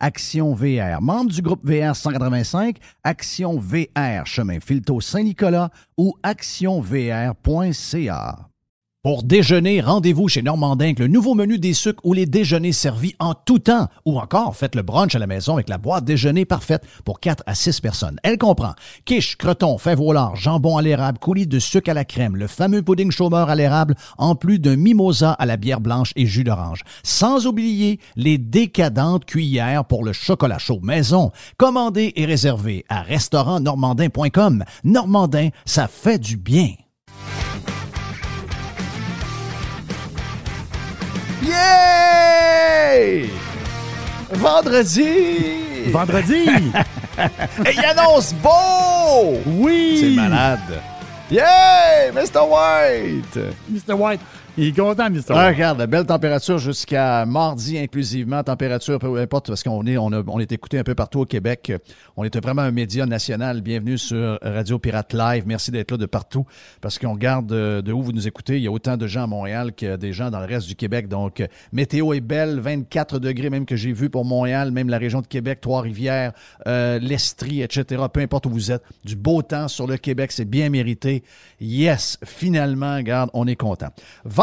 Action 0.00 0.54
VR, 0.54 1.00
membre 1.00 1.32
du 1.32 1.42
groupe 1.42 1.64
VR 1.64 1.94
185, 1.94 2.78
Action 3.02 3.58
VR, 3.58 4.26
chemin 4.26 4.60
Filto 4.60 5.00
Saint-Nicolas 5.00 5.70
ou 5.96 6.14
actionvr.ca. 6.22 7.34
Pour 9.04 9.22
déjeuner, 9.22 9.82
rendez-vous 9.82 10.28
chez 10.28 10.40
Normandin 10.40 10.94
le 10.96 11.08
nouveau 11.08 11.34
menu 11.34 11.58
des 11.58 11.74
sucres 11.74 12.00
ou 12.04 12.14
les 12.14 12.24
déjeuners 12.24 12.72
servis 12.72 13.14
en 13.18 13.34
tout 13.34 13.58
temps. 13.58 13.88
Ou 14.06 14.18
encore, 14.18 14.56
faites 14.56 14.74
le 14.74 14.80
brunch 14.80 15.14
à 15.14 15.18
la 15.18 15.26
maison 15.26 15.52
avec 15.52 15.68
la 15.68 15.76
boîte 15.76 16.06
déjeuner 16.06 16.46
parfaite 16.46 16.86
pour 17.04 17.20
4 17.20 17.42
à 17.44 17.54
6 17.54 17.82
personnes. 17.82 18.18
Elle 18.22 18.38
comprend 18.38 18.72
quiche, 19.04 19.36
croton, 19.36 19.76
fèves 19.76 20.00
au 20.00 20.14
lard, 20.14 20.36
jambon 20.36 20.78
à 20.78 20.82
l'érable, 20.82 21.18
coulis 21.18 21.46
de 21.46 21.58
sucre 21.58 21.90
à 21.90 21.92
la 21.94 22.06
crème, 22.06 22.34
le 22.34 22.46
fameux 22.46 22.80
pudding 22.80 23.10
chômeur 23.10 23.50
à 23.50 23.54
l'érable, 23.54 23.94
en 24.16 24.36
plus 24.36 24.58
d'un 24.58 24.76
mimosa 24.76 25.32
à 25.32 25.44
la 25.44 25.58
bière 25.58 25.82
blanche 25.82 26.14
et 26.16 26.24
jus 26.24 26.44
d'orange. 26.44 26.82
Sans 27.02 27.46
oublier 27.46 28.00
les 28.16 28.38
décadentes 28.38 29.26
cuillères 29.26 29.84
pour 29.84 30.02
le 30.02 30.14
chocolat 30.14 30.56
chaud 30.56 30.80
maison. 30.82 31.30
Commandez 31.58 32.14
et 32.16 32.24
réservez 32.24 32.86
à 32.88 33.02
restaurantnormandin.com. 33.02 34.64
Normandin, 34.82 35.50
ça 35.66 35.88
fait 35.88 36.18
du 36.18 36.38
bien. 36.38 36.68
Yeah! 41.46 43.26
Vendredi! 44.32 45.90
Vendredi! 45.90 46.46
Et 47.66 47.74
il 47.76 47.84
annonce 47.84 48.32
beau! 48.34 49.38
Oui! 49.46 49.98
C'est 50.00 50.20
malade. 50.20 50.80
Yeah! 51.30 52.12
Mr. 52.12 52.40
White! 52.48 53.38
Mr. 53.70 53.94
White, 53.94 54.20
il 54.56 54.68
est 54.68 54.72
content, 54.76 55.10
Mr. 55.10 55.22
Ah, 55.30 55.48
regarde, 55.48 55.84
belle 55.86 56.06
température 56.06 56.58
jusqu'à 56.58 57.26
mardi 57.26 57.76
inclusivement. 57.76 58.40
Température, 58.44 59.00
peu 59.00 59.18
importe, 59.18 59.48
parce 59.48 59.64
qu'on 59.64 59.84
est, 59.86 59.96
on, 59.96 60.12
a- 60.12 60.22
on 60.28 60.38
est 60.38 60.52
écouté 60.52 60.78
un 60.78 60.84
peu 60.84 60.94
partout 60.94 61.20
au 61.20 61.24
Québec. 61.26 61.72
On 62.16 62.22
est 62.22 62.36
vraiment 62.40 62.62
un 62.62 62.70
média 62.70 63.04
national. 63.04 63.62
Bienvenue 63.62 63.98
sur 63.98 64.38
Radio 64.42 64.78
Pirate 64.78 65.12
Live. 65.12 65.42
Merci 65.46 65.72
d'être 65.72 65.90
là 65.90 65.96
de 65.96 66.06
partout, 66.06 66.46
parce 66.80 67.00
qu'on 67.00 67.14
regarde 67.14 67.46
de, 67.46 67.80
de 67.84 67.90
où 67.92 68.00
vous 68.00 68.12
nous 68.12 68.28
écoutez. 68.28 68.56
Il 68.58 68.62
y 68.62 68.68
a 68.68 68.70
autant 68.70 68.96
de 68.96 69.08
gens 69.08 69.24
à 69.24 69.26
Montréal 69.26 69.72
que 69.76 69.96
des 69.96 70.12
gens 70.12 70.30
dans 70.30 70.38
le 70.38 70.46
reste 70.46 70.68
du 70.68 70.76
Québec. 70.76 71.08
Donc, 71.08 71.40
euh, 71.40 71.48
météo 71.72 72.12
est 72.12 72.20
belle, 72.20 72.60
24 72.60 73.18
degrés 73.18 73.50
même 73.50 73.66
que 73.66 73.74
j'ai 73.74 73.92
vu 73.92 74.08
pour 74.08 74.24
Montréal, 74.24 74.70
même 74.70 74.88
la 74.88 74.98
région 74.98 75.20
de 75.20 75.26
Québec, 75.26 75.60
Trois-Rivières, 75.62 76.32
euh, 76.68 77.00
l'Estrie, 77.00 77.60
etc. 77.62 78.04
Peu 78.12 78.20
importe 78.20 78.46
où 78.46 78.50
vous 78.50 78.70
êtes. 78.70 78.82
Du 79.04 79.16
beau 79.16 79.42
temps 79.42 79.66
sur 79.66 79.88
le 79.88 79.96
Québec, 79.96 80.30
c'est 80.30 80.44
bien 80.44 80.70
mérité. 80.70 81.24
Yes, 81.60 82.18
finalement, 82.24 82.94
regarde, 82.96 83.30
on 83.34 83.48
est 83.48 83.56
content. 83.56 83.88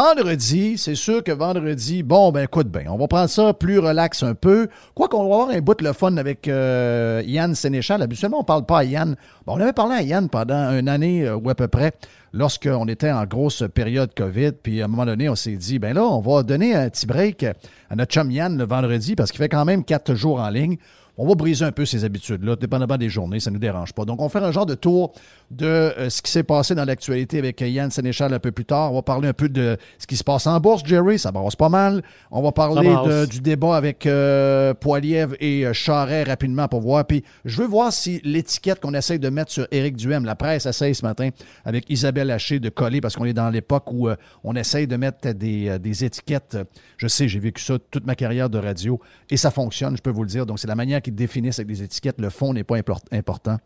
Vendredi, 0.04 0.78
c'est 0.78 0.96
sûr 0.96 1.22
que 1.22 1.30
vendredi, 1.30 2.02
bon, 2.02 2.32
ben 2.32 2.42
écoute 2.42 2.66
bien, 2.66 2.86
on 2.88 2.98
va 2.98 3.06
prendre 3.06 3.28
ça 3.28 3.54
plus 3.54 3.78
relax 3.78 4.24
un 4.24 4.34
peu. 4.34 4.66
Quoi 4.96 5.06
qu'on 5.06 5.28
va 5.28 5.34
avoir 5.36 5.50
un 5.50 5.60
bout 5.60 5.78
de 5.78 5.84
le 5.84 5.92
fun 5.92 6.16
avec 6.16 6.48
euh, 6.48 7.22
Yann 7.24 7.54
Sénéchal. 7.54 8.02
Habituellement, 8.02 8.40
on 8.40 8.44
parle 8.44 8.66
pas 8.66 8.78
à 8.78 8.84
Yann. 8.84 9.14
On 9.46 9.60
avait 9.60 9.72
parlé 9.72 9.94
à 9.94 10.02
Yann 10.02 10.28
pendant 10.28 10.76
une 10.76 10.88
année 10.88 11.24
euh, 11.24 11.36
ou 11.36 11.48
à 11.50 11.54
peu 11.54 11.68
près, 11.68 11.92
lorsqu'on 12.32 12.88
était 12.88 13.12
en 13.12 13.26
grosse 13.26 13.62
période 13.72 14.12
COVID. 14.12 14.50
Puis 14.60 14.82
à 14.82 14.86
un 14.86 14.88
moment 14.88 15.06
donné, 15.06 15.28
on 15.28 15.36
s'est 15.36 15.54
dit, 15.54 15.78
ben 15.78 15.94
là, 15.94 16.02
on 16.02 16.20
va 16.20 16.42
donner 16.42 16.74
un 16.74 16.90
petit 16.90 17.06
break 17.06 17.44
à 17.88 17.94
notre 17.94 18.12
chum 18.12 18.28
Yann 18.32 18.58
le 18.58 18.64
vendredi 18.64 19.14
parce 19.14 19.30
qu'il 19.30 19.38
fait 19.38 19.48
quand 19.48 19.64
même 19.64 19.84
quatre 19.84 20.16
jours 20.16 20.40
en 20.40 20.48
ligne. 20.48 20.78
On 21.18 21.26
va 21.28 21.34
briser 21.34 21.64
un 21.64 21.72
peu 21.72 21.84
ces 21.84 22.04
habitudes-là, 22.04 22.56
dépendamment 22.56 22.96
des 22.96 23.10
journées, 23.10 23.38
ça 23.38 23.50
ne 23.50 23.54
nous 23.56 23.60
dérange 23.60 23.92
pas. 23.92 24.04
Donc, 24.06 24.20
on 24.20 24.24
va 24.24 24.28
faire 24.30 24.44
un 24.44 24.50
genre 24.52 24.64
de 24.64 24.74
tour 24.74 25.12
de 25.50 25.66
euh, 25.66 26.08
ce 26.08 26.22
qui 26.22 26.30
s'est 26.30 26.42
passé 26.42 26.74
dans 26.74 26.86
l'actualité 26.86 27.38
avec 27.38 27.60
euh, 27.60 27.68
Yann 27.68 27.90
Sénéchal 27.90 28.32
un 28.32 28.38
peu 28.38 28.50
plus 28.50 28.64
tard. 28.64 28.92
On 28.92 28.94
va 28.94 29.02
parler 29.02 29.28
un 29.28 29.34
peu 29.34 29.50
de 29.50 29.76
ce 29.98 30.06
qui 30.06 30.16
se 30.16 30.24
passe 30.24 30.46
en 30.46 30.58
bourse, 30.58 30.82
Jerry, 30.86 31.18
ça 31.18 31.30
brasse 31.30 31.54
pas 31.54 31.68
mal. 31.68 32.02
On 32.30 32.40
va 32.40 32.50
parler 32.52 32.88
de- 33.06 33.26
du 33.26 33.40
débat 33.42 33.76
avec 33.76 34.06
euh, 34.06 34.72
Poiliev 34.72 35.34
et 35.38 35.66
euh, 35.66 35.74
Charret 35.74 36.22
rapidement 36.22 36.66
pour 36.68 36.80
voir. 36.80 37.04
Puis, 37.06 37.22
je 37.44 37.60
veux 37.60 37.68
voir 37.68 37.92
si 37.92 38.22
l'étiquette 38.24 38.80
qu'on 38.80 38.94
essaye 38.94 39.18
de 39.18 39.28
mettre 39.28 39.52
sur 39.52 39.66
Éric 39.70 39.96
Duhem, 39.96 40.24
la 40.24 40.34
presse 40.34 40.64
essaye 40.64 40.94
ce 40.94 41.04
matin 41.04 41.28
avec 41.66 41.84
Isabelle 41.90 42.30
Haché 42.30 42.58
de 42.58 42.70
coller, 42.70 43.02
parce 43.02 43.16
qu'on 43.16 43.26
est 43.26 43.34
dans 43.34 43.50
l'époque 43.50 43.92
où 43.92 44.08
euh, 44.08 44.16
on 44.44 44.56
essaye 44.56 44.86
de 44.86 44.96
mettre 44.96 45.32
des, 45.32 45.78
des 45.78 46.04
étiquettes. 46.04 46.56
Je 46.96 47.06
sais, 47.06 47.28
j'ai 47.28 47.38
vécu 47.38 47.62
ça 47.62 47.74
toute 47.90 48.06
ma 48.06 48.14
carrière 48.14 48.48
de 48.48 48.56
radio 48.58 48.98
et 49.28 49.36
ça 49.36 49.50
fonctionne, 49.50 49.94
je 49.96 50.00
peux 50.02 50.10
vous 50.10 50.22
le 50.22 50.28
dire. 50.30 50.46
Donc, 50.46 50.58
c'est 50.58 50.68
la 50.68 50.74
manière 50.74 51.01
qu'ils 51.02 51.14
définissent 51.14 51.58
avec 51.58 51.68
des 51.68 51.82
étiquettes. 51.82 52.20
Le 52.20 52.30
fond 52.30 52.54
n'est 52.54 52.64
pas 52.64 52.76
import- 52.76 53.02
important. 53.12 53.58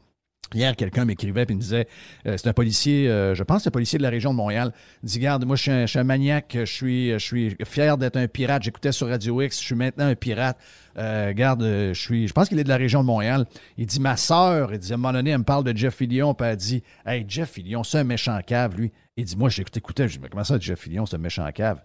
Hier, 0.55 0.77
quelqu'un 0.77 1.05
m'écrivait 1.05 1.45
et 1.49 1.55
me 1.55 1.59
disait, 1.59 1.89
euh, 2.25 2.37
c'est 2.37 2.47
un 2.47 2.53
policier, 2.53 3.09
euh, 3.09 3.35
je 3.35 3.43
pense 3.43 3.65
c'est 3.65 3.69
un 3.69 3.73
policier 3.73 3.99
de 3.99 4.05
la 4.05 4.11
région 4.11 4.31
de 4.31 4.37
Montréal, 4.37 4.73
il 5.03 5.09
dit, 5.09 5.19
garde, 5.19 5.45
moi 5.45 5.57
je 5.57 5.87
suis 5.87 5.99
un, 5.99 6.05
maniaque, 6.05 6.57
je 6.61 7.19
suis, 7.19 7.57
fier 7.65 7.99
d'être 7.99 8.17
un 8.17 8.29
pirate, 8.29 8.63
j'écoutais 8.63 8.93
sur 8.93 9.09
Radio 9.09 9.43
X, 9.43 9.59
je 9.61 9.65
suis 9.65 9.75
maintenant 9.75 10.07
un 10.07 10.15
pirate. 10.15 10.57
Euh, 10.99 11.33
garde, 11.33 11.63
je 11.93 12.27
je 12.27 12.33
pense 12.33 12.49
qu'il 12.49 12.61
est 12.61 12.65
de 12.65 12.69
la 12.69 12.77
région 12.77 13.01
de 13.01 13.07
Montréal. 13.07 13.45
Il 13.77 13.87
dit, 13.87 13.99
ma 13.99 14.17
sœur, 14.17 14.73
il 14.73 14.79
dit, 14.79 14.93
à 14.93 14.95
un 14.95 14.99
moment 14.99 15.13
donné, 15.13 15.31
elle 15.31 15.39
me 15.39 15.45
parle 15.45 15.65
de 15.65 15.77
Jeff 15.77 15.97
Fillion, 15.97 16.33
puis 16.33 16.47
elle 16.47 16.57
dit, 16.57 16.83
hey, 17.05 17.25
Jeff 17.27 17.51
Fillion, 17.51 17.83
c'est 17.83 17.99
un 17.99 18.05
méchant 18.05 18.39
cave, 18.47 18.77
lui. 18.77 18.93
Il 19.17 19.25
dit, 19.25 19.37
moi, 19.37 19.49
j'écoutais, 19.49 19.79
écoutais, 19.79 20.09
je 20.09 20.15
dis, 20.15 20.21
mais 20.23 20.29
comment 20.29 20.45
ça, 20.45 20.59
Jeff 20.61 20.79
Fillion, 20.79 21.07
c'est 21.07 21.17
un 21.17 21.19
méchant 21.19 21.51
cave? 21.53 21.83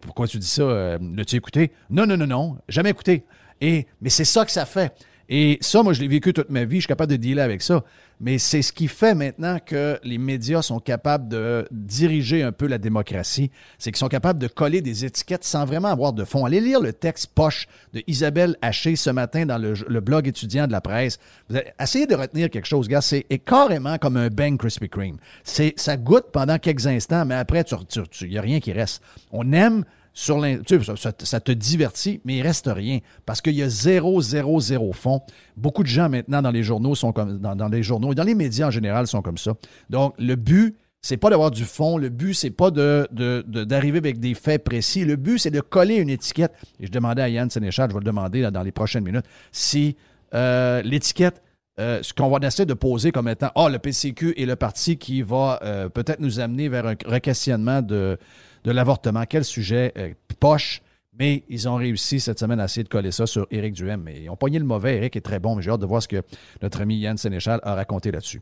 Pourquoi 0.00 0.26
tu 0.26 0.38
dis 0.38 0.48
ça? 0.48 0.98
L'as-tu 0.98 1.36
écouté? 1.36 1.70
Non, 1.90 2.06
non, 2.06 2.16
non, 2.16 2.26
non, 2.26 2.58
jamais 2.68 2.90
écouté. 2.90 3.24
Et, 3.60 3.86
mais 4.00 4.10
c'est 4.10 4.24
ça 4.24 4.44
que 4.44 4.50
ça 4.50 4.66
fait. 4.66 4.92
Et 5.32 5.58
ça, 5.60 5.84
moi, 5.84 5.92
je 5.92 6.00
l'ai 6.00 6.08
vécu 6.08 6.32
toute 6.32 6.50
ma 6.50 6.64
vie. 6.64 6.76
Je 6.76 6.80
suis 6.80 6.88
capable 6.88 7.12
de 7.12 7.16
dealer 7.16 7.44
avec 7.44 7.62
ça. 7.62 7.84
Mais 8.18 8.36
c'est 8.38 8.62
ce 8.62 8.72
qui 8.72 8.88
fait 8.88 9.14
maintenant 9.14 9.58
que 9.64 9.98
les 10.02 10.18
médias 10.18 10.60
sont 10.60 10.80
capables 10.80 11.28
de 11.28 11.66
diriger 11.70 12.42
un 12.42 12.50
peu 12.50 12.66
la 12.66 12.78
démocratie. 12.78 13.50
C'est 13.78 13.92
qu'ils 13.92 13.98
sont 13.98 14.08
capables 14.08 14.40
de 14.40 14.48
coller 14.48 14.82
des 14.82 15.04
étiquettes 15.04 15.44
sans 15.44 15.64
vraiment 15.64 15.88
avoir 15.88 16.12
de 16.12 16.24
fond. 16.24 16.44
Allez 16.44 16.60
lire 16.60 16.80
le 16.80 16.92
texte 16.92 17.28
poche 17.32 17.68
de 17.94 18.02
Isabelle 18.08 18.56
Haché 18.60 18.96
ce 18.96 19.08
matin 19.08 19.46
dans 19.46 19.56
le, 19.56 20.00
blog 20.00 20.26
étudiant 20.26 20.66
de 20.66 20.72
la 20.72 20.80
presse. 20.80 21.18
Vous 21.48 21.56
allez- 21.56 21.70
essayez 21.80 22.06
de 22.06 22.16
retenir 22.16 22.50
quelque 22.50 22.66
chose, 22.66 22.88
gars. 22.88 23.00
C'est 23.00 23.24
est 23.30 23.38
carrément 23.38 23.98
comme 23.98 24.16
un 24.16 24.28
bang 24.28 24.58
Krispy 24.58 24.88
Kreme. 24.88 25.16
C'est, 25.44 25.74
ça 25.76 25.96
goûte 25.96 26.26
pendant 26.32 26.58
quelques 26.58 26.88
instants, 26.88 27.24
mais 27.24 27.36
après, 27.36 27.60
il 27.60 27.86
tu, 27.86 28.00
tu, 28.10 28.28
n'y 28.28 28.36
a 28.36 28.42
rien 28.42 28.58
qui 28.58 28.72
reste. 28.72 29.00
On 29.30 29.52
aime 29.52 29.84
sur 30.12 30.42
sais, 30.42 30.78
ça, 30.96 31.40
te 31.40 31.52
divertit, 31.52 32.20
mais 32.24 32.38
il 32.38 32.42
reste 32.42 32.68
rien 32.72 32.98
parce 33.26 33.40
qu'il 33.40 33.54
y 33.54 33.62
a 33.62 33.68
zéro, 33.68 34.20
zéro, 34.20 34.60
zéro 34.60 34.92
fond. 34.92 35.20
Beaucoup 35.56 35.82
de 35.82 35.88
gens 35.88 36.08
maintenant 36.08 36.42
dans 36.42 36.50
les 36.50 36.62
journaux 36.62 36.94
sont 36.94 37.12
comme 37.12 37.38
dans, 37.38 37.68
les 37.68 37.82
journaux 37.82 38.12
et 38.12 38.14
dans 38.14 38.24
les 38.24 38.34
médias 38.34 38.68
en 38.68 38.70
général 38.70 39.06
sont 39.06 39.22
comme 39.22 39.38
ça. 39.38 39.54
Donc 39.88 40.14
le 40.18 40.34
but 40.36 40.76
c'est 41.02 41.16
pas 41.16 41.30
d'avoir 41.30 41.50
du 41.50 41.64
fond. 41.64 41.96
Le 41.96 42.10
but, 42.10 42.34
c'est 42.34 42.50
pas 42.50 42.70
d'arriver 42.70 43.98
avec 43.98 44.20
des 44.20 44.34
faits 44.34 44.62
précis. 44.64 45.04
Le 45.04 45.16
but, 45.16 45.38
c'est 45.38 45.50
de 45.50 45.62
coller 45.62 45.96
une 45.96 46.10
étiquette. 46.10 46.52
Et 46.78 46.86
je 46.86 46.92
demandais 46.92 47.22
à 47.22 47.28
Yann 47.30 47.48
Sénéchal, 47.48 47.88
je 47.88 47.94
vais 47.94 48.00
le 48.00 48.04
demander 48.04 48.42
dans 48.50 48.62
les 48.62 48.70
prochaines 48.70 49.04
minutes, 49.04 49.24
si 49.50 49.96
euh, 50.34 50.82
l'étiquette, 50.82 51.42
euh, 51.78 52.00
ce 52.02 52.12
qu'on 52.12 52.28
va 52.28 52.46
essayer 52.46 52.66
de 52.66 52.74
poser 52.74 53.12
comme 53.12 53.28
étant, 53.28 53.50
ah, 53.54 53.70
le 53.70 53.78
PCQ 53.78 54.34
est 54.36 54.44
le 54.44 54.56
parti 54.56 54.98
qui 54.98 55.22
va 55.22 55.58
euh, 55.62 55.88
peut-être 55.88 56.20
nous 56.20 56.38
amener 56.38 56.68
vers 56.68 56.86
un 56.86 56.94
requestionnement 57.06 57.80
de, 57.80 58.18
de 58.64 58.70
l'avortement. 58.70 59.24
Quel 59.28 59.44
sujet 59.44 59.92
euh, 59.96 60.12
poche. 60.38 60.82
Mais 61.18 61.42
ils 61.50 61.68
ont 61.68 61.74
réussi 61.74 62.18
cette 62.18 62.38
semaine 62.38 62.60
à 62.60 62.64
essayer 62.64 62.84
de 62.84 62.88
coller 62.88 63.10
ça 63.10 63.26
sur 63.26 63.46
Éric 63.50 63.74
Duhem. 63.74 64.00
Mais 64.02 64.22
ils 64.22 64.30
ont 64.30 64.36
pogné 64.36 64.58
le 64.58 64.64
mauvais. 64.64 64.96
Éric 64.96 65.16
est 65.16 65.20
très 65.20 65.38
bon, 65.38 65.54
mais 65.54 65.60
j'ai 65.60 65.70
hâte 65.70 65.80
de 65.80 65.86
voir 65.86 66.02
ce 66.02 66.08
que 66.08 66.22
notre 66.62 66.80
ami 66.80 66.96
Yann 66.96 67.18
Sénéchal 67.18 67.60
a 67.62 67.74
raconté 67.74 68.10
là-dessus. 68.10 68.40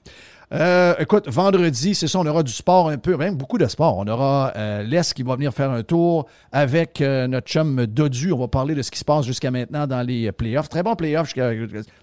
Euh, 0.53 0.95
écoute, 1.01 1.29
vendredi, 1.29 1.95
c'est 1.95 2.07
ça, 2.07 2.21
on 2.21 2.27
aura 2.27 2.43
du 2.43 2.53
sport 2.53 2.89
un 2.89 2.99
peu, 2.99 3.17
même 3.17 3.35
beaucoup 3.35 3.59
de 3.59 3.67
sport. 3.67 3.97
On 3.97 4.07
aura 4.07 4.53
euh, 4.55 4.83
l'Est 4.85 5.13
qui 5.13 5.25
va 5.25 5.35
venir 5.35 5.53
faire 5.53 5.73
un 5.73 5.83
tour 5.83 6.27
avec 6.53 7.01
notre 7.01 7.49
chum 7.49 7.85
Dodu. 7.87 8.33
On 8.33 8.39
va 8.39 8.49
parler 8.49 8.77
de 8.77 8.83
ce 8.83 8.93
qui 8.93 8.99
se 8.99 9.05
passe 9.05 9.27
jusqu'à 9.27 9.51
maintenant 9.51 9.87
dans 9.87 10.03
les 10.07 10.31
playoffs. 10.31 10.69
Très 10.69 10.85
bon 10.85 10.95
playoff. 10.95 11.35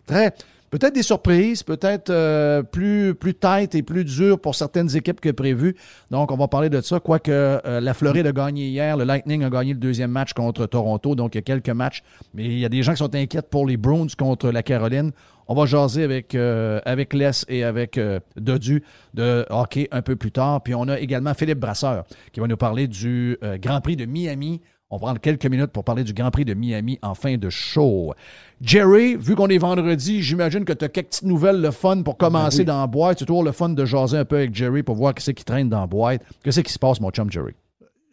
Très, 0.06 0.34
peut-être 0.70 0.94
des 0.94 1.04
surprises, 1.04 1.64
peut-être 1.64 2.10
euh, 2.10 2.64
plus, 2.64 3.16
plus 3.16 3.34
tight 3.34 3.76
et 3.76 3.84
plus 3.84 4.06
dur 4.06 4.40
pour 4.40 4.56
certaines 4.56 4.96
équipes 4.96 5.22
que 5.22 5.30
prévu. 5.30 5.76
Donc, 6.12 6.32
on 6.32 6.38
va 6.38 6.48
parler 6.48 6.70
de 6.70 6.82
ça. 6.82 7.00
Quoique 7.00 7.32
euh, 7.32 7.80
la 7.80 7.94
Floride 7.94 8.28
a 8.28 8.32
gagné 8.32 8.68
hier, 8.68 8.98
le 8.98 9.04
Lightning 9.04 9.44
a 9.44 9.50
gagné 9.50 9.74
le 9.74 9.80
deuxième 9.80 10.12
match 10.12 10.34
contre 10.34 10.66
Toronto. 10.66 11.16
Donc, 11.16 11.36
il 11.36 11.38
y 11.38 11.40
a 11.40 11.44
quelques 11.44 11.70
matchs. 11.70 12.04
Mais 12.34 12.46
il 12.46 12.60
y 12.60 12.66
a 12.66 12.70
des 12.70 12.84
gens 12.84 12.94
qui 12.94 13.00
sont 13.00 13.16
inquiets 13.16 13.42
pour 13.42 13.68
les 13.68 13.78
Bruins 13.78 14.08
contre 14.18 14.50
la 14.52 14.64
Caroline. 14.64 15.12
On 15.48 15.54
va 15.54 15.68
jaser 15.68 16.04
avec, 16.04 16.34
euh, 16.34 16.82
avec 16.86 17.14
Les 17.14 17.32
et 17.48 17.64
avec 17.64 18.00
euh, 18.00 18.20
Dodu 18.36 18.84
de 19.14 19.46
hockey 19.50 19.88
un 19.92 20.02
peu 20.02 20.16
plus 20.16 20.32
tard. 20.32 20.64
Puis 20.64 20.74
on 20.74 20.88
a 20.88 21.00
également 21.00 21.34
Philippe 21.36 21.60
Brasseur 21.60 22.06
qui 22.34 22.40
va 22.40 22.48
nous 22.48 22.58
parler 22.58 22.88
du 22.88 23.38
Grand 23.62 23.80
Prix 23.82 23.96
de 23.96 24.06
Miami. 24.06 24.62
On 24.92 24.98
va 24.98 25.08
prendre 25.08 25.20
quelques 25.20 25.48
minutes 25.48 25.72
pour 25.72 25.84
parler 25.84 26.04
du 26.04 26.14
Grand 26.14 26.30
Prix 26.30 26.46
de 26.46 26.54
Miami 26.54 27.00
en 27.02 27.16
fin 27.16 27.38
de 27.38 27.50
show. 27.50 28.14
Jerry, 28.62 29.16
vu 29.16 29.34
qu'on 29.34 29.48
est 29.48 29.58
vendredi, 29.58 30.22
j'imagine 30.22 30.64
que 30.64 30.74
tu 30.74 30.86
as 30.86 30.90
quelques 30.90 31.08
petites 31.08 31.24
nouvelles 31.24 31.60
le 31.60 31.72
fun 31.72 32.04
pour 32.04 32.18
commencer 32.18 32.60
oui. 32.60 32.66
dans 32.66 32.82
la 32.82 32.86
boîte. 32.86 33.18
C'est 33.18 33.26
toujours 33.26 33.44
le 33.44 33.52
fun 33.52 33.70
de 33.70 33.84
jaser 33.84 34.20
un 34.20 34.26
peu 34.26 34.36
avec 34.36 34.54
Jerry 34.54 34.84
pour 34.84 34.96
voir 34.96 35.16
qu'est-ce 35.16 35.32
qui 35.32 35.44
traîne 35.44 35.70
dans 35.70 35.80
la 35.80 35.88
boîte. 35.88 36.22
Qu'est-ce 36.44 36.60
qui 36.60 36.72
se 36.72 36.78
passe, 36.78 37.02
mon 37.02 37.10
chum 37.10 37.32
Jerry? 37.32 37.54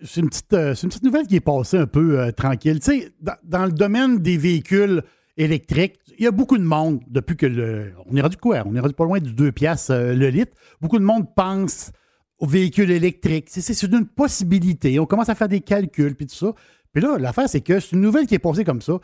C'est 0.02 0.22
une, 0.22 0.30
petite, 0.30 0.52
euh, 0.54 0.74
c'est 0.74 0.84
une 0.84 0.88
petite 0.88 1.04
nouvelle 1.04 1.26
qui 1.26 1.36
est 1.36 1.40
passée 1.40 1.76
un 1.76 1.86
peu 1.86 2.18
euh, 2.18 2.32
tranquille. 2.32 2.80
Tu 2.80 3.00
sais, 3.00 3.12
dans, 3.20 3.36
dans 3.44 3.66
le 3.66 3.72
domaine 3.72 4.18
des 4.18 4.38
véhicules 4.38 5.02
électriques, 5.36 6.00
il 6.18 6.24
y 6.24 6.26
a 6.26 6.30
beaucoup 6.30 6.56
de 6.56 6.64
monde, 6.64 7.00
depuis 7.06 7.36
que 7.36 7.46
le. 7.46 7.92
On 8.10 8.16
est 8.16 8.22
rendu 8.22 8.38
quoi? 8.38 8.62
On 8.66 8.74
est 8.74 8.80
rendu 8.80 8.94
pas 8.94 9.04
loin 9.04 9.20
du 9.20 9.32
2 9.34 9.52
piastres 9.52 9.92
euh, 9.92 10.14
le 10.14 10.28
litre. 10.30 10.56
Beaucoup 10.80 10.98
de 10.98 11.04
monde 11.04 11.26
pense 11.36 11.92
aux 12.42 12.46
véhicules 12.46 12.90
électriques. 12.90 13.46
C'est, 13.48 13.82
une 13.84 14.04
possibilité. 14.04 14.98
On 14.98 15.06
commence 15.06 15.28
à 15.28 15.36
faire 15.36 15.48
des 15.48 15.60
calculs, 15.60 16.16
puis 16.16 16.26
tout 16.26 16.34
ça. 16.34 16.52
Puis 16.92 17.00
là, 17.00 17.16
l'affaire, 17.16 17.48
c'est 17.48 17.60
que 17.60 17.78
c'est 17.78 17.92
une 17.92 18.00
nouvelle 18.00 18.26
qui 18.26 18.34
est 18.34 18.40
passée 18.40 18.64
comme 18.64 18.82
ça. 18.82 18.98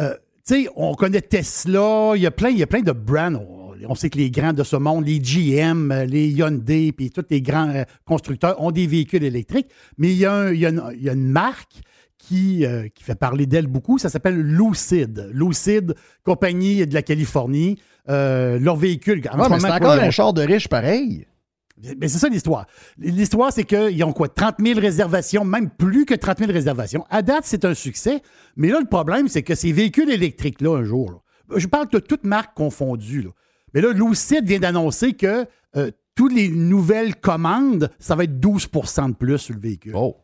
Euh, 0.00 0.14
tu 0.46 0.64
sais, 0.64 0.68
on 0.76 0.94
connaît 0.94 1.22
Tesla, 1.22 2.12
il 2.14 2.20
y 2.22 2.26
a 2.26 2.30
plein, 2.30 2.50
il 2.50 2.58
y 2.58 2.62
a 2.62 2.66
plein 2.66 2.82
de 2.82 2.92
brands. 2.92 3.36
On, 3.36 3.72
on 3.88 3.94
sait 3.94 4.10
que 4.10 4.18
les 4.18 4.30
grands 4.30 4.52
de 4.52 4.62
ce 4.62 4.76
monde, 4.76 5.06
les 5.06 5.18
GM, 5.18 5.92
les 6.06 6.28
Hyundai, 6.28 6.92
puis 6.92 7.08
tous 7.10 7.24
les 7.30 7.40
grands 7.40 7.70
euh, 7.70 7.84
constructeurs 8.04 8.60
ont 8.60 8.70
des 8.70 8.86
véhicules 8.86 9.24
électriques. 9.24 9.68
Mais 9.96 10.08
il 10.12 10.18
y 10.18 10.26
a, 10.26 10.34
un- 10.34 10.52
il 10.52 10.60
y 10.60 10.66
a 10.66 10.68
une, 10.68 10.82
il 10.94 11.02
y 11.02 11.08
a 11.08 11.14
une 11.14 11.30
marque 11.30 11.80
qui, 12.18 12.66
euh, 12.66 12.88
qui 12.94 13.02
fait 13.02 13.14
parler 13.14 13.46
d'elle 13.46 13.66
beaucoup. 13.66 13.96
Ça 13.98 14.10
s'appelle 14.10 14.38
Lucid. 14.38 15.30
Lucid, 15.32 15.94
compagnie 16.22 16.86
de 16.86 16.92
la 16.92 17.02
Californie. 17.02 17.78
Euh, 18.10 18.58
leur 18.58 18.76
véhicule. 18.76 19.22
en 19.32 19.38
Ouais, 19.40 19.48
mais 19.48 19.58
c'est 19.58 19.70
encore 19.70 19.92
un 19.92 20.10
char 20.10 20.34
de 20.34 20.42
riche 20.42 20.68
pareil. 20.68 21.26
Mais 21.98 22.08
c'est 22.08 22.18
ça 22.18 22.28
l'histoire. 22.28 22.66
L'histoire, 22.98 23.52
c'est 23.52 23.64
qu'ils 23.64 24.02
ont 24.04 24.12
quoi? 24.12 24.28
30 24.28 24.56
000 24.64 24.80
réservations, 24.80 25.44
même 25.44 25.70
plus 25.70 26.06
que 26.06 26.14
30 26.14 26.38
000 26.38 26.52
réservations. 26.52 27.04
À 27.10 27.22
date, 27.22 27.44
c'est 27.44 27.64
un 27.64 27.74
succès. 27.74 28.22
Mais 28.56 28.68
là, 28.68 28.80
le 28.80 28.86
problème, 28.86 29.28
c'est 29.28 29.42
que 29.42 29.54
ces 29.54 29.72
véhicules 29.72 30.10
électriques-là, 30.10 30.78
un 30.78 30.84
jour, 30.84 31.10
là, 31.10 31.58
je 31.58 31.66
parle 31.66 31.88
de 31.90 31.98
toutes 31.98 32.24
marques 32.24 32.54
confondues. 32.56 33.22
là. 33.22 33.30
Mais 33.74 33.80
là, 33.80 33.92
Lucid 33.92 34.46
vient 34.46 34.60
d'annoncer 34.60 35.14
que 35.14 35.46
euh, 35.76 35.90
toutes 36.14 36.32
les 36.32 36.48
nouvelles 36.48 37.16
commandes, 37.16 37.90
ça 37.98 38.14
va 38.14 38.24
être 38.24 38.38
12% 38.38 39.10
de 39.10 39.14
plus 39.14 39.38
sur 39.38 39.54
le 39.54 39.60
véhicule. 39.60 39.94
Oh. 39.96 40.16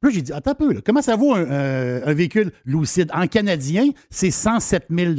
Puis 0.00 0.10
Là, 0.10 0.14
j'ai 0.16 0.22
dit, 0.22 0.32
attends 0.32 0.52
un 0.52 0.54
peu, 0.54 0.72
là, 0.72 0.80
comment 0.84 1.02
ça 1.02 1.14
vaut 1.14 1.34
un, 1.34 1.44
euh, 1.44 2.00
un 2.04 2.14
véhicule 2.14 2.52
Lucid? 2.64 3.10
En 3.14 3.28
canadien, 3.28 3.90
c'est 4.10 4.30
107 4.32 4.86
000 4.90 5.12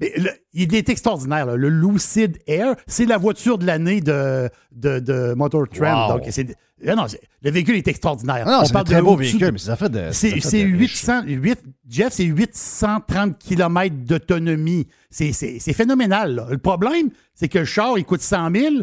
Mais 0.00 0.12
le- 0.16 0.30
il 0.52 0.74
est 0.74 0.88
extraordinaire. 0.88 1.46
là. 1.46 1.56
Le 1.56 1.68
Lucid 1.68 2.38
Air, 2.46 2.74
c'est 2.86 3.04
la 3.06 3.18
voiture 3.18 3.58
de 3.58 3.66
l'année 3.66 4.00
de, 4.00 4.48
de, 4.72 4.98
de 5.00 5.34
Motor 5.34 5.68
Trend. 5.68 6.08
Wow. 6.08 6.18
Donc, 6.18 6.26
c'est, 6.30 6.56
ah 6.86 6.94
non, 6.94 7.06
le 7.42 7.50
véhicule 7.50 7.76
est 7.76 7.88
extraordinaire. 7.88 8.44
Ah 8.46 8.50
non, 8.50 8.58
On 8.60 8.64
c'est 8.64 8.70
un 8.70 8.72
parle 8.74 8.86
très 8.86 9.02
beau 9.02 9.16
véhicule, 9.16 9.50
mais 9.52 9.58
ça 9.58 9.76
fait 9.76 9.88
de. 9.88 10.08
c'est, 10.12 10.28
ça 10.30 10.34
fait 10.36 10.40
c'est 10.40 10.64
de 10.64 10.76
riche. 10.76 11.00
800, 11.02 11.22
8 11.26 11.58
Jeff, 11.88 12.12
c'est 12.12 12.24
830 12.24 13.38
km 13.38 13.94
d'autonomie. 13.96 14.86
C'est, 15.10 15.32
phénoménal. 15.72 16.34
là. 16.34 16.46
Le 16.50 16.58
problème, 16.58 17.10
c'est 17.34 17.48
que 17.48 17.58
le 17.60 17.64
char, 17.64 17.98
il 17.98 18.04
coûte 18.04 18.20
100 18.20 18.50
000, 18.54 18.74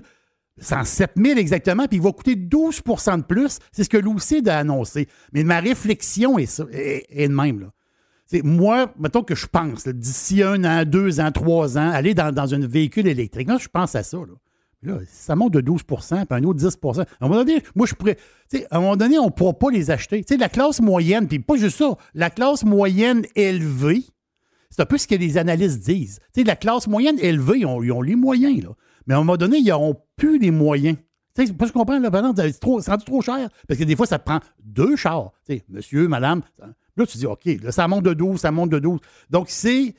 107 0.59 1.11
000 1.17 1.37
exactement, 1.37 1.85
puis 1.87 1.97
il 1.97 2.03
va 2.03 2.11
coûter 2.11 2.35
12% 2.35 3.17
de 3.19 3.23
plus. 3.23 3.59
C'est 3.71 3.83
ce 3.83 3.89
que 3.89 3.97
Lucid 3.97 4.47
a 4.49 4.59
annoncé. 4.59 5.07
Mais 5.33 5.43
ma 5.43 5.59
réflexion 5.59 6.37
est, 6.39 6.45
ça, 6.45 6.65
est, 6.71 7.05
est 7.09 7.27
de 7.27 7.33
même. 7.33 7.59
Là. 7.61 7.67
C'est 8.25 8.43
moi, 8.43 8.91
mettons 8.99 9.21
que 9.23 9.35
je 9.35 9.45
pense, 9.45 9.87
d'ici 9.87 10.41
un 10.41 10.63
an, 10.63 10.83
deux 10.85 11.19
ans, 11.19 11.31
trois 11.31 11.77
ans, 11.77 11.91
aller 11.91 12.13
dans, 12.13 12.33
dans 12.33 12.55
un 12.55 12.65
véhicule 12.65 13.07
électrique. 13.07 13.47
Là, 13.47 13.57
je 13.59 13.67
pense 13.67 13.95
à 13.95 14.03
ça. 14.03 14.17
Là. 14.17 14.33
Là, 14.85 14.99
ça 15.07 15.35
monte 15.35 15.53
de 15.53 15.61
12% 15.61 16.25
puis 16.25 16.27
un 16.29 16.43
autre 16.43 16.59
10% 16.59 17.01
À 17.01 17.05
un 17.21 17.27
moment 17.27 17.43
donné, 17.43 17.61
moi, 17.75 17.87
je 17.87 17.95
pourrais. 17.95 18.17
À 18.69 18.77
un 18.77 18.81
moment 18.81 18.95
donné, 18.95 19.17
on 19.17 19.25
ne 19.25 19.31
pourra 19.31 19.53
pas 19.53 19.71
les 19.71 19.89
acheter. 19.89 20.23
Tu 20.23 20.33
sais, 20.33 20.37
la 20.39 20.49
classe 20.49 20.79
moyenne, 20.79 21.27
puis 21.27 21.39
pas 21.39 21.55
juste 21.55 21.77
ça, 21.77 21.97
la 22.13 22.29
classe 22.29 22.63
moyenne 22.63 23.25
élevée, 23.35 24.03
c'est 24.69 24.81
un 24.81 24.85
peu 24.85 24.97
ce 24.97 25.07
que 25.07 25.15
les 25.15 25.37
analystes 25.37 25.83
disent. 25.83 26.19
Tu 26.33 26.41
sais, 26.41 26.43
la 26.45 26.55
classe 26.55 26.87
moyenne 26.87 27.17
élevée, 27.19 27.59
ils 27.59 27.65
ont, 27.65 28.01
les 28.01 28.15
moyens, 28.15 28.63
là. 28.63 28.69
Mais 29.07 29.13
à 29.13 29.17
un 29.17 29.21
moment 29.21 29.37
donné, 29.37 29.57
ils 29.57 29.67
n'auront 29.67 29.95
plus 30.15 30.39
les 30.39 30.51
moyens. 30.51 30.97
Tu 31.35 31.45
sais, 31.45 31.53
pas 31.53 31.65
je 31.65 31.71
comprends, 31.71 31.99
là, 31.99 32.09
c'est 32.35 32.89
rendu 32.91 33.05
trop 33.05 33.21
cher. 33.21 33.49
Parce 33.67 33.79
que 33.79 33.83
des 33.83 33.95
fois, 33.95 34.05
ça 34.05 34.19
te 34.19 34.25
prend 34.25 34.39
deux 34.63 34.95
chars. 34.95 35.31
Monsieur, 35.69 36.07
madame. 36.07 36.41
Là, 36.97 37.05
tu 37.05 37.17
dis, 37.17 37.25
OK, 37.25 37.41
là, 37.61 37.71
ça 37.71 37.87
monte 37.87 38.03
de 38.05 38.13
12, 38.13 38.39
ça 38.39 38.51
monte 38.51 38.69
de 38.69 38.79
12. 38.79 38.99
Donc, 39.29 39.47
c'est. 39.49 39.95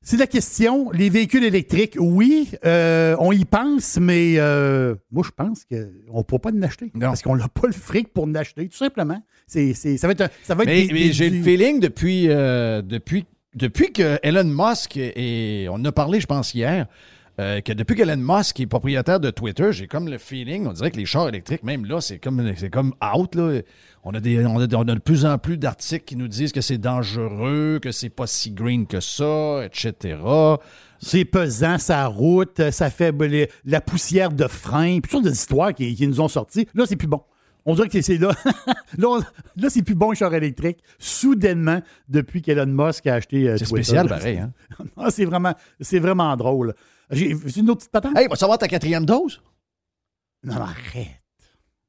C'est 0.00 0.16
la 0.16 0.28
question. 0.28 0.90
Les 0.92 1.10
véhicules 1.10 1.42
électriques, 1.42 1.96
oui, 1.98 2.48
euh, 2.64 3.16
on 3.18 3.32
y 3.32 3.44
pense, 3.44 3.98
mais 4.00 4.34
euh, 4.38 4.94
moi, 5.10 5.24
je 5.26 5.32
pense 5.32 5.64
qu'on 5.64 6.18
ne 6.18 6.22
pourra 6.22 6.38
pas 6.40 6.50
en 6.52 6.62
acheter. 6.62 6.92
Non. 6.94 7.08
Parce 7.08 7.20
qu'on 7.20 7.34
n'a 7.34 7.48
pas 7.48 7.66
le 7.66 7.72
fric 7.72 8.12
pour 8.12 8.24
en 8.24 8.34
acheter, 8.36 8.68
tout 8.68 8.76
simplement. 8.76 9.20
C'est, 9.48 9.74
c'est- 9.74 9.96
ça 9.96 10.06
va 10.06 10.12
être, 10.12 10.20
un- 10.20 10.30
ça 10.44 10.54
va 10.54 10.62
être 10.64 10.92
Mais, 10.92 11.12
j'ai 11.12 11.30
du- 11.30 11.38
le 11.38 11.42
feeling 11.44 11.80
depuis, 11.80 12.28
euh, 12.28 12.80
depuis, 12.80 13.26
depuis 13.56 13.92
que 13.92 14.20
Elon 14.22 14.44
Musk, 14.44 14.96
et 14.96 15.66
on 15.68 15.74
en 15.74 15.84
a 15.86 15.92
parlé, 15.92 16.20
je 16.20 16.26
pense, 16.26 16.54
hier, 16.54 16.86
euh, 17.40 17.60
que 17.60 17.72
depuis 17.72 17.94
qu'Elon 17.96 18.16
Musk 18.16 18.58
est 18.60 18.66
propriétaire 18.66 19.20
de 19.20 19.30
Twitter, 19.30 19.72
j'ai 19.72 19.86
comme 19.86 20.08
le 20.08 20.18
feeling, 20.18 20.66
on 20.66 20.72
dirait 20.72 20.90
que 20.90 20.96
les 20.96 21.06
chars 21.06 21.28
électriques, 21.28 21.62
même 21.62 21.84
là, 21.84 22.00
c'est 22.00 22.18
comme, 22.18 22.52
c'est 22.56 22.70
comme 22.70 22.94
out. 23.14 23.34
Là. 23.36 23.60
On, 24.04 24.12
a 24.12 24.20
des, 24.20 24.44
on, 24.44 24.58
a, 24.60 24.66
on 24.74 24.80
a 24.88 24.94
de 24.94 24.98
plus 24.98 25.24
en 25.24 25.38
plus 25.38 25.56
d'articles 25.56 26.04
qui 26.04 26.16
nous 26.16 26.28
disent 26.28 26.52
que 26.52 26.60
c'est 26.60 26.78
dangereux, 26.78 27.78
que 27.82 27.92
c'est 27.92 28.08
pas 28.10 28.26
si 28.26 28.50
green 28.50 28.86
que 28.86 29.00
ça, 29.00 29.60
etc. 29.64 30.16
C'est 31.00 31.24
pesant, 31.24 31.78
ça 31.78 32.06
route, 32.06 32.70
ça 32.70 32.90
fait 32.90 33.12
les- 33.22 33.48
la 33.64 33.80
poussière 33.80 34.32
de 34.32 34.48
frein, 34.48 34.98
puis 35.00 35.02
toutes 35.02 35.10
sortes 35.12 35.24
d'histoires 35.26 35.74
qui, 35.74 35.94
qui 35.94 36.08
nous 36.08 36.20
ont 36.20 36.28
sorti. 36.28 36.66
Là, 36.74 36.84
c'est 36.86 36.96
plus 36.96 37.06
bon. 37.08 37.22
On 37.66 37.74
dirait 37.74 37.88
que 37.88 38.00
c'est 38.00 38.16
là. 38.18 38.30
là, 38.98 39.20
là, 39.56 39.68
c'est 39.70 39.82
plus 39.82 39.94
bon, 39.94 40.14
char 40.14 40.34
électrique. 40.34 40.78
Soudainement, 40.98 41.82
depuis 42.08 42.40
qu'Elon 42.42 42.66
Musk 42.66 43.06
a 43.06 43.14
acheté. 43.14 43.48
euh, 43.48 43.56
C'est 43.58 43.66
spécial, 43.66 44.08
pareil. 44.08 44.38
Hein? 44.38 44.52
C'est 45.10 45.24
vraiment, 45.26 45.54
c'est 45.80 45.98
vraiment 45.98 46.34
drôle. 46.36 46.74
J'ai 47.10 47.34
c'est 47.46 47.60
une 47.60 47.70
autre 47.70 47.78
petite 47.80 47.90
patente? 47.92 48.16
Hey, 48.16 48.26
va 48.28 48.36
savoir 48.36 48.58
ta 48.58 48.68
quatrième 48.68 49.04
dose? 49.06 49.40
Non, 50.44 50.56
arrête. 50.56 51.08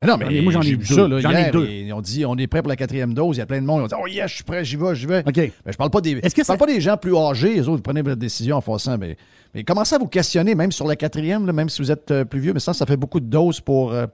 Non, 0.08 0.16
mais 0.18 0.40
moi, 0.42 0.54
j'en 0.54 0.62
ai 0.62 0.72
deux. 0.72 0.78
vu 0.78 0.86
ça, 0.86 1.20
J'en 1.20 1.32
ai 1.32 1.52
deux. 1.52 1.66
et 1.68 1.92
on 1.92 2.00
dit 2.00 2.26
on 2.26 2.38
est 2.38 2.48
prêt 2.48 2.62
pour 2.62 2.70
la 2.70 2.78
quatrième 2.78 3.14
dose. 3.14 3.36
Il 3.36 3.40
y 3.40 3.42
a 3.42 3.46
plein 3.46 3.60
de 3.62 3.66
monde 3.66 3.82
ont 3.84 3.88
dit 3.88 3.94
Oh 4.02 4.08
yes, 4.08 4.30
je 4.32 4.36
suis 4.36 4.44
prêt, 4.46 4.64
j'y 4.64 4.78
vais, 4.78 4.96
j'y 4.96 5.06
vais. 5.06 5.20
OK. 5.28 5.36
Mais 5.36 5.52
je 5.74 5.78
parle 5.78 5.90
pas 5.90 6.00
des. 6.00 6.12
Est-ce 6.14 6.34
que 6.34 6.42
je 6.42 6.48
parle 6.48 6.60
pas 6.60 6.68
des 6.68 6.80
gens 6.80 6.96
plus 6.96 7.16
âgés, 7.18 7.56
les 7.56 7.62
autres, 7.68 7.78
vous 7.78 7.82
prenez 7.82 8.02
votre 8.02 8.16
décision 8.16 8.56
en 8.56 8.62
faisant, 8.62 8.98
mais, 8.98 9.18
mais 9.54 9.66
commencez 9.66 9.96
à 9.96 9.98
vous 9.98 10.08
questionner, 10.08 10.56
même 10.56 10.72
sur 10.72 10.88
la 10.88 10.96
quatrième, 10.96 11.46
là, 11.46 11.52
même 11.52 11.68
si 11.68 11.82
vous 11.82 11.92
êtes 11.92 12.12
euh, 12.12 12.24
plus 12.24 12.40
vieux, 12.40 12.54
mais 12.54 12.62
ça, 12.62 12.74
ça 12.74 12.86
fait 12.86 12.96
beaucoup 12.98 13.20
de 13.20 13.26
doses 13.26 13.60
pour. 13.60 13.92
euh, 13.92 14.06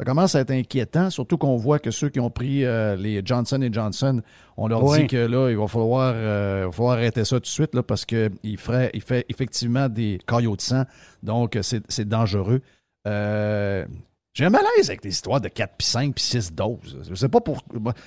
ça 0.00 0.04
commence 0.06 0.34
à 0.34 0.40
être 0.40 0.50
inquiétant, 0.50 1.10
surtout 1.10 1.36
qu'on 1.36 1.56
voit 1.58 1.78
que 1.78 1.90
ceux 1.90 2.08
qui 2.08 2.20
ont 2.20 2.30
pris 2.30 2.64
euh, 2.64 2.96
les 2.96 3.20
Johnson 3.22 3.60
et 3.60 3.70
Johnson, 3.70 4.22
on 4.56 4.66
leur 4.66 4.82
dit 4.94 5.06
que 5.06 5.18
là, 5.18 5.50
il 5.50 5.58
va 5.58 5.68
falloir, 5.68 6.14
euh, 6.16 6.62
il 6.62 6.66
va 6.68 6.72
falloir 6.72 6.92
arrêter 6.94 7.22
ça 7.26 7.36
tout 7.36 7.40
de 7.42 7.46
suite 7.46 7.74
là, 7.74 7.82
parce 7.82 8.06
qu'il 8.06 8.56
ferait, 8.56 8.90
il 8.94 9.02
fait 9.02 9.26
effectivement 9.28 9.90
des 9.90 10.18
caillots 10.26 10.56
de 10.56 10.62
sang, 10.62 10.84
donc 11.22 11.54
euh, 11.54 11.60
c'est 11.62 12.08
dangereux. 12.08 12.62
Euh, 13.06 13.84
j'ai 14.32 14.46
un 14.46 14.50
malaise 14.50 14.88
avec 14.88 15.04
les 15.04 15.10
histoires 15.10 15.42
de 15.42 15.48
4, 15.48 15.74
puis 15.76 15.86
5, 15.86 16.14
puis 16.14 16.24
6 16.24 16.54
doses. 16.54 16.98
Je 17.06 17.14
sais 17.14 17.28
pas 17.28 17.42
pour. 17.42 17.62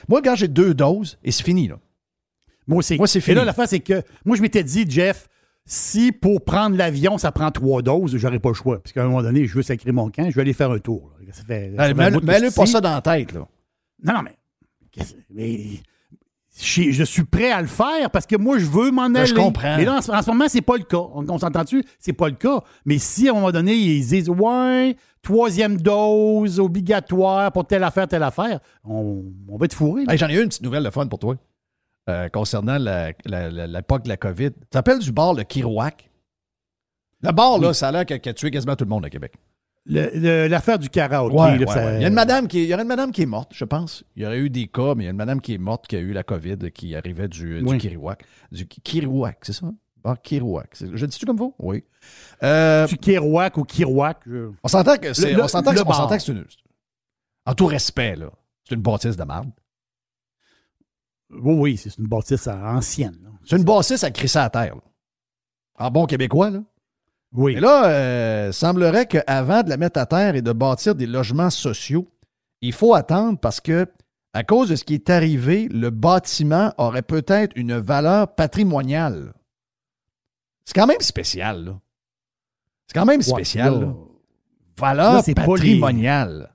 Moi, 0.07 0.21
quand 0.23 0.35
j'ai 0.35 0.47
deux 0.47 0.73
doses, 0.73 1.19
et 1.23 1.31
c'est 1.31 1.43
fini, 1.43 1.67
là. 1.67 1.77
Moi, 2.65 2.81
c'est 2.81 2.97
Moi, 2.97 3.05
c'est 3.05 3.19
Et 3.19 3.21
fini. 3.21 3.35
là, 3.35 3.45
l'affaire, 3.45 3.67
c'est 3.67 3.81
que 3.81 4.01
moi, 4.25 4.35
je 4.35 4.41
m'étais 4.41 4.63
dit, 4.63 4.85
Jeff, 4.89 5.27
si 5.65 6.11
pour 6.11 6.43
prendre 6.43 6.75
l'avion, 6.75 7.19
ça 7.19 7.31
prend 7.31 7.51
trois 7.51 7.83
doses, 7.83 8.17
j'aurais 8.17 8.39
pas 8.39 8.49
le 8.49 8.55
choix. 8.55 8.79
Parce 8.81 8.93
qu'à 8.93 9.03
un 9.03 9.07
moment 9.09 9.21
donné, 9.21 9.45
je 9.45 9.53
veux 9.53 9.61
sacrer 9.61 9.91
mon 9.91 10.09
camp, 10.09 10.27
je 10.29 10.35
vais 10.35 10.41
aller 10.41 10.53
faire 10.53 10.71
un 10.71 10.79
tour. 10.79 11.11
Ça 11.33 11.43
fait, 11.43 11.73
ça 11.75 11.83
fait 11.87 11.93
que 11.93 12.25
Mets-le 12.25 12.51
pas 12.51 12.65
ça 12.65 12.79
dans 12.81 12.93
la 12.93 13.01
tête, 13.01 13.31
là. 13.33 13.47
Non, 14.03 14.13
non, 14.13 14.21
mais. 14.23 14.35
mais 15.29 15.59
je, 16.59 16.91
je 16.91 17.03
suis 17.03 17.23
prêt 17.23 17.51
à 17.51 17.61
le 17.61 17.67
faire 17.67 18.11
parce 18.11 18.25
que 18.27 18.35
moi, 18.35 18.59
je 18.59 18.65
veux 18.65 18.91
m'en 18.91 19.05
aller. 19.05 19.25
je 19.25 19.33
comprends. 19.33 19.75
Mais 19.77 19.85
là, 19.85 19.95
en, 19.97 20.01
ce- 20.01 20.11
en 20.11 20.21
ce 20.21 20.29
moment, 20.29 20.45
c'est 20.47 20.61
pas 20.61 20.77
le 20.77 20.83
cas. 20.83 20.97
On, 20.97 21.27
on 21.27 21.37
s'entend-tu? 21.39 21.83
C'est 21.99 22.13
pas 22.13 22.29
le 22.29 22.35
cas. 22.35 22.61
Mais 22.85 22.99
si 22.99 23.27
à 23.27 23.31
un 23.31 23.35
moment 23.35 23.51
donné, 23.51 23.73
ils 23.73 24.05
disent 24.07 24.29
Ouais, 24.29 24.95
troisième 25.23 25.77
dose 25.81 26.59
obligatoire 26.59 27.51
pour 27.51 27.65
telle 27.65 27.83
affaire, 27.83 28.07
telle 28.07 28.21
affaire, 28.23 28.59
on, 28.83 29.23
on 29.47 29.57
va 29.57 29.65
être 29.65 29.73
fourré. 29.73 30.03
Hey, 30.07 30.17
J'en 30.17 30.27
ai 30.29 30.35
une 30.39 30.49
petite 30.49 30.61
nouvelle 30.61 30.83
de 30.83 30.89
fun 30.91 31.07
pour 31.07 31.17
toi 31.17 31.35
euh, 32.09 32.29
concernant 32.29 32.77
la- 32.77 33.13
la- 33.25 33.49
la- 33.49 33.65
l'époque 33.67 34.03
de 34.03 34.09
la 34.09 34.17
COVID. 34.17 34.51
Tu 34.51 34.67
te 34.69 34.77
rappelles 34.77 34.99
du 34.99 35.11
bar 35.11 35.33
de 35.33 35.41
Kirouac? 35.43 36.09
Le 37.21 37.31
bar, 37.31 37.57
là, 37.57 37.73
ça 37.73 37.87
a 37.87 37.91
l'air 37.93 38.05
qu'il 38.05 38.29
a 38.29 38.33
tué 38.33 38.51
quasiment 38.51 38.75
tout 38.75 38.83
le 38.83 38.89
monde 38.89 39.05
à 39.05 39.09
Québec. 39.09 39.33
L'affaire 39.85 40.79
du 40.79 40.89
karaoké. 40.89 41.35
Ouais, 41.35 41.57
là, 41.57 41.65
ouais, 41.65 41.65
ça- 41.73 41.85
ouais. 41.85 41.95
Il 41.97 42.01
y 42.01 42.05
a 42.05 42.07
une 42.07 42.13
madame 42.13 42.47
qui, 42.47 42.63
il 42.63 42.69
y 42.69 42.73
aurait 42.73 42.83
une 42.83 42.87
madame 42.87 43.11
qui 43.11 43.21
est 43.23 43.25
morte, 43.27 43.51
je 43.53 43.65
pense. 43.65 44.03
Il 44.15 44.23
y 44.23 44.25
aurait 44.25 44.39
eu 44.39 44.49
des 44.49 44.67
cas, 44.67 44.95
mais 44.95 45.03
il 45.03 45.05
y 45.05 45.07
a 45.07 45.11
une 45.11 45.17
madame 45.17 45.41
qui 45.41 45.53
est 45.53 45.57
morte 45.57 45.87
qui 45.87 45.95
a 45.97 45.99
eu 45.99 46.13
la 46.13 46.23
COVID 46.23 46.71
qui 46.73 46.95
arrivait 46.95 47.27
du, 47.27 47.59
du 47.61 47.65
Oui. 47.65 47.77
Kirouac. 47.77 48.23
Du 48.51 48.65
Ki- 48.65 48.81
Kirouac, 48.81 49.39
c'est 49.41 49.53
ça? 49.53 49.69
Ah, 50.05 50.15
Kerouac. 50.21 50.69
C'est- 50.73 50.89
Je 50.95 51.05
dis-tu 51.05 51.25
comme 51.25 51.37
vous? 51.37 51.53
Oui. 51.59 51.83
Euh, 52.43 52.87
Tu 52.87 52.97
Kerouac 52.97 53.57
ou 53.57 53.63
Kirouac. 53.63 54.19
je- 54.25 54.51
on 54.63 54.67
s'entend 54.67 54.97
que 54.97 55.13
c'est, 55.13 55.35
on 55.41 55.47
s'entend 55.47 55.71
que, 55.73 56.31
une. 56.31 56.45
En 57.45 57.53
tout 57.53 57.65
respect, 57.65 58.15
là. 58.15 58.29
C'est 58.67 58.75
une 58.75 58.81
bâtisse 58.81 59.17
de 59.17 59.23
marde. 59.23 59.51
Oui, 61.29 61.53
oui, 61.55 61.77
c'est 61.77 61.97
une 61.97 62.07
bâtisse 62.07 62.47
ancienne. 62.47 63.17
C'est 63.45 63.57
une 63.57 63.63
bâtisse 63.63 64.03
à 64.03 64.11
crisser 64.11 64.39
à 64.39 64.49
terre. 64.49 64.75
là. 64.75 64.81
En 65.79 65.89
bon 65.91 66.05
québécois, 66.05 66.49
là. 66.51 66.59
Oui. 67.33 67.53
Et 67.53 67.59
là, 67.59 67.85
euh, 67.89 68.51
semblerait 68.51 69.07
qu'avant 69.07 69.63
de 69.63 69.69
la 69.69 69.77
mettre 69.77 69.99
à 69.99 70.05
terre 70.05 70.35
et 70.35 70.41
de 70.41 70.51
bâtir 70.51 70.93
des 70.95 71.07
logements 71.07 71.49
sociaux, 71.49 72.07
il 72.61 72.73
faut 72.73 72.93
attendre 72.93 73.39
parce 73.39 73.59
que, 73.59 73.87
à 74.33 74.43
cause 74.43 74.69
de 74.69 74.75
ce 74.75 74.83
qui 74.83 74.93
est 74.95 75.09
arrivé, 75.09 75.67
le 75.69 75.89
bâtiment 75.89 76.73
aurait 76.77 77.01
peut-être 77.01 77.53
une 77.55 77.77
valeur 77.77 78.33
patrimoniale. 78.35 79.33
C'est 80.65 80.73
quand 80.75 80.87
même 80.87 81.01
spécial, 81.01 81.65
là. 81.65 81.79
C'est 82.87 82.99
quand 82.99 83.05
même 83.05 83.17
Ouais, 83.19 83.23
spécial, 83.23 83.73
là, 83.73 83.79
là. 83.87 83.93
Valeur 84.77 85.13
Là, 85.13 85.21
pas 85.21 85.27
les- 85.27 85.33
patrimoniale. 85.35 86.49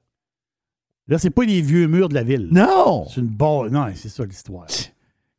Là, 1.09 1.19
c'est 1.19 1.31
pas 1.31 1.45
les 1.45 1.61
vieux 1.63 1.87
murs 1.87 2.09
de 2.09 2.15
la 2.15 2.23
ville. 2.23 2.49
Non! 2.51 3.07
C'est 3.09 3.21
une 3.21 3.29
base. 3.29 3.71
Non, 3.71 3.87
c'est 3.95 4.09
ça 4.09 4.25
l'histoire. 4.25 4.67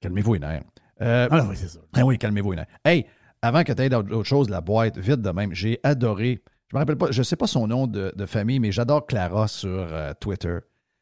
Calmez-vous, 0.02 0.34
les 0.36 0.40
nerfs. 0.40 0.64
Euh, 1.02 1.28
Ah, 1.30 1.46
oui, 1.48 1.56
c'est 1.56 1.68
ça. 1.68 1.80
Ah 1.94 2.06
oui, 2.06 2.18
calmez-vous. 2.18 2.54
Hélène. 2.54 2.66
Hey, 2.84 3.06
avant 3.42 3.64
que 3.64 3.72
tu 3.74 3.82
aies 3.82 3.90
d'autres 3.90 4.24
choses, 4.24 4.50
la 4.50 4.62
boîte, 4.62 4.98
vite 4.98 5.22
de 5.22 5.30
même, 5.32 5.54
j'ai 5.54 5.80
adoré. 5.84 6.42
Je 6.70 6.76
me 6.76 6.80
rappelle 6.80 6.98
pas, 6.98 7.12
je 7.12 7.24
sais 7.24 7.36
pas 7.36 7.48
son 7.48 7.68
nom 7.68 7.88
de, 7.88 8.14
famille, 8.26 8.60
mais 8.60 8.72
j'adore 8.72 9.06
Clara 9.06 9.48
sur 9.48 9.70
euh, 9.70 10.14
Twitter. 10.20 10.60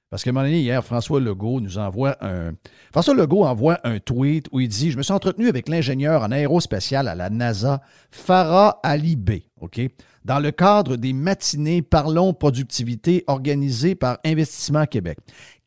Parce 0.10 0.24
qu'à 0.24 0.30
un 0.30 0.34
moment 0.34 0.46
hier, 0.46 0.86
François 0.86 1.20
Legault 1.20 1.60
nous 1.60 1.78
envoie 1.78 2.16
un. 2.24 2.54
François 2.94 3.14
Legault 3.14 3.44
envoie 3.44 3.78
un 3.84 4.00
tweet 4.00 4.48
où 4.54 4.62
il 4.62 4.70
dit 4.70 4.92
Je 4.92 4.98
me 4.98 5.04
suis 5.04 5.12
entretenu 5.12 5.50
avec 5.50 5.68
l'ingénieur 5.68 6.24
en 6.24 6.32
aérospatial 6.32 7.10
à 7.10 7.16
la 7.16 7.30
NASA, 7.30 7.82
Farah 8.10 8.80
Ali 8.84 9.18
B, 9.18 9.32
OK? 9.60 9.82
Dans 10.24 10.40
le 10.40 10.52
cadre 10.52 10.96
des 10.96 11.12
matinées 11.12 11.82
Parlons 11.82 12.34
productivité 12.34 13.26
organisées 13.28 13.96
par 13.96 14.20
Investissement 14.26 14.86
Québec. 14.86 15.18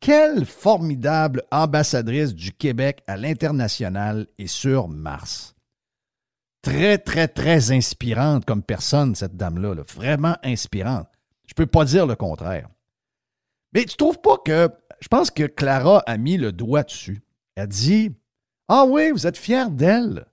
Quelle 0.01 0.47
formidable 0.47 1.43
ambassadrice 1.51 2.35
du 2.35 2.53
Québec 2.53 3.03
à 3.07 3.19
l'international 3.19 4.27
et 4.39 4.47
sur 4.47 4.89
Mars. 4.89 5.50
Très, 6.63 6.99
très, 6.99 7.27
très 7.29 7.73
inspirante 7.73 8.45
comme 8.45 8.63
personne, 8.63 9.15
cette 9.15 9.37
dame-là. 9.37 9.75
là. 9.75 9.83
Vraiment 9.95 10.37
inspirante. 10.43 11.09
Je 11.47 11.55
peux 11.55 11.67
pas 11.67 11.85
dire 11.85 12.07
le 12.07 12.17
contraire. 12.17 12.69
Mais 13.73 13.85
tu 13.85 13.97
trouves 13.97 14.21
pas 14.21 14.37
que. 14.39 14.69
Je 15.01 15.09
pense 15.09 15.31
que 15.31 15.45
Clara 15.45 16.03
a 16.07 16.17
mis 16.19 16.37
le 16.37 16.53
doigt 16.53 16.83
dessus. 16.83 17.23
Elle 17.55 17.69
dit 17.69 18.13
Ah 18.69 18.85
oui, 18.87 19.11
vous 19.11 19.27
êtes 19.27 19.39
fiers 19.39 19.71
d'elle. 19.71 20.27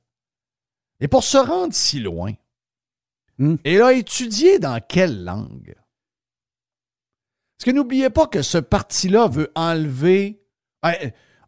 Et 1.00 1.08
pour 1.08 1.24
se 1.24 1.38
rendre 1.38 1.74
si 1.74 2.00
loin, 2.00 2.34
Hmm. 3.40 3.58
elle 3.64 3.84
a 3.84 3.94
étudié 3.94 4.58
dans 4.58 4.82
quelle 4.82 5.24
langue? 5.24 5.76
Parce 7.58 7.66
que 7.66 7.70
n'oubliez 7.72 8.10
pas 8.10 8.26
que 8.26 8.42
ce 8.42 8.58
parti-là 8.58 9.28
veut 9.28 9.52
enlever. 9.56 10.44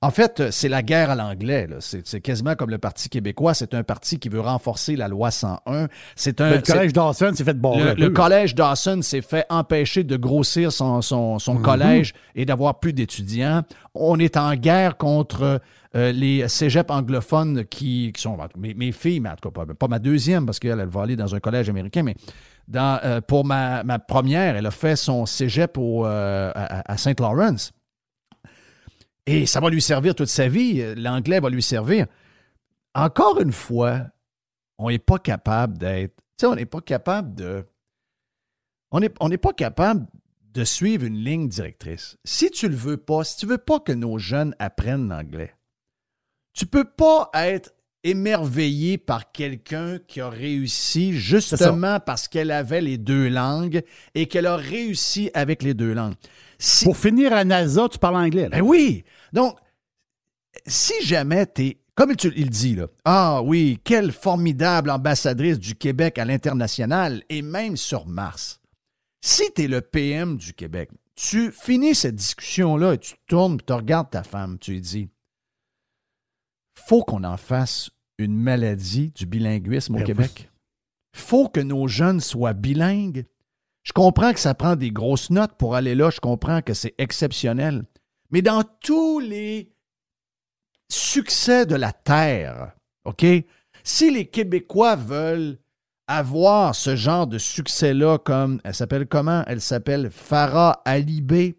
En 0.01 0.11
fait, 0.11 0.49
c'est 0.51 0.69
la 0.69 0.81
guerre 0.81 1.09
à 1.09 1.15
l'anglais. 1.15 1.67
C'est 1.81 2.07
c'est 2.07 2.21
quasiment 2.21 2.55
comme 2.55 2.69
le 2.69 2.77
Parti 2.77 3.09
québécois. 3.09 3.53
C'est 3.53 3.73
un 3.73 3.83
parti 3.83 4.17
qui 4.17 4.29
veut 4.29 4.39
renforcer 4.39 4.95
la 4.95 5.09
loi 5.09 5.29
101. 5.29 5.87
C'est 6.15 6.39
un. 6.39 6.51
Le 6.51 6.61
collège 6.61 6.93
Dawson 6.93 7.31
s'est 7.35 7.43
fait 7.43 7.59
barrer. 7.59 7.95
le, 7.95 8.05
le 8.05 8.09
collège 8.09 8.55
Dawson 8.55 9.01
s'est 9.01 9.21
fait 9.21 9.45
empêcher 9.49 10.05
de 10.05 10.15
grossir 10.15 10.71
son, 10.71 11.01
son- 11.01 11.37
son 11.37 11.55
Mhm. 11.55 11.61
collège 11.61 12.13
et 12.35 12.45
d'avoir 12.45 12.79
plus 12.79 12.93
d'étudiants. 12.93 13.63
On 13.93 14.17
est 14.19 14.37
en 14.37 14.55
guerre 14.55 14.95
contre 14.95 15.59
euh, 15.95 16.11
les 16.13 16.47
cégeps 16.47 16.91
anglophones 16.91 17.65
qui, 17.65 18.13
qui 18.15 18.21
sont 18.21 18.37
mes, 18.57 18.73
mes 18.75 18.91
filles, 18.93 19.19
mais 19.19 19.29
en 19.29 19.35
tout 19.35 19.49
cas 19.51 19.65
pas, 19.65 19.73
pas 19.73 19.87
ma 19.89 19.99
deuxième 19.99 20.45
parce 20.45 20.59
qu'elle 20.59 20.79
elle 20.79 20.87
va 20.87 21.01
aller 21.01 21.15
dans 21.17 21.35
un 21.35 21.39
collège 21.39 21.67
américain, 21.69 22.03
mais 22.03 22.15
dans, 22.69 22.99
euh, 23.03 23.19
pour 23.19 23.43
ma, 23.43 23.83
ma 23.83 23.97
première, 23.99 24.55
elle 24.55 24.65
a 24.67 24.71
fait 24.71 24.95
son 24.95 25.25
cégep 25.25 25.77
au, 25.77 26.05
euh, 26.05 26.51
à, 26.55 26.93
à 26.93 26.97
Saint 26.97 27.13
Lawrence. 27.19 27.71
Et 29.29 29.45
ça 29.45 29.59
va 29.59 29.69
lui 29.69 29.81
servir 29.81 30.15
toute 30.15 30.27
sa 30.27 30.47
vie. 30.47 30.83
L'anglais 30.95 31.39
va 31.39 31.49
lui 31.49 31.61
servir. 31.61 32.07
Encore 32.95 33.39
une 33.39 33.51
fois, 33.51 34.07
on 34.79 34.89
n'est 34.89 34.97
pas 34.97 35.19
capable 35.19 35.77
d'être. 35.77 36.15
Tu 36.15 36.23
sais, 36.41 36.47
on 36.47 36.55
n'est 36.55 36.65
pas 36.65 36.81
capable 36.81 37.35
de. 37.35 37.65
On 38.91 38.99
n'est 38.99 39.11
on 39.19 39.29
pas 39.29 39.53
capable 39.53 40.07
de 40.53 40.63
suivre 40.63 41.05
une 41.05 41.17
ligne 41.17 41.47
directrice. 41.47 42.17
Si 42.25 42.49
tu 42.49 42.67
le 42.67 42.75
veux 42.75 42.97
pas, 42.97 43.23
si 43.23 43.37
tu 43.37 43.45
veux 43.45 43.59
pas 43.59 43.79
que 43.79 43.91
nos 43.91 44.17
jeunes 44.17 44.55
apprennent 44.57 45.07
l'anglais, 45.09 45.53
tu 46.53 46.65
peux 46.65 46.85
pas 46.85 47.29
être 47.35 47.71
émerveillé 48.03 48.97
par 48.97 49.31
quelqu'un 49.31 49.99
qui 50.07 50.21
a 50.21 50.29
réussi 50.29 51.13
justement 51.13 51.99
parce 51.99 52.27
qu'elle 52.27 52.51
avait 52.51 52.81
les 52.81 52.97
deux 52.97 53.27
langues 53.27 53.83
et 54.15 54.27
qu'elle 54.27 54.45
a 54.45 54.55
réussi 54.55 55.29
avec 55.33 55.61
les 55.61 55.73
deux 55.73 55.93
langues. 55.93 56.15
Si, 56.57 56.85
Pour 56.85 56.97
finir 56.97 57.33
à 57.33 57.43
NASA, 57.43 57.87
tu 57.89 57.99
parles 57.99 58.15
anglais. 58.15 58.43
là. 58.43 58.49
ben 58.49 58.61
oui. 58.61 59.03
Donc, 59.33 59.57
si 60.65 60.93
jamais 61.03 61.45
tu 61.45 61.65
es, 61.65 61.81
comme 61.95 62.15
tu, 62.15 62.31
il 62.35 62.49
dit, 62.49 62.75
là, 62.75 62.87
ah 63.05 63.41
oui, 63.43 63.79
quelle 63.83 64.11
formidable 64.11 64.89
ambassadrice 64.89 65.59
du 65.59 65.75
Québec 65.75 66.17
à 66.17 66.25
l'international 66.25 67.23
et 67.29 67.41
même 67.41 67.77
sur 67.77 68.07
Mars. 68.07 68.59
Si 69.21 69.43
tu 69.53 69.63
es 69.63 69.67
le 69.67 69.81
PM 69.81 70.37
du 70.37 70.53
Québec, 70.53 70.89
tu 71.15 71.51
finis 71.51 71.95
cette 71.95 72.15
discussion-là 72.15 72.93
et 72.93 72.97
tu 72.97 73.15
tournes 73.27 73.55
et 73.55 73.65
tu 73.65 73.73
regardes 73.73 74.09
ta 74.09 74.23
femme, 74.23 74.57
tu 74.59 74.71
lui 74.71 74.81
dis, 74.81 75.09
faut 76.73 77.03
qu'on 77.03 77.25
en 77.25 77.35
fasse 77.35 77.89
une 78.17 78.35
maladie 78.35 79.11
du 79.11 79.25
bilinguisme 79.25 79.95
au 79.95 79.97
Ben 79.97 80.03
oui. 80.03 80.07
Québec. 80.07 80.49
faut 81.13 81.49
que 81.49 81.59
nos 81.59 81.87
jeunes 81.87 82.21
soient 82.21 82.53
bilingues. 82.53 83.25
Je 83.83 83.91
comprends 83.91 84.33
que 84.33 84.39
ça 84.39 84.53
prend 84.53 84.75
des 84.75 84.91
grosses 84.91 85.29
notes 85.29 85.55
pour 85.57 85.75
aller 85.75 85.95
là, 85.95 86.09
je 86.09 86.19
comprends 86.19 86.61
que 86.61 86.73
c'est 86.73 86.95
exceptionnel. 86.97 87.83
Mais 88.31 88.41
dans 88.41 88.63
tous 88.81 89.19
les 89.19 89.71
succès 90.91 91.65
de 91.65 91.75
la 91.75 91.91
Terre, 91.91 92.73
OK? 93.05 93.25
Si 93.83 94.11
les 94.11 94.27
Québécois 94.27 94.95
veulent 94.95 95.57
avoir 96.07 96.75
ce 96.75 96.95
genre 96.95 97.27
de 97.27 97.37
succès-là 97.37 98.17
comme, 98.19 98.59
elle 98.63 98.73
s'appelle 98.73 99.07
comment? 99.07 99.43
Elle 99.47 99.61
s'appelle 99.61 100.09
Farah 100.11 100.81
Alibé. 100.85 101.55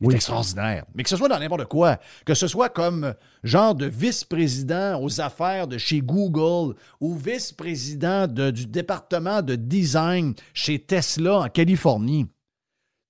C'est 0.00 0.06
Oui. 0.06 0.14
extraordinaire. 0.14 0.84
Mais 0.94 1.02
que 1.02 1.08
ce 1.08 1.16
soit 1.16 1.28
dans 1.28 1.40
n'importe 1.40 1.64
quoi, 1.64 1.98
que 2.24 2.34
ce 2.34 2.46
soit 2.46 2.68
comme 2.68 3.14
genre 3.42 3.74
de 3.74 3.86
vice-président 3.86 5.00
aux 5.02 5.20
affaires 5.20 5.66
de 5.66 5.76
chez 5.76 6.00
Google 6.00 6.76
ou 7.00 7.16
vice-président 7.16 8.28
de- 8.28 8.52
du 8.52 8.66
département 8.66 9.42
de 9.42 9.56
design 9.56 10.34
chez 10.54 10.78
Tesla 10.78 11.40
en 11.40 11.48
Californie. 11.48 12.26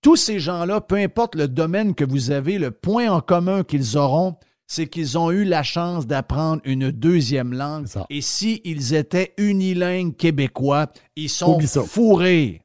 Tous 0.09 0.17
ces 0.17 0.41
gens-là, 0.41 0.81
peu 0.81 0.95
importe 0.95 1.35
le 1.35 1.49
domaine 1.49 1.95
que 1.95 2.03
vous 2.03 2.31
avez, 2.31 2.57
le 2.57 2.71
point 2.71 3.11
en 3.11 3.21
commun 3.21 3.63
qu'ils 3.63 3.99
auront, 3.99 4.37
c'est 4.67 4.87
qu'ils 4.87 5.19
ont 5.19 5.31
eu 5.31 5.45
la 5.45 5.63
chance 5.63 6.07
d'apprendre 6.07 6.63
une 6.65 6.91
deuxième 6.91 7.53
langue. 7.53 7.85
Et 8.09 8.23
s'ils 8.23 8.95
étaient 8.95 9.35
unilingues 9.37 10.17
québécois, 10.17 10.87
ils 11.15 11.29
sont 11.29 11.61
fourrés. 11.61 12.63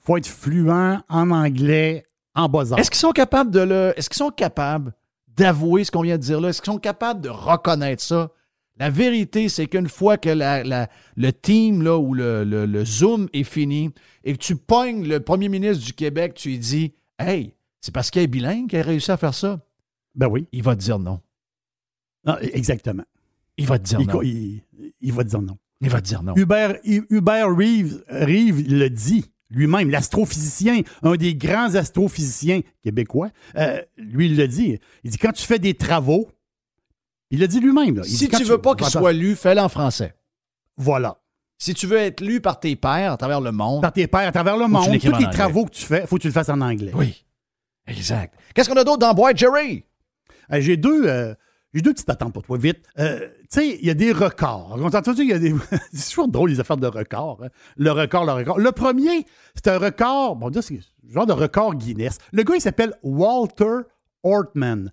faut 0.00 0.16
être 0.16 0.28
fluent 0.28 0.70
en 0.70 1.30
anglais 1.32 2.06
en 2.36 2.48
bas. 2.48 2.62
Est-ce 2.76 2.92
qu'ils 2.92 3.00
sont 3.00 3.10
capables 3.10 3.50
de 3.50 3.62
le. 3.62 3.92
Est-ce 3.96 4.08
qu'ils 4.08 4.18
sont 4.18 4.30
capables 4.30 4.94
d'avouer 5.26 5.82
ce 5.82 5.90
qu'on 5.90 6.02
vient 6.02 6.18
de 6.18 6.22
dire 6.22 6.40
là? 6.40 6.50
Est-ce 6.50 6.62
qu'ils 6.62 6.72
sont 6.72 6.78
capables 6.78 7.20
de 7.20 7.30
reconnaître 7.30 8.04
ça? 8.04 8.30
La 8.78 8.90
vérité, 8.90 9.48
c'est 9.48 9.66
qu'une 9.66 9.88
fois 9.88 10.18
que 10.18 10.28
la- 10.28 10.62
la- 10.62 10.88
le 11.16 11.32
team 11.32 11.82
là, 11.82 11.96
ou 11.98 12.12
le, 12.14 12.44
le- 12.44 12.66
le 12.66 12.84
Zoom 12.84 13.28
est 13.32 13.44
fini 13.44 13.90
et 14.24 14.32
que 14.34 14.38
tu 14.38 14.54
pognes 14.56 15.06
le 15.08 15.20
premier 15.20 15.48
ministre 15.48 15.84
du 15.84 15.92
Québec, 15.94 16.34
tu 16.34 16.50
lui 16.50 16.58
dis 16.58 16.92
Hey, 17.18 17.54
c'est 17.80 17.92
parce 17.94 18.10
qu'il 18.10 18.20
est 18.22 18.26
bilingue 18.26 18.68
qu'il 18.68 18.78
a 18.78 18.82
réussi 18.82 19.10
à 19.10 19.16
faire 19.16 19.32
ça? 19.34 19.60
Ben 20.14 20.26
oui. 20.28 20.46
Il 20.52 20.62
va 20.62 20.76
te 20.76 20.80
dire 20.82 20.98
non. 20.98 21.20
Ah, 22.26 22.38
exactement. 22.42 23.04
Il 23.56 23.66
va 23.66 23.78
te 23.78 23.84
dire 23.84 24.00
Il, 24.00 24.06
non. 24.08 24.22
il- 24.22 24.62
il 25.00 25.12
va 25.12 25.24
te 25.24 25.28
dire 25.30 25.40
non. 25.42 25.56
Il 25.80 25.88
va 25.90 26.00
te 26.00 26.06
dire 26.08 26.22
non. 26.22 26.34
Hubert, 26.36 26.76
Hubert 26.84 27.48
Reeves, 27.54 28.02
Reeves 28.08 28.66
le 28.68 28.88
dit 28.88 29.24
lui-même, 29.48 29.90
l'astrophysicien, 29.90 30.80
un 31.02 31.14
des 31.14 31.34
grands 31.36 31.74
astrophysiciens 31.76 32.62
québécois, 32.82 33.30
euh, 33.56 33.80
lui, 33.96 34.26
il 34.26 34.36
le 34.36 34.48
dit. 34.48 34.78
Il 35.04 35.10
dit 35.12 35.18
quand 35.18 35.30
tu 35.32 35.44
fais 35.46 35.60
des 35.60 35.74
travaux, 35.74 36.28
il 37.30 37.40
le 37.40 37.48
dit 37.48 37.60
lui-même. 37.60 38.02
Il 38.04 38.04
Si 38.04 38.28
dit, 38.28 38.36
tu 38.36 38.44
veux 38.44 38.58
pas 38.58 38.74
qu'il 38.74 38.86
soit 38.86 39.12
lu, 39.12 39.34
fais-le 39.36 39.60
en 39.60 39.68
français. 39.68 40.14
Voilà. 40.76 41.18
Si 41.58 41.72
tu 41.72 41.86
veux 41.86 41.96
être 41.96 42.20
lu 42.20 42.40
par 42.40 42.60
tes 42.60 42.76
pairs 42.76 43.12
à 43.12 43.16
travers 43.16 43.40
le 43.40 43.50
monde, 43.50 43.80
Par 43.82 43.92
tes 43.92 44.06
pairs 44.06 44.28
à 44.28 44.32
travers 44.32 44.56
le 44.58 44.68
monde, 44.68 44.84
tous 45.00 45.12
les 45.18 45.30
travaux 45.30 45.64
que 45.64 45.70
tu 45.70 45.84
fais, 45.84 46.06
faut 46.06 46.16
que 46.16 46.22
tu 46.22 46.28
le 46.28 46.32
fasses 46.34 46.48
en 46.50 46.60
anglais. 46.60 46.92
oui. 46.94 47.22
Exact. 47.88 48.34
Qu'est-ce 48.52 48.68
qu'on 48.68 48.74
a 48.76 48.82
d'autre 48.82 48.98
dans 48.98 49.14
Boîte, 49.14 49.36
Jerry? 49.38 49.84
Euh, 50.52 50.60
j'ai 50.60 50.76
deux. 50.76 51.06
euh, 51.06 51.34
j'ai 51.72 51.82
deux 51.82 51.92
petites 51.92 52.10
attentes 52.10 52.32
pour 52.32 52.42
toi, 52.42 52.58
vite. 52.58 52.84
Euh, 52.98 53.20
tu 53.42 53.46
sais, 53.50 53.78
il 53.80 53.86
y 53.86 53.90
a 53.90 53.94
des 53.94 54.10
records. 54.10 54.76
On 54.76 54.90
s'entend 54.90 55.14
qu'il 55.14 55.28
y 55.28 55.32
a 55.32 55.38
des. 55.38 55.54
c'est 55.92 56.08
toujours 56.08 56.26
drôle, 56.26 56.50
les 56.50 56.58
affaires 56.58 56.78
de 56.78 56.88
records. 56.88 57.38
hein. 57.44 57.48
Le 57.76 57.92
record, 57.92 58.24
le 58.24 58.32
record. 58.32 58.58
Le 58.58 58.72
premier, 58.72 59.24
c'est 59.54 59.68
un 59.68 59.78
record. 59.78 60.34
Bon, 60.34 60.50
c'est 60.52 60.74
un 60.74 60.78
genre 61.12 61.26
de 61.26 61.32
record 61.32 61.76
Guinness. 61.76 62.18
Le 62.32 62.42
gars, 62.42 62.54
il 62.56 62.60
s'appelle 62.60 62.92
Walter 63.04 63.82
Ortman. 64.24 64.90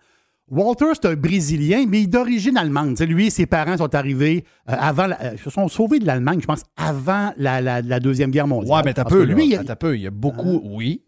Walter, 0.49 0.85
c'est 0.93 1.05
un 1.07 1.15
Brésilien, 1.15 1.85
mais 1.87 2.01
il 2.01 2.03
est 2.03 2.07
d'origine 2.07 2.57
allemande. 2.57 2.95
T'sais, 2.95 3.05
lui, 3.05 3.31
ses 3.31 3.45
parents 3.45 3.77
sont 3.77 3.95
arrivés 3.95 4.43
euh, 4.69 4.75
avant, 4.77 5.07
la- 5.07 5.21
euh, 5.21 5.37
se 5.37 5.49
sont 5.49 5.67
sauvés 5.67 5.99
de 5.99 6.05
l'Allemagne, 6.05 6.39
je 6.41 6.45
pense, 6.45 6.63
avant 6.75 7.33
la, 7.37 7.61
la- 7.61 7.81
la 7.81 7.99
Deuxième 7.99 8.29
Guerre 8.29 8.47
mondiale. 8.47 8.75
Ouais, 8.77 8.81
mais 8.85 8.93
t'as 8.93 9.05
peu, 9.05 9.23
là. 9.23 9.33
lui, 9.33 9.47
il- 9.47 9.75
peu. 9.79 9.95
Il 9.95 10.01
y 10.01 10.07
a 10.07 10.11
beaucoup, 10.11 10.61
oui. 10.63 11.01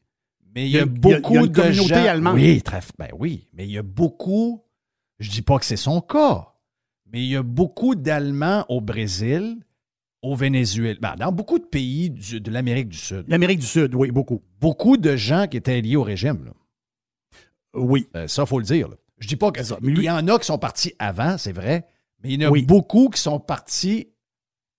Mais 0.56 0.66
il 0.66 0.70
y 0.70 0.72
Il 0.72 0.78
a, 0.80 0.84
a- 0.84 0.86
il 0.86 0.88
y 1.10 1.14
a- 1.14 1.20
beaucoup 1.20 1.34
il 1.34 1.36
y 1.36 1.38
a 1.38 1.42
une 1.42 1.48
de 1.48 1.54
communauté 1.62 1.96
gens. 1.96 2.06
allemande. 2.10 2.36
Oui, 2.36 2.62
très, 2.62 2.80
ben 2.98 3.10
oui. 3.20 3.48
Mais 3.54 3.66
il 3.66 3.72
y 3.72 3.78
a 3.78 3.84
beaucoup. 3.84 4.64
Je 5.20 5.30
dis 5.30 5.42
pas 5.42 5.60
que 5.60 5.66
c'est 5.66 5.76
son 5.76 6.00
cas. 6.02 6.48
Mais 7.12 7.22
il 7.22 7.30
y 7.30 7.36
a 7.36 7.44
beaucoup 7.44 7.94
d'Allemands 7.96 8.66
au 8.70 8.80
Brésil, 8.82 9.58
au 10.22 10.36
Venezuela, 10.36 10.98
ben, 11.02 11.16
dans 11.20 11.32
beaucoup 11.32 11.60
de 11.60 11.66
pays 11.66 12.10
du- 12.10 12.40
de 12.42 12.50
l'Amérique 12.52 12.88
du 12.90 12.98
Sud. 12.98 13.26
L'Amérique 13.28 13.60
du 13.60 13.66
Sud, 13.66 13.94
oui, 13.96 14.12
beaucoup. 14.12 14.42
Beaucoup 14.60 14.98
de 14.98 15.16
gens 15.18 15.46
qui 15.48 15.58
étaient 15.58 15.80
liés 15.82 15.98
au 15.98 16.04
régime. 16.04 16.46
là. 16.46 16.52
Oui. 17.76 18.08
Euh, 18.16 18.28
ça, 18.28 18.46
faut 18.46 18.60
le 18.60 18.66
dire. 18.66 18.88
là. 18.88 18.96
Je 19.20 19.28
dis 19.28 19.36
pas 19.36 19.52
que 19.52 19.64
ça. 19.64 19.78
Mais 19.82 19.92
lui- 19.92 20.04
Il 20.04 20.06
y 20.06 20.10
en 20.10 20.28
a 20.28 20.40
qui 20.40 20.46
sont 20.46 20.58
partis 20.58 20.94
avant, 21.00 21.38
c'est 21.38 21.52
vrai. 21.54 21.86
Mais 22.24 22.32
il 22.34 22.42
y 22.42 22.46
en 22.46 22.50
a 22.50 22.52
Oui. 22.52 22.64
beaucoup 22.66 23.10
qui 23.10 23.22
sont 23.22 23.40
partis 23.40 24.10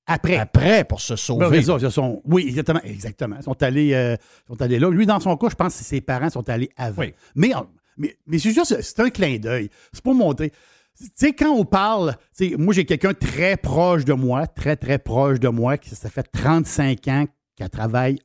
Après. 0.06 0.36
après 0.36 0.84
pour 0.84 1.00
se 1.00 1.14
Ben, 1.14 1.16
sauver. 1.16 1.62
ça, 1.62 1.90
sont, 1.90 2.22
oui, 2.24 2.44
exactement. 2.48 2.80
Exactement. 2.84 3.36
Ils 3.38 3.42
sont 3.44 3.62
allés, 3.62 3.92
euh, 3.94 4.16
sont 4.46 4.60
allés 4.62 4.78
là. 4.78 4.90
Lui, 4.90 5.06
dans 5.06 5.20
son 5.20 5.36
cas, 5.36 5.48
je 5.50 5.54
pense 5.56 5.76
que 5.76 5.84
ses 5.84 6.00
parents 6.00 6.30
sont 6.30 6.48
allés 6.48 6.70
avant. 6.76 7.02
Oui. 7.02 7.14
Mais, 7.34 7.52
mais, 7.96 8.16
mais 8.26 8.38
c'est 8.38 8.52
juste, 8.52 8.80
c'est 8.82 9.00
un 9.00 9.10
clin 9.10 9.38
d'œil. 9.38 9.70
C'est 9.92 10.02
pour 10.04 10.14
montrer. 10.14 10.50
Tu 10.98 11.08
sais, 11.14 11.32
quand 11.34 11.50
on 11.50 11.64
parle, 11.64 12.16
moi, 12.58 12.72
j'ai 12.72 12.86
quelqu'un 12.86 13.12
très 13.14 13.56
proche 13.56 14.04
de 14.04 14.12
moi, 14.14 14.46
très, 14.46 14.76
très 14.76 14.98
proche 14.98 15.40
de 15.40 15.48
moi, 15.48 15.76
qui 15.76 15.90
ça 15.94 16.08
fait 16.08 16.22
35 16.22 17.08
ans 17.08 17.26
qu'elle 17.54 17.68
travaille 17.70 18.18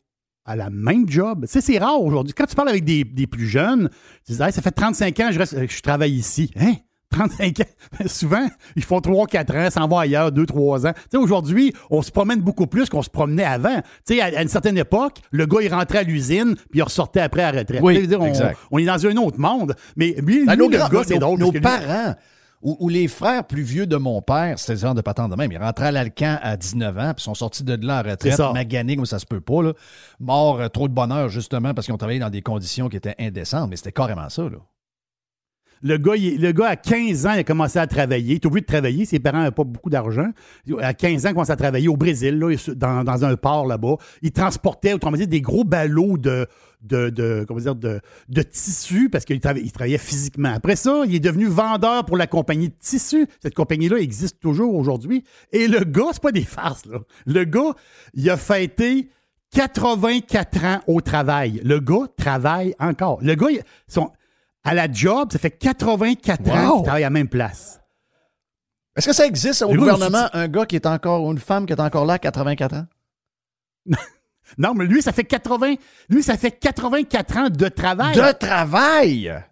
à 0.52 0.56
la 0.56 0.70
même 0.70 1.08
job. 1.10 1.46
Tu 1.46 1.52
sais, 1.54 1.62
c'est 1.62 1.78
rare 1.80 2.02
aujourd'hui. 2.02 2.34
Quand 2.34 2.46
tu 2.46 2.56
parles 2.56 2.70
avec 2.70 2.84
des, 2.86 3.04
des 3.04 3.28
plus 3.28 3.48
jeunes, 3.48 3.90
tu 4.26 4.34
dis, 4.34 4.42
Hey, 4.42 4.52
ça 4.52 4.62
fait 4.62 4.72
35 4.72 5.20
ans 5.20 5.28
que 5.28 5.34
je, 5.34 5.40
reste, 5.40 5.68
je 5.70 5.82
travaille 5.82 6.12
ici. 6.14 6.52
Hein? 6.60 6.74
35 7.12 7.60
ans? 7.60 7.64
Souvent, 8.08 8.48
ils 8.78 8.84
font 8.86 9.00
3-4 9.00 9.68
ans, 9.68 9.70
s'en 9.70 9.88
vont 9.88 9.98
ailleurs, 9.98 10.32
2-3 10.32 10.88
ans. 10.88 10.94
Tu 10.94 11.02
sais, 11.12 11.18
aujourd'hui, 11.18 11.74
on 11.90 12.02
se 12.02 12.10
promène 12.12 12.40
beaucoup 12.40 12.68
plus 12.68 12.88
qu'on 12.90 13.02
se 13.02 13.10
promenait 13.10 13.44
avant. 13.44 13.82
Tu 14.08 14.16
sais, 14.16 14.22
à, 14.22 14.26
à 14.38 14.42
une 14.42 14.48
certaine 14.48 14.78
époque, 14.78 15.18
le 15.32 15.46
gars, 15.46 15.60
il 15.62 15.74
rentrait 15.74 16.00
à 16.00 16.04
l'usine, 16.04 16.56
puis 16.70 16.80
il 16.80 16.84
ressortait 16.84 17.20
après 17.20 17.44
à 17.44 17.52
la 17.52 17.60
retraite. 17.60 17.82
Oui, 17.84 17.96
Tu 17.96 18.00
sais, 18.02 18.06
je 18.06 18.10
veux 18.12 18.16
dire, 18.18 18.22
on, 18.22 18.28
exact. 18.28 18.58
on 18.72 18.78
est 18.78 18.86
dans 18.86 19.06
un 19.08 19.16
autre 19.18 19.40
monde. 19.40 19.76
Mais 19.98 20.16
lui, 20.26 20.46
Ben, 20.46 20.56
lui, 20.56 20.68
le 20.70 20.78
gars, 20.78 21.04
c'est 21.06 21.20
drôle. 21.20 21.40
Nos 21.40 21.52
lui- 21.52 21.60
parents 21.60 22.16
ou, 22.62 22.78
ou 22.80 22.90
les 22.90 23.08
frères 23.08 23.46
plus 23.46 23.64
vieux 23.64 23.88
de 23.88 23.98
mon 23.98 24.22
père, 24.22 24.60
c'était 24.60 24.76
ce 24.76 24.82
genre 24.82 24.96
de 24.96 25.02
patente 25.02 25.32
de 25.32 25.36
même. 25.36 25.52
Ils 25.52 25.58
rentraient 25.58 25.88
à 25.88 25.92
l'Alcan 25.92 26.38
à 26.42 26.58
19 26.58 26.98
ans, 26.98 27.14
puis 27.16 27.24
sont 27.24 27.34
sortis 27.34 27.64
de 27.64 27.86
là 27.86 28.02
en 28.02 28.10
retraite, 28.10 28.36
ça. 28.36 28.52
maganés 28.54 28.96
comme 28.96 29.06
ça 29.06 29.20
se 29.20 29.26
peut 29.26 29.42
pas. 29.42 29.64
Là. 29.64 29.74
Morts 30.20 30.60
euh, 30.60 30.68
trop 30.68 30.88
de 30.88 30.94
bonheur, 30.94 31.30
justement, 31.30 31.74
parce 31.74 31.86
qu'ils 31.86 31.94
ont 31.94 31.98
travaillé 31.98 32.20
dans 32.20 32.30
des 32.30 32.42
conditions 32.42 32.90
qui 32.90 32.98
étaient 32.98 33.16
indécentes. 33.20 33.70
Mais 33.70 33.76
c'était 33.76 33.92
carrément 33.92 34.30
ça. 34.30 34.44
Là. 34.44 34.58
Le 35.84 35.98
gars, 35.98 36.14
le 36.16 36.52
gars, 36.52 36.68
à 36.68 36.76
15 36.76 37.26
ans, 37.26 37.34
il 37.34 37.40
a 37.40 37.44
commencé 37.44 37.80
à 37.80 37.88
travailler. 37.88 38.34
Il 38.34 38.36
est 38.36 38.46
obligé 38.46 38.62
de 38.62 38.68
travailler. 38.68 39.06
Ses 39.06 39.20
parents 39.20 39.40
n'avaient 39.40 39.52
pas 39.52 39.64
beaucoup 39.64 39.90
d'argent. 39.90 40.30
À 40.80 40.94
15 40.94 41.26
ans, 41.26 41.30
il 41.30 41.32
a 41.32 41.34
commencé 41.34 41.52
à 41.52 41.56
travailler 41.56 41.88
au 41.88 41.98
Brésil, 41.98 42.40
dans, 42.76 43.26
un 43.26 43.36
port 43.36 43.66
là-bas. 43.66 43.96
Il 44.22 44.32
transportait, 44.32 44.94
autrement 44.94 45.18
dit, 45.18 45.28
des 45.28 45.42
gros 45.42 45.64
ballots 45.64 46.18
de, 46.18 46.48
de, 46.84 47.46
comment 47.48 47.60
parce 49.12 49.26
qu'il 49.26 49.40
travaillait, 49.40 49.66
il 49.66 49.72
travaillait 49.72 49.98
physiquement. 49.98 50.54
Après 50.54 50.76
ça, 50.76 51.04
il 51.06 51.16
est 51.16 51.20
devenu 51.20 51.46
vendeur 51.46 52.06
pour 52.06 52.18
la 52.18 52.28
compagnie 52.28 52.70
de 52.70 52.76
tissu. 52.80 53.28
Cette 53.42 53.56
compagnie-là 53.56 53.98
existe 53.98 54.40
toujours 54.40 54.76
aujourd'hui. 54.76 55.24
Et 55.52 55.68
le 55.68 55.84
gars, 55.84 56.10
c'est 56.14 56.22
pas 56.22 56.32
des 56.32 56.44
farces, 56.44 56.86
là. 56.86 57.00
Le 57.26 57.44
gars, 57.44 57.74
il 58.14 58.30
a 58.30 58.38
fêté 58.38 59.10
84 59.54 60.66
ans 60.66 60.80
au 60.88 61.02
travail. 61.02 61.62
Le 61.64 61.80
gars 61.80 62.08
travaille 62.18 62.74
encore. 62.80 63.20
Le 63.22 63.36
gars, 63.36 63.48
son, 63.88 64.12
à 64.64 64.74
la 64.74 64.92
job, 64.92 65.32
ça 65.32 65.40
fait 65.40 65.52
84 65.52 66.40
ans 66.50 66.76
qu'il 66.76 66.84
travaille 66.84 67.04
à 67.04 67.08
la 67.08 67.10
même 67.10 67.28
place. 67.28 67.82
Est-ce 68.96 69.08
que 69.08 69.14
ça 69.14 69.26
existe 69.26 69.62
au 69.62 69.74
gouvernement, 69.74 70.28
un 70.34 70.48
gars 70.48 70.66
qui 70.66 70.76
est 70.76 70.86
encore, 70.86 71.24
ou 71.24 71.32
une 71.32 71.40
femme 71.40 71.66
qui 71.66 71.74
est 71.74 71.80
encore 71.80 72.06
là 72.06 72.14
à 72.14 72.20
84 72.20 72.76
ans? 72.76 72.86
Non, 74.58 74.74
mais 74.74 74.86
lui, 74.86 75.02
ça 75.02 75.14
fait 75.14 75.24
80, 75.24 75.76
lui, 76.10 76.24
ça 76.24 76.36
fait 76.36 76.52
84 76.52 77.38
ans 77.38 77.50
de 77.50 77.68
travail. 77.70 78.14
De 78.14 78.32
travail! 78.34 79.44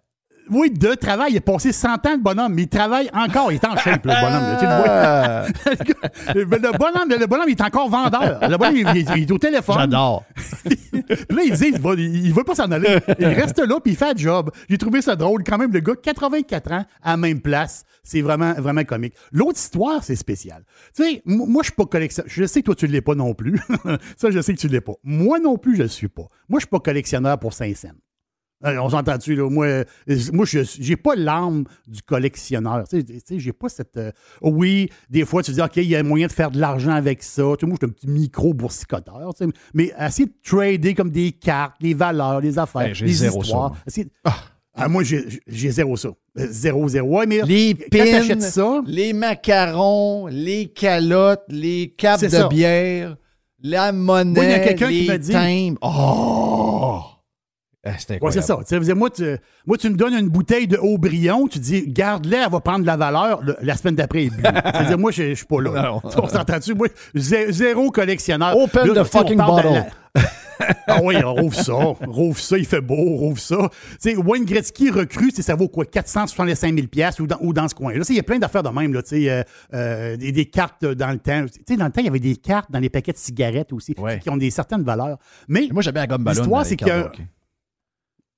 Oui, 0.50 0.70
de 0.70 0.94
travail. 0.94 1.32
Il 1.32 1.38
a 1.38 1.40
passé 1.40 1.72
100 1.72 1.88
ans, 1.88 1.98
le 2.12 2.18
bonhomme, 2.22 2.54
mais 2.54 2.62
il 2.62 2.68
travaille 2.68 3.08
encore. 3.12 3.52
Il 3.52 3.56
est 3.56 3.64
en 3.64 3.76
shape, 3.76 4.04
le 4.04 4.12
bonhomme. 4.20 4.44
le. 4.60 4.88
Ah, 4.88 5.46
bonhomme, 6.78 7.08
le 7.20 7.26
bonhomme, 7.26 7.48
il 7.48 7.52
est 7.52 7.60
encore 7.62 7.88
vendeur. 7.88 8.40
Le 8.48 8.56
bonhomme, 8.56 8.76
il, 8.76 8.88
il- 8.96 9.16
il 9.16 9.22
est 9.22 9.30
au 9.30 9.38
téléphone. 9.38 9.76
J'adore. 9.78 10.24
Là, 11.30 11.42
il 11.44 11.52
dit, 11.52 11.70
il 11.74 11.80
va, 11.80 11.94
il 11.94 12.32
veut 12.32 12.44
pas 12.44 12.54
s'en 12.54 12.70
aller. 12.70 12.98
Il 13.18 13.26
reste 13.26 13.58
là, 13.58 13.78
puis 13.80 13.92
il 13.92 13.96
fait 13.96 14.12
le 14.14 14.18
job. 14.18 14.50
J'ai 14.68 14.78
trouvé 14.78 15.00
ça 15.02 15.16
drôle. 15.16 15.42
Quand 15.44 15.58
même, 15.58 15.72
le 15.72 15.80
gars, 15.80 15.94
84 16.00 16.72
ans, 16.72 16.84
à 17.02 17.10
la 17.12 17.16
même 17.16 17.40
place. 17.40 17.84
C'est 18.02 18.20
vraiment, 18.22 18.52
vraiment 18.54 18.84
comique. 18.84 19.14
L'autre 19.32 19.58
histoire, 19.58 20.02
c'est 20.02 20.16
spécial. 20.16 20.62
Tu 20.96 21.02
sais, 21.04 21.22
moi, 21.26 21.62
je 21.62 21.66
suis 21.68 21.74
pas 21.76 21.86
collectionneur. 21.86 22.30
Je 22.32 22.44
sais 22.44 22.60
que 22.60 22.66
toi, 22.66 22.74
tu 22.74 22.86
l'es 22.86 23.00
pas 23.00 23.14
non 23.14 23.34
plus. 23.34 23.60
ça, 24.16 24.30
je 24.30 24.40
sais 24.40 24.54
que 24.54 24.58
tu 24.60 24.68
l'es 24.68 24.80
pas. 24.80 24.94
Moi 25.04 25.38
non 25.38 25.58
plus, 25.58 25.76
je 25.76 25.82
le 25.82 25.88
suis 25.88 26.08
pas. 26.08 26.26
Moi, 26.48 26.58
je 26.58 26.64
suis 26.64 26.70
pas 26.70 26.80
collectionneur 26.80 27.38
pour 27.38 27.52
Saint-Saëns. 27.52 27.94
Euh, 28.64 28.76
On 28.78 28.90
s'entend-tu, 28.90 29.34
là? 29.36 29.48
Moi, 29.48 29.66
euh, 29.66 29.84
moi 30.32 30.44
je 30.44 30.60
j'ai 30.78 30.96
pas 30.96 31.14
l'âme 31.16 31.64
du 31.86 32.02
collectionneur. 32.02 32.86
Tu 32.88 33.02
sais, 33.24 33.38
j'ai 33.38 33.52
pas 33.52 33.68
cette. 33.70 33.96
euh, 33.96 34.12
oui, 34.42 34.90
des 35.08 35.24
fois, 35.24 35.42
tu 35.42 35.52
dis, 35.52 35.62
OK, 35.62 35.76
il 35.78 35.84
y 35.84 35.96
a 35.96 36.02
moyen 36.02 36.26
de 36.26 36.32
faire 36.32 36.50
de 36.50 36.58
l'argent 36.60 36.90
avec 36.92 37.22
ça. 37.22 37.42
Tu 37.58 37.60
sais, 37.60 37.66
moi, 37.66 37.76
je 37.80 37.86
suis 37.86 37.90
un 37.90 37.94
petit 37.94 38.06
micro-boursicoteur. 38.08 39.32
tu 39.38 39.46
sais. 39.46 39.50
Mais 39.72 39.92
essayer 39.98 40.26
de 40.26 40.34
trader 40.42 40.94
comme 40.94 41.10
des 41.10 41.32
cartes, 41.32 41.76
les 41.80 41.94
valeurs, 41.94 42.40
les 42.40 42.58
affaires, 42.58 42.82
Ben, 42.88 42.94
j'ai 42.94 43.06
les 43.06 43.12
zéro 43.14 43.42
histoires. 43.42 43.74
ça, 43.86 44.02
moi. 44.24 44.34
Ah, 44.74 44.88
moi, 44.88 45.02
j'ai 45.02 45.70
zéro 45.70 45.96
ça. 45.96 46.10
Zéro, 46.36 46.86
zéro. 46.88 47.18
Ouais, 47.18 47.26
mais 47.26 47.42
Les 47.42 47.74
pins, 47.74 48.40
ça, 48.40 48.82
les 48.86 49.12
macarons, 49.12 50.26
les 50.28 50.68
calottes, 50.68 51.44
les 51.48 51.94
capes 51.96 52.22
de 52.22 52.28
ça. 52.28 52.46
bière, 52.48 53.16
la 53.62 53.90
monnaie, 53.92 54.50
y 54.50 54.54
a 54.54 54.58
quelqu'un 54.60 54.88
qui 54.88 55.06
les 55.08 55.18
dit- 55.18 55.32
timbres. 55.32 55.78
Oh! 55.82 57.00
Ah, 57.82 57.92
Ouais, 58.20 58.30
c'est 58.30 58.42
ça. 58.42 58.58
Dire, 58.78 58.94
moi, 58.96 59.08
tu, 59.08 59.24
moi, 59.66 59.78
tu 59.78 59.88
me 59.88 59.96
donnes 59.96 60.12
une 60.12 60.28
bouteille 60.28 60.66
de 60.68 60.76
Haut-Brion, 60.76 61.46
tu 61.48 61.58
dis, 61.58 61.84
garde-la, 61.88 62.44
elle 62.44 62.52
va 62.52 62.60
prendre 62.60 62.80
de 62.80 62.86
la 62.86 62.98
valeur. 62.98 63.40
Le- 63.42 63.56
la 63.62 63.74
semaine 63.74 63.94
d'après, 63.94 64.26
elle 64.26 64.92
est 64.92 64.96
moi, 64.98 65.10
je 65.12 65.34
suis 65.34 65.46
pas 65.46 65.62
là. 65.62 65.70
Non. 65.90 66.00
On 66.04 66.28
s'entend-tu? 66.28 66.74
Moi, 66.74 66.88
zéro 67.14 67.90
collectionneur. 67.90 68.54
Open 68.58 68.86
Là, 68.86 68.94
the 68.94 68.98
on 68.98 69.04
fucking 69.04 69.38
bottle. 69.38 69.86
ah 70.88 70.98
oui, 71.02 71.16
on 71.24 71.32
rouvre 71.34 71.54
ça. 71.54 71.72
Rouvre 71.72 72.38
ça, 72.38 72.58
il 72.58 72.66
fait 72.66 72.82
beau, 72.82 72.96
rouvre 73.16 73.38
ça. 73.40 73.56
Tu 73.92 74.10
sais, 74.10 74.16
Wayne 74.16 74.44
Gretzky 74.44 74.90
recrue, 74.90 75.30
ça 75.30 75.54
vaut 75.54 75.68
quoi? 75.68 75.86
465 75.86 76.74
000 76.74 76.86
piastres 76.86 77.22
ou 77.22 77.26
dans, 77.26 77.38
ou 77.40 77.54
dans 77.54 77.66
ce 77.66 77.74
coin-là. 77.74 78.04
Il 78.10 78.16
y 78.16 78.20
a 78.20 78.22
plein 78.22 78.38
d'affaires 78.38 78.62
de 78.62 78.68
même, 78.68 78.92
là, 78.92 79.02
tu 79.02 79.08
sais, 79.22 79.30
euh, 79.30 79.42
euh, 79.72 80.16
des, 80.18 80.32
des 80.32 80.44
cartes 80.44 80.84
dans 80.84 81.10
le 81.12 81.18
temps. 81.18 81.46
Dans 81.78 81.84
le 81.86 81.90
temps, 81.92 82.00
il 82.00 82.04
y 82.06 82.08
avait 82.08 82.18
des 82.20 82.36
cartes 82.36 82.70
dans 82.70 82.78
les 82.80 82.90
paquets 82.90 83.12
de 83.12 83.16
cigarettes 83.16 83.72
aussi 83.72 83.94
Ouais. 83.96 84.18
qui 84.18 84.28
ont 84.28 84.36
des 84.36 84.50
certaines 84.50 84.82
valeurs. 84.82 85.16
Mais 85.48 85.68
Moi, 85.72 85.80
j'avais 85.82 86.00
la 86.00 86.06
gomme 86.06 86.24
ballon. 86.24 86.40
L'histoire, 86.40 86.66
c'est 86.66 86.76
cartes 86.76 86.90
qu'il 86.90 86.98
y 86.98 87.00
de 87.00 87.04
a- 87.04 87.06
hockey. 87.06 87.22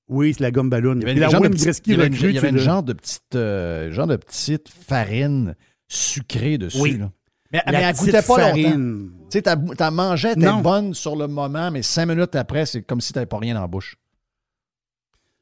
Oui, 0.09 0.33
c'est 0.33 0.41
la 0.43 0.51
gomme 0.51 0.69
ballon. 0.69 0.95
Il 0.95 0.99
y 1.01 1.03
avait 1.03 1.13
une 1.13 1.19
la 1.19 1.29
genre 1.29 1.41
de 1.41 1.47
petite- 1.49 1.63
Gretzky 1.63 1.91
il 1.91 1.93
y 1.93 1.99
avait 1.99 2.07
une- 2.07 2.13
recrue, 2.13 2.29
il 2.29 2.35
y 2.35 2.37
avait 2.37 2.47
tu 2.47 2.53
une 2.53 2.59
le- 2.59 2.63
genre 2.63 2.83
de 2.83 2.93
petite, 2.93 3.35
euh, 3.35 3.91
genre 3.91 4.07
de 4.07 4.15
petite 4.17 4.69
farine 4.69 5.55
sucrée 5.87 6.57
dessus. 6.57 6.79
Oui. 6.81 6.97
là. 6.97 7.11
Mais, 7.51 7.61
mais 7.67 7.73
elle 7.83 7.95
goûtait 7.95 8.11
pas 8.13 8.19
longtemps. 8.19 8.37
farine. 8.37 9.11
Tu 9.29 9.37
sais, 9.37 9.41
t'as 9.43 9.55
t'as 9.55 9.91
mangé, 9.91 10.29
elle 10.29 10.37
était 10.39 10.47
Non. 10.51 10.61
bonne 10.61 10.93
sur 10.95 11.15
le 11.15 11.27
moment, 11.27 11.69
mais 11.69 11.83
cinq 11.83 12.07
minutes 12.07 12.35
après, 12.35 12.65
c'est 12.65 12.81
comme 12.81 12.99
si 12.99 13.13
t'avais 13.13 13.27
pas 13.27 13.37
rien 13.37 13.53
dans 13.53 13.61
la 13.61 13.67
bouche. 13.67 13.95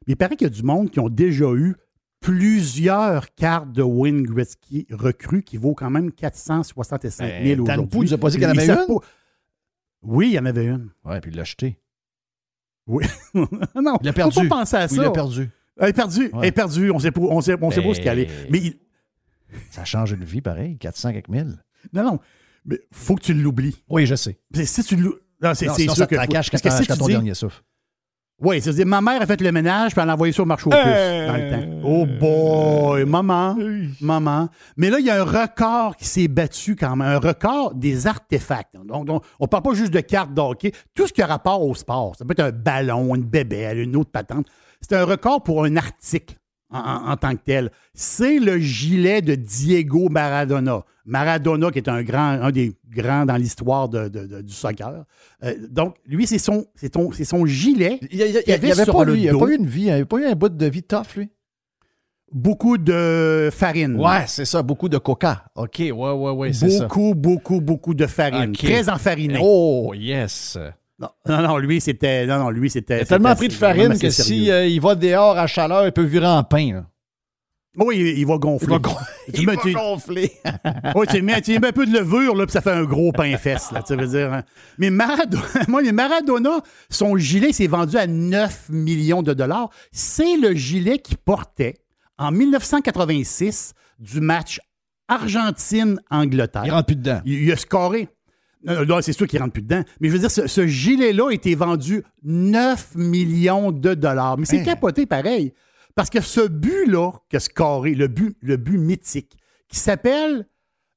Il 0.08 0.17
paraît 0.17 0.36
qu'il 0.36 0.45
y 0.47 0.52
a 0.52 0.54
du 0.54 0.63
monde 0.63 0.89
qui 0.89 1.00
ont 1.00 1.10
déjà 1.10 1.52
eu 1.54 1.76
plusieurs 2.19 3.34
cartes 3.36 3.71
de 3.71 3.82
Wayne 3.82 4.24
Gretzky 4.24 4.86
recrues 4.91 5.41
qui 5.43 5.58
vaut 5.58 5.74
quand 5.74 5.89
même 5.89 6.12
465 6.12 7.26
000 7.26 7.41
Ben, 7.43 7.62
aujourd'hui. 7.62 7.65
Tanpou 7.84 8.04
nous 8.04 8.13
a 8.13 8.17
pas 8.17 8.30
dit 8.30 8.36
qu'il 8.38 8.43
y 8.43 8.47
en 8.47 8.50
avait 8.52 8.67
une? 8.67 8.76
pas- 8.76 9.06
Oui, 10.04 10.28
il 10.30 10.34
y 10.34 10.39
en 10.39 10.45
avait 10.45 10.65
une. 10.65 10.89
Ouais, 11.06 11.19
puis 11.21 11.32
il 11.32 11.36
l'a 11.38 11.43
acheté. 11.43 11.78
Oui. 12.88 13.06
non, 13.34 13.98
Il 14.02 14.08
a 14.10 14.12
faut 14.12 14.15
perdu. 14.15 14.48
pas 14.48 14.56
penser 14.60 14.76
à 14.78 14.88
ça. 14.88 14.96
il 14.96 15.02
a 15.04 15.12
perdu. 15.12 15.50
Elle 15.80 15.89
est 15.89 15.94
perdue. 15.94 16.32
Elle 16.34 16.46
est 16.46 16.52
perdue. 16.52 16.91
On 16.91 17.00
sait 17.00 17.12
pas, 17.12 17.22
on 17.22 17.41
sait, 17.41 17.56
on 17.62 17.72
sait 17.72 17.82
pas 17.82 17.88
où 17.88 17.94
ce 17.94 18.02
est. 18.02 18.04
Ben- 18.04 18.28
Mais 18.50 18.58
il- 18.60 18.76
Ça 19.72 19.84
change 19.86 20.12
une 20.12 20.24
vie, 20.24 20.41
pareil. 20.41 20.78
400 20.78 21.12
quelques 21.13 21.28
mille. 21.30 21.58
non, 21.94 22.04
non. 22.04 22.20
Mais 22.65 22.80
faut 22.91 23.15
que 23.15 23.22
tu 23.24 23.34
l'oublies. 23.34 23.84
Oui, 23.89 24.06
je 24.06 24.15
sais. 24.15 24.38
C'est- 24.54 24.65
Si 24.65 24.84
tu 24.84 24.96
l'oublies. 24.96 25.20
Non, 25.41 25.54
c'est 25.56 25.65
sûr 25.80 25.96
ça 25.96 26.06
que. 26.06 26.15
faut- 26.15 26.22
parce 26.32 26.50
que 26.50 26.70
si 26.70 26.86
tu 26.86 26.94
dis- 26.94 27.08
dernier 27.08 27.34
souffle. 27.34 27.62
Oui, 28.41 28.60
c'est-à-dire, 28.60 28.88
ma 28.88 29.01
mère 29.01 29.21
a 29.21 29.25
fait 29.27 29.39
le 29.39 29.51
ménage, 29.51 29.91
puis 29.91 30.01
elle 30.01 30.10
a 30.10 30.13
envoyé 30.13 30.34
ça 30.34 30.41
au 30.41 30.45
marché 30.45 30.65
aux 30.65 30.69
puces 30.69 30.80
dans 30.80 31.38
le 31.38 31.51
temps. 31.51 31.82
Oh 31.84 32.06
boy, 32.06 33.06
maman, 33.06 33.56
maman. 34.01 34.49
Mais 34.77 34.89
là, 34.89 34.99
il 34.99 35.06
y 35.06 35.12
a 35.12 35.21
un 35.21 35.23
record 35.23 35.95
qui 35.95 36.06
s'est 36.06 36.27
battu 36.27 36.75
quand 36.75 36.95
même, 36.95 37.08
un 37.08 37.19
record 37.19 37.75
des 37.75 38.08
artefacts. 38.08 38.75
Donc, 38.84 39.06
donc, 39.06 39.23
on 39.39 39.45
ne 39.45 39.47
parle 39.47 39.63
pas 39.63 39.73
juste 39.73 39.93
de 39.93 39.99
cartes 39.99 40.34
d'hockey, 40.34 40.71
tout 40.95 41.06
ce 41.06 41.13
qui 41.13 41.21
a 41.21 41.27
rapport 41.27 41.62
au 41.62 41.75
sport. 41.75 42.15
Ça 42.17 42.25
peut 42.25 42.32
être 42.32 42.39
un 42.39 42.51
ballon, 42.51 43.13
une 43.15 43.23
bébelle, 43.23 43.77
une 43.77 43.95
autre 43.95 44.12
patente. 44.12 44.47
C'est 44.82 44.95
un 44.95 45.06
record 45.06 45.43
pour 45.43 45.63
un 45.63 45.75
article 45.75 46.36
en, 46.72 47.18
tant 47.18 47.32
que 47.36 47.42
tel. 47.44 47.72
C'est 47.94 48.40
le 48.40 48.58
gilet 48.60 49.22
de 49.22 49.36
Diego 49.36 50.10
Maradona. 50.10 50.84
Maradona, 51.06 51.72
qui 51.72 51.80
est 51.80 51.90
un 51.90 52.04
grand, 52.04 52.40
un 52.42 52.52
des 52.52 52.74
grands 52.90 53.26
dans 53.26 53.36
l'histoire 53.36 53.90
de- 53.90 54.08
de- 54.08 54.28
de- 54.28 54.42
du 54.42 54.54
soccer. 54.54 55.04
Euh, 55.44 55.54
donc, 55.70 55.96
lui, 56.06 56.28
c'est 56.28 56.38
son, 56.38 56.66
c'est 56.76 56.90
ton- 56.90 57.12
c'est 57.12 57.26
son 57.26 57.46
gilet. 57.46 58.00
Il 58.12 58.18
n'y 58.18 58.24
avait 58.24 58.86
pas, 58.86 59.06
eu 59.52 59.56
une 59.56 59.66
vie, 59.66 59.82
il 59.88 59.98
n'a 59.98 60.06
pas 60.06 60.18
eu 60.20 60.26
un 60.26 60.36
bout 60.36 60.50
de 60.50 60.66
vie 60.68 60.84
tough, 60.84 61.16
lui? 61.18 61.30
beaucoup 62.34 62.78
de 62.78 63.50
farine. 63.52 63.96
Ouais, 64.00 64.24
c'est 64.28 64.46
ça, 64.46 64.62
beaucoup 64.64 64.88
de 64.88 64.98
coca. 64.98 65.44
OK, 65.56 65.80
ouais, 65.80 65.92
ouais, 65.92 66.32
ouais, 66.32 66.54
c'est 66.54 66.70
ça. 66.70 66.84
Beaucoup, 66.88 67.14
beaucoup, 67.16 67.60
beaucoup 67.62 67.94
de 67.94 68.06
farine. 68.08 68.54
Très 68.54 68.90
enfariné. 68.90 69.38
Oh, 69.42 69.94
yes. 69.94 70.58
Non, 71.02 71.10
non, 71.28 71.42
non, 71.48 71.58
lui, 71.58 71.82
c'était. 71.82 72.26
Non, 72.28 72.38
non, 72.40 72.50
lui, 72.52 72.70
c'était. 72.70 73.00
Il 73.00 73.02
a 73.02 73.06
tellement 73.06 73.36
pris 73.36 73.48
de 73.48 73.54
farine 73.54 73.98
que 73.98 74.10
si 74.12 74.24
sérieux. 74.24 74.54
euh, 74.54 74.68
il 74.68 74.80
va 74.80 74.96
dehors 74.96 75.38
à 75.38 75.48
chaleur, 75.48 75.86
il 75.88 75.92
peut 75.92 76.04
virer 76.04 76.28
en 76.28 76.44
pain. 76.44 76.74
là. 76.74 76.86
Oui, 77.78 77.98
il, 78.00 78.20
il 78.20 78.26
va 78.28 78.38
gonfler. 78.38 78.68
Il 78.68 78.72
va, 78.74 78.80
gon- 78.80 78.96
Tu 79.34 79.42
il 79.42 79.46
va 79.48 79.56
tu- 79.56 79.72
gonfler. 79.74 80.32
Oui, 80.96 81.08
tu 81.10 81.22
mets, 81.22 81.42
tu 81.42 81.58
mets 81.58 81.68
un 81.70 81.72
peu 81.72 81.86
de 81.86 81.94
levure, 81.98 82.36
là, 82.36 82.46
puis 82.46 82.52
ça 82.52 82.60
fait 82.62 82.72
un 82.72 82.84
gros 82.84 83.14
pain 83.14 83.38
fesse, 83.38 83.72
là, 83.72 83.82
tu 83.82 83.96
veux 83.96 84.08
dire. 84.08 84.34
hein. 84.34 84.44
Mais 84.78 84.90
Maradona, 84.90 85.44
moi, 85.70 85.82
les 85.82 85.94
Maradona, 85.94 86.60
son 86.90 87.16
gilet 87.18 87.54
s'est 87.54 87.68
vendu 87.68 87.96
à 87.98 88.08
9 88.08 88.68
millions 88.70 89.24
de 89.24 89.34
dollars. 89.34 89.70
C'est 89.94 90.36
le 90.38 90.54
gilet 90.54 91.00
qu'il 91.00 91.18
portait 91.18 91.76
en 92.18 92.32
1986 92.32 93.74
du 94.00 94.20
match 94.20 94.60
Argentine-Angleterre. 95.08 96.64
Il 96.66 96.72
rentre 96.72 96.86
plus 96.88 96.96
dedans. 96.96 97.22
Il, 97.26 97.44
il 97.44 97.52
a 97.52 97.56
scoré. 97.56 98.10
Non, 98.63 98.86
non, 98.86 99.02
c'est 99.02 99.13
sûr 99.13 99.28
qu'il 99.28 99.39
rentre 99.39 99.54
plus 99.54 99.63
dedans. 99.63 99.84
Mais 100.00 100.08
je 100.10 100.13
veux 100.13 100.19
dire, 100.19 100.32
ce, 100.32 100.47
ce 100.47 100.67
gilet-là 100.67 101.30
a 101.30 101.34
été 101.34 101.56
vendu 101.56 102.04
9 102.24 102.95
millions 102.95 103.71
de 103.71 103.93
dollars. 103.93 104.38
Mais 104.38 104.45
c'est 104.45 104.60
Hein? 104.60 104.63
capoté 104.63 105.06
pareil. 105.06 105.54
Parce 105.95 106.10
que 106.10 106.21
ce 106.21 106.47
but-là 106.47 107.12
qu'a 107.30 107.39
scoré, 107.39 107.95
le 107.95 108.08
but, 108.08 108.38
le 108.41 108.58
but 108.58 108.78
mythique, 108.78 109.36
qui 109.67 109.80
s'appelle 109.80 110.45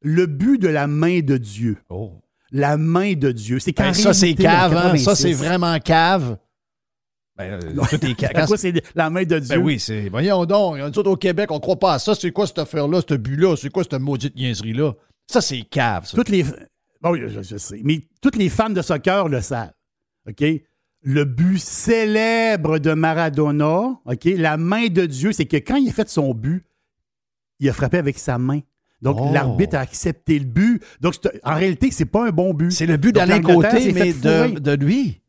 le 0.03 0.27
but 0.27 0.59
de 0.61 0.69
la 0.69 0.87
main 0.87 1.21
de 1.21 1.37
Dieu. 1.37 1.79
Oh. 1.89 2.13
La 2.53 2.77
main 2.77 3.15
de 3.15 3.33
Dieu. 3.33 3.59
C'est 3.59 3.77
Ben, 3.77 3.93
ça, 3.95 4.13
c'est 4.13 4.35
cave, 4.35 4.77
hein? 4.77 4.97
Ça, 4.99 5.17
c'est 5.17 5.33
vraiment. 5.33 5.77
cave. 5.81 6.37
Ben, 7.37 7.61
euh, 7.61 7.83
tout 7.91 8.07
est 8.07 8.15
cave. 8.17 8.31
Quand 8.35 8.57
c'est 8.57 8.81
la 8.95 9.11
main 9.11 9.25
de 9.25 9.39
Dieu? 9.41 9.57
Ben 9.57 9.63
oui, 9.65 9.81
c'est. 9.81 10.09
Voyons 10.09 10.45
donc. 10.45 10.77
Nous 10.79 10.85
autres, 10.85 11.11
au 11.11 11.17
Québec, 11.17 11.51
on 11.51 11.59
croit 11.59 11.79
pas 11.79 11.95
à 11.95 11.99
ça. 11.99 12.15
C'est 12.15 12.31
quoi 12.31 12.47
cette 12.47 12.59
affaire-là, 12.61 13.01
ce 13.09 13.15
but-là? 13.15 13.57
C'est 13.57 13.71
quoi 13.71 13.83
cette 13.83 14.01
maudite 14.01 14.37
niaiserie-là? 14.37 14.93
Ça, 15.27 15.41
c'est 15.41 15.63
cave, 15.63 16.07
ça. 16.07 16.17
Toutes 16.17 16.29
les. 16.29 16.45
Bon, 17.05 17.13
oui, 17.13 17.21
je, 17.29 17.43
je 17.43 17.57
sais. 17.59 17.81
Mais 17.85 18.01
tous 18.21 18.37
les 18.39 18.49
fans 18.49 18.71
de 18.71 18.83
soccer 18.83 19.29
le 19.29 19.41
savent. 19.41 19.73
OK? 20.29 20.43
Le 21.03 21.25
but 21.25 21.59
célèbre 21.59 22.79
de 22.79 22.95
Maradona, 22.95 24.01
OK? 24.07 24.25
La 24.37 24.57
main 24.57 24.87
de 24.89 25.05
Dieu, 25.07 25.33
c'est 25.33 25.45
que 25.45 25.59
quand 25.59 25.77
il 25.77 25.89
a 25.91 25.93
fait 25.93 26.09
son 26.09 26.33
but, 26.35 26.65
il 27.61 27.69
a 27.69 27.73
frappé 27.75 27.99
avec 27.99 28.19
sa 28.19 28.39
main. 28.39 28.61
Donc, 29.03 29.19
Oh. 29.21 29.31
l'arbitre 29.35 29.77
a 29.77 29.81
accepté 29.81 30.39
le 30.39 30.47
but. 30.47 30.83
Donc, 31.01 31.15
en 31.43 31.55
réalité, 31.55 31.91
c'est 31.91 32.07
pas 32.07 32.27
un 32.27 32.31
bon 32.31 32.55
but. 32.55 32.71
C'est 32.73 32.87
le 32.87 32.97
but 32.97 33.15
d'Alain 33.15 33.43
Côté, 33.43 33.93
mais 33.93 34.15
de, 34.15 34.59
de 34.59 34.73
lui. 34.73 35.21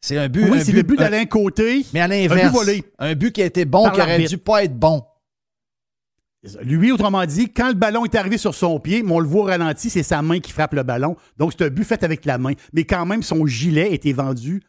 C'est 0.00 0.16
un 0.18 0.28
but. 0.28 0.48
Oui, 0.50 0.58
un 0.58 0.64
c'est 0.64 0.72
le 0.72 0.82
but 0.82 0.98
un- 0.98 1.04
d'Alain 1.04 1.26
Côté. 1.26 1.86
Mais 1.94 2.00
à 2.00 2.04
Un 2.04 2.08
l'inverse. 2.08 2.50
but 2.50 2.58
volé. 2.58 2.84
Un 2.98 3.14
but 3.14 3.32
qui 3.32 3.42
a 3.42 3.44
été 3.46 3.64
bon, 3.64 3.88
qui 3.90 4.00
aurait 4.00 4.18
dû 4.24 4.36
pas 4.38 4.64
être 4.64 4.76
bon. 4.76 5.04
Lui, 6.62 6.90
autrement 6.90 7.24
dit, 7.26 7.52
quand 7.52 7.68
le 7.68 7.74
ballon 7.74 8.04
est 8.06 8.14
arrivé 8.14 8.38
sur 8.38 8.54
son 8.54 8.80
pied, 8.80 9.02
mais 9.02 9.12
on 9.12 9.18
le 9.20 9.26
voit 9.26 9.42
au 9.42 9.44
ralenti, 9.44 9.90
c'est 9.90 10.02
sa 10.02 10.22
main 10.22 10.40
qui 10.40 10.52
frappe 10.52 10.72
le 10.72 10.82
ballon. 10.82 11.16
Donc, 11.36 11.52
c'est 11.52 11.66
un 11.66 11.68
but 11.68 11.84
fait 11.84 12.02
avec 12.02 12.24
la 12.24 12.38
main. 12.38 12.52
Mais 12.72 12.84
quand 12.84 13.04
même, 13.04 13.22
son 13.22 13.44
gilet 13.46 13.92
était 13.92 14.12
vendu 14.14 14.62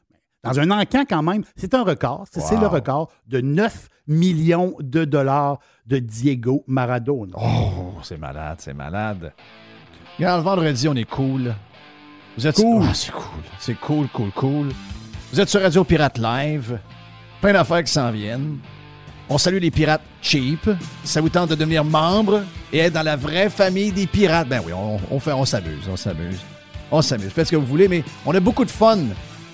dans 0.43 0.59
un 0.59 0.69
encan 0.71 1.05
quand 1.07 1.23
même. 1.23 1.43
C'est 1.55 1.73
un 1.73 1.83
record. 1.83 2.25
C'est 2.29 2.41
Wow. 2.55 2.59
le 2.61 2.67
record 2.67 3.11
de 3.27 3.39
9 3.39 3.87
millions 4.07 4.75
de 4.81 5.05
dollars 5.05 5.59
de 5.87 5.99
Diego 5.99 6.65
Maradona. 6.67 7.37
Oh, 7.37 7.93
c'est 8.03 8.17
malade, 8.17 8.57
c'est 8.59 8.73
malade. 8.73 9.31
Regarde, 10.17 10.39
le 10.39 10.43
vendredi, 10.43 10.89
on 10.89 10.95
est 10.95 11.09
cool. 11.09 11.55
Vous 12.37 12.47
êtes 12.47 12.55
Cool. 12.55 12.83
Ah, 12.89 12.93
c'est 12.93 13.11
cool. 13.11 13.23
C'est 13.59 13.79
cool, 13.79 14.07
cool, 14.09 14.31
cool. 14.31 14.67
Vous 15.31 15.39
êtes 15.39 15.47
sur 15.49 15.61
Radio 15.61 15.85
Pirate 15.85 16.17
Live. 16.17 16.79
Plein 17.39 17.53
d'affaires 17.53 17.83
qui 17.83 17.91
s'en 17.93 18.11
viennent. 18.11 18.57
On 19.33 19.37
salue 19.37 19.59
les 19.59 19.71
pirates 19.71 20.01
cheap. 20.21 20.69
Ça 21.05 21.21
vous 21.21 21.29
tente 21.29 21.51
de 21.51 21.55
devenir 21.55 21.85
membre 21.85 22.43
et 22.73 22.79
être 22.79 22.93
dans 22.93 23.01
la 23.01 23.15
vraie 23.15 23.49
famille 23.49 23.93
des 23.93 24.05
pirates? 24.05 24.49
Ben 24.49 24.61
oui, 24.65 24.73
on, 24.73 25.19
fait, 25.21 25.31
on 25.31 25.45
s'amuse, 25.45 25.87
on 25.89 25.95
s'amuse. 25.95 26.41
On 26.91 27.01
s'amuse. 27.01 27.29
Faites 27.29 27.45
ce 27.47 27.51
que 27.51 27.55
vous 27.55 27.65
voulez, 27.65 27.87
mais 27.87 28.03
on 28.25 28.35
a 28.35 28.41
beaucoup 28.41 28.65
de 28.65 28.69
fun 28.69 28.97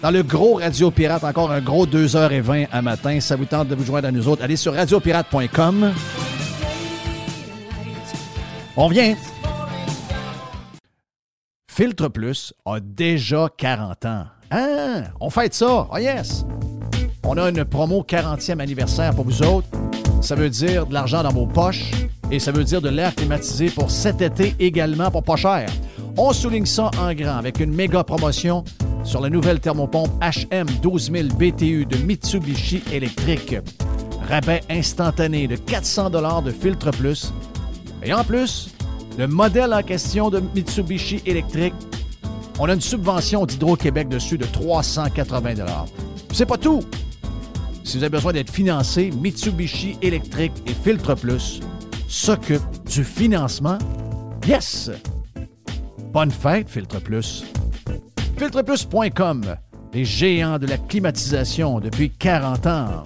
dans 0.01 0.09
le 0.09 0.23
gros 0.23 0.55
Radio 0.55 0.89
Pirate. 0.89 1.23
Encore 1.23 1.51
un 1.51 1.61
gros 1.61 1.85
2h20 1.85 2.69
à 2.71 2.81
matin. 2.81 3.19
Ça 3.19 3.35
vous 3.35 3.45
tente 3.45 3.67
de 3.67 3.75
vous 3.75 3.85
joindre 3.85 4.07
à 4.07 4.11
nous 4.11 4.27
autres? 4.27 4.43
Allez 4.43 4.55
sur 4.55 4.73
radiopirate.com. 4.73 5.93
On 8.77 8.87
vient. 8.87 9.15
Filtre 11.69 12.07
Plus 12.07 12.51
a 12.65 12.79
déjà 12.79 13.47
40 13.55 14.05
ans. 14.05 14.25
Ah, 14.49 15.01
on 15.19 15.29
fête 15.29 15.53
ça. 15.53 15.87
Oh 15.91 15.97
yes. 15.99 16.43
On 17.29 17.35
a 17.35 17.49
une 17.49 17.65
promo 17.65 18.05
40e 18.07 18.61
anniversaire 18.61 19.13
pour 19.13 19.25
vous 19.25 19.43
autres. 19.43 19.67
Ça 20.21 20.33
veut 20.33 20.49
dire 20.49 20.85
de 20.85 20.93
l'argent 20.93 21.23
dans 21.23 21.33
vos 21.33 21.45
poches 21.45 21.91
et 22.31 22.39
ça 22.39 22.53
veut 22.53 22.63
dire 22.63 22.81
de 22.81 22.87
l'air 22.87 23.13
climatisé 23.13 23.69
pour 23.69 23.91
cet 23.91 24.21
été 24.21 24.55
également 24.59 25.11
pour 25.11 25.23
pas 25.23 25.35
cher. 25.35 25.69
On 26.15 26.31
souligne 26.31 26.65
ça 26.65 26.89
en 26.97 27.13
grand 27.13 27.35
avec 27.35 27.59
une 27.59 27.73
méga 27.73 28.05
promotion 28.05 28.63
sur 29.03 29.19
la 29.19 29.29
nouvelle 29.29 29.59
thermopompe 29.59 30.09
HM 30.23 30.67
12000 30.81 31.27
BTU 31.33 31.85
de 31.85 31.97
Mitsubishi 31.97 32.81
électrique. 32.93 33.57
Rabais 34.29 34.61
instantané 34.69 35.49
de 35.49 35.57
400 35.57 36.09
de 36.09 36.51
filtre 36.51 36.91
plus. 36.91 37.33
Et 38.03 38.13
en 38.13 38.23
plus, 38.23 38.69
le 39.17 39.27
modèle 39.27 39.73
en 39.73 39.83
question 39.83 40.29
de 40.29 40.41
Mitsubishi 40.55 41.21
électrique, 41.25 41.73
on 42.57 42.69
a 42.69 42.73
une 42.73 42.81
subvention 42.81 43.45
d'Hydro-Québec 43.45 44.07
dessus 44.07 44.37
de 44.37 44.45
380 44.45 45.55
C'est 46.31 46.45
pas 46.45 46.57
tout. 46.57 46.79
Si 47.87 47.95
vous 47.95 48.03
avez 48.03 48.09
besoin 48.09 48.33
d'être 48.33 48.51
financé, 48.51 49.11
Mitsubishi 49.11 49.97
électrique 50.01 50.51
et 50.65 50.73
Filtre 50.73 51.15
Plus 51.15 51.61
s'occupe 52.09 52.61
du 52.85 53.05
financement. 53.05 53.77
Yes! 54.45 54.91
Bonne 56.11 56.29
fête, 56.29 56.69
Filtre 56.69 56.99
Plus. 56.99 57.45
Filtreplus.com, 58.37 59.55
les 59.93 60.03
géants 60.03 60.59
de 60.59 60.67
la 60.67 60.77
climatisation 60.77 61.79
depuis 61.79 62.09
40 62.09 62.67
ans. 62.67 63.03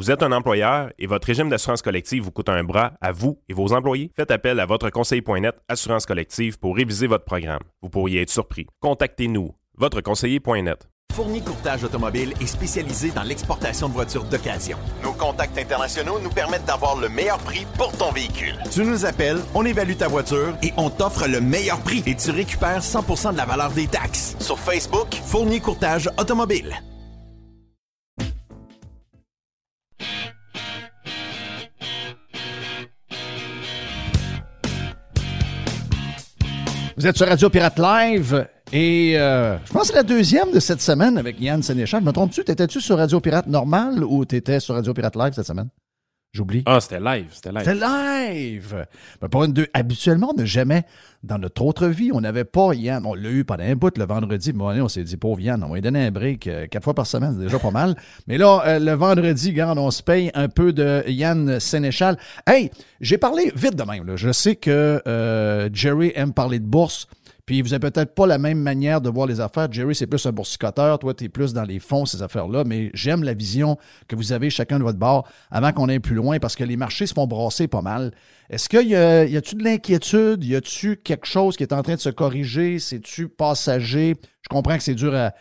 Vous 0.00 0.10
êtes 0.10 0.22
un 0.22 0.32
employeur 0.32 0.90
et 0.98 1.06
votre 1.06 1.26
régime 1.26 1.50
d'assurance 1.50 1.82
collective 1.82 2.22
vous 2.22 2.30
coûte 2.30 2.48
un 2.48 2.64
bras 2.64 2.94
à 3.02 3.12
vous 3.12 3.38
et 3.50 3.52
vos 3.52 3.74
employés? 3.74 4.10
Faites 4.16 4.30
appel 4.30 4.58
à 4.58 4.64
votre 4.64 4.88
conseiller.net 4.88 5.54
Assurance 5.68 6.06
collective 6.06 6.58
pour 6.58 6.74
réviser 6.74 7.06
votre 7.06 7.26
programme. 7.26 7.60
Vous 7.82 7.90
pourriez 7.90 8.22
être 8.22 8.30
surpris. 8.30 8.66
Contactez-nous, 8.80 9.54
votre 9.76 10.00
conseiller.net. 10.00 10.88
Fourni 11.12 11.42
Courtage 11.42 11.84
Automobile 11.84 12.32
est 12.40 12.46
spécialisé 12.46 13.10
dans 13.10 13.24
l'exportation 13.24 13.90
de 13.90 13.92
voitures 13.92 14.24
d'occasion. 14.24 14.78
Nos 15.02 15.12
contacts 15.12 15.58
internationaux 15.58 16.18
nous 16.18 16.30
permettent 16.30 16.64
d'avoir 16.64 16.98
le 16.98 17.10
meilleur 17.10 17.36
prix 17.36 17.66
pour 17.76 17.92
ton 17.92 18.10
véhicule. 18.10 18.56
Tu 18.72 18.84
nous 18.84 19.04
appelles, 19.04 19.42
on 19.54 19.66
évalue 19.66 19.96
ta 19.96 20.08
voiture 20.08 20.54
et 20.62 20.72
on 20.78 20.88
t'offre 20.88 21.28
le 21.28 21.42
meilleur 21.42 21.78
prix 21.82 22.02
et 22.06 22.14
tu 22.14 22.30
récupères 22.30 22.80
100% 22.80 23.32
de 23.32 23.36
la 23.36 23.44
valeur 23.44 23.70
des 23.72 23.86
taxes. 23.86 24.34
Sur 24.40 24.58
Facebook, 24.58 25.14
Fourni 25.26 25.60
Courtage 25.60 26.08
Automobile. 26.18 26.74
Vous 37.00 37.06
êtes 37.06 37.16
sur 37.16 37.26
Radio 37.26 37.48
Pirate 37.48 37.78
Live 37.78 38.46
et 38.74 39.14
euh, 39.16 39.56
je 39.64 39.72
pense 39.72 39.84
que 39.84 39.88
c'est 39.88 39.94
la 39.94 40.02
deuxième 40.02 40.52
de 40.52 40.60
cette 40.60 40.82
semaine 40.82 41.16
avec 41.16 41.40
Yann 41.40 41.62
Sénéchal. 41.62 42.02
Me 42.02 42.12
trompes-tu? 42.12 42.44
T'étais-tu 42.44 42.78
sur 42.82 42.98
Radio 42.98 43.20
Pirate 43.20 43.46
normal 43.46 44.04
ou 44.04 44.26
t'étais 44.26 44.60
sur 44.60 44.74
Radio 44.74 44.92
Pirate 44.92 45.16
Live 45.16 45.32
cette 45.32 45.46
semaine? 45.46 45.70
J'oublie. 46.32 46.62
Ah, 46.66 46.78
c'était 46.80 47.00
live, 47.00 47.26
c'était 47.32 47.50
live. 47.50 47.64
C'était 47.64 47.74
live! 47.74 48.86
Ben, 49.20 49.28
pour 49.28 49.42
une 49.42 49.52
deux, 49.52 49.66
habituellement, 49.74 50.30
on 50.32 50.38
n'a 50.38 50.44
jamais, 50.44 50.84
dans 51.24 51.38
notre 51.38 51.62
autre 51.62 51.88
vie, 51.88 52.12
on 52.14 52.20
n'avait 52.20 52.44
pas 52.44 52.72
Yann. 52.72 53.04
On 53.04 53.14
l'a 53.14 53.30
eu 53.30 53.44
pendant 53.44 53.64
un 53.64 53.74
bout 53.74 53.98
le 53.98 54.04
vendredi. 54.04 54.52
Bon, 54.52 54.68
on 54.80 54.86
s'est 54.88 55.02
dit, 55.02 55.16
pauvre 55.16 55.40
Yann, 55.40 55.64
on 55.64 55.68
va 55.70 55.74
lui 55.74 55.82
donner 55.82 56.06
un 56.06 56.12
break 56.12 56.46
euh, 56.46 56.68
quatre 56.68 56.84
fois 56.84 56.94
par 56.94 57.06
semaine, 57.08 57.34
c'est 57.36 57.42
déjà 57.46 57.58
pas 57.58 57.72
mal. 57.72 57.96
Mais 58.28 58.38
là, 58.38 58.62
euh, 58.64 58.78
le 58.78 58.92
vendredi, 58.92 59.50
regarde, 59.50 59.76
on 59.78 59.90
se 59.90 60.04
paye 60.04 60.30
un 60.34 60.48
peu 60.48 60.72
de 60.72 61.02
Yann 61.08 61.58
Sénéchal. 61.58 62.16
Hey, 62.46 62.70
j'ai 63.00 63.18
parlé 63.18 63.50
vite 63.56 63.74
de 63.74 63.82
même. 63.82 64.06
là. 64.06 64.14
Je 64.14 64.30
sais 64.30 64.54
que 64.54 65.02
euh, 65.08 65.68
Jerry 65.72 66.12
aime 66.14 66.32
parler 66.32 66.60
de 66.60 66.64
bourse. 66.64 67.08
Puis 67.50 67.62
vous 67.62 67.74
avez 67.74 67.90
peut-être 67.90 68.14
pas 68.14 68.28
la 68.28 68.38
même 68.38 68.60
manière 68.60 69.00
de 69.00 69.10
voir 69.10 69.26
les 69.26 69.40
affaires. 69.40 69.66
Jerry, 69.72 69.96
c'est 69.96 70.06
plus 70.06 70.24
un 70.24 70.30
boursicoteur. 70.30 71.00
Toi, 71.00 71.14
tu 71.14 71.24
es 71.24 71.28
plus 71.28 71.52
dans 71.52 71.64
les 71.64 71.80
fonds, 71.80 72.06
ces 72.06 72.22
affaires-là. 72.22 72.62
Mais 72.64 72.92
j'aime 72.94 73.24
la 73.24 73.34
vision 73.34 73.76
que 74.06 74.14
vous 74.14 74.32
avez 74.32 74.50
chacun 74.50 74.78
de 74.78 74.84
votre 74.84 75.00
bord 75.00 75.26
avant 75.50 75.72
qu'on 75.72 75.88
aille 75.88 75.98
plus 75.98 76.14
loin 76.14 76.38
parce 76.38 76.54
que 76.54 76.62
les 76.62 76.76
marchés 76.76 77.08
se 77.08 77.12
font 77.12 77.26
brasser 77.26 77.66
pas 77.66 77.82
mal. 77.82 78.12
Est-ce 78.50 78.68
qu'il 78.68 78.86
y 78.86 78.94
a, 78.94 79.24
y 79.24 79.36
a-tu 79.36 79.56
de 79.56 79.64
l'inquiétude? 79.64 80.44
Y 80.44 80.54
a-tu 80.54 80.96
quelque 80.98 81.26
chose 81.26 81.56
qui 81.56 81.64
est 81.64 81.72
en 81.72 81.82
train 81.82 81.96
de 81.96 82.00
se 82.00 82.10
corriger? 82.10 82.78
C'est-tu 82.78 83.26
passager? 83.26 84.14
Je 84.42 84.48
comprends 84.48 84.76
que 84.76 84.84
c'est 84.84 84.94
dur 84.94 85.12
à, 85.12 85.34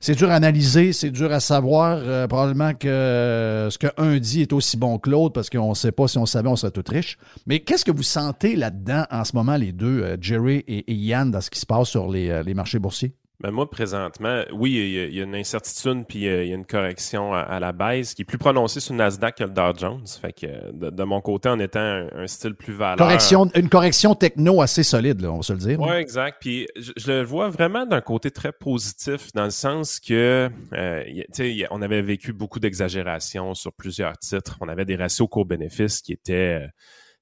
c'est 0.00 0.14
dur 0.14 0.30
à 0.30 0.34
analyser, 0.34 0.94
c'est 0.94 1.10
dur 1.10 1.30
à 1.30 1.40
savoir. 1.40 1.98
Euh, 2.00 2.26
probablement 2.26 2.72
que 2.72 2.88
euh, 2.88 3.68
ce 3.68 3.76
qu'un 3.76 4.16
dit 4.18 4.40
est 4.40 4.52
aussi 4.54 4.78
bon 4.78 4.98
que 4.98 5.10
l'autre 5.10 5.34
parce 5.34 5.50
qu'on 5.50 5.70
ne 5.70 5.74
sait 5.74 5.92
pas 5.92 6.08
si 6.08 6.16
on 6.16 6.24
savait, 6.24 6.48
on 6.48 6.56
serait 6.56 6.72
tous 6.72 6.90
riches. 6.90 7.18
Mais 7.46 7.60
qu'est-ce 7.60 7.84
que 7.84 7.92
vous 7.92 8.02
sentez 8.02 8.56
là-dedans 8.56 9.04
en 9.10 9.24
ce 9.24 9.36
moment, 9.36 9.56
les 9.56 9.72
deux, 9.72 10.02
euh, 10.02 10.16
Jerry 10.18 10.64
et, 10.66 10.90
et 10.90 10.94
Yann, 10.94 11.30
dans 11.30 11.42
ce 11.42 11.50
qui 11.50 11.60
se 11.60 11.66
passe 11.66 11.88
sur 11.88 12.10
les, 12.10 12.30
euh, 12.30 12.42
les 12.42 12.54
marchés 12.54 12.78
boursiers? 12.78 13.14
Ben 13.40 13.50
moi, 13.52 13.70
présentement, 13.70 14.42
oui, 14.52 14.72
il 14.72 15.14
y, 15.14 15.20
a, 15.20 15.24
une 15.24 15.34
incertitude 15.34 16.04
puis 16.06 16.18
il 16.18 16.24
y 16.24 16.52
a 16.52 16.54
une 16.54 16.66
correction 16.66 17.32
à, 17.32 17.58
la 17.58 17.72
baisse 17.72 18.12
qui 18.12 18.20
est 18.20 18.24
plus 18.26 18.36
prononcée 18.36 18.80
sur 18.80 18.92
le 18.92 18.98
Nasdaq 18.98 19.36
que 19.36 19.44
le 19.44 19.50
Dow 19.50 19.72
Jones. 19.78 20.06
Fait 20.06 20.34
que 20.34 20.72
de, 20.72 21.04
mon 21.04 21.22
côté, 21.22 21.48
en 21.48 21.58
étant 21.58 21.80
un, 21.80 22.26
style 22.26 22.54
plus 22.54 22.74
valeur. 22.74 22.98
Correction, 22.98 23.50
une 23.54 23.70
correction 23.70 24.14
techno 24.14 24.60
assez 24.60 24.82
solide, 24.82 25.22
là, 25.22 25.32
on 25.32 25.36
va 25.36 25.42
se 25.42 25.54
le 25.54 25.58
dire. 25.58 25.80
Oui, 25.80 25.94
exact. 25.94 26.36
Puis 26.42 26.68
je, 26.76 27.10
le 27.10 27.22
vois 27.22 27.48
vraiment 27.48 27.86
d'un 27.86 28.02
côté 28.02 28.30
très 28.30 28.52
positif, 28.52 29.32
dans 29.32 29.44
le 29.44 29.50
sens 29.50 30.00
que 30.00 30.50
euh, 30.74 31.22
sais, 31.32 31.66
on 31.70 31.80
avait 31.80 32.02
vécu 32.02 32.34
beaucoup 32.34 32.60
d'exagération 32.60 33.54
sur 33.54 33.72
plusieurs 33.72 34.18
titres. 34.18 34.58
On 34.60 34.68
avait 34.68 34.84
des 34.84 34.96
ratios 34.96 35.28
court-bénéfices 35.30 36.02
qui 36.02 36.12
étaient 36.12 36.60
euh, 36.62 36.66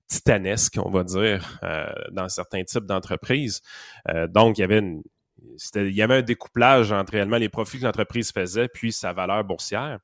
titanesques, 0.08 0.80
on 0.84 0.90
va 0.90 1.04
dire, 1.04 1.60
euh, 1.62 1.86
dans 2.10 2.28
certains 2.28 2.64
types 2.64 2.86
d'entreprises. 2.86 3.60
donc, 4.30 4.58
il 4.58 4.62
y 4.62 4.64
avait 4.64 4.78
une 4.78 5.02
il 5.74 5.94
y 5.94 6.02
avait 6.02 6.16
un 6.16 6.22
découplage 6.22 6.92
entre 6.92 7.12
réellement 7.12 7.36
les 7.36 7.48
profits 7.48 7.78
que 7.78 7.84
l'entreprise 7.84 8.32
faisait 8.32 8.68
puis 8.68 8.92
sa 8.92 9.12
valeur 9.12 9.44
boursière. 9.44 9.98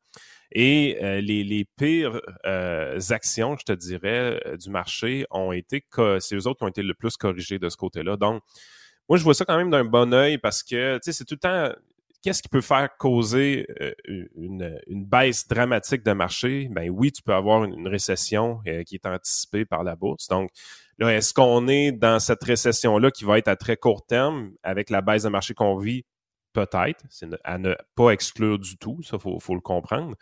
Et 0.55 0.99
euh, 1.03 1.21
les, 1.21 1.67
pires 1.77 2.21
euh, 2.47 3.01
actions, 3.11 3.57
je 3.59 3.65
te 3.65 3.73
dirais, 3.73 4.41
euh, 4.47 4.57
du 4.57 4.71
marché 4.71 5.27
ont 5.31 5.51
été, 5.51 5.85
c'est 6.21 6.37
eux 6.37 6.47
autres 6.47 6.59
qui 6.59 6.65
ont 6.65 6.69
été 6.69 6.83
le 6.83 6.95
plus 6.95 7.17
corrigés 7.17 7.59
de 7.59 7.69
ce 7.69 7.77
côté-là. 7.77 8.17
Donc, 8.17 8.43
moi, 9.09 9.19
je 9.19 9.25
vois 9.25 9.35
ça 9.35 9.45
quand 9.45 9.57
même 9.57 9.71
d'un 9.71 9.85
bon 9.85 10.15
œil 10.15 10.39
parce 10.39 10.63
que, 10.63 10.97
tu 10.97 11.01
sais, 11.05 11.13
c'est 11.13 11.25
tout 11.25 11.35
le 11.35 11.39
temps, 11.41 11.73
qu'est-ce 12.23 12.43
qui 12.43 12.49
peut 12.49 12.61
faire 12.61 12.89
causer 12.97 13.67
une, 14.07 14.79
baisse 14.89 15.47
dramatique 15.47 16.05
de 16.05 16.13
marché? 16.13 16.69
Ben 16.71 16.89
oui, 16.89 17.11
tu 17.13 17.23
peux 17.23 17.35
avoir 17.35 17.65
une, 17.65 17.89
récession 17.89 18.61
qui 18.87 18.95
est 18.95 19.07
anticipée 19.07 19.65
par 19.65 19.83
la 19.85 19.97
bourse. 19.97 20.29
Donc, 20.29 20.51
Là, 20.99 21.13
est-ce 21.15 21.35
qu'on 21.35 21.69
est 21.69 21.93
dans 21.93 22.19
cette 22.19 22.43
récession-là 22.43 23.11
qui 23.11 23.25
va 23.25 23.39
être 23.39 23.49
à 23.49 23.57
très 23.57 23.77
court 23.77 24.07
terme 24.07 24.53
avec 24.63 24.91
la 24.91 25.01
baisse 25.03 25.25
de 25.25 25.29
marché 25.29 25.55
qu'on 25.55 25.77
vit? 25.77 26.05
Peut-être. 26.53 27.05
C'est 27.11 27.27
à 27.43 27.59
ne 27.59 27.75
pas 27.97 28.11
exclure 28.11 28.61
du 28.61 28.77
tout. 28.79 29.03
Ça, 29.03 29.19
faut, 29.19 29.41
faut 29.41 29.57
le 29.57 29.61
comprendre. 29.61 30.15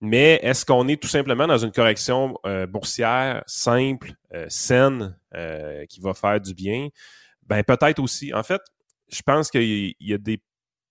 Mais 0.00 0.40
est-ce 0.42 0.64
qu'on 0.64 0.88
est 0.88 1.00
tout 1.00 1.08
simplement 1.08 1.46
dans 1.46 1.58
une 1.58 1.72
correction 1.72 2.38
euh, 2.46 2.66
boursière 2.66 3.42
simple, 3.46 4.12
euh, 4.34 4.46
saine, 4.48 5.18
euh, 5.34 5.84
qui 5.86 6.00
va 6.00 6.14
faire 6.14 6.40
du 6.40 6.54
bien? 6.54 6.88
Ben, 7.46 7.62
peut-être 7.62 7.98
aussi. 8.02 8.32
En 8.32 8.42
fait, 8.42 8.62
je 9.08 9.20
pense 9.20 9.50
qu'il 9.50 9.94
y 10.00 10.14
a 10.14 10.18
des 10.18 10.40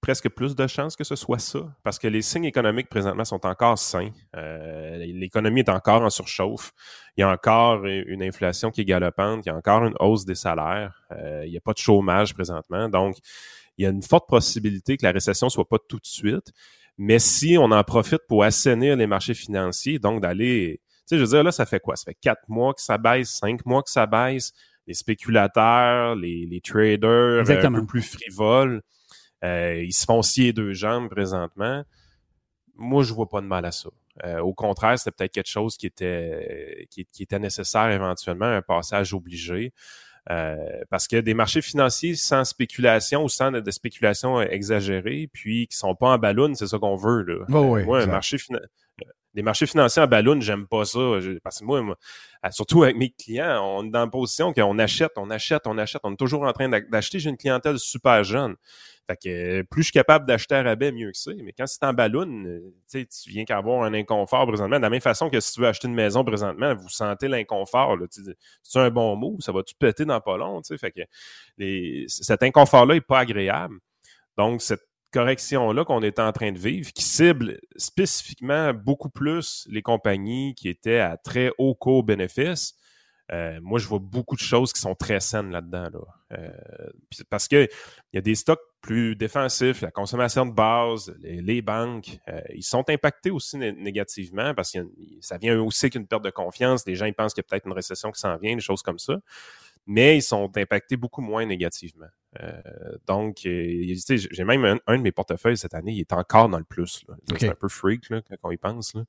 presque 0.06 0.30
plus 0.30 0.56
de 0.56 0.68
chances 0.68 0.96
que 0.96 1.04
ce 1.04 1.16
soit 1.16 1.40
ça, 1.40 1.62
parce 1.84 1.98
que 1.98 2.08
les 2.08 2.22
signes 2.22 2.46
économiques 2.46 2.90
présentement 2.90 3.26
sont 3.26 3.44
encore 3.48 3.80
sains. 3.80 4.12
Euh, 4.36 4.98
l'économie 4.98 5.62
est 5.62 5.70
encore 5.70 6.04
en 6.04 6.12
surchauffe. 6.12 6.74
Il 7.18 7.22
y 7.22 7.24
a 7.24 7.30
encore 7.32 7.84
une 7.88 8.22
inflation 8.22 8.70
qui 8.70 8.82
est 8.82 8.86
galopante. 8.86 9.44
Il 9.48 9.50
y 9.50 9.52
a 9.52 9.56
encore 9.56 9.84
une 9.84 9.96
hausse 10.00 10.24
des 10.24 10.36
salaires. 10.36 11.02
Euh, 11.12 11.42
il 11.48 11.50
n'y 11.50 11.58
a 11.58 11.60
pas 11.60 11.74
de 11.74 11.80
chômage 11.80 12.36
présentement. 12.36 12.88
Donc, 12.88 13.16
il 13.80 13.84
y 13.84 13.88
a 13.88 13.90
une 13.90 14.04
forte 14.04 14.30
possibilité 14.30 14.96
que 14.96 15.04
la 15.04 15.12
récession 15.12 15.50
soit 15.50 15.68
pas 15.68 15.80
tout 15.90 15.98
de 15.98 16.06
suite. 16.06 16.52
Mais 17.00 17.18
si 17.18 17.58
on 17.58 17.72
en 17.72 17.84
profite 17.84 18.22
pour 18.28 18.44
assainir 18.44 18.96
les 18.98 19.08
marchés 19.08 19.34
financiers, 19.34 19.98
donc 19.98 20.22
d'aller, 20.22 20.82
tu 20.84 21.02
sais, 21.08 21.18
je 21.18 21.24
veux 21.24 21.30
dire, 21.30 21.44
là, 21.44 21.52
ça 21.52 21.66
fait 21.66 21.80
quoi? 21.80 21.96
Ça 21.96 22.04
fait 22.12 22.18
quatre 22.22 22.48
mois 22.48 22.76
que 22.76 22.82
ça 22.82 23.00
baisse, 23.00 23.32
cinq 23.32 23.66
mois 23.66 23.82
que 23.82 23.90
ça 23.90 24.06
baisse. 24.06 24.52
Les 24.86 24.94
spéculateurs, 24.94 26.16
les, 26.16 26.46
les 26.46 26.62
traders 26.62 27.50
un 27.50 27.72
peu 27.74 27.86
plus 27.88 28.04
frivoles, 28.04 28.84
euh, 29.46 29.84
ils 29.84 29.94
se 29.94 30.06
font 30.06 30.22
scier 30.22 30.54
deux 30.54 30.74
jambes 30.74 31.10
présentement. 31.10 31.84
Moi, 32.76 33.04
je 33.04 33.14
vois 33.14 33.30
pas 33.30 33.42
de 33.42 33.46
mal 33.46 33.66
à 33.66 33.72
ça. 33.72 33.90
Euh, 34.24 34.40
au 34.40 34.54
contraire, 34.54 34.98
c'était 34.98 35.12
peut-être 35.12 35.34
quelque 35.34 35.50
chose 35.50 35.78
qui 35.78 35.86
était, 35.86 36.88
qui, 36.90 37.06
était 37.20 37.40
nécessaire 37.40 37.90
éventuellement, 37.90 38.46
un 38.46 38.62
passage 38.62 39.14
obligé. 39.14 39.74
Euh, 40.32 40.56
parce 40.90 41.08
que 41.08 41.18
des 41.18 41.36
marchés 41.36 41.62
financiers 41.62 42.16
sans 42.16 42.44
spéculation 42.46 43.26
ou 43.26 43.30
sans 43.30 43.52
de 43.52 43.72
spéculation 43.72 44.42
exagérée, 44.42 45.30
puis 45.32 45.68
qui 45.68 45.78
sont 45.78 45.94
pas 45.94 46.10
en 46.14 46.18
ballon, 46.18 46.56
c'est 46.56 46.66
ça 46.66 46.80
qu'on 46.80 46.96
veut. 46.96 47.22
Là. 47.24 47.46
moi, 47.48 48.02
un 48.02 48.08
marché 48.08 48.38
des 49.36 49.42
marchés 49.42 49.66
financiers 49.66 50.02
en 50.02 50.08
ballon, 50.08 50.40
j'aime 50.40 50.66
pas 50.66 50.86
ça. 50.86 51.00
parce 51.44 51.60
que 51.60 51.66
moi, 51.66 51.98
surtout 52.52 52.84
avec 52.84 52.96
mes 52.96 53.10
clients, 53.12 53.62
on 53.64 53.86
est 53.86 53.90
dans 53.90 54.06
la 54.06 54.08
position 54.08 54.54
qu'on 54.54 54.80
achète, 54.80 55.12
on 55.18 55.30
achète, 55.30 55.68
on 55.68 55.78
achète. 55.78 56.02
On 56.06 56.14
est 56.14 56.18
toujours 56.18 56.44
en 56.44 56.54
train 56.54 56.70
d'acheter. 56.70 57.20
J'ai 57.20 57.30
une 57.30 57.38
clientèle 57.38 57.78
super 57.78 58.24
jeune. 58.24 58.56
Fait 59.08 59.18
que 59.22 59.60
euh, 59.60 59.64
plus 59.70 59.84
je 59.84 59.88
suis 59.88 59.94
capable 59.94 60.26
d'acheter 60.26 60.56
à 60.56 60.64
rabais, 60.64 60.92
mieux 60.92 61.12
que 61.12 61.18
c'est. 61.18 61.36
Mais 61.44 61.52
quand 61.52 61.68
c'est 61.68 61.84
en 61.84 61.94
ballon, 61.94 62.28
euh, 62.46 62.74
tu 62.92 63.30
viens 63.30 63.46
qu'avoir 63.46 63.84
un 63.84 63.94
inconfort 63.94 64.48
présentement. 64.48 64.78
De 64.78 64.82
la 64.82 64.90
même 64.90 65.02
façon 65.02 65.30
que 65.30 65.40
si 65.40 65.54
tu 65.54 65.62
veux 65.62 65.68
acheter 65.68 65.88
une 65.88 65.94
maison 65.94 66.24
présentement, 66.24 66.74
vous 66.74 66.90
sentez 66.90 67.28
l'inconfort. 67.28 67.98
C'est 68.64 68.80
un 68.80 68.90
bon 68.90 69.16
mot, 69.16 69.36
ça 69.42 69.52
va-tu 69.52 69.76
péter 69.76 70.06
dans 70.06 70.22
pas 70.22 70.38
long? 70.38 70.62
Fait 70.64 70.92
que 70.92 71.02
les, 71.58 72.06
cet 72.08 72.42
inconfort-là 72.42 72.96
est 72.96 73.02
pas 73.02 73.20
agréable. 73.20 73.76
Donc, 74.38 74.62
cette 74.62 74.82
correction-là 75.16 75.86
qu'on 75.86 76.02
est 76.02 76.20
en 76.20 76.32
train 76.34 76.52
de 76.52 76.60
vivre, 76.60 76.92
qui 76.92 77.04
cible 77.04 77.60
spécifiquement 77.78 78.74
beaucoup 78.74 79.10
plus 79.10 79.66
les 79.72 79.82
compagnies 79.82 80.54
qui 80.56 80.68
étaient 80.68 81.00
à 81.00 81.16
très 81.18 81.52
haut 81.58 81.74
coût 81.74 82.04
bénéfice, 82.04 82.76
euh, 83.32 83.60
moi, 83.62 83.80
je 83.80 83.88
vois 83.88 84.00
beaucoup 84.00 84.36
de 84.36 84.42
choses 84.42 84.72
qui 84.72 84.80
sont 84.80 84.94
très 84.94 85.20
saines 85.20 85.50
là-dedans. 85.50 85.90
Là. 85.92 86.38
Euh, 86.38 86.90
parce 87.30 87.48
qu'il 87.48 87.68
y 88.14 88.18
a 88.18 88.22
des 88.22 88.36
stocks 88.36 88.60
plus 88.82 89.16
défensifs, 89.16 89.82
la 89.82 89.90
consommation 89.90 90.46
de 90.46 90.52
base, 90.52 91.16
les, 91.22 91.62
banques, 91.64 92.20
euh, 92.28 92.40
ils 92.54 92.64
sont 92.64 92.88
impactés 92.88 93.32
aussi 93.32 93.58
négativement 93.58 94.54
parce 94.54 94.74
que 94.74 94.80
ça 95.22 95.40
vient 95.40 95.60
aussi 95.60 95.86
avec 95.86 95.96
une 95.96 96.06
perte 96.06 96.24
de 96.24 96.30
confiance. 96.30 96.86
Les 96.86 96.94
gens 96.94 97.06
ils 97.06 97.16
pensent 97.16 97.34
qu'il 97.34 97.42
y 97.42 97.46
a 97.46 97.50
peut-être 97.50 97.66
une 97.66 97.74
récession 97.74 98.12
qui 98.12 98.20
s'en 98.20 98.38
vient, 98.38 98.54
des 98.54 98.62
choses 98.62 98.84
comme 98.84 99.00
ça 99.00 99.16
mais 99.88 100.18
ils 100.18 100.24
sont 100.24 100.52
impactés 100.58 100.98
beaucoup 100.98 101.22
moins 101.22 101.46
négativement. 101.46 102.08
Euh, 102.42 102.52
donc, 103.08 103.46
euh, 103.46 103.96
j'ai 104.08 104.44
même 104.44 104.80
un, 104.88 104.98
de 104.98 105.02
mes 105.02 105.12
portefeuilles 105.12 105.58
cette 105.58 105.74
année, 105.74 105.94
il 105.94 106.02
est 106.02 106.14
encore 106.14 106.50
dans 106.50 106.58
le 106.58 106.64
plus. 106.64 107.06
C'est 107.38 107.50
un 107.50 107.56
peu 107.56 107.68
freak 107.68 108.10
là, 108.10 108.22
quand 108.22 108.36
on 108.44 108.52
y 108.52 108.58
pense. 108.58 108.94
Là. 108.94 109.04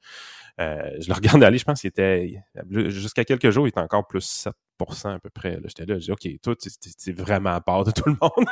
Euh, 0.61 0.91
je 1.01 1.09
le 1.09 1.15
regarde 1.15 1.43
aller, 1.43 1.59
je 1.59 1.65
pense 1.65 1.81
qu'il 1.81 1.89
était 1.89 2.43
jusqu'à 2.71 3.25
quelques 3.25 3.51
jours, 3.51 3.67
il 3.67 3.71
était 3.71 3.81
encore 3.81 4.07
plus 4.07 4.47
7% 4.81 5.15
à 5.15 5.19
peu 5.19 5.31
près. 5.31 5.59
J'étais 5.65 5.87
là, 5.87 5.99
je 5.99 6.05
dis 6.05 6.13
OK, 6.13 6.29
toi, 6.43 6.55
tu 6.57 7.13
vraiment 7.13 7.51
à 7.51 7.61
part 7.61 7.85
de 7.85 7.91
tout 7.91 8.09
le 8.09 8.17
monde. 8.21 8.47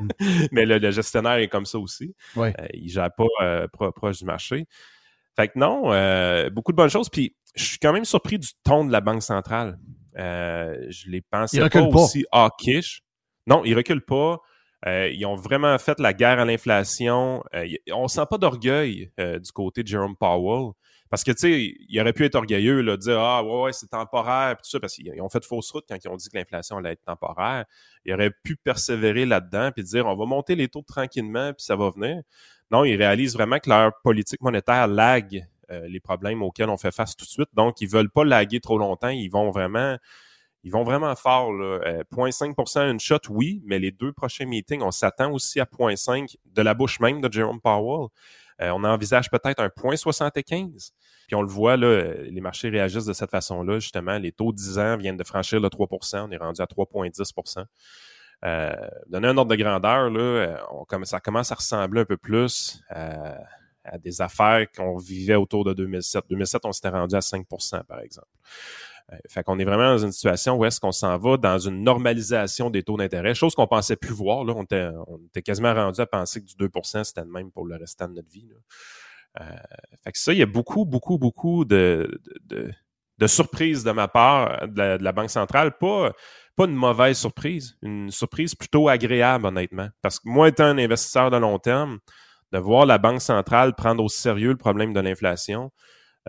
Mm. 0.00 0.08
mais 0.52 0.66
le, 0.66 0.90
gestionnaire 0.90 1.36
est 1.36 1.48
comme 1.48 1.66
ça 1.66 1.78
aussi. 1.78 2.14
Ouais. 2.34 2.54
il 2.74 2.84
ne 2.84 2.88
gère 2.88 3.10
pas 3.12 3.68
proche 3.92 4.18
du 4.18 4.24
marché. 4.24 4.66
Fait 5.36 5.48
que 5.48 5.58
non, 5.58 5.82
beaucoup 6.50 6.72
de 6.72 6.76
bonnes 6.76 6.90
choses. 6.90 7.08
Puis 7.08 7.36
je 7.54 7.64
suis 7.64 7.78
quand 7.78 7.92
même 7.92 8.04
surpris 8.04 8.38
du 8.38 8.48
ton 8.64 8.84
de 8.84 8.92
la 8.92 9.00
Banque 9.00 9.22
centrale. 9.22 9.78
Euh, 10.16 10.76
je 10.88 11.10
les 11.10 11.20
pensais 11.20 11.68
pas, 11.68 11.80
aussi 11.80 12.24
hawkish. 12.32 13.02
Non, 13.46 13.64
ils 13.64 13.74
reculent 13.74 14.04
pas. 14.04 14.40
Euh, 14.86 15.08
ils 15.08 15.26
ont 15.26 15.34
vraiment 15.34 15.76
fait 15.78 15.98
la 15.98 16.12
guerre 16.12 16.38
à 16.38 16.44
l'inflation. 16.44 17.42
Euh, 17.54 17.66
on 17.92 18.08
sent 18.08 18.24
pas 18.30 18.38
d'orgueil 18.38 19.10
du 19.18 19.52
côté 19.52 19.82
de 19.82 19.88
Jerome 19.88 20.16
Powell. 20.16 20.72
Parce 21.10 21.24
que, 21.24 21.30
tu 21.30 21.38
sais, 21.38 21.74
il 21.88 22.00
aurait 22.00 22.12
pu 22.12 22.24
être 22.26 22.34
orgueilleux, 22.34 22.82
là, 22.82 22.96
dire 22.96 23.18
Ah, 23.18 23.42
ouais, 23.42 23.62
ouais, 23.62 23.72
c'est 23.72 23.88
temporaire, 23.88 24.56
tout 24.56 24.68
ça, 24.68 24.78
parce 24.78 24.94
qu'ils 24.94 25.20
ont 25.22 25.28
fait 25.30 25.42
fausse 25.44 25.70
route 25.70 25.84
quand 25.88 25.96
ils 26.02 26.08
ont 26.08 26.16
dit 26.16 26.28
que 26.28 26.36
l'inflation 26.36 26.76
allait 26.76 26.92
être 26.92 27.04
temporaire. 27.04 27.64
Il 28.04 28.12
aurait 28.12 28.30
pu 28.44 28.56
persévérer 28.56 29.24
là-dedans, 29.24 29.70
puis 29.74 29.84
dire 29.84 30.06
On 30.06 30.16
va 30.16 30.26
monter 30.26 30.54
les 30.54 30.68
taux 30.68 30.82
tranquillement, 30.82 31.52
puis 31.54 31.64
ça 31.64 31.76
va 31.76 31.90
venir. 31.90 32.22
Non, 32.70 32.84
ils 32.84 32.96
réalisent 32.96 33.34
vraiment 33.34 33.58
que 33.58 33.70
leur 33.70 33.92
politique 34.02 34.42
monétaire 34.42 34.86
lag 34.86 35.34
euh, 35.34 35.40
les 35.70 36.00
problèmes 36.00 36.42
auxquels 36.42 36.70
on 36.70 36.76
fait 36.76 36.94
face 36.94 37.16
tout 37.16 37.24
de 37.24 37.30
suite. 37.30 37.48
Donc, 37.54 37.80
ils 37.80 37.88
veulent 37.88 38.10
pas 38.10 38.24
laguer 38.24 38.60
trop 38.60 38.78
longtemps. 38.78 39.08
Ils 39.08 39.28
vont 39.28 39.50
vraiment, 39.50 39.96
ils 40.64 40.72
vont 40.72 40.84
vraiment 40.84 41.14
fort. 41.14 41.52
Là. 41.52 42.02
0.5% 42.02 42.78
euh, 42.78 42.90
une 42.90 43.00
shot, 43.00 43.18
oui, 43.30 43.62
mais 43.64 43.78
les 43.78 43.90
deux 43.90 44.12
prochains 44.12 44.46
meetings, 44.46 44.82
on 44.82 44.90
s'attend 44.90 45.32
aussi 45.32 45.60
à 45.60 45.64
0.5 45.64 46.36
de 46.44 46.62
la 46.62 46.74
bouche 46.74 47.00
même 47.00 47.20
de 47.20 47.32
Jerome 47.32 47.60
Powell. 47.60 48.08
Euh, 48.60 48.70
on 48.70 48.82
envisage 48.84 49.30
peut-être 49.30 49.60
un 49.60 49.68
0.75. 49.68 50.92
Puis 51.26 51.34
on 51.34 51.42
le 51.42 51.48
voit, 51.48 51.76
là, 51.76 52.14
les 52.22 52.40
marchés 52.40 52.70
réagissent 52.70 53.04
de 53.04 53.12
cette 53.12 53.30
façon-là, 53.30 53.78
justement. 53.78 54.18
Les 54.18 54.32
taux 54.32 54.52
10 54.52 54.78
ans 54.78 54.96
viennent 54.96 55.16
de 55.16 55.24
franchir 55.24 55.60
le 55.60 55.68
3% 55.68 56.26
On 56.26 56.30
est 56.30 56.36
rendu 56.38 56.60
à 56.60 56.64
3,10% 56.64 57.64
euh, 58.44 58.72
donner 59.08 59.28
un 59.28 59.36
ordre 59.36 59.50
de 59.50 59.60
grandeur, 59.60 60.10
là, 60.10 60.64
on, 60.70 60.86
ça 61.04 61.18
commence 61.18 61.50
à 61.50 61.56
ressembler 61.56 62.02
un 62.02 62.04
peu 62.04 62.16
plus 62.16 62.80
à, 62.88 63.36
à 63.90 63.98
des 63.98 64.20
affaires 64.20 64.66
qu'on 64.72 64.96
vivait 64.96 65.34
autour 65.34 65.64
de 65.64 65.72
2007. 65.72 66.24
2007, 66.28 66.64
on 66.64 66.72
s'était 66.72 66.88
rendu 66.88 67.14
à 67.14 67.20
5% 67.20 67.84
par 67.84 68.00
exemple. 68.00 68.28
Euh, 69.12 69.16
fait 69.28 69.42
qu'on 69.42 69.58
est 69.58 69.64
vraiment 69.64 69.90
dans 69.90 69.98
une 69.98 70.12
situation 70.12 70.56
où 70.56 70.64
est-ce 70.64 70.80
qu'on 70.80 70.92
s'en 70.92 71.16
va 71.16 71.36
dans 71.36 71.58
une 71.58 71.82
normalisation 71.82 72.68
des 72.68 72.82
taux 72.82 72.96
d'intérêt, 72.96 73.34
chose 73.34 73.54
qu'on 73.54 73.66
pensait 73.66 73.96
plus 73.96 74.12
voir. 74.12 74.44
Là. 74.44 74.54
On, 74.54 74.64
était, 74.64 75.42
quasiment 75.42 75.72
rendu 75.72 76.00
à 76.00 76.06
penser 76.06 76.42
que 76.42 76.46
du 76.46 76.54
2% 76.54 77.04
c'était 77.04 77.22
le 77.22 77.28
même 77.28 77.50
pour 77.50 77.66
le 77.66 77.76
restant 77.76 78.08
de 78.08 78.14
notre 78.14 78.30
vie. 78.30 78.48
Euh, 79.40 79.44
fait 80.04 80.12
que 80.12 80.18
ça, 80.18 80.32
il 80.32 80.38
y 80.38 80.42
a 80.42 80.46
beaucoup, 80.46 80.84
beaucoup, 80.84 81.18
beaucoup 81.18 81.64
de, 81.64 82.20
de, 82.46 83.26
surprises 83.26 83.84
de 83.84 83.92
ma 83.92 84.08
part 84.08 84.68
de 84.68 85.02
la, 85.02 85.12
Banque 85.12 85.30
centrale. 85.30 85.76
Pas, 85.78 86.12
pas 86.56 86.64
une 86.64 86.74
mauvaise 86.74 87.18
surprise, 87.18 87.76
une 87.82 88.10
surprise 88.10 88.54
plutôt 88.54 88.88
agréable, 88.88 89.46
honnêtement. 89.46 89.88
Parce 90.02 90.18
que 90.18 90.28
moi, 90.28 90.48
étant 90.48 90.64
un 90.64 90.78
investisseur 90.78 91.30
de 91.30 91.36
long 91.36 91.58
terme, 91.58 91.98
de 92.52 92.58
voir 92.58 92.86
la 92.86 92.98
Banque 92.98 93.20
centrale 93.20 93.74
prendre 93.74 94.02
au 94.02 94.08
sérieux 94.08 94.50
le 94.50 94.56
problème 94.56 94.92
de 94.92 95.00
l'inflation, 95.00 95.70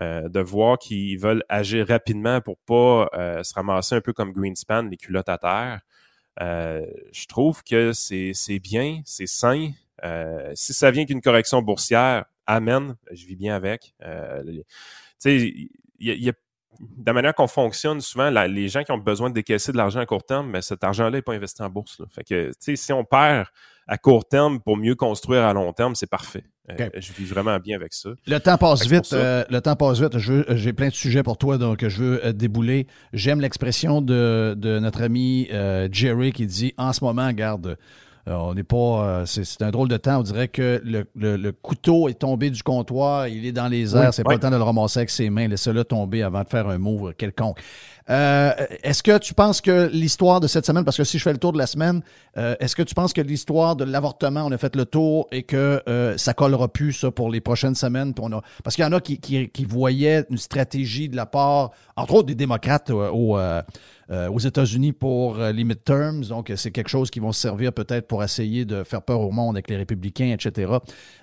euh, 0.02 0.30
de 0.30 0.40
voir 0.40 0.78
qu'ils 0.78 1.20
veulent 1.20 1.44
agir 1.50 1.88
rapidement 1.88 2.42
pour 2.42 2.58
pas 2.60 3.10
euh, 3.14 3.44
se 3.44 3.54
ramasser 3.54 3.96
un 3.96 4.02
peu 4.02 4.14
comme 4.14 4.32
Greenspan, 4.32 4.84
les 4.84 4.98
culottes 4.98 5.30
à 5.30 5.38
terre. 5.38 5.82
Euh, 6.42 6.86
je 7.12 7.26
trouve 7.26 7.64
que 7.64 7.92
c'est 7.94 8.60
bien, 8.60 9.02
c'est 9.06 9.28
sain. 9.28 9.72
si 10.54 10.74
ça 10.74 10.92
vient 10.92 11.06
qu'une 11.06 11.22
correction 11.22 11.62
boursière, 11.62 12.26
amen, 12.46 12.96
je 13.12 13.26
vis 13.26 13.36
bien 13.36 13.56
avec. 13.56 13.94
tu 14.00 14.64
sais, 15.18 15.38
il 16.00 16.24
y, 16.24 16.30
a 16.30 16.34
de 16.80 17.04
la 17.06 17.14
manière 17.14 17.34
qu'on 17.34 17.48
fonctionne, 17.48 18.00
souvent, 18.02 18.30
les 18.30 18.68
gens 18.68 18.84
qui 18.84 18.92
ont 18.92 18.98
besoin 18.98 19.30
de 19.30 19.36
décaisser 19.36 19.72
de 19.72 19.78
l'argent 19.78 20.00
à 20.00 20.06
court 20.06 20.24
terme, 20.24 20.50
mais 20.50 20.62
cet 20.62 20.84
argent-là 20.84 21.12
n'est 21.12 21.22
pas 21.22 21.34
investi 21.34 21.62
en 21.62 21.70
bourse. 21.70 22.02
Fait 22.12 22.24
que, 22.24 22.52
si 22.60 22.94
on 22.94 23.04
perd 23.04 23.48
à 23.88 23.98
court 23.98 24.26
terme 24.26 24.60
pour 24.60 24.78
mieux 24.78 24.96
construire 24.96 25.44
à 25.44 25.54
long 25.54 25.74
terme, 25.74 25.96
c'est 25.96 26.10
parfait. 26.10 26.44
Euh, 26.70 26.90
je 26.98 27.12
vis 27.14 27.26
vraiment 27.26 27.58
bien 27.58 27.76
avec 27.76 27.94
ça. 27.94 28.10
Le 28.28 28.38
temps 28.38 28.58
passe 28.58 28.86
vite. 28.86 29.12
Euh, 29.14 29.44
le 29.50 29.60
temps 29.60 29.76
passe 29.76 30.00
vite. 30.00 30.20
J'ai 30.20 30.74
plein 30.74 30.90
de 30.90 30.94
sujets 30.94 31.24
pour 31.24 31.40
toi, 31.40 31.58
donc 31.58 31.88
je 31.88 32.04
veux 32.04 32.26
euh, 32.26 32.32
débouler. 32.32 32.86
J'aime 33.12 33.42
l'expression 33.42 34.02
de, 34.02 34.54
de, 34.56 34.78
notre 34.78 35.02
ami 35.02 35.50
Jerry 35.92 36.32
qui 36.32 36.46
dit 36.46 36.76
en 36.78 36.94
ce 36.94 37.04
moment, 37.04 37.34
garde 37.34 37.66
euh, 37.68 37.76
on 38.30 38.54
n'est 38.54 38.64
pas. 38.64 38.76
Euh, 38.76 39.26
c'est 39.26 39.62
un 39.62 39.72
drôle 39.72 39.88
de 39.88 39.98
temps. 39.98 40.20
On 40.20 40.24
dirait 40.24 40.48
que 40.48 40.82
le, 40.84 41.52
couteau 41.52 42.10
est 42.10 42.20
tombé 42.20 42.50
du 42.50 42.64
comptoir, 42.64 43.28
il 43.28 43.46
est 43.46 43.52
dans 43.52 43.68
les 43.68 43.96
airs. 43.96 44.14
c'est 44.14 44.24
pas 44.24 44.34
le 44.34 44.40
temps 44.40 44.52
de 44.52 44.56
le 44.56 44.64
ramasser 44.64 45.00
avec 45.00 45.10
ses 45.10 45.30
mains. 45.30 45.48
Laissez-le 45.48 45.84
tomber 45.84 46.24
avant 46.24 46.44
de 46.44 46.48
faire 46.48 46.68
un 46.68 46.78
move 46.78 47.14
quelconque. 47.16 47.60
Euh, 48.10 48.52
est-ce 48.82 49.04
que 49.04 49.20
tu 49.20 49.36
penses 49.36 49.62
que 49.62 49.88
l'histoire 49.94 50.40
de 50.40 50.48
cette 50.48 50.66
semaine, 50.66 50.84
parce 50.84 50.98
que 50.98 51.04
si 51.04 51.20
je 51.20 51.24
fais 51.24 51.32
le 51.32 51.38
tour 51.38 51.54
de 51.54 51.60
la 51.60 51.68
semaine, 51.68 52.02
est-ce 52.36 52.76
que 52.76 52.82
tu 52.82 52.96
penses 52.96 53.14
que 53.14 53.22
l'histoire 53.22 53.76
de 53.76 53.84
l'avortement, 53.84 54.46
on 54.46 54.52
a 54.52 54.58
fait 54.58 54.76
le 54.76 54.86
tour 54.86 55.28
et 55.32 55.44
que 55.44 55.84
ça 56.18 56.34
collera 56.34 56.68
plus 56.68 56.94
ça 56.94 57.12
pour 57.12 57.30
les 57.30 57.42
prochaines 57.42 57.76
semaines? 57.76 58.14
parce 58.64 58.76
qu'il 58.76 58.84
y 58.84 58.88
en 58.88 58.94
a 58.94 59.00
qui, 59.00 59.20
qui, 59.20 59.66
voyaient 59.66 60.26
une 60.30 60.38
stratégie 60.38 61.10
de 61.10 61.16
la 61.16 61.26
part, 61.26 61.72
entre 61.96 62.16
autres 62.16 62.28
des 62.28 62.36
démocrates 62.36 62.90
au 62.90 63.38
euh, 64.12 64.28
aux 64.30 64.40
États-Unis 64.40 64.92
pour 64.92 65.40
euh, 65.40 65.52
les 65.52 65.64
midterms. 65.64 66.26
Donc, 66.26 66.52
c'est 66.56 66.72
quelque 66.72 66.90
chose 66.90 67.12
qui 67.12 67.20
vont 67.20 67.32
servir 67.32 67.74
peut-être 67.74 68.08
pour 68.08 68.24
essayer 68.24 68.66
de 68.66 68.84
faire 68.84 69.04
peur 69.04 69.22
au 69.22 69.30
monde 69.30 69.56
avec 69.56 69.70
les 69.70 69.78
républicains, 69.78 70.34
etc. 70.34 70.74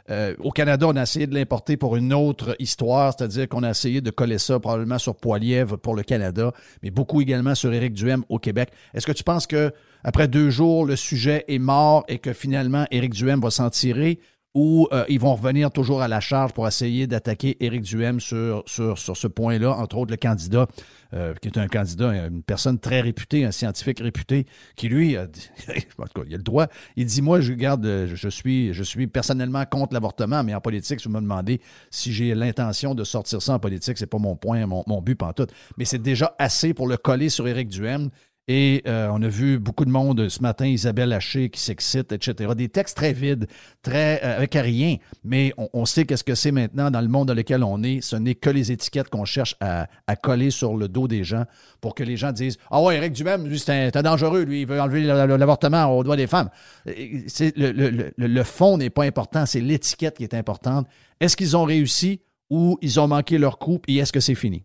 Euh, 0.08 0.34
au 0.38 0.52
Canada, 0.52 0.86
on 0.88 0.94
a 0.94 1.02
essayé 1.02 1.26
de 1.26 1.34
l'importer 1.34 1.76
pour 1.76 1.96
une 1.96 2.14
autre 2.14 2.54
histoire, 2.60 3.12
c'est-à-dire 3.12 3.48
qu'on 3.48 3.64
a 3.64 3.70
essayé 3.70 4.00
de 4.00 4.10
coller 4.10 4.38
ça 4.38 4.60
probablement 4.60 4.98
sur 4.98 5.16
Poilièvre 5.16 5.76
pour 5.76 5.96
le 5.96 6.04
Canada, 6.04 6.52
mais 6.82 6.90
beaucoup 6.90 7.20
également 7.20 7.56
sur 7.56 7.72
Éric 7.72 7.92
Duhem 7.92 8.22
au 8.28 8.38
Québec. 8.38 8.70
Est-ce 8.94 9.06
que 9.06 9.12
tu 9.12 9.24
penses 9.24 9.48
que 9.48 9.72
après 10.04 10.28
deux 10.28 10.50
jours, 10.50 10.86
le 10.86 10.94
sujet 10.94 11.44
est 11.48 11.58
mort 11.58 12.04
et 12.06 12.18
que 12.18 12.32
finalement 12.32 12.86
Éric 12.92 13.14
Duhem 13.14 13.40
va 13.40 13.50
s'en 13.50 13.70
tirer? 13.70 14.20
Ou 14.56 14.88
euh, 14.90 15.04
ils 15.10 15.20
vont 15.20 15.34
revenir 15.34 15.70
toujours 15.70 16.00
à 16.00 16.08
la 16.08 16.18
charge 16.18 16.54
pour 16.54 16.66
essayer 16.66 17.06
d'attaquer 17.06 17.62
Éric 17.62 17.82
Duhem 17.82 18.20
sur, 18.20 18.62
sur, 18.64 18.96
sur 18.96 19.14
ce 19.14 19.26
point-là, 19.26 19.72
entre 19.72 19.98
autres 19.98 20.12
le 20.12 20.16
candidat, 20.16 20.66
euh, 21.12 21.34
qui 21.34 21.48
est 21.48 21.58
un 21.58 21.68
candidat, 21.68 22.26
une 22.26 22.42
personne 22.42 22.78
très 22.78 23.02
réputée, 23.02 23.44
un 23.44 23.50
scientifique 23.50 24.00
réputé, 24.00 24.46
qui 24.74 24.88
lui, 24.88 25.14
a, 25.14 25.26
il 25.68 26.34
a 26.34 26.36
le 26.38 26.42
droit, 26.42 26.68
il 26.96 27.04
dit, 27.04 27.20
moi, 27.20 27.42
je 27.42 27.52
garde, 27.52 28.06
je 28.06 28.28
suis, 28.30 28.72
je 28.72 28.82
suis 28.82 29.06
personnellement 29.06 29.66
contre 29.66 29.92
l'avortement, 29.92 30.42
mais 30.42 30.54
en 30.54 30.62
politique, 30.62 31.02
je 31.02 31.10
me 31.10 31.20
demandez 31.20 31.60
si 31.90 32.14
j'ai 32.14 32.34
l'intention 32.34 32.94
de 32.94 33.04
sortir 33.04 33.42
ça 33.42 33.52
en 33.52 33.58
politique, 33.58 33.98
c'est 33.98 34.06
pas 34.06 34.16
mon 34.16 34.36
point, 34.36 34.64
mon, 34.64 34.84
mon 34.86 35.02
but, 35.02 35.20
tout. 35.36 35.48
Mais 35.76 35.84
c'est 35.84 36.00
déjà 36.00 36.34
assez 36.38 36.72
pour 36.72 36.88
le 36.88 36.96
coller 36.96 37.28
sur 37.28 37.46
Éric 37.46 37.68
Duhem 37.68 38.08
et 38.48 38.82
euh, 38.86 39.08
on 39.12 39.20
a 39.22 39.28
vu 39.28 39.58
beaucoup 39.58 39.84
de 39.84 39.90
monde 39.90 40.28
ce 40.28 40.40
matin, 40.40 40.66
Isabelle 40.66 41.12
Haché 41.12 41.50
qui 41.50 41.60
s'excite, 41.60 42.12
etc. 42.12 42.52
Des 42.56 42.68
textes 42.68 42.96
très 42.96 43.12
vides, 43.12 43.48
très 43.82 44.22
euh, 44.22 44.36
avec 44.36 44.54
rien. 44.54 44.96
Mais 45.24 45.52
on, 45.56 45.84
sait 45.84 46.04
qu'est-ce 46.04 46.22
que 46.22 46.36
c'est 46.36 46.52
maintenant 46.52 46.90
dans 46.90 47.00
le 47.00 47.08
monde 47.08 47.28
dans 47.28 47.34
lequel 47.34 47.64
on 47.64 47.82
est. 47.82 48.00
Ce 48.02 48.14
n'est 48.14 48.36
que 48.36 48.50
les 48.50 48.70
étiquettes 48.70 49.08
qu'on 49.08 49.24
cherche 49.24 49.56
à, 49.60 49.88
coller 50.22 50.50
sur 50.50 50.76
le 50.76 50.88
dos 50.88 51.08
des 51.08 51.24
gens 51.24 51.44
pour 51.80 51.94
que 51.94 52.04
les 52.04 52.16
gens 52.16 52.30
disent 52.30 52.58
Ah 52.70 52.80
ouais, 52.80 52.96
Eric 52.96 53.12
Duhem, 53.14 53.48
lui, 53.48 53.58
c'est 53.58 53.90
dangereux, 54.02 54.44
lui, 54.44 54.62
il 54.62 54.66
veut 54.66 54.80
enlever 54.80 55.02
l'avortement 55.02 55.86
au 55.86 56.04
doigt 56.04 56.16
des 56.16 56.28
femmes. 56.28 56.50
Le, 56.84 57.72
le, 57.72 58.12
le 58.16 58.42
fond 58.44 58.78
n'est 58.78 58.90
pas 58.90 59.04
important, 59.04 59.44
c'est 59.44 59.60
l'étiquette 59.60 60.18
qui 60.18 60.22
est 60.22 60.34
importante. 60.34 60.86
Est-ce 61.20 61.36
qu'ils 61.36 61.56
ont 61.56 61.64
réussi 61.64 62.20
ou 62.50 62.78
ils 62.80 63.00
ont 63.00 63.08
manqué 63.08 63.38
leur 63.38 63.58
coup 63.58 63.80
et 63.88 63.96
est-ce 63.96 64.12
que 64.12 64.20
c'est 64.20 64.34
fini? 64.34 64.64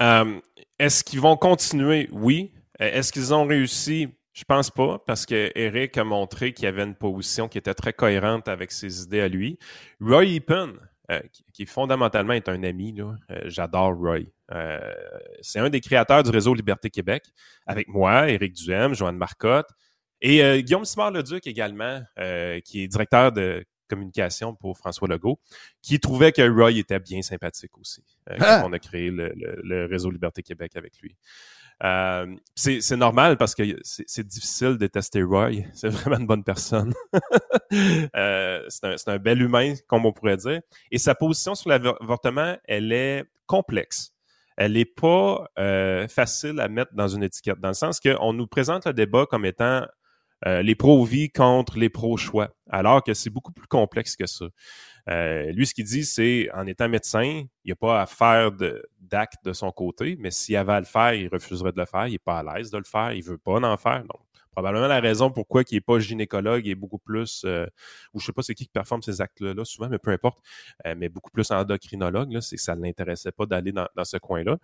Euh, 0.00 0.40
est-ce 0.78 1.04
qu'ils 1.04 1.20
vont 1.20 1.36
continuer? 1.36 2.08
Oui. 2.12 2.52
Euh, 2.80 2.90
est-ce 2.92 3.12
qu'ils 3.12 3.32
ont 3.32 3.46
réussi? 3.46 4.08
Je 4.32 4.44
pense 4.44 4.70
pas, 4.70 4.98
parce 5.06 5.24
que 5.24 5.50
Eric 5.54 5.96
a 5.96 6.04
montré 6.04 6.52
qu'il 6.52 6.66
y 6.66 6.68
avait 6.68 6.82
une 6.82 6.94
position 6.94 7.48
qui 7.48 7.56
était 7.56 7.72
très 7.72 7.94
cohérente 7.94 8.48
avec 8.48 8.70
ses 8.70 9.02
idées 9.02 9.22
à 9.22 9.28
lui. 9.28 9.58
Roy 9.98 10.26
Epen, 10.26 10.74
euh, 11.10 11.20
qui, 11.54 11.64
fondamentalement 11.64 12.34
est 12.34 12.48
un 12.50 12.62
ami, 12.62 12.94
euh, 13.00 13.14
j'adore 13.44 13.94
Roy. 13.94 14.24
c'est 15.40 15.58
un 15.58 15.70
des 15.70 15.80
créateurs 15.80 16.22
du 16.22 16.28
réseau 16.30 16.52
Liberté 16.52 16.90
Québec, 16.90 17.24
avec 17.66 17.88
moi, 17.88 18.28
Éric 18.28 18.52
Duhem, 18.52 18.94
Joanne 18.94 19.16
Marcotte, 19.16 19.70
et 20.20 20.62
Guillaume 20.62 20.84
Simard-Leduc 20.84 21.46
également, 21.46 22.02
qui 22.64 22.82
est 22.82 22.88
directeur 22.88 23.32
de 23.32 23.64
communication 23.88 24.54
pour 24.54 24.76
François 24.76 25.08
Legault, 25.08 25.38
qui 25.82 26.00
trouvait 26.00 26.32
que 26.32 26.48
Roy 26.48 26.72
était 26.72 26.98
bien 26.98 27.22
sympathique 27.22 27.76
aussi, 27.78 28.04
euh, 28.30 28.36
ah! 28.40 28.60
quand 28.60 28.70
on 28.70 28.72
a 28.72 28.78
créé 28.78 29.10
le, 29.10 29.86
réseau 29.86 30.10
Liberté 30.10 30.42
Québec 30.42 30.72
avec 30.76 30.98
lui. 31.00 31.16
Euh, 31.84 32.34
c'est 32.54 32.96
normal 32.96 33.36
parce 33.36 33.54
que 33.54 33.62
c'est 33.82 34.26
difficile 34.26 34.78
de 34.78 34.86
tester 34.86 35.22
Roy. 35.22 35.50
C'est 35.74 35.90
vraiment 35.90 36.16
une 36.16 36.26
bonne 36.26 36.44
personne. 36.44 36.94
euh, 38.16 38.64
c'est 38.68 38.84
un, 38.84 39.12
un, 39.12 39.18
bel 39.18 39.42
humain, 39.42 39.74
comme 39.86 40.06
on 40.06 40.12
pourrait 40.12 40.38
dire. 40.38 40.60
Et 40.90 40.96
sa 40.96 41.14
position 41.14 41.54
sur 41.54 41.68
l'avortement, 41.68 42.56
elle 42.64 42.92
est 42.92 43.24
complexe. 43.46 44.14
Elle 44.56 44.72
n'est 44.72 44.86
pas 44.86 45.50
euh, 45.58 46.08
facile 46.08 46.60
à 46.60 46.68
mettre 46.68 46.94
dans 46.94 47.08
une 47.08 47.22
étiquette, 47.22 47.60
dans 47.60 47.68
le 47.68 47.74
sens 47.74 48.00
qu'on 48.00 48.32
nous 48.32 48.46
présente 48.46 48.86
le 48.86 48.94
débat 48.94 49.26
comme 49.26 49.44
étant 49.44 49.86
euh, 50.44 50.62
les 50.62 50.74
pro-vie 50.74 51.30
contre 51.30 51.78
les 51.78 51.88
pro-choix, 51.88 52.54
alors 52.68 53.02
que 53.02 53.14
c'est 53.14 53.30
beaucoup 53.30 53.52
plus 53.52 53.66
complexe 53.66 54.16
que 54.16 54.26
ça. 54.26 54.44
Euh, 55.08 55.50
lui, 55.52 55.66
ce 55.66 55.72
qu'il 55.72 55.84
dit, 55.84 56.04
c'est 56.04 56.50
en 56.52 56.66
étant 56.66 56.88
médecin, 56.88 57.22
il 57.24 57.66
n'y 57.66 57.72
a 57.72 57.76
pas 57.76 58.02
à 58.02 58.06
faire 58.06 58.50
d'acte 59.00 59.44
de, 59.44 59.52
son 59.52 59.70
côté, 59.70 60.16
mais 60.18 60.30
s'il 60.30 60.56
avait 60.56 60.74
à 60.74 60.80
le 60.80 60.86
faire, 60.86 61.14
il 61.14 61.28
refuserait 61.28 61.72
de 61.72 61.78
le 61.78 61.86
faire. 61.86 62.06
Il 62.06 62.12
n'est 62.12 62.18
pas 62.18 62.40
à 62.40 62.42
l'aise 62.58 62.70
de 62.70 62.78
le 62.78 62.84
faire, 62.84 63.12
il 63.12 63.24
ne 63.24 63.30
veut 63.30 63.38
pas 63.38 63.60
en 63.60 63.76
faire. 63.76 64.00
Donc, 64.00 64.20
probablement 64.50 64.88
la 64.88 65.00
raison 65.00 65.30
pourquoi 65.30 65.62
il 65.70 65.74
n'est 65.74 65.80
pas 65.80 65.98
gynécologue 66.00 66.66
et 66.66 66.74
beaucoup 66.74 66.98
plus, 66.98 67.42
euh, 67.44 67.66
ou 68.12 68.20
je 68.20 68.26
sais 68.26 68.32
pas 68.32 68.42
c'est 68.42 68.54
qui 68.54 68.64
qui 68.64 68.70
performe 68.70 69.02
ces 69.02 69.20
actes-là 69.20 69.64
souvent, 69.64 69.88
mais 69.88 69.98
peu 69.98 70.10
importe, 70.10 70.38
mais 70.96 71.08
beaucoup 71.08 71.30
plus 71.30 71.50
endocrinologue, 71.50 72.40
c'est 72.40 72.56
ça 72.56 72.74
ne 72.74 72.82
l'intéressait 72.82 73.32
pas 73.32 73.46
d'aller 73.46 73.72
dans, 73.72 73.86
ce 74.04 74.16
coin-là. 74.16 74.56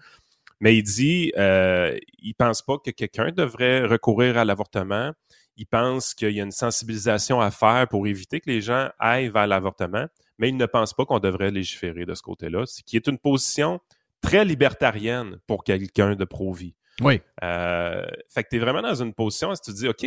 Mais 0.60 0.76
il 0.76 0.82
dit, 0.82 1.32
euh, 1.36 1.98
il 2.20 2.34
pense 2.34 2.62
pas 2.62 2.78
que 2.78 2.90
quelqu'un 2.90 3.32
devrait 3.32 3.84
recourir 3.84 4.38
à 4.38 4.44
l'avortement 4.44 5.12
il 5.56 5.66
pense 5.66 6.14
qu'il 6.14 6.30
y 6.30 6.40
a 6.40 6.44
une 6.44 6.50
sensibilisation 6.50 7.40
à 7.40 7.50
faire 7.50 7.86
pour 7.88 8.06
éviter 8.06 8.40
que 8.40 8.50
les 8.50 8.60
gens 8.60 8.88
aillent 8.98 9.28
vers 9.28 9.46
l'avortement, 9.46 10.06
mais 10.38 10.48
il 10.48 10.56
ne 10.56 10.66
pense 10.66 10.94
pas 10.94 11.04
qu'on 11.04 11.18
devrait 11.18 11.50
légiférer 11.50 12.04
de 12.04 12.14
ce 12.14 12.22
côté-là, 12.22 12.66
ce 12.66 12.82
qui 12.82 12.96
est 12.96 13.06
une 13.06 13.18
position 13.18 13.80
très 14.20 14.44
libertarienne 14.44 15.38
pour 15.46 15.64
quelqu'un 15.64 16.14
de 16.14 16.24
pro-vie. 16.24 16.74
Oui. 17.00 17.20
Euh, 17.42 18.04
fait 18.28 18.44
que 18.44 18.50
tu 18.50 18.56
es 18.56 18.58
vraiment 18.58 18.82
dans 18.82 18.94
une 18.94 19.14
position, 19.14 19.54
si 19.54 19.62
tu 19.62 19.72
dis, 19.72 19.88
OK, 19.88 20.06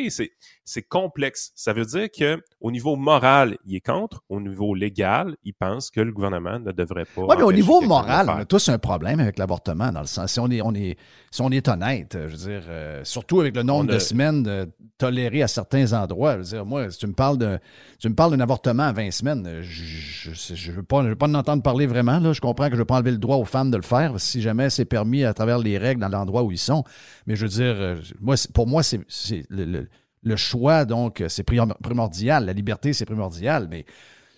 c'est 0.63 0.83
complexe. 0.83 1.51
Ça 1.55 1.73
veut 1.73 1.85
dire 1.85 2.07
que 2.09 2.41
au 2.61 2.71
niveau 2.71 2.95
moral, 2.95 3.57
il 3.65 3.75
est 3.75 3.85
contre. 3.85 4.23
Au 4.29 4.39
niveau 4.39 4.73
légal, 4.75 5.35
il 5.43 5.53
pense 5.53 5.89
que 5.89 5.99
le 5.99 6.11
gouvernement 6.11 6.59
ne 6.59 6.71
devrait 6.71 7.05
pas. 7.05 7.23
Oui, 7.23 7.35
mais 7.37 7.43
au 7.43 7.51
niveau 7.51 7.81
moral, 7.81 8.29
on 8.29 8.37
a 8.37 8.45
tous 8.45 8.69
un 8.69 8.77
problème 8.77 9.19
avec 9.19 9.37
l'avortement, 9.39 9.91
dans 9.91 10.01
le 10.01 10.07
sens, 10.07 10.33
si 10.33 10.39
on 10.39 10.49
est, 10.49 10.61
on 10.61 10.73
est, 10.73 10.97
si 11.31 11.41
on 11.41 11.49
est 11.49 11.67
honnête, 11.67 12.13
je 12.13 12.35
veux 12.35 12.51
dire, 12.51 12.63
euh, 12.69 13.03
surtout 13.03 13.41
avec 13.41 13.55
le 13.55 13.63
nombre 13.63 13.91
de 13.91 13.99
semaines 13.99 14.67
tolérées 14.97 15.43
à 15.43 15.47
certains 15.47 15.91
endroits. 15.93 16.33
Je 16.33 16.37
veux 16.37 16.43
dire, 16.43 16.65
moi, 16.65 16.89
si 16.91 16.99
tu 16.99 17.07
me 17.07 17.13
parles 17.13 17.37
de, 17.37 17.59
tu 17.99 18.09
me 18.09 18.15
parles 18.15 18.31
d'un 18.31 18.39
avortement 18.39 18.83
à 18.83 18.93
20 18.93 19.11
semaines, 19.11 19.61
je 19.61 20.29
ne 20.29 20.75
veux 20.75 20.83
pas, 20.83 21.03
je 21.03 21.09
veux 21.09 21.15
pas 21.15 21.27
en 21.27 21.33
entendre 21.33 21.63
parler 21.63 21.87
vraiment. 21.87 22.19
Là. 22.19 22.33
Je 22.33 22.41
comprends 22.41 22.65
que 22.65 22.71
je 22.71 22.75
ne 22.75 22.81
veux 22.81 22.85
pas 22.85 22.95
enlever 22.95 23.11
le 23.11 23.17
droit 23.17 23.37
aux 23.37 23.45
femmes 23.45 23.71
de 23.71 23.77
le 23.77 23.83
faire 23.83 24.13
si 24.19 24.41
jamais 24.41 24.69
c'est 24.69 24.85
permis 24.85 25.23
à 25.23 25.33
travers 25.33 25.59
les 25.59 25.77
règles 25.77 26.01
dans 26.01 26.09
l'endroit 26.09 26.43
où 26.43 26.51
ils 26.51 26.57
sont. 26.57 26.74
Mais 27.27 27.35
je 27.35 27.45
veux 27.45 27.51
dire, 27.51 27.75
euh, 27.77 27.95
moi, 28.19 28.35
pour 28.53 28.67
moi, 28.67 28.83
c'est 28.83 28.99
le, 29.49 30.35
choix, 30.35 30.85
donc, 30.85 31.23
c'est 31.27 31.43
primordial. 31.43 32.45
La 32.45 32.53
liberté, 32.53 32.93
c'est 32.93 33.05
primordial. 33.05 33.67
Mais 33.69 33.85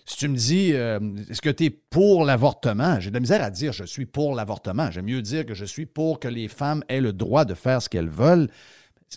si 0.04 0.16
tu 0.16 0.28
me 0.28 0.36
dis, 0.36 0.72
euh, 0.72 0.98
est-ce 1.30 1.42
que 1.42 1.50
tu 1.50 1.64
es 1.66 1.70
pour 1.70 2.24
l'avortement? 2.24 3.00
J'ai 3.00 3.10
de 3.10 3.14
la 3.14 3.20
misère 3.20 3.42
à 3.42 3.50
dire 3.50 3.72
je 3.72 3.84
suis 3.84 4.06
pour 4.06 4.34
l'avortement. 4.34 4.90
J'aime 4.90 5.06
mieux 5.06 5.22
dire 5.22 5.44
que 5.44 5.54
je 5.54 5.64
suis 5.64 5.86
pour 5.86 6.20
que 6.20 6.28
les 6.28 6.48
femmes 6.48 6.82
aient 6.88 7.00
le 7.00 7.12
droit 7.12 7.44
de 7.44 7.54
faire 7.54 7.82
ce 7.82 7.88
qu'elles 7.88 8.08
veulent 8.08 8.48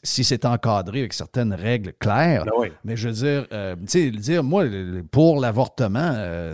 si 0.04 0.24
c'est 0.24 0.46
encadré 0.46 1.00
avec 1.00 1.14
certaines 1.14 1.54
règles 1.54 1.94
claires. 2.00 2.46
Ben 2.46 2.72
mais 2.86 2.96
je 2.96 3.10
veux 3.10 3.14
dire, 3.14 3.48
euh, 3.52 3.76
tu 3.76 3.88
sais, 3.88 4.12
dire, 4.12 4.44
moi, 4.44 4.66
pour 5.12 5.42
l'avortement, 5.42 6.54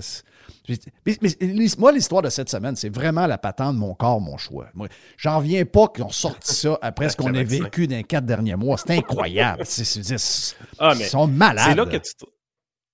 moi, 1.78 1.91
l'histoire 1.91 2.22
de 2.22 2.30
cette 2.30 2.49
semaine, 2.49 2.76
c'est 2.76 2.89
vraiment 2.93 3.28
la 3.28 3.38
patente 3.38 3.76
de 3.76 3.80
mon 3.80 3.93
corps, 3.93 4.20
mon 4.20 4.38
choix. 4.38 4.68
J'en 5.18 5.39
viens 5.39 5.65
pas 5.65 5.88
qu'on 5.88 6.09
sorte 6.09 6.43
ça 6.43 6.78
après 6.82 7.09
ce 7.09 7.18
qu'on 7.18 7.34
a 7.34 7.43
vécu 7.43 7.88
dans 7.88 7.95
les 7.95 8.03
quatre 8.03 8.26
derniers 8.26 8.55
mois. 8.55 8.78
C'est 8.78 8.91
incroyable. 8.91 9.63
Ah, 10.80 10.93
ils 10.97 11.05
sont 11.05 11.28
malades. 11.28 11.65
C'est 11.70 11.76
là 11.76 11.86
que 11.86 11.97
tu 11.97 12.13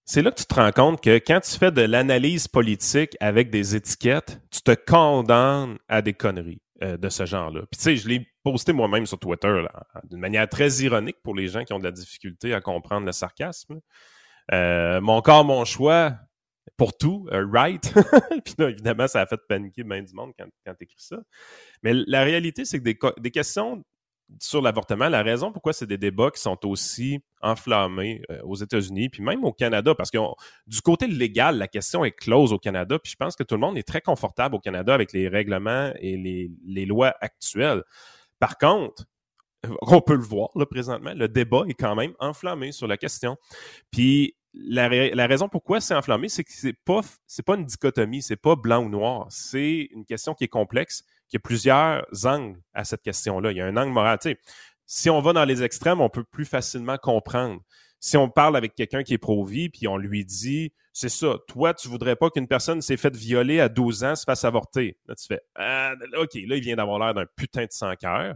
c'est 0.06 0.22
là 0.22 0.32
que 0.32 0.36
tu 0.36 0.46
te 0.46 0.56
rends 0.56 0.72
compte 0.72 1.02
que 1.02 1.16
quand 1.18 1.40
tu 1.40 1.58
fais 1.58 1.72
de 1.72 1.82
l'analyse 1.82 2.50
politique 2.50 3.16
avec 3.22 3.50
des 3.50 3.76
étiquettes, 3.76 4.42
tu 4.52 4.62
te 4.62 4.76
condamnes 4.76 5.78
à 5.88 6.02
des 6.02 6.14
conneries 6.14 6.62
euh, 6.84 6.98
de 6.98 7.08
ce 7.08 7.26
genre-là. 7.26 7.62
Puis 7.72 7.78
tu 7.78 7.84
sais, 7.84 7.96
je 7.96 8.10
l'ai 8.10 8.28
posté 8.44 8.74
moi-même 8.74 9.06
sur 9.06 9.18
Twitter 9.18 9.66
d'une 10.10 10.20
manière 10.20 10.50
très 10.50 10.70
ironique 10.80 11.16
pour 11.24 11.34
les 11.34 11.48
gens 11.48 11.64
qui 11.64 11.72
ont 11.72 11.80
de 11.80 11.86
la 11.86 11.92
difficulté 11.92 12.54
à 12.54 12.60
comprendre 12.60 13.06
le 13.06 13.14
sarcasme. 13.14 13.80
Euh, 14.52 15.00
mon 15.00 15.22
corps, 15.22 15.46
mon 15.46 15.64
choix, 15.64 16.18
pour 16.78 16.98
tout, 16.98 17.28
right? 17.32 17.94
puis 18.46 18.56
là, 18.58 18.70
évidemment, 18.70 19.08
ça 19.08 19.22
a 19.22 19.26
fait 19.26 19.40
paniquer 19.48 19.84
bien 19.84 20.02
du 20.02 20.14
monde 20.14 20.32
quand, 20.38 20.74
tu 20.76 20.84
écris 20.84 20.96
ça. 20.98 21.18
Mais 21.82 21.94
la 21.94 22.24
réalité, 22.24 22.66
c'est 22.66 22.80
que 22.80 23.20
des, 23.20 23.32
questions 23.32 23.84
sur 24.40 24.62
l'avortement, 24.62 25.10
la 25.10 25.22
raison 25.22 25.52
pourquoi 25.52 25.74
c'est 25.74 25.86
des 25.86 25.98
débats 25.98 26.32
qui 26.32 26.42
sont 26.42 26.58
aussi 26.66 27.20
enflammés 27.42 28.22
euh, 28.32 28.42
aux 28.44 28.56
États-Unis, 28.56 29.10
puis 29.10 29.22
même 29.22 29.44
au 29.44 29.52
Canada, 29.52 29.94
parce 29.96 30.10
que 30.10 30.18
du 30.66 30.82
côté 30.82 31.08
légal, 31.08 31.58
la 31.58 31.68
question 31.68 32.04
est 32.06 32.12
close 32.12 32.54
au 32.54 32.60
Canada, 32.60 32.98
puis 33.00 33.12
je 33.12 33.18
pense 33.18 33.36
que 33.36 33.44
tout 33.44 33.56
le 33.56 33.62
monde 33.62 33.78
est 33.78 33.88
très 33.88 34.02
confortable 34.02 34.56
au 34.56 34.60
Canada 34.60 34.94
avec 34.94 35.14
les 35.14 35.28
règlements 35.28 35.92
et 36.00 36.18
les, 36.18 36.86
lois 36.86 37.14
actuelles. 37.22 37.84
Par 38.40 38.58
contre, 38.58 39.06
on 39.82 40.02
peut 40.02 40.16
le 40.16 40.24
voir 40.24 40.50
là 40.56 40.66
présentement, 40.66 41.14
le 41.16 41.28
débat 41.28 41.64
est 41.68 41.74
quand 41.74 41.96
même 41.96 42.14
enflammé 42.20 42.72
sur 42.72 42.88
la 42.88 42.98
question. 42.98 43.38
Puis 43.92 44.36
la, 44.54 44.88
la 44.90 45.28
raison 45.28 45.50
pourquoi 45.50 45.82
c'est 45.82 45.96
enflammé, 45.96 46.30
c'est 46.30 46.44
que 46.44 46.52
c'est 46.52 46.78
pas 46.86 47.02
c'est 47.28 47.46
pas 47.46 47.56
une 47.56 47.66
dichotomie, 47.66 48.22
c'est 48.22 48.36
pas 48.36 48.56
blanc 48.56 48.84
ou 48.84 48.90
noir, 48.90 49.28
c'est 49.30 49.90
une 49.92 50.06
question 50.06 50.34
qui 50.34 50.44
est 50.44 50.50
complexe 50.50 51.04
y 51.34 51.38
a 51.38 51.40
plusieurs 51.40 52.06
angles 52.26 52.60
à 52.74 52.84
cette 52.84 53.02
question-là. 53.02 53.52
Il 53.52 53.58
y 53.58 53.62
a 53.62 53.66
un 53.66 53.78
angle 53.78 53.92
moral. 53.92 54.20
si 54.86 55.10
on 55.10 55.22
va 55.22 55.34
dans 55.34 55.46
les 55.46 55.64
extrêmes, 55.64 56.02
on 56.02 56.10
peut 56.10 56.24
plus 56.24 56.46
facilement 56.46 56.98
comprendre. 56.98 57.62
Si 58.00 58.18
on 58.18 58.30
parle 58.30 58.58
avec 58.58 58.76
quelqu'un 58.76 59.04
qui 59.04 59.14
est 59.14 59.18
pro-vie, 59.18 59.70
puis 59.70 59.88
on 59.88 59.98
lui 59.98 60.26
dit, 60.26 60.74
c'est 60.92 61.10
ça, 61.10 61.38
toi, 61.48 61.74
tu 61.74 61.88
voudrais 61.88 62.16
pas 62.16 62.30
qu'une 62.30 62.48
personne 62.48 62.82
s'est 62.82 62.98
faite 62.98 63.16
violer 63.16 63.60
à 63.62 63.70
12 63.70 64.04
ans 64.04 64.16
se 64.16 64.26
fasse 64.26 64.44
avorter. 64.44 64.98
Là, 65.08 65.16
tu 65.16 65.26
fais, 65.26 65.40
ah, 65.56 65.94
OK, 66.18 66.34
là, 66.34 66.58
il 66.58 66.62
vient 66.62 66.76
d'avoir 66.76 67.00
l'air 67.00 67.14
d'un 67.14 67.26
putain 67.36 67.64
de 67.64 67.72
sans-cœur. 67.72 68.36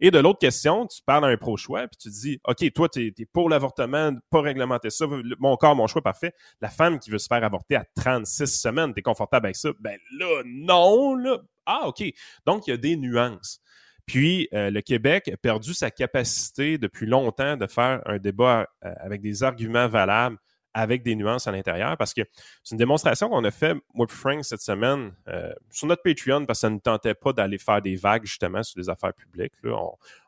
Et 0.00 0.10
de 0.10 0.18
l'autre 0.18 0.38
question, 0.38 0.86
tu 0.86 1.00
parles 1.04 1.24
à 1.24 1.28
un 1.28 1.36
pro-choix, 1.36 1.86
puis 1.86 1.96
tu 1.96 2.08
dis, 2.08 2.40
OK, 2.44 2.72
toi, 2.72 2.88
tu 2.88 3.06
es, 3.06 3.26
pour 3.32 3.48
l'avortement, 3.48 4.12
pas 4.30 4.40
réglementer 4.40 4.90
ça, 4.90 5.06
mon 5.38 5.56
corps, 5.56 5.76
mon 5.76 5.86
choix, 5.86 6.02
parfait. 6.02 6.32
La 6.60 6.68
femme 6.68 6.98
qui 6.98 7.10
veut 7.10 7.18
se 7.18 7.26
faire 7.26 7.44
avorter 7.44 7.76
à 7.76 7.84
36 7.96 8.46
semaines, 8.46 8.92
tu 8.92 9.00
es 9.00 9.02
confortable 9.02 9.46
avec 9.46 9.56
ça? 9.56 9.70
Ben 9.80 9.98
là, 10.18 10.42
non, 10.44 11.14
là. 11.14 11.38
Ah, 11.66 11.86
OK. 11.86 12.02
Donc, 12.46 12.66
il 12.66 12.70
y 12.70 12.74
a 12.74 12.76
des 12.76 12.96
nuances. 12.96 13.60
Puis, 14.06 14.48
euh, 14.52 14.70
le 14.70 14.80
Québec 14.80 15.30
a 15.32 15.36
perdu 15.36 15.74
sa 15.74 15.90
capacité 15.90 16.76
depuis 16.78 17.06
longtemps 17.06 17.56
de 17.56 17.66
faire 17.66 18.02
un 18.06 18.18
débat 18.18 18.66
euh, 18.84 18.92
avec 18.98 19.20
des 19.20 19.44
arguments 19.44 19.88
valables 19.88 20.38
avec 20.74 21.02
des 21.02 21.14
nuances 21.14 21.46
à 21.46 21.52
l'intérieur 21.52 21.96
parce 21.96 22.14
que 22.14 22.22
c'est 22.62 22.72
une 22.72 22.78
démonstration 22.78 23.28
qu'on 23.28 23.44
a 23.44 23.50
fait, 23.50 23.74
moi 23.94 24.06
et 24.08 24.12
Frank, 24.12 24.44
cette 24.44 24.60
semaine 24.60 25.12
euh, 25.28 25.52
sur 25.70 25.86
notre 25.86 26.02
Patreon 26.02 26.46
parce 26.46 26.58
que 26.58 26.60
ça 26.62 26.70
ne 26.70 26.78
tentait 26.78 27.14
pas 27.14 27.32
d'aller 27.32 27.58
faire 27.58 27.82
des 27.82 27.96
vagues 27.96 28.24
justement 28.24 28.62
sur 28.62 28.78
les 28.78 28.88
affaires 28.88 29.14
publiques. 29.14 29.52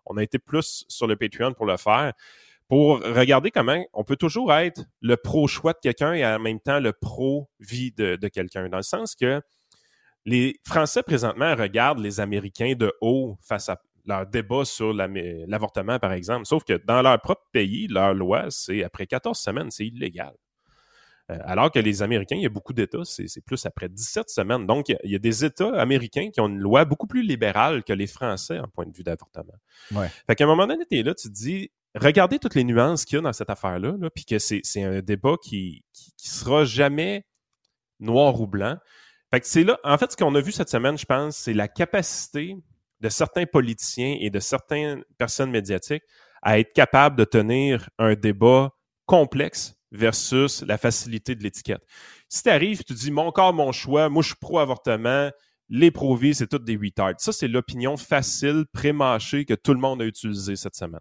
On, 0.07 0.17
a 0.17 0.23
été 0.23 0.39
plus 0.39 0.85
sur 0.89 1.07
le 1.07 1.17
Patreon 1.17 1.55
pour 1.55 1.67
le 1.67 1.77
faire 1.77 2.13
pour 2.69 3.01
regarder 3.01 3.51
comment 3.51 3.85
on 3.93 4.05
peut 4.05 4.17
toujours 4.17 4.53
être 4.55 4.83
le 5.03 5.17
pro-choix 5.17 5.75
de 5.75 5.79
quelqu'un 5.83 6.15
et 6.15 6.25
en 6.25 6.39
même 6.39 6.61
temps 6.61 6.81
le 6.81 6.93
pro-vie 6.93 7.93
de, 7.93 8.17
quelqu'un. 8.29 8.69
Dans 8.69 8.79
le 8.79 8.83
sens 8.83 9.15
que 9.15 9.43
les 10.25 10.57
Français 10.67 11.03
présentement 11.03 11.55
regardent 11.55 12.01
les 12.01 12.21
Américains 12.21 12.75
de 12.75 12.93
haut 13.03 13.37
face 13.43 13.69
à 13.69 13.81
leur 14.05 14.27
débat 14.27 14.65
sur 14.65 14.93
l'avortement, 14.93 15.99
par 15.99 16.13
exemple. 16.13 16.47
Sauf 16.47 16.65
que 16.65 16.75
dans 16.85 17.03
leur 17.03 17.21
propre 17.21 17.47
pays, 17.53 17.87
leur 17.89 18.15
loi, 18.15 18.47
c'est 18.51 18.85
après 18.85 19.07
14 19.07 19.39
semaines, 19.39 19.71
c'est 19.71 19.87
illégal. 19.87 20.35
Euh, 21.31 21.39
alors 21.45 21.71
que 21.71 21.79
les 21.79 22.03
Américains, 22.03 22.37
il 22.37 22.43
y 22.43 22.47
a 22.47 22.51
beaucoup 22.51 22.75
d'États, 22.75 23.05
c'est 23.05 23.45
plus 23.45 23.65
après 23.65 23.89
17 23.89 24.29
semaines. 24.29 24.67
Donc, 24.67 24.91
il 24.91 25.11
y, 25.11 25.15
a, 25.15 25.19
des 25.19 25.45
États 25.45 25.75
américains 25.81 26.31
qui 26.31 26.41
ont 26.41 26.49
une 26.49 26.59
loi 26.59 26.85
beaucoup 26.85 27.07
plus 27.07 27.23
libérale 27.23 27.83
que 27.83 27.95
les 27.95 28.07
Français 28.07 28.59
en 28.59 28.69
point 28.69 28.85
de 28.85 28.95
vue 28.95 29.05
d'avortement. 29.05 29.55
Ouais. 29.93 30.11
Fait 30.27 30.35
qu'à 30.35 30.45
un 30.45 30.49
moment 30.49 30.67
donné, 30.67 30.85
tu 30.91 30.99
es 30.99 31.03
là, 31.03 31.15
tu 31.15 31.29
te 31.29 31.33
dis, 31.33 31.71
regardez 31.95 32.39
toutes 32.39 32.55
les 32.55 32.65
nuances 32.65 33.07
qu'il 33.07 33.17
y 33.17 33.19
a 33.21 33.23
dans 33.23 33.33
cette 33.33 33.49
affaire-là, 33.49 33.95
là, 33.99 34.11
puis 34.11 34.27
que 34.27 34.39
c'est 34.39 34.83
un 34.83 35.01
débat 35.01 35.37
qui, 35.43 35.83
qui, 35.95 36.13
qui, 36.19 36.29
sera 36.29 36.67
jamais 36.67 37.25
noir 38.01 38.39
ou 38.39 38.47
blanc. 38.47 38.77
Fait 39.33 39.41
que 39.41 39.47
c'est 39.47 39.65
là, 39.65 39.79
en 39.83 39.97
fait, 39.97 40.13
ce 40.13 40.17
qu'on 40.19 40.35
a 40.35 40.41
vu 40.43 40.53
cette 40.53 40.69
semaine, 40.69 40.99
je 40.99 41.07
pense, 41.07 41.37
c'est 41.39 41.55
la 41.55 41.69
capacité 41.69 42.59
de 43.05 43.11
certains 43.11 43.45
politiciens 43.45 44.17
et 44.19 44.31
de 44.31 44.41
certaines 44.41 45.05
personnes 45.19 45.51
médiatiques 45.51 46.05
à 46.41 46.59
être 46.59 46.73
capables 46.73 47.17
de 47.17 47.25
tenir 47.25 47.91
un 47.99 48.15
débat 48.15 48.71
complexe 49.05 49.75
versus 49.93 50.63
la 50.63 50.79
facilité 50.79 51.35
de 51.35 51.43
l'étiquette. 51.43 51.83
Si 52.31 52.43
tu 52.43 52.49
arrives, 52.49 52.83
tu 52.83 52.95
dis 52.95 53.11
mon 53.11 53.31
corps, 53.31 53.53
mon 53.53 53.73
choix, 53.73 54.09
moi 54.09 54.23
je 54.23 54.29
suis 54.29 54.37
pro-avortement, 54.41 55.31
les 55.69 55.91
pro-vie, 55.91 56.35
c'est 56.35 56.47
toutes 56.47 56.65
des 56.65 56.77
retards. 56.77 57.15
Ça, 57.19 57.33
c'est 57.33 57.47
l'opinion 57.47 57.99
facile, 57.99 58.65
pré-mâchée 58.73 59.45
que 59.45 59.55
tout 59.55 59.75
le 59.75 59.81
monde 59.81 60.01
a 60.01 60.07
utilisée 60.07 60.57
cette 60.57 60.75
semaine. 60.75 61.01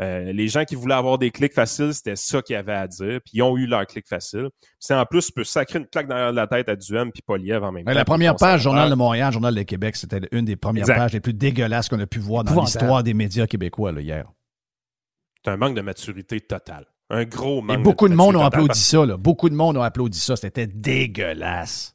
Euh, 0.00 0.32
les 0.32 0.48
gens 0.48 0.64
qui 0.64 0.74
voulaient 0.74 0.94
avoir 0.94 1.18
des 1.18 1.30
clics 1.30 1.52
faciles, 1.52 1.94
c'était 1.94 2.16
ça 2.16 2.42
qu'ils 2.42 2.56
avaient 2.56 2.72
à 2.72 2.88
dire, 2.88 3.20
puis 3.24 3.34
ils 3.34 3.42
ont 3.42 3.56
eu 3.56 3.66
leur 3.66 3.86
clic 3.86 4.08
facile. 4.08 4.48
C'est 4.78 4.94
en 4.94 5.04
plus, 5.04 5.26
tu 5.26 5.32
peux 5.32 5.44
sacrer 5.44 5.78
une 5.78 5.86
claque 5.86 6.08
dans 6.08 6.34
la 6.34 6.46
tête 6.46 6.68
à 6.68 6.76
Duhem 6.76 7.12
puis 7.12 7.22
Poliev 7.22 7.62
en 7.62 7.72
même 7.72 7.84
temps. 7.84 7.92
La 7.92 8.04
première 8.04 8.34
page, 8.36 8.62
Journal 8.62 8.90
de 8.90 8.94
Montréal, 8.94 9.32
Journal 9.32 9.54
de 9.54 9.62
Québec, 9.62 9.96
c'était 9.96 10.20
une 10.32 10.44
des 10.44 10.56
premières 10.56 10.86
pages 10.86 11.12
les 11.12 11.20
plus 11.20 11.34
dégueulasses 11.34 11.88
qu'on 11.88 12.00
a 12.00 12.06
pu 12.06 12.18
voir 12.18 12.44
dans 12.44 12.62
l'histoire 12.62 13.02
des 13.02 13.14
médias 13.14 13.46
québécois 13.46 13.92
hier. 13.92 14.24
C'est 15.44 15.50
un 15.50 15.56
manque 15.56 15.74
de 15.74 15.82
maturité 15.82 16.40
total. 16.40 16.86
Un 17.10 17.24
gros 17.24 17.60
manque 17.60 17.78
Et 17.78 17.82
beaucoup 17.82 18.08
de, 18.08 18.14
monde 18.14 18.36
ont 18.36 18.44
applaudi 18.44 18.78
ça. 18.78 19.04
Là. 19.04 19.16
Beaucoup 19.16 19.50
de 19.50 19.54
monde 19.54 19.76
ont 19.76 19.82
applaudi 19.82 20.18
ça. 20.18 20.36
C'était 20.36 20.66
dégueulasse. 20.66 21.94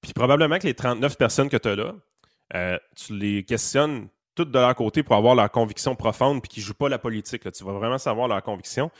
Puis 0.00 0.12
probablement 0.12 0.58
que 0.58 0.66
les 0.66 0.74
39 0.74 1.16
personnes 1.16 1.48
que 1.48 1.56
tu 1.56 1.68
as 1.68 1.76
là, 1.76 1.94
euh, 2.54 2.78
tu 2.94 3.16
les 3.16 3.44
questionnes 3.44 4.08
toutes 4.34 4.50
de 4.50 4.58
leur 4.58 4.74
côté 4.74 5.02
pour 5.02 5.16
avoir 5.16 5.34
leur 5.34 5.50
conviction 5.50 5.94
profonde 5.94 6.42
puis 6.42 6.48
qui 6.48 6.60
ne 6.60 6.64
jouent 6.64 6.74
pas 6.74 6.88
la 6.88 6.98
politique. 6.98 7.44
Là. 7.44 7.52
Tu 7.52 7.64
vas 7.64 7.72
vraiment 7.72 7.98
savoir 7.98 8.28
leur 8.28 8.42
conviction. 8.42 8.90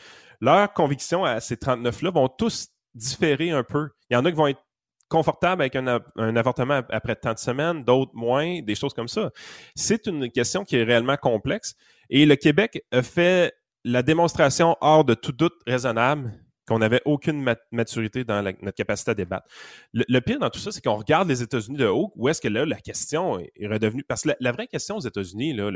Leurs 0.40 0.72
convictions 0.72 1.24
à 1.24 1.40
ces 1.40 1.56
39-là 1.56 2.10
vont 2.10 2.28
tous 2.28 2.68
différer 2.94 3.50
un 3.50 3.62
peu. 3.62 3.90
Il 4.10 4.14
y 4.14 4.16
en 4.16 4.24
a 4.24 4.30
qui 4.30 4.36
vont 4.36 4.46
être 4.46 4.62
confortables 5.08 5.62
avec 5.62 5.76
un, 5.76 6.00
avortement 6.36 6.82
après 6.90 7.16
tant 7.16 7.32
de 7.32 7.38
semaines, 7.38 7.84
d'autres 7.84 8.14
moins, 8.14 8.62
des 8.62 8.74
choses 8.74 8.94
comme 8.94 9.08
ça. 9.08 9.30
C'est 9.74 10.06
une 10.06 10.30
question 10.30 10.64
qui 10.64 10.76
est 10.76 10.82
réellement 10.82 11.16
complexe. 11.16 11.74
Et 12.10 12.26
le 12.26 12.36
Québec 12.36 12.84
a 12.90 13.02
fait 13.02 13.52
la 13.84 14.02
démonstration 14.02 14.76
hors 14.80 15.04
de 15.04 15.14
tout 15.14 15.32
doute 15.32 15.54
raisonnable 15.66 16.32
qu'on 16.66 16.78
n'avait 16.78 17.02
aucune 17.04 17.54
maturité 17.72 18.24
dans 18.24 18.42
notre 18.42 18.76
capacité 18.76 19.10
à 19.10 19.14
débattre. 19.14 19.46
Le, 19.92 20.20
pire 20.20 20.38
dans 20.38 20.50
tout 20.50 20.58
ça, 20.58 20.72
c'est 20.72 20.82
qu'on 20.82 20.96
regarde 20.96 21.28
les 21.28 21.42
États-Unis 21.42 21.76
de 21.76 21.86
haut, 21.86 22.12
où 22.16 22.28
est-ce 22.28 22.40
que 22.40 22.48
là, 22.48 22.64
la 22.64 22.80
question 22.80 23.38
est, 23.38 23.66
redevenue... 23.66 24.04
Parce 24.04 24.22
que 24.22 24.30
la, 24.38 24.52
vraie 24.52 24.66
question 24.66 24.96
aux 24.96 25.00
États-Unis, 25.00 25.54
là, 25.54 25.70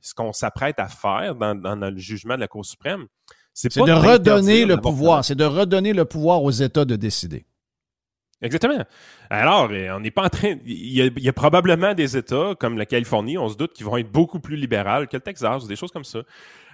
ce 0.00 0.14
qu'on 0.14 0.32
s'apprête 0.32 0.78
à 0.78 0.88
faire 0.88 1.34
dans, 1.34 1.90
le 1.90 1.98
jugement 1.98 2.34
de 2.34 2.40
la 2.40 2.48
Cour 2.48 2.64
suprême, 2.64 3.06
c'est 3.52 3.76
de 3.76 3.92
redonner 3.92 4.64
le 4.64 4.76
pouvoir. 4.76 5.24
C'est 5.24 5.34
de 5.34 5.44
redonner 5.44 5.92
le 5.92 6.04
pouvoir 6.04 6.42
aux 6.42 6.50
États 6.50 6.84
de 6.84 6.96
décider. 6.96 7.46
Exactement. 8.42 8.84
Alors, 9.30 9.72
eh, 9.72 9.90
on 9.90 10.00
n'est 10.00 10.10
pas 10.10 10.24
en 10.24 10.28
train. 10.28 10.56
Il 10.66 10.92
y, 10.92 11.00
a, 11.00 11.06
il 11.06 11.22
y, 11.22 11.28
a, 11.28 11.32
probablement 11.32 11.94
des 11.94 12.16
États 12.16 12.54
comme 12.58 12.76
la 12.76 12.84
Californie, 12.84 13.38
on 13.38 13.48
se 13.48 13.56
doute, 13.56 13.72
qui 13.72 13.84
vont 13.84 13.96
être 13.96 14.10
beaucoup 14.10 14.38
plus 14.38 14.56
libérales 14.56 15.08
que 15.08 15.16
le 15.16 15.22
Texas, 15.22 15.64
ou 15.64 15.66
des 15.66 15.76
choses 15.76 15.90
comme 15.90 16.04
ça. 16.04 16.20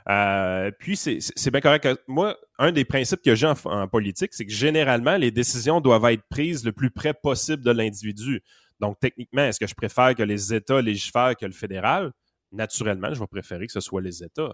Euh, 0.08 0.70
puis 0.78 0.96
c'est 0.96 1.50
bien 1.50 1.60
correct. 1.60 1.86
Moi, 2.08 2.36
un 2.58 2.72
des 2.72 2.84
principes 2.84 3.22
que 3.22 3.34
j'ai 3.34 3.46
en, 3.46 3.88
politique, 3.88 4.32
c'est 4.32 4.46
que 4.46 4.52
généralement, 4.52 5.16
les 5.16 5.30
décisions 5.30 5.80
doivent 5.80 6.04
être 6.06 6.22
prises 6.28 6.64
le 6.64 6.72
plus 6.72 6.90
près 6.90 7.14
possible 7.14 7.62
de 7.62 7.70
l'individu. 7.70 8.42
Donc, 8.80 8.98
techniquement, 8.98 9.42
est-ce 9.42 9.60
que 9.60 9.66
je 9.66 9.74
préfère 9.74 10.14
que 10.14 10.22
les 10.22 10.54
États 10.54 10.80
légifèrent 10.80 11.36
que 11.36 11.46
le 11.46 11.52
fédéral? 11.52 12.12
Naturellement, 12.52 13.12
je 13.12 13.20
vais 13.20 13.26
préférer 13.26 13.66
que 13.66 13.72
ce 13.72 13.80
soit 13.80 14.00
les 14.00 14.24
États. 14.24 14.52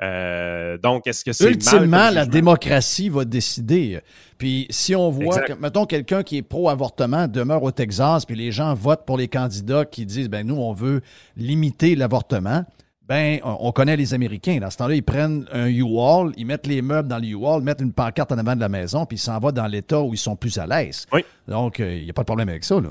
Euh, 0.00 0.78
donc, 0.78 1.06
est-ce 1.06 1.24
que 1.24 1.32
c'est 1.32 1.50
Ultimement, 1.50 2.10
la 2.10 2.26
démocratie 2.26 3.08
va 3.08 3.24
décider. 3.24 4.00
Puis, 4.38 4.66
si 4.70 4.94
on 4.94 5.10
voit, 5.10 5.40
que, 5.40 5.52
mettons, 5.52 5.86
quelqu'un 5.86 6.22
qui 6.22 6.38
est 6.38 6.42
pro-avortement 6.42 7.28
demeure 7.28 7.62
au 7.62 7.70
Texas, 7.70 8.24
puis 8.24 8.36
les 8.36 8.52
gens 8.52 8.74
votent 8.74 9.06
pour 9.06 9.16
les 9.16 9.28
candidats 9.28 9.84
qui 9.84 10.06
disent, 10.06 10.28
ben 10.28 10.46
nous, 10.46 10.56
on 10.56 10.72
veut 10.72 11.02
limiter 11.36 11.94
l'avortement 11.94 12.64
ben, 13.08 13.40
on 13.42 13.72
connaît 13.72 13.96
les 13.96 14.14
Américains. 14.14 14.58
Dans 14.58 14.70
ce 14.70 14.76
temps-là, 14.78 14.94
ils 14.94 15.02
prennent 15.02 15.46
un 15.52 15.66
U-Haul, 15.66 16.32
ils 16.36 16.46
mettent 16.46 16.66
les 16.66 16.82
meubles 16.82 17.08
dans 17.08 17.18
le 17.18 17.26
U-Haul, 17.26 17.62
mettent 17.62 17.80
une 17.80 17.92
pancarte 17.92 18.30
en 18.30 18.38
avant 18.38 18.54
de 18.54 18.60
la 18.60 18.68
maison, 18.68 19.06
puis 19.06 19.16
ils 19.16 19.20
s'en 19.20 19.38
vont 19.40 19.50
dans 19.50 19.66
l'État 19.66 20.00
où 20.00 20.14
ils 20.14 20.18
sont 20.18 20.36
plus 20.36 20.56
à 20.58 20.66
l'aise. 20.66 21.06
Oui. 21.12 21.24
Donc, 21.48 21.80
il 21.80 21.84
euh, 21.84 22.04
n'y 22.04 22.10
a 22.10 22.12
pas 22.12 22.22
de 22.22 22.26
problème 22.26 22.48
avec 22.48 22.64
ça, 22.64 22.80
là. 22.80 22.90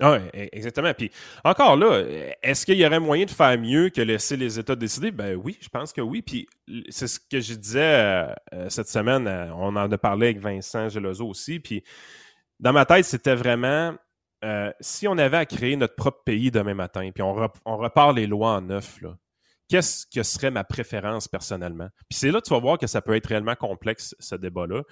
Oui, 0.00 0.18
exactement. 0.52 0.92
Puis 0.92 1.10
encore 1.44 1.76
là, 1.76 2.02
est-ce 2.42 2.66
qu'il 2.66 2.76
y 2.76 2.84
aurait 2.84 2.98
moyen 2.98 3.26
de 3.26 3.30
faire 3.30 3.56
mieux 3.56 3.90
que 3.90 4.00
laisser 4.00 4.36
les 4.36 4.58
États 4.58 4.74
décider? 4.74 5.12
Ben 5.12 5.38
oui, 5.42 5.56
je 5.60 5.68
pense 5.68 5.92
que 5.92 6.00
oui. 6.00 6.20
Puis 6.20 6.48
c'est 6.88 7.06
ce 7.06 7.20
que 7.20 7.40
je 7.40 7.54
disais 7.54 7.80
euh, 7.80 8.26
euh, 8.54 8.68
cette 8.68 8.88
semaine. 8.88 9.28
on 9.56 9.76
en 9.76 9.90
a 9.90 9.98
parlé 9.98 10.26
avec 10.28 10.40
Vincent 10.40 10.88
Gelozo 10.88 11.28
aussi. 11.28 11.60
Puis 11.60 11.84
dans 12.58 12.72
ma 12.72 12.84
tête, 12.84 13.04
c'était 13.04 13.36
vraiment 13.36 13.94
euh, 14.44 14.70
si 14.80 15.08
on 15.08 15.16
avait 15.16 15.38
à 15.38 15.46
créer 15.46 15.74
notre 15.76 15.94
propre 15.94 16.22
pays 16.24 16.50
demain 16.50 16.74
matin, 16.74 17.10
puis 17.14 17.22
on, 17.22 17.32
repart 17.32 18.14
les 18.14 18.26
lois 18.26 18.50
en 18.50 18.60
neuf, 18.60 19.00
qu'est-ce 19.68 20.06
que 20.06 20.22
serait 20.22 20.50
ma 20.50 20.64
préférence 20.64 21.28
personnellement? 21.28 21.88
Puis 22.10 22.18
c'est 22.18 22.30
là 22.30 22.40
que 22.40 22.46
tu 22.46 22.52
vas 22.52 22.60
voir 22.60 22.78
que 22.78 22.86
ça 22.86 23.00
peut 23.00 23.16
être 23.16 23.26
réellement 23.26 23.54
complexe, 23.54 24.14
ce 24.18 24.34
débat-là. 24.34 24.82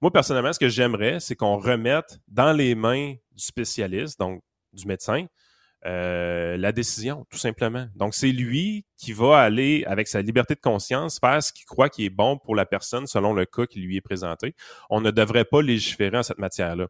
Moi, 0.00 0.10
personnellement, 0.10 0.52
ce 0.52 0.58
que 0.58 0.70
j'aimerais, 0.70 1.20
c'est 1.20 1.36
qu'on 1.36 1.58
remette 1.58 2.20
dans 2.26 2.52
les 2.52 2.74
mains 2.74 3.12
du 3.32 3.44
spécialiste, 3.44 4.18
donc 4.18 4.42
du 4.72 4.86
médecin, 4.86 5.26
euh, 5.84 6.56
la 6.56 6.70
décision, 6.70 7.26
tout 7.28 7.38
simplement. 7.38 7.88
Donc, 7.96 8.14
c'est 8.14 8.30
lui 8.30 8.86
qui 8.96 9.12
va 9.12 9.40
aller, 9.40 9.84
avec 9.86 10.06
sa 10.06 10.22
liberté 10.22 10.54
de 10.54 10.60
conscience, 10.60 11.18
faire 11.18 11.42
ce 11.42 11.52
qu'il 11.52 11.66
croit 11.66 11.88
qui 11.88 12.04
est 12.04 12.10
bon 12.10 12.38
pour 12.38 12.54
la 12.54 12.64
personne 12.64 13.06
selon 13.06 13.34
le 13.34 13.44
cas 13.46 13.66
qui 13.66 13.80
lui 13.80 13.96
est 13.96 14.00
présenté. 14.00 14.54
On 14.90 15.00
ne 15.00 15.10
devrait 15.10 15.44
pas 15.44 15.60
légiférer 15.60 16.18
en 16.18 16.22
cette 16.22 16.38
matière-là. 16.38 16.86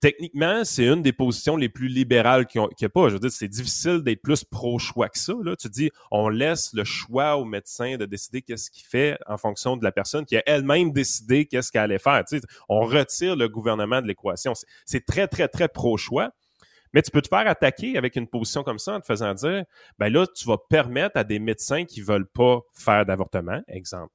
Techniquement, 0.00 0.64
c'est 0.64 0.86
une 0.86 1.02
des 1.02 1.12
positions 1.12 1.56
les 1.56 1.68
plus 1.68 1.88
libérales 1.88 2.46
qu'il 2.46 2.60
n'y 2.60 2.84
a 2.84 2.88
pas. 2.88 3.08
Je 3.08 3.14
veux 3.14 3.18
dire, 3.18 3.32
c'est 3.32 3.48
difficile 3.48 4.02
d'être 4.02 4.22
plus 4.22 4.44
pro-choix 4.44 5.08
que 5.08 5.18
ça. 5.18 5.34
Là. 5.42 5.56
Tu 5.56 5.68
dis, 5.68 5.90
on 6.12 6.28
laisse 6.28 6.72
le 6.72 6.84
choix 6.84 7.36
au 7.36 7.44
médecin 7.44 7.96
de 7.96 8.06
décider 8.06 8.42
qu'est-ce 8.42 8.70
qu'il 8.70 8.86
fait 8.86 9.18
en 9.26 9.36
fonction 9.36 9.76
de 9.76 9.82
la 9.82 9.90
personne 9.90 10.24
qui 10.24 10.36
a 10.36 10.42
elle-même 10.46 10.92
décidé 10.92 11.46
qu'est-ce 11.46 11.72
qu'elle 11.72 11.82
allait 11.82 11.98
faire. 11.98 12.24
Tu 12.24 12.38
sais, 12.38 12.46
on 12.68 12.82
retire 12.82 13.34
le 13.34 13.48
gouvernement 13.48 14.00
de 14.00 14.06
l'équation. 14.06 14.52
C'est 14.86 15.04
très, 15.04 15.26
très, 15.26 15.48
très 15.48 15.66
pro-choix. 15.66 16.30
Mais 16.94 17.02
tu 17.02 17.10
peux 17.10 17.20
te 17.20 17.28
faire 17.28 17.46
attaquer 17.46 17.98
avec 17.98 18.16
une 18.16 18.28
position 18.28 18.62
comme 18.62 18.78
ça 18.78 18.94
en 18.94 19.00
te 19.00 19.06
faisant 19.06 19.34
dire, 19.34 19.64
ben 19.98 20.10
là, 20.10 20.26
tu 20.26 20.46
vas 20.46 20.56
permettre 20.56 21.18
à 21.18 21.24
des 21.24 21.38
médecins 21.38 21.84
qui 21.84 22.00
veulent 22.00 22.28
pas 22.28 22.60
faire 22.72 23.04
d'avortement, 23.04 23.60
exemple 23.68 24.12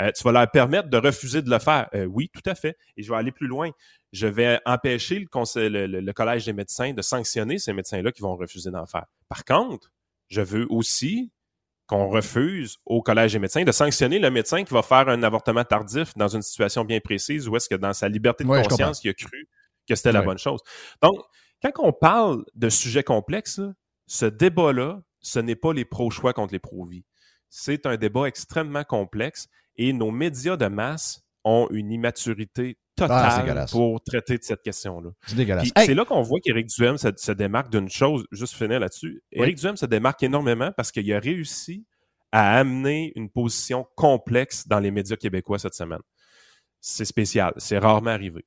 euh, 0.00 0.10
tu 0.12 0.22
vas 0.24 0.32
leur 0.32 0.50
permettre 0.50 0.88
de 0.88 0.96
refuser 0.96 1.42
de 1.42 1.50
le 1.50 1.58
faire. 1.58 1.88
Euh, 1.94 2.04
oui, 2.04 2.30
tout 2.32 2.48
à 2.48 2.54
fait. 2.54 2.76
Et 2.96 3.02
je 3.02 3.10
vais 3.10 3.16
aller 3.16 3.32
plus 3.32 3.46
loin. 3.46 3.70
Je 4.12 4.26
vais 4.26 4.60
empêcher 4.64 5.26
le, 5.56 5.86
le 5.86 6.12
collège 6.12 6.46
des 6.46 6.52
médecins 6.52 6.92
de 6.92 7.02
sanctionner 7.02 7.58
ces 7.58 7.72
médecins-là 7.72 8.10
qui 8.12 8.22
vont 8.22 8.36
refuser 8.36 8.70
d'en 8.70 8.86
faire. 8.86 9.06
Par 9.28 9.44
contre, 9.44 9.92
je 10.28 10.40
veux 10.40 10.66
aussi 10.70 11.30
qu'on 11.86 12.08
refuse 12.08 12.76
au 12.84 13.02
collège 13.02 13.32
des 13.32 13.38
médecins 13.38 13.64
de 13.64 13.72
sanctionner 13.72 14.18
le 14.18 14.30
médecin 14.30 14.62
qui 14.62 14.74
va 14.74 14.82
faire 14.82 15.08
un 15.08 15.22
avortement 15.22 15.64
tardif 15.64 16.12
dans 16.16 16.28
une 16.28 16.42
situation 16.42 16.84
bien 16.84 17.00
précise 17.00 17.48
ou 17.48 17.56
est-ce 17.56 17.68
que 17.68 17.74
dans 17.74 17.94
sa 17.94 18.08
liberté 18.08 18.44
de 18.44 18.48
conscience, 18.48 19.02
il 19.04 19.10
a 19.10 19.14
cru 19.14 19.48
que 19.88 19.94
c'était 19.94 20.12
la 20.12 20.22
bonne 20.22 20.38
chose. 20.38 20.60
Donc, 21.02 21.18
quand 21.62 21.72
on 21.78 21.92
parle 21.92 22.44
de 22.54 22.68
sujets 22.68 23.02
complexes, 23.02 23.60
ce 24.06 24.26
débat-là, 24.26 25.00
ce 25.20 25.38
n'est 25.38 25.56
pas 25.56 25.72
les 25.72 25.86
pro-choix 25.86 26.34
contre 26.34 26.52
les 26.52 26.58
pro-vie. 26.58 27.04
C'est 27.48 27.86
un 27.86 27.96
débat 27.96 28.26
extrêmement 28.26 28.84
complexe 28.84 29.48
et 29.76 29.94
nos 29.94 30.10
médias 30.10 30.56
de 30.58 30.66
masse 30.66 31.24
ont 31.48 31.68
une 31.70 31.90
immaturité 31.90 32.76
ah, 33.00 33.06
totale 33.06 33.66
pour 33.70 34.02
traiter 34.02 34.36
de 34.36 34.42
cette 34.42 34.62
question-là. 34.62 35.10
C'est 35.26 35.36
dégueulasse. 35.36 35.70
C'est 35.76 35.94
là 35.94 36.04
qu'on 36.04 36.22
voit 36.22 36.40
qu'Éric 36.40 36.68
Duhem 36.68 36.98
se, 36.98 37.32
démarque 37.32 37.70
d'une 37.70 37.88
chose, 37.88 38.26
juste 38.32 38.54
finir 38.54 38.80
là-dessus. 38.80 39.22
Éric 39.32 39.56
Duhem 39.56 39.76
se 39.76 39.86
démarque 39.86 40.22
énormément 40.22 40.70
parce 40.76 40.92
qu'il 40.92 41.10
a 41.12 41.18
réussi 41.18 41.86
à 42.32 42.58
amener 42.58 43.12
une 43.16 43.30
position 43.30 43.86
complexe 43.96 44.68
dans 44.68 44.80
les 44.80 44.90
médias 44.90 45.16
québécois 45.16 45.58
cette 45.58 45.74
semaine. 45.74 46.00
C'est 46.80 47.06
spécial. 47.06 47.54
C'est 47.56 47.78
rarement 47.78 48.10
arrivé. 48.10 48.44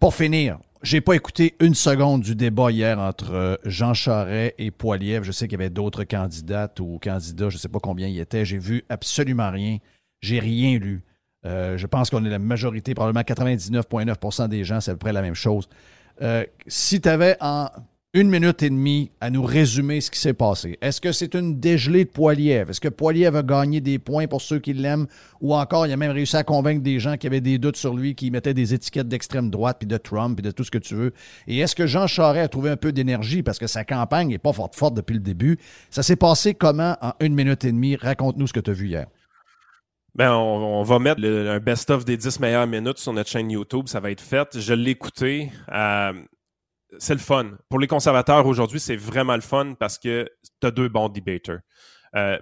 Pour 0.00 0.14
finir, 0.14 0.58
j'ai 0.82 1.00
pas 1.00 1.14
écouté 1.14 1.54
une 1.60 1.74
seconde 1.74 2.22
du 2.22 2.34
débat 2.34 2.70
hier 2.70 2.98
entre 2.98 3.32
euh, 3.32 3.56
Jean 3.64 3.94
Charest 3.94 4.54
et 4.58 4.70
Poiliev. 4.70 5.22
Je 5.22 5.32
sais 5.32 5.46
qu'il 5.46 5.58
y 5.58 5.62
avait 5.62 5.70
d'autres 5.70 6.04
candidates 6.04 6.80
ou 6.80 6.98
candidats, 7.02 7.50
je 7.50 7.58
sais 7.58 7.68
pas 7.68 7.80
combien 7.80 8.08
il 8.08 8.14
y 8.14 8.20
était. 8.20 8.44
J'ai 8.44 8.58
vu 8.58 8.84
absolument 8.88 9.50
rien. 9.50 9.78
J'ai 10.20 10.40
rien 10.40 10.78
lu. 10.78 11.04
Euh, 11.46 11.76
je 11.76 11.86
pense 11.86 12.10
qu'on 12.10 12.24
est 12.24 12.30
la 12.30 12.38
majorité, 12.38 12.94
probablement 12.94 13.22
99,9% 13.22 14.48
des 14.48 14.64
gens, 14.64 14.80
c'est 14.80 14.90
à 14.90 14.94
peu 14.94 14.98
près 14.98 15.12
la 15.12 15.22
même 15.22 15.34
chose. 15.34 15.68
Euh, 16.22 16.44
si 16.66 17.00
tu 17.00 17.08
avais 17.08 17.36
en 17.40 17.68
une 18.14 18.30
minute 18.30 18.62
et 18.62 18.70
demie 18.70 19.10
à 19.20 19.28
nous 19.28 19.42
résumer 19.42 20.00
ce 20.00 20.08
qui 20.08 20.20
s'est 20.20 20.34
passé. 20.34 20.78
Est-ce 20.80 21.00
que 21.00 21.10
c'est 21.10 21.34
une 21.34 21.58
dégelée 21.58 22.04
de 22.04 22.10
Poiliev? 22.10 22.70
Est-ce 22.70 22.80
que 22.80 22.88
Poiliev 22.88 23.34
a 23.34 23.42
gagné 23.42 23.80
des 23.80 23.98
points 23.98 24.28
pour 24.28 24.40
ceux 24.40 24.60
qui 24.60 24.72
l'aiment? 24.72 25.08
Ou 25.40 25.52
encore, 25.52 25.84
il 25.84 25.92
a 25.92 25.96
même 25.96 26.12
réussi 26.12 26.36
à 26.36 26.44
convaincre 26.44 26.80
des 26.80 27.00
gens 27.00 27.16
qui 27.16 27.26
avaient 27.26 27.40
des 27.40 27.58
doutes 27.58 27.76
sur 27.76 27.92
lui, 27.92 28.14
qui 28.14 28.30
mettaient 28.30 28.54
des 28.54 28.72
étiquettes 28.72 29.08
d'extrême 29.08 29.50
droite, 29.50 29.78
puis 29.80 29.88
de 29.88 29.96
Trump, 29.96 30.36
puis 30.36 30.44
de 30.44 30.52
tout 30.52 30.62
ce 30.62 30.70
que 30.70 30.78
tu 30.78 30.94
veux? 30.94 31.12
Et 31.48 31.58
est-ce 31.58 31.74
que 31.74 31.88
Jean 31.88 32.06
Charest 32.06 32.44
a 32.44 32.48
trouvé 32.48 32.70
un 32.70 32.76
peu 32.76 32.92
d'énergie 32.92 33.42
parce 33.42 33.58
que 33.58 33.66
sa 33.66 33.84
campagne 33.84 34.28
n'est 34.28 34.38
pas 34.38 34.52
forte 34.52 34.76
forte 34.76 34.94
depuis 34.94 35.14
le 35.14 35.20
début? 35.20 35.58
Ça 35.90 36.04
s'est 36.04 36.14
passé 36.14 36.54
comment 36.54 36.96
en 37.02 37.14
une 37.18 37.34
minute 37.34 37.64
et 37.64 37.72
demie? 37.72 37.96
Raconte-nous 37.96 38.46
ce 38.46 38.52
que 38.52 38.60
tu 38.60 38.70
as 38.70 38.74
vu 38.74 38.86
hier. 38.86 39.06
Ben, 40.14 40.32
on, 40.32 40.82
va 40.84 40.98
mettre 41.00 41.24
un 41.24 41.58
best-of 41.58 42.04
des 42.04 42.16
10 42.16 42.38
meilleures 42.38 42.66
minutes 42.68 42.98
sur 42.98 43.12
notre 43.12 43.28
chaîne 43.28 43.50
YouTube. 43.50 43.88
Ça 43.88 43.98
va 43.98 44.12
être 44.12 44.20
fait. 44.20 44.58
Je 44.58 44.72
l'ai 44.72 44.92
écouté. 44.92 45.50
Euh, 45.72 46.12
c'est 46.98 47.14
le 47.14 47.20
fun. 47.20 47.52
Pour 47.68 47.80
les 47.80 47.88
conservateurs 47.88 48.46
aujourd'hui, 48.46 48.78
c'est 48.78 48.96
vraiment 48.96 49.34
le 49.34 49.40
fun 49.40 49.74
parce 49.78 49.98
que 49.98 50.28
tu 50.60 50.66
as 50.66 50.70
deux 50.70 50.88
bons 50.88 51.08
debaters. 51.08 51.60
Euh, 52.16 52.38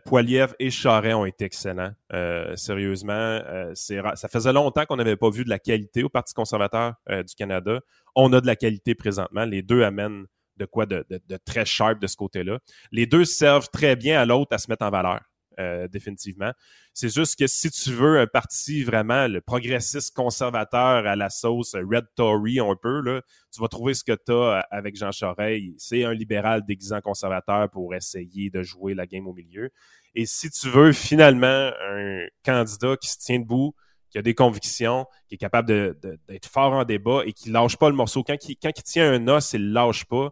et 0.59 0.71
Charret 0.71 1.15
ont 1.15 1.25
été 1.25 1.47
excellents. 1.47 1.93
Euh, 2.13 2.55
sérieusement, 2.57 3.13
euh, 3.13 3.73
ça 3.75 4.29
faisait 4.29 4.53
longtemps 4.53 4.85
qu'on 4.85 4.97
n'avait 4.97 5.17
pas 5.17 5.31
vu 5.31 5.45
de 5.45 5.49
la 5.49 5.59
qualité 5.59 6.03
au 6.03 6.11
Parti 6.11 6.35
conservateur 6.35 6.95
euh, 7.09 7.23
du 7.23 7.35
Canada. 7.35 7.81
On 8.15 8.33
a 8.35 8.41
de 8.41 8.47
la 8.47 8.57
qualité 8.57 8.95
présentement. 8.95 9.45
Les 9.45 9.63
deux 9.63 9.83
amènent 9.83 10.27
de 10.59 10.67
quoi 10.67 10.85
de, 10.85 11.07
de 11.09 11.39
très 11.47 11.65
sharp 11.65 11.99
de 11.99 12.07
ce 12.07 12.17
côté-là. 12.17 12.59
Les 12.91 13.07
deux 13.07 13.25
servent 13.25 13.71
très 13.73 13.97
bien 13.97 14.21
à 14.21 14.27
l'autre 14.27 14.55
à 14.55 14.59
se 14.59 14.71
mettre 14.71 14.85
en 14.85 14.91
valeur. 14.91 15.21
Euh, 15.59 15.87
définitivement. 15.87 16.53
C'est 16.95 17.13
juste 17.13 17.39
que 17.39 17.47
si 17.47 17.71
tu 17.71 17.91
veux 17.91 18.19
un 18.19 18.27
parti 18.27 18.85
vraiment 18.85 19.27
le 19.29 19.43
progressiste 19.43 20.15
conservateur 20.15 21.07
à 21.07 21.15
la 21.15 21.29
sauce 21.29 21.75
Red 21.75 22.07
Tory 22.17 22.59
un 22.59 22.75
peu, 22.81 23.01
là, 23.03 23.21
tu 23.53 23.61
vas 23.61 23.69
trouver 23.69 23.93
ce 23.93 24.03
que 24.03 24.13
tu 24.13 24.33
as 24.33 24.35
euh, 24.35 24.61
avec 24.71 24.97
Jean 24.97 25.13
Charest. 25.13 25.63
C'est 25.77 26.05
un 26.05 26.15
libéral 26.15 26.65
déguisant 26.65 27.03
conservateur 27.03 27.69
pour 27.71 27.95
essayer 27.95 28.49
de 28.49 28.63
jouer 28.63 28.95
la 28.95 29.07
game 29.07 29.27
au 29.27 29.35
milieu. 29.35 29.71
Et 30.15 30.25
si 30.25 30.51
tu 30.51 30.69
veux 30.71 30.93
finalement 30.93 31.71
un 31.87 32.25
candidat 32.45 32.97
qui 32.97 33.09
se 33.09 33.19
tient 33.19 33.39
debout, 33.39 33.75
qui 34.11 34.19
a 34.19 34.23
des 34.23 34.35
convictions, 34.35 35.07
qui 35.29 35.35
est 35.35 35.39
capable 35.39 35.99
d'être 36.29 36.47
fort 36.47 36.73
en 36.73 36.85
débat 36.85 37.23
et 37.27 37.33
qui 37.33 37.51
lâche 37.51 37.77
pas 37.77 37.91
le 37.91 37.97
morceau. 37.97 38.23
Quand 38.23 38.37
il, 38.49 38.57
tient 38.85 39.13
un 39.13 39.29
os, 39.29 39.53
il 39.53 39.69
le 39.69 39.73
lâche 39.73 40.05
pas. 40.05 40.31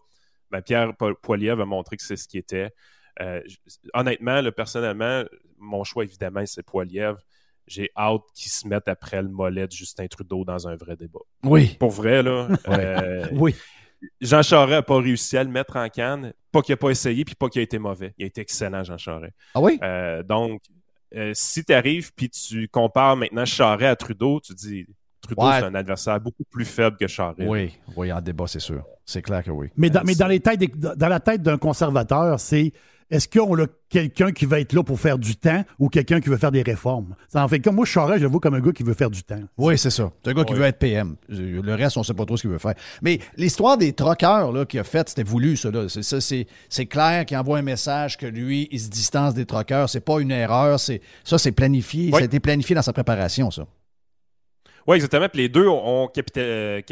Ben 0.50 0.62
Pierre 0.62 0.92
Poilier 1.22 1.54
va 1.54 1.64
montrer 1.64 1.96
que 1.96 2.02
c'est 2.02 2.16
ce 2.16 2.26
qui 2.26 2.38
était. 2.38 2.70
Euh, 3.20 3.40
honnêtement, 3.94 4.42
personnellement, 4.52 5.24
mon 5.58 5.84
choix, 5.84 6.04
évidemment, 6.04 6.42
c'est 6.46 6.62
Poiliev. 6.62 7.16
J'ai 7.66 7.90
hâte 7.96 8.22
qu'ils 8.34 8.50
se 8.50 8.66
mettent 8.66 8.88
après 8.88 9.22
le 9.22 9.28
mollet 9.28 9.66
de 9.66 9.72
Justin 9.72 10.06
Trudeau 10.06 10.44
dans 10.44 10.66
un 10.66 10.76
vrai 10.76 10.96
débat. 10.96 11.20
Oui. 11.44 11.76
Pour 11.78 11.90
vrai, 11.90 12.22
là. 12.22 12.48
Euh, 12.68 13.26
oui. 13.32 13.54
Jean 14.20 14.42
Charest 14.42 14.70
n'a 14.70 14.82
pas 14.82 14.98
réussi 14.98 15.36
à 15.36 15.44
le 15.44 15.50
mettre 15.50 15.76
en 15.76 15.88
canne. 15.88 16.32
Pas 16.50 16.62
qu'il 16.62 16.72
n'a 16.72 16.78
pas 16.78 16.90
essayé, 16.90 17.24
puis 17.24 17.34
pas 17.34 17.48
qu'il 17.48 17.60
a 17.60 17.62
été 17.62 17.78
mauvais. 17.78 18.14
Il 18.18 18.24
a 18.24 18.26
été 18.26 18.40
excellent, 18.40 18.82
Jean 18.82 18.98
Charest. 18.98 19.34
Ah 19.54 19.60
oui? 19.60 19.78
Euh, 19.82 20.22
donc, 20.22 20.62
si 21.32 21.64
tu 21.64 21.72
arrives 21.72 22.12
puis 22.14 22.30
tu 22.30 22.66
compares 22.68 23.16
maintenant 23.16 23.44
Charest 23.44 23.84
à 23.84 23.96
Trudeau, 23.96 24.40
tu 24.40 24.54
dis 24.54 24.86
Trudeau, 25.20 25.42
c'est 25.52 25.64
un 25.64 25.74
adversaire 25.74 26.18
beaucoup 26.18 26.44
plus 26.44 26.64
faible 26.64 26.96
que 26.96 27.06
Charest. 27.06 27.48
Oui, 27.48 27.78
oui, 27.96 28.12
en 28.12 28.20
débat, 28.20 28.46
c'est 28.46 28.60
sûr. 28.60 28.84
C'est 29.04 29.22
clair 29.22 29.42
que 29.42 29.50
oui. 29.50 29.68
Mais 29.76 29.90
dans, 29.90 30.02
mais 30.04 30.14
dans, 30.14 30.26
les 30.26 30.40
têtes 30.40 30.78
dans 30.78 31.08
la 31.08 31.20
tête 31.20 31.42
d'un 31.42 31.58
conservateur, 31.58 32.38
c'est 32.40 32.72
est-ce 33.10 33.28
qu'on 33.28 33.58
a 33.58 33.66
quelqu'un 33.88 34.32
qui 34.32 34.46
va 34.46 34.60
être 34.60 34.72
là 34.72 34.82
pour 34.82 35.00
faire 35.00 35.18
du 35.18 35.36
temps 35.36 35.64
ou 35.78 35.88
quelqu'un 35.88 36.20
qui 36.20 36.28
veut 36.28 36.36
faire 36.36 36.52
des 36.52 36.62
réformes? 36.62 37.16
Ça 37.28 37.44
en 37.44 37.48
fait 37.48 37.60
comme 37.60 37.74
moi, 37.74 37.84
je 37.84 37.92
je 37.92 38.22
le 38.22 38.28
vois 38.28 38.40
comme 38.40 38.54
un 38.54 38.60
gars 38.60 38.72
qui 38.72 38.82
veut 38.82 38.94
faire 38.94 39.10
du 39.10 39.22
temps. 39.22 39.40
Oui, 39.58 39.76
c'est 39.76 39.90
ça. 39.90 40.10
C'est 40.22 40.30
un 40.30 40.34
gars 40.34 40.44
qui 40.44 40.54
veut 40.54 40.64
être 40.64 40.78
PM. 40.78 41.16
Le 41.28 41.74
reste, 41.74 41.96
on 41.96 42.00
ne 42.00 42.04
sait 42.04 42.14
pas 42.14 42.24
trop 42.24 42.36
ce 42.36 42.42
qu'il 42.42 42.50
veut 42.50 42.58
faire. 42.58 42.74
Mais 43.02 43.18
l'histoire 43.36 43.76
des 43.76 43.92
troqueurs 43.92 44.66
qu'il 44.68 44.80
a 44.80 44.84
faite, 44.84 45.08
c'était 45.08 45.22
voulu, 45.22 45.56
ça. 45.56 45.70
C'est 46.68 46.86
clair 46.86 47.26
qu'il 47.26 47.36
envoie 47.36 47.58
un 47.58 47.62
message 47.62 48.16
que 48.16 48.26
lui, 48.26 48.68
il 48.70 48.80
se 48.80 48.88
distance 48.88 49.34
des 49.34 49.46
troqueurs. 49.46 49.88
C'est 49.88 50.00
pas 50.00 50.20
une 50.20 50.30
erreur. 50.30 50.78
Ça, 50.78 51.38
c'est 51.38 51.52
planifié. 51.52 52.10
Ça 52.10 52.18
a 52.18 52.22
été 52.22 52.40
planifié 52.40 52.74
dans 52.74 52.82
sa 52.82 52.92
préparation, 52.92 53.50
ça. 53.50 53.66
Oui, 54.90 54.96
exactement. 54.96 55.28
Puis 55.28 55.42
les 55.42 55.48
deux 55.48 55.68
ont 55.68 56.10
euh, 56.36 56.82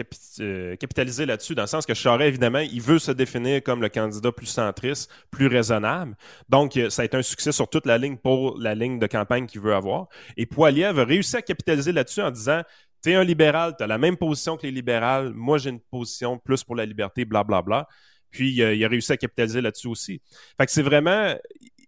euh, 0.41 0.77
capitalisé 0.77 1.27
là-dessus, 1.27 1.57
dans 1.57 1.65
le 1.65 1.67
sens 1.67 1.85
que 1.85 1.95
Charest, 1.95 2.29
évidemment, 2.29 2.61
il 2.61 2.81
veut 2.81 3.01
se 3.01 3.11
définir 3.11 3.61
comme 3.61 3.83
le 3.83 3.89
candidat 3.89 4.31
plus 4.31 4.47
centriste, 4.47 5.11
plus 5.33 5.49
raisonnable. 5.49 6.17
Donc, 6.49 6.77
euh, 6.77 6.91
ça 6.91 7.03
a 7.03 7.07
été 7.07 7.17
un 7.17 7.23
succès 7.23 7.51
sur 7.51 7.69
toute 7.69 7.87
la 7.87 7.99
ligne 7.99 8.17
pour 8.17 8.57
la 8.57 8.77
ligne 8.77 9.01
de 9.01 9.07
campagne 9.09 9.47
qu'il 9.47 9.63
veut 9.63 9.75
avoir. 9.75 10.07
Et 10.37 10.47
Poiliev 10.47 10.97
a 10.97 11.05
réussi 11.05 11.39
à 11.39 11.43
capitaliser 11.43 11.91
là-dessus 11.91 12.23
en 12.23 12.31
disant 12.31 12.63
T'es 13.03 13.15
un 13.15 13.25
libéral, 13.25 13.75
t'as 13.77 13.89
la 13.89 13.99
même 13.99 14.17
position 14.17 14.57
que 14.57 14.63
les 14.63 14.71
libérales, 14.71 15.33
moi 15.35 15.59
j'ai 15.59 15.71
une 15.71 15.81
position 15.81 16.39
plus 16.39 16.63
pour 16.63 16.77
la 16.77 16.87
liberté, 16.87 17.25
blablabla. 17.25 17.63
Bla, 17.63 17.81
bla. 17.81 17.89
Puis 18.31 18.53
il 18.53 18.85
a 18.85 18.89
réussi 18.89 19.11
à 19.11 19.17
capitaliser 19.17 19.61
là-dessus 19.61 19.89
aussi. 19.89 20.23
Fait 20.57 20.67
que 20.67 20.71
c'est 20.71 20.83
vraiment 20.83 21.35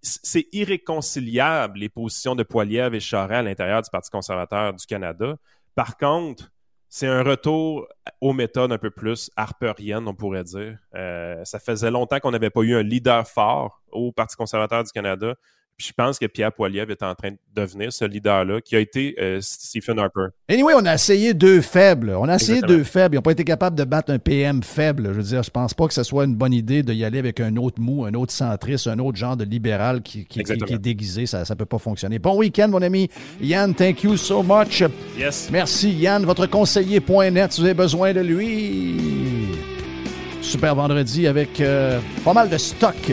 c'est 0.03 0.47
irréconciliable 0.53 1.79
les 1.79 1.89
positions 1.89 2.35
de 2.35 2.43
Poiliev 2.43 2.95
et 2.95 3.01
Charest 3.01 3.33
à 3.33 3.43
l'intérieur 3.43 3.83
du 3.83 3.91
Parti 3.91 4.11
conservateur 4.11 4.73
du 4.73 4.87
Canada. 4.87 5.37
Par 5.75 5.97
contre, 5.97 6.51
c'est 6.89 7.07
un 7.07 7.23
retour 7.23 7.87
aux 8.21 8.33
méthodes 8.33 8.73
un 8.73 8.79
peu 8.79 8.91
plus 8.91 9.31
harperiennes, 9.37 10.09
on 10.09 10.15
pourrait 10.15 10.43
dire. 10.43 10.77
Euh, 10.95 11.45
ça 11.45 11.61
faisait 11.61 11.91
longtemps 11.91 12.19
qu'on 12.19 12.33
n'avait 12.33 12.51
pas 12.51 12.63
eu 12.63 12.75
un 12.75 12.83
leader 12.83 13.27
fort 13.27 13.81
au 13.93 14.11
Parti 14.11 14.37
conservateur 14.37 14.83
du 14.83 14.91
Canada 14.91 15.35
je 15.81 15.93
pense 15.97 16.19
que 16.19 16.27
Pierre 16.27 16.53
Poilievre 16.53 16.91
est 16.91 17.03
en 17.03 17.15
train 17.15 17.31
de 17.31 17.39
devenir 17.55 17.93
ce 17.93 18.05
leader-là, 18.05 18.61
qui 18.61 18.77
a 18.77 18.79
été 18.79 19.15
euh, 19.19 19.39
Stephen 19.41 19.99
Harper. 19.99 20.27
Anyway, 20.49 20.75
on 20.77 20.85
a 20.85 20.95
essayé 20.95 21.35
deux 21.35 21.61
faibles. 21.61 22.11
On 22.11 22.29
a 22.29 22.37
essayé 22.37 22.61
deux 22.61 22.85
faibles. 22.85 23.15
Ils 23.15 23.19
n'ont 23.19 23.23
pas 23.23 23.33
été 23.33 23.45
capables 23.45 23.77
de 23.77 23.85
battre 23.85 24.13
un 24.13 24.19
PM 24.19 24.63
faible. 24.63 25.09
Je 25.09 25.13
veux 25.13 25.23
dire, 25.23 25.43
je 25.43 25.51
pense 25.51 25.75
pas 25.75 25.87
que 25.89 25.95
ce 25.95 26.03
soit 26.03 26.25
une 26.25 26.35
bonne 26.35 26.53
idée 26.53 26.83
d'y 26.83 27.05
aller 27.05 27.19
avec 27.19 27.41
un 27.41 27.57
autre 27.57 27.81
mou, 27.81 28.05
un 28.05 28.15
autre 28.15 28.33
centriste, 28.33 28.87
un 28.87 28.99
autre 28.99 29.17
genre 29.17 29.37
de 29.37 29.45
libéral 29.45 30.03
qui, 30.03 30.27
est 30.37 30.79
déguisé. 30.79 31.27
Ça 31.27 31.45
ne 31.49 31.55
peut 31.55 31.67
pas 31.67 31.79
fonctionner. 31.79 32.19
Bon 32.19 32.37
week-end, 32.37 32.69
mon 32.69 32.83
ami. 32.83 33.09
Yann, 33.41 33.75
thank 33.75 34.03
you 34.03 34.17
so 34.17 34.43
much. 34.43 34.83
Yes. 35.17 35.49
Merci, 35.51 35.93
Yann. 35.93 36.25
Votre 36.25 36.47
conseiller.net, 36.47 37.53
si 37.53 37.61
vous 37.61 37.67
avez 37.67 37.75
besoin 37.75 38.13
de 38.13 38.21
lui. 38.21 38.97
Super 40.43 40.75
vendredi 40.75 41.27
avec 41.27 41.61
euh, 41.61 42.01
pas 42.25 42.33
mal 42.33 42.49
de 42.49 42.59
stock 42.59 43.13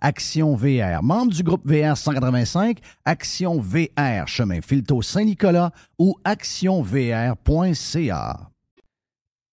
Action 0.00 0.54
VR, 0.54 1.02
membre 1.02 1.32
du 1.32 1.42
groupe 1.42 1.66
VR 1.66 1.96
185, 1.96 2.78
Action 3.04 3.60
VR, 3.60 4.26
chemin 4.28 4.60
Filto 4.60 5.02
Saint-Nicolas 5.02 5.72
ou 5.98 6.14
actionvr.ca. 6.22 7.36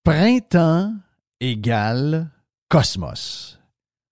Printemps 0.03 0.93
égale 1.39 2.29
Cosmos. 2.69 3.59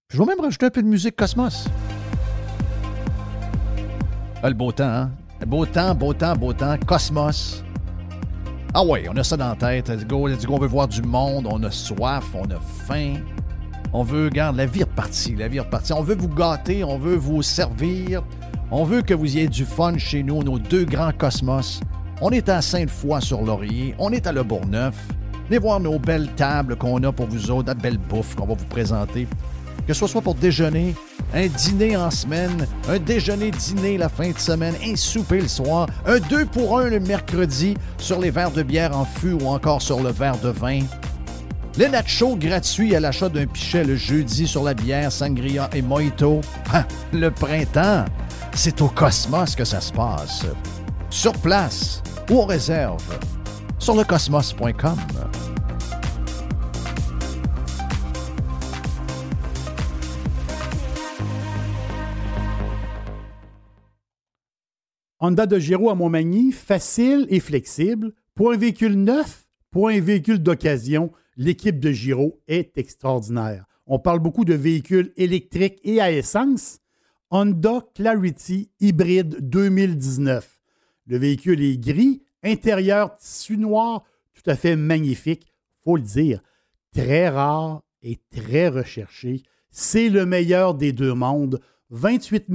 Je 0.10 0.18
vais 0.18 0.26
même 0.26 0.40
rajouter 0.40 0.66
un 0.66 0.72
peu 0.72 0.82
de 0.82 0.88
musique 0.88 1.16
Cosmos. 1.16 1.68
Ah, 4.42 4.50
le 4.50 4.56
beau 4.56 4.72
temps, 4.72 4.86
hein? 4.86 5.12
Beau 5.46 5.68
temps, 5.68 5.94
beau 5.94 6.16
temps, 6.16 6.36
beau 6.36 6.52
temps, 6.52 6.78
Cosmos. 6.88 7.64
Ah 8.74 8.84
ouais, 8.84 9.06
on 9.08 9.16
a 9.18 9.24
ça 9.24 9.38
dans 9.38 9.50
la 9.50 9.56
tête. 9.56 9.88
Let's 9.90 10.04
go, 10.04 10.28
let's 10.28 10.48
go, 10.48 10.56
on 10.56 10.60
veut 10.60 10.68
voir 10.68 10.88
du 10.88 11.04
monde, 11.04 11.48
on 11.48 11.62
a 11.62 11.70
soif, 11.70 12.34
on 12.34 12.50
a 12.50 12.60
faim. 12.60 13.22
On 13.96 14.04
veut, 14.04 14.26
regarde, 14.26 14.58
la 14.58 14.66
vie 14.66 14.82
repartie, 14.82 15.36
la 15.36 15.48
vie 15.48 15.60
repartie. 15.60 15.94
On 15.94 16.02
veut 16.02 16.16
vous 16.16 16.28
gâter, 16.28 16.84
on 16.84 16.98
veut 16.98 17.16
vous 17.16 17.44
servir. 17.44 18.24
On 18.72 18.86
veut 18.86 19.04
que 19.04 19.14
vous 19.14 19.38
ayez 19.38 19.48
du 19.48 19.66
fun 19.66 20.00
chez 20.00 20.24
nous, 20.24 20.44
nos 20.44 20.58
deux 20.58 20.84
grands 20.84 21.12
cosmos. 21.12 21.80
On 22.20 22.32
est 22.32 22.50
à 22.50 22.62
Sainte-Foy 22.64 23.22
sur 23.22 23.44
Laurier, 23.44 23.94
on 24.00 24.12
est 24.12 24.26
à 24.26 24.32
Le 24.32 24.42
Bourgneuf. 24.42 24.96
Venez 25.48 25.60
voir 25.60 25.80
nos 25.80 26.00
belles 26.00 26.30
tables 26.36 26.76
qu'on 26.76 27.04
a 27.04 27.12
pour 27.12 27.28
vous 27.28 27.52
autres, 27.52 27.68
notre 27.68 27.82
belle 27.82 28.00
bouffe 28.00 28.34
qu'on 28.34 28.48
va 28.48 28.56
vous 28.56 28.66
présenter. 28.66 29.28
Que 29.86 29.94
ce 29.94 30.08
soit 30.08 30.22
pour 30.22 30.34
déjeuner, 30.34 30.96
un 31.36 31.46
dîner 31.46 31.96
en 31.96 32.10
semaine, 32.10 32.66
un 32.90 32.98
déjeuner-dîner 32.98 34.00
la 34.00 34.10
fin 34.10 34.32
de 34.32 34.40
semaine, 34.40 34.74
un 34.84 34.96
souper 34.96 35.42
le 35.42 35.48
soir, 35.48 35.88
un 36.08 36.18
deux 36.18 36.46
pour 36.46 36.80
un 36.80 36.90
le 36.90 37.00
mercredi 37.00 37.76
sur 38.00 38.20
les 38.20 38.32
verres 38.32 38.52
de 38.52 38.64
bière 38.64 38.98
en 38.98 39.06
fût 39.06 39.34
ou 39.34 39.48
encore 39.48 39.84
sur 39.84 40.02
le 40.02 40.10
verre 40.10 40.40
de 40.40 40.50
vin. 40.50 40.80
Les 41.76 41.90
nachos 41.90 42.36
gratuits 42.36 42.96
à 42.96 43.00
l'achat 43.00 43.30
d'un 43.30 43.48
pichet 43.48 43.84
le 43.84 43.96
jeudi 43.96 44.46
sur 44.46 44.64
la 44.64 44.76
bière, 44.76 45.12
sangria 45.12 45.72
et 45.74 45.82
mojito. 45.82 46.42
Ah, 46.72 46.86
le 47.12 47.32
printemps, 47.32 48.06
c'est 48.54 48.80
au 48.80 48.90
Cosmos 48.90 49.56
que 49.56 49.66
ça 49.66 49.82
se 49.82 49.92
passe. 49.92 50.46
Sur 51.10 51.34
place 51.34 52.04
ou 52.30 52.42
on 52.42 52.46
réserve 52.46 53.04
sur 53.80 53.96
lecosmos.com. 53.96 54.98
Honda 65.20 65.48
de 65.48 65.58
Giro 65.58 65.90
à 65.90 65.96
Montmagny, 65.96 66.52
facile 66.52 67.26
et 67.30 67.40
flexible. 67.40 68.14
Pour 68.36 68.52
un 68.52 68.58
véhicule 68.58 68.96
neuf, 68.96 69.48
pour 69.72 69.88
un 69.90 70.00
véhicule 70.00 70.38
d'occasion, 70.38 71.12
l'équipe 71.38 71.80
de 71.80 71.92
Giro 71.92 72.42
est 72.48 72.78
extraordinaire. 72.78 73.66
On 73.86 74.00
parle 74.00 74.20
beaucoup 74.20 74.46
de 74.46 74.54
véhicules 74.54 75.14
électriques 75.18 75.80
et 75.84 76.00
à 76.00 76.12
essence. 76.12 76.80
Honda 77.32 77.86
Clarity 77.96 78.70
Hybride 78.80 79.38
2019. 79.42 80.62
Le 81.08 81.18
véhicule 81.18 81.62
est 81.62 81.78
gris, 81.78 82.22
intérieur 82.44 83.18
tissu 83.18 83.58
noir, 83.58 84.04
tout 84.34 84.50
à 84.50 84.56
fait 84.56 84.76
magnifique, 84.76 85.52
faut 85.84 85.98
le 85.98 86.04
dire. 86.04 86.42
Très 86.94 87.28
rare 87.28 87.82
et 88.04 88.20
très 88.30 88.68
recherché. 88.68 89.42
C'est 89.70 90.10
le 90.10 90.26
meilleur 90.26 90.76
des 90.76 90.92
deux 90.92 91.14
mondes. 91.14 91.60
28 91.90 92.46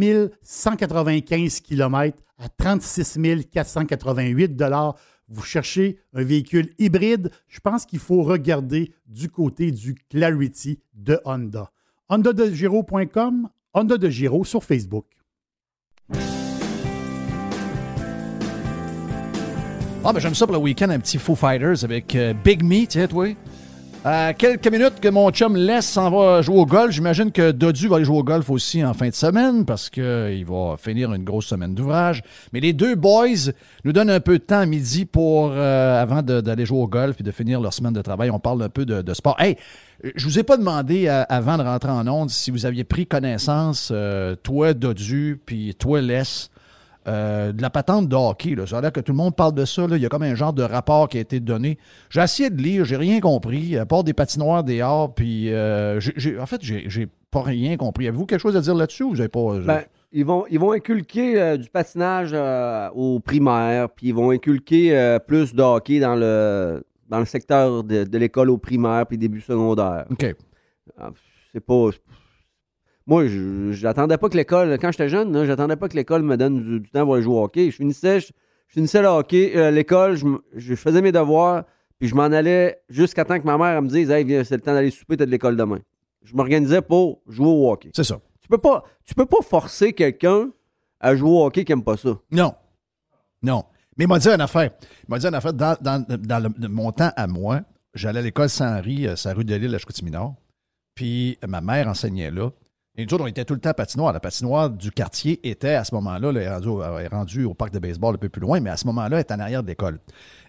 195 0.42 1.60
km 1.60 2.22
à 2.38 2.48
36 2.48 3.18
488 3.50 4.56
Vous 5.28 5.42
cherchez 5.42 5.98
un 6.14 6.22
véhicule 6.22 6.70
hybride, 6.78 7.30
je 7.48 7.60
pense 7.60 7.84
qu'il 7.84 7.98
faut 7.98 8.22
regarder 8.22 8.92
du 9.06 9.28
côté 9.28 9.70
du 9.70 9.94
Clarity 9.94 10.78
de 10.94 11.20
Honda. 11.24 11.70
HondaDeGiro.com, 12.08 13.48
Honda 13.74 13.98
de 13.98 14.08
Giro 14.08 14.44
sur 14.44 14.64
Facebook. 14.64 15.04
Ah, 20.04 20.12
ben 20.12 20.20
j'aime 20.20 20.34
ça 20.34 20.46
pour 20.46 20.54
le 20.54 20.62
week-end, 20.62 20.88
un 20.88 21.00
petit 21.00 21.18
Foo 21.18 21.34
Fighters 21.34 21.84
avec 21.84 22.14
euh, 22.16 22.32
Big 22.32 22.62
Me, 22.62 22.86
tu 22.86 22.92
sais, 22.92 23.08
toi? 23.08 23.26
Euh, 24.06 24.32
quelques 24.38 24.68
minutes 24.68 25.00
que 25.00 25.08
mon 25.08 25.28
chum 25.30 25.56
laisse 25.56 25.86
s'en 25.88 26.08
va 26.08 26.40
jouer 26.40 26.56
au 26.56 26.66
golf. 26.66 26.92
J'imagine 26.92 27.32
que 27.32 27.50
Dodu 27.50 27.88
va 27.88 27.96
aller 27.96 28.04
jouer 28.04 28.18
au 28.18 28.22
golf 28.22 28.48
aussi 28.48 28.84
en 28.84 28.94
fin 28.94 29.08
de 29.08 29.14
semaine 29.14 29.64
parce 29.64 29.90
qu'il 29.90 30.44
va 30.46 30.76
finir 30.78 31.12
une 31.12 31.24
grosse 31.24 31.46
semaine 31.46 31.74
d'ouvrage. 31.74 32.22
Mais 32.52 32.60
les 32.60 32.72
deux 32.72 32.94
boys 32.94 33.50
nous 33.84 33.92
donnent 33.92 34.10
un 34.10 34.20
peu 34.20 34.38
de 34.38 34.44
temps 34.44 34.60
à 34.60 34.66
midi 34.66 35.04
pour, 35.04 35.50
euh, 35.52 36.00
avant 36.00 36.22
d'aller 36.22 36.64
jouer 36.64 36.78
au 36.78 36.86
golf 36.86 37.16
et 37.18 37.24
de 37.24 37.30
finir 37.32 37.60
leur 37.60 37.72
semaine 37.72 37.92
de 37.92 38.00
travail. 38.00 38.30
On 38.30 38.38
parle 38.38 38.62
un 38.62 38.68
peu 38.68 38.86
de, 38.86 39.14
sport. 39.14 39.36
Hey, 39.40 39.56
je 40.14 40.24
vous 40.24 40.38
ai 40.38 40.44
pas 40.44 40.56
demandé 40.56 41.08
avant 41.08 41.58
de 41.58 41.64
rentrer 41.64 41.90
en 41.90 42.06
onde 42.06 42.30
si 42.30 42.52
vous 42.52 42.66
aviez 42.66 42.84
pris 42.84 43.06
connaissance, 43.06 43.92
toi 44.44 44.74
Dodu, 44.74 45.40
puis 45.44 45.74
toi 45.74 46.00
Les, 46.00 46.22
euh, 47.08 47.52
de 47.52 47.62
la 47.62 47.70
patente 47.70 48.08
de 48.08 48.14
hockey. 48.14 48.54
Là. 48.54 48.66
Ça 48.66 48.78
a 48.78 48.80
l'air 48.80 48.92
que 48.92 49.00
tout 49.00 49.12
le 49.12 49.16
monde 49.16 49.34
parle 49.34 49.54
de 49.54 49.64
ça. 49.64 49.86
Là. 49.86 49.96
Il 49.96 50.02
y 50.02 50.06
a 50.06 50.08
comme 50.08 50.22
un 50.22 50.34
genre 50.34 50.52
de 50.52 50.62
rapport 50.62 51.08
qui 51.08 51.16
a 51.16 51.20
été 51.20 51.40
donné. 51.40 51.78
J'ai 52.10 52.20
essayé 52.20 52.50
de 52.50 52.60
lire, 52.60 52.84
j'ai 52.84 52.96
rien 52.96 53.20
compris, 53.20 53.76
à 53.78 53.86
part 53.86 54.04
des 54.04 54.12
patinoires, 54.12 54.62
des 54.62 54.80
arts, 54.82 55.14
puis 55.14 55.52
euh, 55.52 55.98
en 56.38 56.46
fait, 56.46 56.60
j'ai 56.62 57.08
pas 57.30 57.42
rien 57.42 57.76
compris. 57.76 58.08
Avez-vous 58.08 58.26
quelque 58.26 58.40
chose 58.40 58.56
à 58.56 58.60
dire 58.60 58.74
là-dessus 58.74 59.04
ou 59.04 59.10
vous 59.10 59.16
n'avez 59.16 59.28
pas. 59.28 59.40
Euh, 59.40 59.64
ben, 59.64 59.82
ils, 60.12 60.24
vont, 60.24 60.44
ils 60.50 60.58
vont 60.58 60.72
inculquer 60.72 61.56
du 61.56 61.70
patinage 61.70 62.36
aux 62.94 63.20
primaires, 63.20 63.88
puis 63.88 64.08
ils 64.08 64.14
vont 64.14 64.30
inculquer 64.30 65.18
plus 65.26 65.54
de 65.54 65.62
hockey 65.62 66.00
dans 66.00 66.14
le, 66.14 66.84
dans 67.08 67.18
le 67.18 67.24
secteur 67.24 67.84
de, 67.84 68.04
de 68.04 68.18
l'école 68.18 68.50
aux 68.50 68.58
primaires, 68.58 69.06
puis 69.06 69.16
début 69.16 69.40
secondaire. 69.40 70.04
OK. 70.10 70.34
Ah, 70.98 71.10
c'est 71.52 71.60
pas, 71.60 71.90
moi, 73.08 73.24
j'attendais 73.70 74.18
pas 74.18 74.28
que 74.28 74.36
l'école, 74.36 74.78
quand 74.78 74.92
j'étais 74.92 75.08
jeune, 75.08 75.46
j'attendais 75.46 75.76
pas 75.76 75.88
que 75.88 75.96
l'école 75.96 76.22
me 76.22 76.36
donne 76.36 76.80
du, 76.80 76.90
temps 76.90 77.04
pour 77.06 77.14
aller 77.14 77.22
jouer 77.22 77.36
au 77.36 77.42
hockey. 77.42 77.70
Je 77.70 77.76
finissais, 77.76 78.20
je, 78.20 78.32
finissais 78.68 79.00
le 79.00 79.08
hockey, 79.08 79.52
euh, 79.56 79.70
l'école, 79.70 80.18
je, 80.54 80.74
faisais 80.74 81.00
mes 81.00 81.10
devoirs, 81.10 81.64
puis 81.98 82.06
je 82.06 82.14
m'en 82.14 82.24
allais 82.24 82.82
jusqu'à 82.90 83.24
temps 83.24 83.40
que 83.40 83.46
ma 83.46 83.56
mère 83.56 83.80
me 83.80 83.88
dise 83.88 84.10
Hey, 84.10 84.26
c'est 84.44 84.56
le 84.56 84.60
temps 84.60 84.74
d'aller 84.74 84.90
souper, 84.90 85.16
t'as 85.16 85.24
de 85.24 85.30
l'école 85.30 85.56
demain. 85.56 85.78
Je 86.22 86.34
m'organisais 86.34 86.82
pour 86.82 87.22
jouer 87.26 87.46
au 87.46 87.72
hockey. 87.72 87.90
C'est 87.96 88.04
ça. 88.04 88.20
Tu 88.42 88.48
peux 88.48 88.58
pas, 88.58 88.84
tu 89.06 89.14
peux 89.14 89.24
pas 89.24 89.40
forcer 89.40 89.94
quelqu'un 89.94 90.50
à 91.00 91.16
jouer 91.16 91.30
au 91.30 91.46
hockey 91.46 91.64
qui 91.64 91.72
aime 91.72 91.82
pas 91.82 91.96
ça. 91.96 92.10
Non. 92.30 92.52
Non. 93.42 93.64
Mais 93.96 94.04
il 94.04 94.08
m'a 94.08 94.18
dit 94.18 94.28
une 94.28 94.42
affaire. 94.42 94.70
Il 94.82 95.10
m'a 95.10 95.18
dit 95.18 95.26
une 95.26 95.34
affaire. 95.34 95.54
Dans, 95.54 95.78
dans, 95.80 96.54
mon 96.68 96.92
temps 96.92 97.10
à 97.16 97.26
moi, 97.26 97.62
j'allais 97.94 98.18
à 98.18 98.22
l'école 98.22 98.50
Saint-Henri, 98.50 99.06
euh, 99.06 99.16
sa 99.16 99.32
rue 99.32 99.44
de 99.44 99.54
l'île 99.54 99.74
à 99.74 99.78
Chicoutimi-Nord. 99.78 100.34
Puis 100.94 101.38
ma 101.48 101.62
mère 101.62 101.88
enseignait 101.88 102.30
là. 102.30 102.50
Et 102.98 103.06
nous 103.06 103.14
autres, 103.14 103.22
on 103.22 103.28
était 103.28 103.44
tout 103.44 103.54
le 103.54 103.60
temps 103.60 103.70
à 103.70 103.74
patinoire. 103.74 104.12
La 104.12 104.18
patinoire 104.18 104.70
du 104.70 104.90
quartier 104.90 105.38
était 105.48 105.74
à 105.74 105.84
ce 105.84 105.94
moment-là, 105.94 106.30
elle 106.30 107.02
est 107.04 107.08
rendue, 107.08 107.44
au 107.44 107.54
parc 107.54 107.72
de 107.72 107.78
baseball 107.78 108.16
un 108.16 108.18
peu 108.18 108.28
plus 108.28 108.40
loin, 108.40 108.58
mais 108.58 108.70
à 108.70 108.76
ce 108.76 108.88
moment-là, 108.88 109.18
elle 109.18 109.20
est 109.20 109.30
en 109.30 109.38
arrière 109.38 109.62
de 109.62 109.68
l'école. 109.68 110.00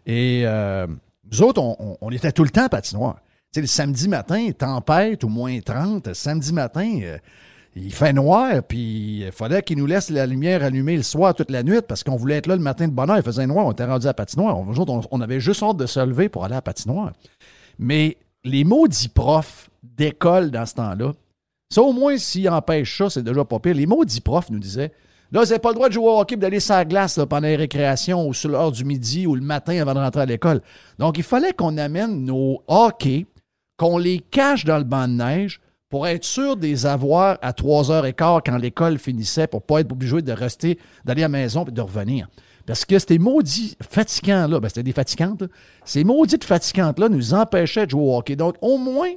Et 0.08 0.42
euh, 0.46 0.88
nous 1.32 1.44
autres, 1.44 1.62
on, 1.62 2.10
était 2.10 2.32
tout 2.32 2.44
le 2.44 2.50
temps 2.50 2.64
à 2.64 2.70
patinoire. 2.70 3.18
Tu 3.54 3.60
sais, 3.60 3.62
le 3.62 3.68
samedi 3.68 4.10
matin, 4.10 4.50
tempête 4.58 5.24
ou 5.24 5.30
moins 5.30 5.60
30, 5.60 6.16
samedi 6.16 6.52
matin, 6.52 7.00
euh, 7.04 7.20
il 7.76 7.94
fait 7.94 8.14
noir, 8.14 8.64
puis 8.68 9.26
il 9.26 9.32
fallait 9.32 9.62
qu'il 9.62 9.78
nous 9.78 9.86
laisse 9.86 10.10
la 10.10 10.26
lumière 10.26 10.64
allumée 10.64 10.98
le 10.98 11.04
soir 11.04 11.36
toute 11.36 11.52
la 11.52 11.62
nuit 11.62 11.82
parce 11.88 12.04
qu'on 12.04 12.16
voulait 12.16 12.38
être 12.38 12.48
là 12.48 12.56
le 12.56 12.64
matin 12.64 12.88
de 12.88 12.94
bonne 12.94 13.12
heure. 13.12 13.18
Il 13.18 13.24
faisait 13.24 13.46
noir, 13.46 13.68
on 13.68 13.74
était 13.74 13.86
rendu 13.86 14.08
à 14.08 14.16
patinoire. 14.16 14.58
On, 14.58 14.74
on, 14.76 15.02
on 15.12 15.22
avait 15.22 15.40
juste 15.40 15.62
hâte 15.62 15.78
de 15.78 15.86
se 15.86 16.00
lever 16.00 16.30
pour 16.30 16.46
aller 16.46 16.56
à 16.56 16.64
patinoire. 16.64 17.14
Mais 17.78 18.18
les 18.44 18.64
maudits 18.64 19.10
profs 19.10 19.70
d'école 19.84 20.50
dans 20.50 20.66
ce 20.66 20.74
temps-là, 20.74 21.14
ça 21.70 21.82
au 21.82 21.94
moins, 21.94 22.18
s'ils 22.18 22.50
empêchent 22.50 22.98
ça, 22.98 23.10
c'est 23.10 23.24
déjà 23.24 23.46
pas 23.46 23.60
pire. 23.60 23.76
Les 23.76 23.86
maudits 23.86 24.22
profs 24.22 24.50
nous 24.50 24.60
disaient 24.60 24.92
Là, 25.32 25.42
vous 25.42 25.46
n'avez 25.46 25.60
pas 25.60 25.70
le 25.70 25.76
droit 25.76 25.90
de 25.90 25.94
jouer 25.94 26.08
au 26.08 26.20
hockey 26.20 26.34
et 26.34 26.38
d'aller 26.38 26.60
sur 26.60 26.74
la 26.74 26.86
glace 26.86 27.20
pendant 27.30 27.48
les 27.48 27.56
récréations 27.56 28.28
ou 28.28 28.34
sur 28.34 28.50
l'heure 28.50 28.72
du 28.72 28.84
midi 28.84 29.28
ou 29.28 29.36
le 29.36 29.42
matin 29.42 29.80
avant 29.80 29.94
de 29.94 30.00
rentrer 30.00 30.22
à 30.22 30.26
l'école. 30.26 30.62
Donc, 30.98 31.20
il 31.20 31.24
fallait 31.24 31.54
qu'on 31.54 31.78
amène 31.78 32.26
nos 32.26 32.64
hockey, 32.68 33.28
qu'on 33.78 34.00
les 34.00 34.20
cache 34.20 34.66
dans 34.66 34.80
le 34.80 34.84
banc 34.84 35.08
de 35.08 35.14
neige 35.14 35.62
pour 35.88 36.08
être 36.08 36.24
sûr 36.24 36.58
de 36.58 36.64
les 36.64 36.88
avoir 36.88 37.38
à 37.44 37.52
3h15 37.52 38.42
quand 38.44 38.58
l'école 38.58 38.98
finissait 38.98 39.46
pour 39.46 39.60
ne 39.60 39.66
pas 39.66 39.82
être 39.82 39.92
obligé 39.92 40.24
de 40.24 40.32
rester, 40.32 40.80
d'aller 41.06 41.22
à 41.22 41.26
la 41.26 41.30
maison 41.30 41.64
et 41.66 41.72
de 41.72 41.82
revenir. 41.82 42.28
Parce 42.66 42.86
que 42.86 42.98
ces 42.98 43.20
maudits 43.20 43.76
fatigants-là, 43.88 44.60
ben 44.60 44.68
c'était 44.68 44.84
des 44.84 44.94
fatigantes, 44.94 45.44
ces 45.86 46.04
maudites 46.04 46.44
fatigantes-là 46.44 47.10
nous 47.10 47.36
empêchaient 47.36 47.86
de 47.86 47.92
jouer 47.92 48.02
au 48.02 48.18
hockey. 48.18 48.36
Donc, 48.36 48.56
au 48.62 48.80
moins, 48.80 49.10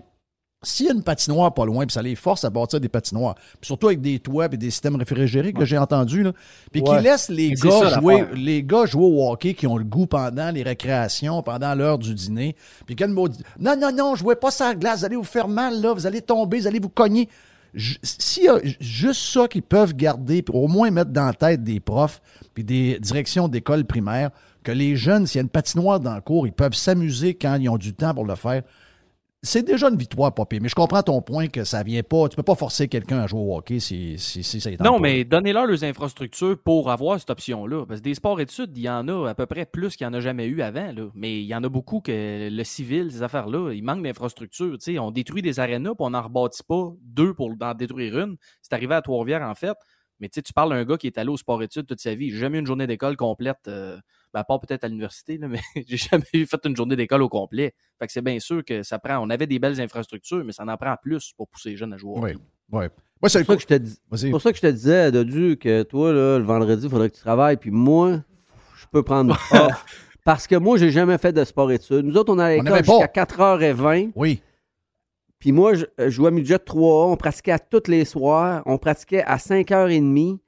s'il 0.62 0.86
y 0.86 0.88
a 0.90 0.92
une 0.92 1.02
patinoire 1.02 1.52
pas 1.52 1.64
loin, 1.64 1.86
puis 1.86 1.92
ça 1.92 2.02
les 2.02 2.14
force 2.14 2.44
à 2.44 2.50
bâtir 2.50 2.80
des 2.80 2.88
patinoires, 2.88 3.34
puis 3.34 3.66
surtout 3.66 3.88
avec 3.88 4.00
des 4.00 4.18
toits 4.18 4.46
et 4.46 4.56
des 4.56 4.70
systèmes 4.70 4.96
réfrigérés 4.96 5.52
que 5.52 5.64
j'ai 5.64 5.78
entendu, 5.78 6.26
puis 6.70 6.82
qui 6.82 6.94
laissent 7.00 7.28
les 7.28 7.50
gars, 7.52 7.98
jouer, 8.00 8.26
les 8.34 8.62
gars 8.62 8.86
jouer 8.86 9.04
au 9.04 9.30
hockey 9.30 9.54
qui 9.54 9.66
ont 9.66 9.76
le 9.76 9.84
goût 9.84 10.06
pendant 10.06 10.50
les 10.50 10.62
récréations, 10.62 11.42
pendant 11.42 11.74
l'heure 11.74 11.98
du 11.98 12.14
dîner, 12.14 12.56
puis 12.86 12.96
quel 12.96 13.10
mot 13.10 13.28
dit 13.28 13.42
Non, 13.58 13.76
non, 13.76 13.92
non, 13.92 14.14
jouez 14.14 14.36
pas 14.36 14.50
ça 14.50 14.74
glace, 14.74 15.00
vous 15.00 15.04
allez 15.06 15.16
vous 15.16 15.24
faire 15.24 15.48
mal, 15.48 15.80
là, 15.80 15.92
vous 15.92 16.06
allez 16.06 16.22
tomber, 16.22 16.60
vous 16.60 16.66
allez 16.66 16.80
vous 16.80 16.88
cogner. 16.88 17.28
S'il 17.74 18.44
y 18.44 18.48
a 18.48 18.58
juste 18.80 19.22
ça 19.22 19.48
qu'ils 19.48 19.62
peuvent 19.62 19.94
garder, 19.94 20.42
pour 20.42 20.56
au 20.56 20.68
moins 20.68 20.90
mettre 20.90 21.10
dans 21.10 21.26
la 21.26 21.32
tête 21.32 21.64
des 21.64 21.80
profs, 21.80 22.20
puis 22.54 22.64
des 22.64 22.98
directions 23.00 23.48
d'école 23.48 23.84
primaire, 23.84 24.30
que 24.62 24.72
les 24.72 24.94
jeunes, 24.94 25.26
s'il 25.26 25.38
y 25.38 25.40
a 25.40 25.42
une 25.42 25.48
patinoire 25.48 25.98
dans 25.98 26.14
le 26.14 26.20
cours, 26.20 26.46
ils 26.46 26.52
peuvent 26.52 26.74
s'amuser 26.74 27.34
quand 27.34 27.56
ils 27.56 27.68
ont 27.68 27.78
du 27.78 27.94
temps 27.94 28.14
pour 28.14 28.26
le 28.26 28.34
faire 28.36 28.62
c'est 29.44 29.64
déjà 29.64 29.88
une 29.88 29.96
victoire, 29.96 30.32
Popé. 30.32 30.60
Mais 30.60 30.68
je 30.68 30.74
comprends 30.76 31.02
ton 31.02 31.20
point 31.20 31.48
que 31.48 31.64
ça 31.64 31.82
vient 31.82 32.04
pas. 32.04 32.28
Tu 32.28 32.36
peux 32.36 32.44
pas 32.44 32.54
forcer 32.54 32.86
quelqu'un 32.86 33.18
à 33.18 33.26
jouer 33.26 33.40
au 33.40 33.56
hockey 33.56 33.80
si, 33.80 34.16
si, 34.16 34.44
si 34.44 34.60
ça 34.60 34.70
est 34.70 34.80
Non, 34.80 35.00
mais 35.00 35.24
donnez-leur 35.24 35.66
les 35.66 35.82
infrastructures 35.82 36.56
pour 36.62 36.92
avoir 36.92 37.18
cette 37.18 37.30
option-là. 37.30 37.84
Parce 37.84 37.98
que 37.98 38.04
des 38.04 38.14
sports 38.14 38.40
études, 38.40 38.70
il 38.76 38.84
y 38.84 38.88
en 38.88 39.08
a 39.08 39.28
à 39.28 39.34
peu 39.34 39.46
près 39.46 39.66
plus 39.66 39.96
qu'il 39.96 40.06
n'y 40.06 40.14
en 40.14 40.16
a 40.16 40.20
jamais 40.20 40.46
eu 40.46 40.62
avant. 40.62 40.92
Là. 40.92 41.08
Mais 41.14 41.40
il 41.40 41.46
y 41.46 41.56
en 41.56 41.64
a 41.64 41.68
beaucoup 41.68 42.00
que 42.00 42.48
le 42.50 42.64
civil, 42.64 43.10
ces 43.10 43.24
affaires-là, 43.24 43.72
il 43.72 43.82
manque 43.82 44.04
d'infrastructures. 44.04 44.76
On 45.00 45.10
détruit 45.10 45.42
des 45.42 45.58
arénas, 45.58 45.94
puis 45.94 46.04
on 46.04 46.10
n'en 46.10 46.22
rebâtit 46.22 46.62
pas 46.62 46.92
deux 47.02 47.34
pour 47.34 47.50
en 47.60 47.74
détruire 47.74 48.20
une. 48.20 48.36
C'est 48.60 48.74
arrivé 48.74 48.94
à 48.94 49.02
Trois-Rivières, 49.02 49.42
en 49.42 49.56
fait. 49.56 49.76
Mais 50.20 50.28
tu 50.28 50.52
parles 50.52 50.70
d'un 50.70 50.84
gars 50.84 50.96
qui 50.96 51.08
est 51.08 51.18
allé 51.18 51.30
au 51.30 51.36
sport 51.36 51.60
études 51.64 51.86
toute 51.86 52.00
sa 52.00 52.14
vie. 52.14 52.30
J'ai 52.30 52.38
jamais 52.38 52.58
eu 52.58 52.60
une 52.60 52.66
journée 52.66 52.86
d'école 52.86 53.16
complète. 53.16 53.66
Euh, 53.66 53.98
ben, 54.32 54.40
à 54.40 54.44
part 54.44 54.60
peut-être 54.60 54.84
à 54.84 54.88
l'université, 54.88 55.38
mais 55.48 55.60
j'ai 55.86 55.96
jamais 55.96 56.24
fait 56.24 56.60
une 56.64 56.76
journée 56.76 56.96
d'école 56.96 57.22
au 57.22 57.28
complet. 57.28 57.74
Fait 57.98 58.06
que 58.06 58.12
c'est 58.12 58.22
bien 58.22 58.38
sûr 58.40 58.64
que 58.64 58.82
ça 58.82 58.98
prend. 58.98 59.18
On 59.18 59.30
avait 59.30 59.46
des 59.46 59.58
belles 59.58 59.80
infrastructures, 59.80 60.44
mais 60.44 60.52
ça 60.52 60.64
en 60.66 60.76
prend 60.76 60.94
plus 61.02 61.32
pour 61.36 61.48
pousser 61.48 61.70
les 61.70 61.76
jeunes 61.76 61.92
à 61.92 61.96
jouer. 61.96 62.18
Oui, 62.18 62.32
oui. 62.72 62.84
c'est 63.28 63.44
pour, 63.44 63.60
ça 63.60 63.66
que 63.66 63.84
je 64.12 64.30
pour 64.30 64.40
ça 64.40 64.50
que 64.50 64.56
je 64.56 64.62
te 64.62 64.70
disais, 64.70 65.12
Dodu, 65.12 65.56
que 65.58 65.82
toi, 65.82 66.12
là, 66.12 66.38
le 66.38 66.44
vendredi, 66.44 66.84
il 66.86 66.90
faudrait 66.90 67.10
que 67.10 67.16
tu 67.16 67.20
travailles, 67.20 67.56
puis 67.56 67.70
moi, 67.70 68.22
je 68.76 68.86
peux 68.90 69.02
prendre 69.02 69.38
Parce 70.24 70.46
que 70.46 70.54
moi, 70.54 70.76
j'ai 70.76 70.90
jamais 70.90 71.18
fait 71.18 71.32
de 71.32 71.44
sport-études. 71.44 72.04
Nous 72.04 72.16
autres, 72.16 72.32
on 72.32 72.38
allait 72.38 72.60
à 72.60 72.62
l'école 72.62 72.84
jusqu'à 72.84 73.24
4h20. 73.24 74.12
Oui. 74.14 74.40
Puis 75.38 75.50
moi, 75.50 75.74
je, 75.74 75.84
jouais 76.08 76.28
à 76.28 76.30
midget 76.30 76.58
3 76.60 77.08
on 77.08 77.16
pratiquait 77.16 77.50
à 77.50 77.58
tous 77.58 77.88
les 77.88 78.04
soirs. 78.04 78.62
On 78.64 78.78
pratiquait 78.78 79.24
à 79.24 79.38
5h30 79.38 80.38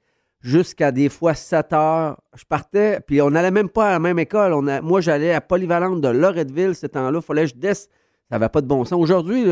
jusqu'à 0.45 0.91
des 0.91 1.09
fois 1.09 1.33
7 1.33 1.73
heures. 1.73 2.21
Je 2.35 2.45
partais, 2.45 2.99
puis 2.99 3.19
on 3.21 3.31
n'allait 3.31 3.51
même 3.51 3.69
pas 3.69 3.87
à 3.87 3.91
la 3.93 3.99
même 3.99 4.19
école. 4.19 4.53
On 4.53 4.67
a, 4.67 4.79
moi, 4.79 5.01
j'allais 5.01 5.33
à 5.33 5.41
Polyvalente 5.41 6.01
de 6.01 6.07
Loretteville 6.07 6.75
ce 6.75 6.85
temps-là. 6.85 7.19
Fallait 7.19 7.45
que 7.45 7.49
je 7.49 7.55
descende. 7.55 7.89
Ça 8.29 8.39
n'avait 8.39 8.49
pas 8.49 8.61
de 8.61 8.67
bon 8.67 8.85
sens. 8.85 8.99
Aujourd'hui, 8.99 9.45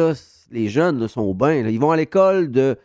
les 0.52 0.70
jeunes 0.70 1.08
sont 1.08 1.22
au 1.22 1.34
bain. 1.34 1.54
Ils 1.68 1.80
vont 1.80 1.92
à 1.92 1.98
l'école 1.98 2.52
de 2.52 2.78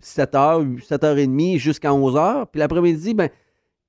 7 0.00 0.32
h, 0.32 0.84
7h30 0.84 1.58
jusqu'à 1.58 1.94
11 1.94 2.14
h. 2.14 2.46
Puis 2.50 2.58
l'après-midi, 2.58 3.14
ben, 3.14 3.28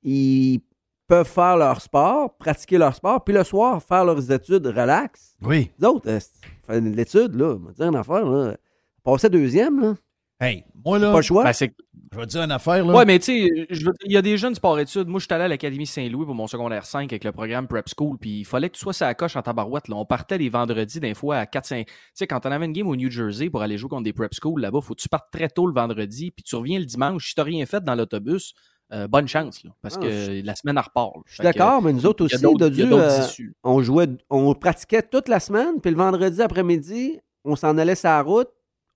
ils 0.04 0.62
peuvent 1.08 1.28
faire 1.28 1.58
leur 1.58 1.82
sport, 1.82 2.36
pratiquer 2.38 2.78
leur 2.78 2.96
sport, 2.96 3.24
puis 3.24 3.34
le 3.34 3.44
soir, 3.44 3.82
faire 3.82 4.06
leurs 4.06 4.32
études 4.32 4.68
relax. 4.68 5.36
Oui. 5.42 5.72
Les 5.80 5.88
autres, 5.88 6.08
euh, 6.10 6.80
l'étude, 6.80 7.36
là, 7.36 7.56
on 7.56 7.66
va 7.66 7.72
dire 7.72 7.88
une 7.88 7.96
affaire, 7.96 8.26
là. 8.26 8.58
Passer 9.04 9.30
deuxième, 9.30 9.82
là. 9.82 9.96
Hey, 10.40 10.64
moi, 10.86 11.00
là. 11.00 11.12
Pas 11.12 11.18
le 11.18 11.24
choix? 11.24 11.44
Ben, 11.44 11.52
je 11.52 12.18
vais 12.18 12.26
te 12.26 12.32
dire 12.32 12.42
une 12.42 12.52
affaire, 12.52 12.84
là. 12.86 12.94
Ouais, 12.94 13.06
mais 13.06 13.20
tu 13.20 13.26
sais, 13.26 13.68
il 14.06 14.12
y 14.12 14.18
a 14.18 14.22
des 14.22 14.38
jeunes 14.38 14.56
sport-études. 14.56 15.08
Moi, 15.08 15.20
je 15.20 15.26
suis 15.26 15.34
allé 15.34 15.44
à 15.44 15.48
l'Académie 15.48 15.86
Saint-Louis 15.86 16.26
pour 16.26 16.34
mon 16.34 16.48
secondaire 16.48 16.86
5 16.86 17.12
avec 17.12 17.24
le 17.24 17.32
programme 17.32 17.68
Prep 17.68 17.88
School, 17.96 18.18
puis 18.18 18.40
il 18.40 18.46
fallait 18.46 18.70
que 18.70 18.76
tu 18.76 18.82
sois 18.82 18.94
sa 18.94 19.14
coche 19.14 19.36
en 19.36 19.42
tabarouette. 19.42 19.90
Là. 19.90 19.96
On 19.96 20.06
partait 20.06 20.38
les 20.38 20.50
vendredis, 20.50 21.00
des 21.00 21.14
fois, 21.14 21.38
à 21.38 21.46
4-5. 21.46 21.86
Tu 21.86 21.94
sais, 22.14 22.26
quand 22.26 22.46
on 22.46 22.52
avait 22.52 22.66
une 22.66 22.74
game 22.74 22.88
au 22.88 22.96
New 22.96 23.12
Jersey 23.12 23.50
pour 23.50 23.62
aller 23.62 23.78
jouer 23.78 23.90
contre 23.90 24.04
des 24.04 24.14
Prep 24.14 24.32
School 24.34 24.62
là-bas, 24.62 24.82
faut 24.82 24.96
que 24.96 25.02
tu 25.02 25.10
partes 25.10 25.32
très 25.32 25.50
tôt 25.50 25.68
le 25.68 25.74
vendredi, 25.74 26.32
puis 26.32 26.44
tu 26.44 26.56
reviens 26.56 26.80
le 26.80 26.86
dimanche. 26.86 27.30
Si 27.30 27.36
t'as 27.36 27.44
rien 27.44 27.66
fait 27.66 27.84
dans 27.84 27.96
l'autobus, 27.96 28.54
euh, 28.92 29.08
bonne 29.08 29.28
chance, 29.28 29.64
là, 29.64 29.72
parce 29.84 29.98
ah, 29.98 30.02
que 30.02 30.44
la 30.44 30.56
semaine 30.56 30.80
en 30.80 30.82
repart. 30.82 31.14
Je 31.28 31.36
suis 31.36 31.44
d'accord, 31.44 31.80
mais 31.84 31.94
nous 31.94 32.08
autres 32.08 32.26
aussi, 32.26 32.42
de 32.42 32.70
Dieu, 32.70 32.90
euh, 32.92 33.28
on 33.64 33.84
jouait, 33.84 34.08
on 34.32 34.56
pratiquait 34.56 35.04
toute 35.04 35.28
la 35.28 35.40
semaine, 35.40 35.80
puis 35.80 35.92
le 35.92 35.98
vendredi 35.98 36.42
après-midi, 36.42 37.20
on 37.46 37.56
s'en 37.56 37.78
allait 37.78 37.94
sur 37.94 38.10
la 38.10 38.24
route, 38.24 38.50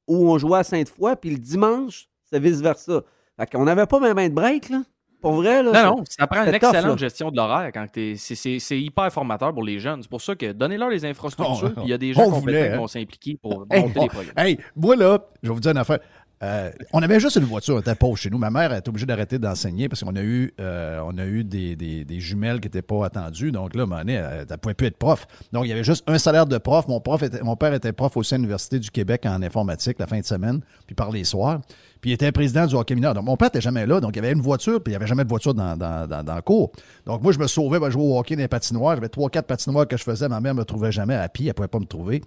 où 0.07 0.31
on 0.31 0.37
jouait 0.37 0.59
à 0.59 0.63
Sainte-Foy, 0.63 1.15
puis 1.19 1.29
le 1.31 1.37
dimanche, 1.37 2.07
c'est 2.29 2.39
vice-versa. 2.39 3.01
Fait 3.39 3.49
qu'on 3.49 3.65
n'avait 3.65 3.85
pas 3.85 3.99
même 3.99 4.29
de 4.29 4.33
break, 4.33 4.69
là. 4.69 4.83
Pour 5.21 5.35
vrai, 5.35 5.63
là. 5.63 5.71
Non, 5.71 5.95
non, 5.95 6.03
ça 6.09 6.27
prend 6.27 6.45
une 6.45 6.53
excellente 6.53 6.99
gestion 6.99 7.31
de 7.31 7.37
l'horaire 7.37 7.71
quand 7.73 7.87
c'est 7.93 8.79
hyper 8.79 9.11
formateur 9.13 9.53
pour 9.53 9.63
les 9.63 9.79
jeunes. 9.79 10.01
C'est 10.01 10.09
pour 10.09 10.21
ça 10.21 10.35
que 10.35 10.51
donnez-leur 10.51 10.89
les 10.89 11.05
infrastructures. 11.05 11.71
il 11.83 11.87
y 11.87 11.93
a 11.93 11.97
des 11.97 12.11
gens 12.11 12.29
qui 12.41 12.75
vont 12.75 12.87
s'impliquer 12.87 13.39
pour 13.41 13.59
monter 13.59 13.99
les 14.01 14.09
programmes. 14.09 14.33
Hey, 14.35 14.59
moi, 14.75 14.97
là, 14.97 15.19
je 15.41 15.47
vais 15.47 15.53
vous 15.53 15.61
dire 15.61 15.71
une 15.71 15.77
affaire. 15.77 15.99
Euh, 16.43 16.71
on 16.91 17.01
avait 17.01 17.21
juste 17.21 17.37
une 17.37 17.45
voiture, 17.45 17.79
était 17.79 17.95
pas 17.95 18.13
chez 18.15 18.29
nous. 18.29 18.37
Ma 18.37 18.49
mère 18.49 18.73
était 18.73 18.89
obligée 18.89 19.05
d'arrêter 19.05 19.39
d'enseigner 19.39 19.87
parce 19.87 20.03
qu'on 20.03 20.15
a 20.15 20.21
eu, 20.21 20.53
euh, 20.59 20.99
on 21.05 21.17
a 21.17 21.25
eu 21.25 21.45
des, 21.45 22.05
jumelles 22.19 22.59
qui 22.59 22.67
n'étaient 22.67 22.81
pas 22.81 23.05
attendues. 23.05 23.53
Donc 23.53 23.75
là, 23.75 23.85
elle 24.05 24.45
ne 24.49 24.55
pouvait 24.57 24.73
plus 24.73 24.87
être 24.87 24.97
prof. 24.97 25.25
Donc 25.53 25.65
il 25.65 25.69
y 25.69 25.71
avait 25.71 25.85
juste 25.85 26.03
un 26.05 26.17
salaire 26.17 26.45
de 26.45 26.57
prof. 26.57 26.87
Mon, 26.89 26.99
prof 26.99 27.23
mon 27.43 27.55
père 27.55 27.73
était 27.73 27.93
prof 27.93 28.17
aussi 28.17 28.33
à 28.33 28.37
l'Université 28.37 28.77
du 28.79 28.91
Québec 28.91 29.25
en 29.25 29.41
informatique 29.41 29.97
la 29.99 30.07
fin 30.07 30.19
de 30.19 30.25
semaine, 30.25 30.59
puis 30.85 30.95
par 30.95 31.11
les 31.11 31.23
soirs. 31.23 31.61
Puis 32.01 32.11
il 32.11 32.13
était 32.13 32.33
président 32.33 32.65
du 32.65 32.75
hockey 32.75 32.95
mineur. 32.95 33.13
Donc 33.13 33.23
mon 33.23 33.37
père 33.37 33.47
n'était 33.47 33.61
jamais 33.61 33.85
là. 33.85 34.01
Donc 34.01 34.11
il 34.13 34.17
y 34.17 34.25
avait 34.25 34.33
une 34.33 34.41
voiture, 34.41 34.83
puis 34.83 34.91
il 34.91 34.93
n'y 34.93 34.97
avait 34.97 35.07
jamais 35.07 35.23
de 35.23 35.29
voiture 35.29 35.53
dans, 35.53 35.77
dans, 35.77 36.23
dans, 36.25 36.35
le 36.35 36.41
cours. 36.41 36.73
Donc 37.05 37.23
moi, 37.23 37.31
je 37.31 37.39
me 37.39 37.47
sauvais, 37.47 37.79
je 37.85 37.91
jouer 37.91 38.03
au 38.03 38.19
hockey 38.19 38.35
dans 38.35 38.41
les 38.41 38.49
patinoires. 38.49 38.95
J'avais 38.95 39.07
trois, 39.07 39.29
quatre 39.29 39.47
patinoires 39.47 39.87
que 39.87 39.95
je 39.95 40.03
faisais. 40.03 40.27
Ma 40.27 40.41
mère 40.41 40.53
ne 40.53 40.59
me 40.59 40.65
trouvait 40.65 40.91
jamais 40.91 41.15
à 41.15 41.29
pied. 41.29 41.45
Elle 41.45 41.51
ne 41.51 41.53
pouvait 41.53 41.69
pas 41.69 41.79
me 41.79 41.85
trouver. 41.85 42.21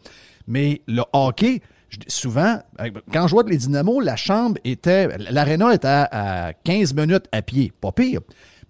Mais 0.46 0.80
le 0.86 1.02
hockey, 1.12 1.60
souvent, 2.08 2.58
quand 3.12 3.26
je 3.26 3.28
jouais 3.28 3.44
les 3.48 3.56
Dynamos, 3.56 4.00
la 4.00 4.16
chambre 4.16 4.58
était. 4.64 5.08
L'aréna 5.30 5.74
était 5.74 5.88
à, 5.88 6.52
15 6.64 6.94
minutes 6.94 7.26
à 7.32 7.42
pied. 7.42 7.72
Pas 7.80 7.92
pire. 7.92 8.20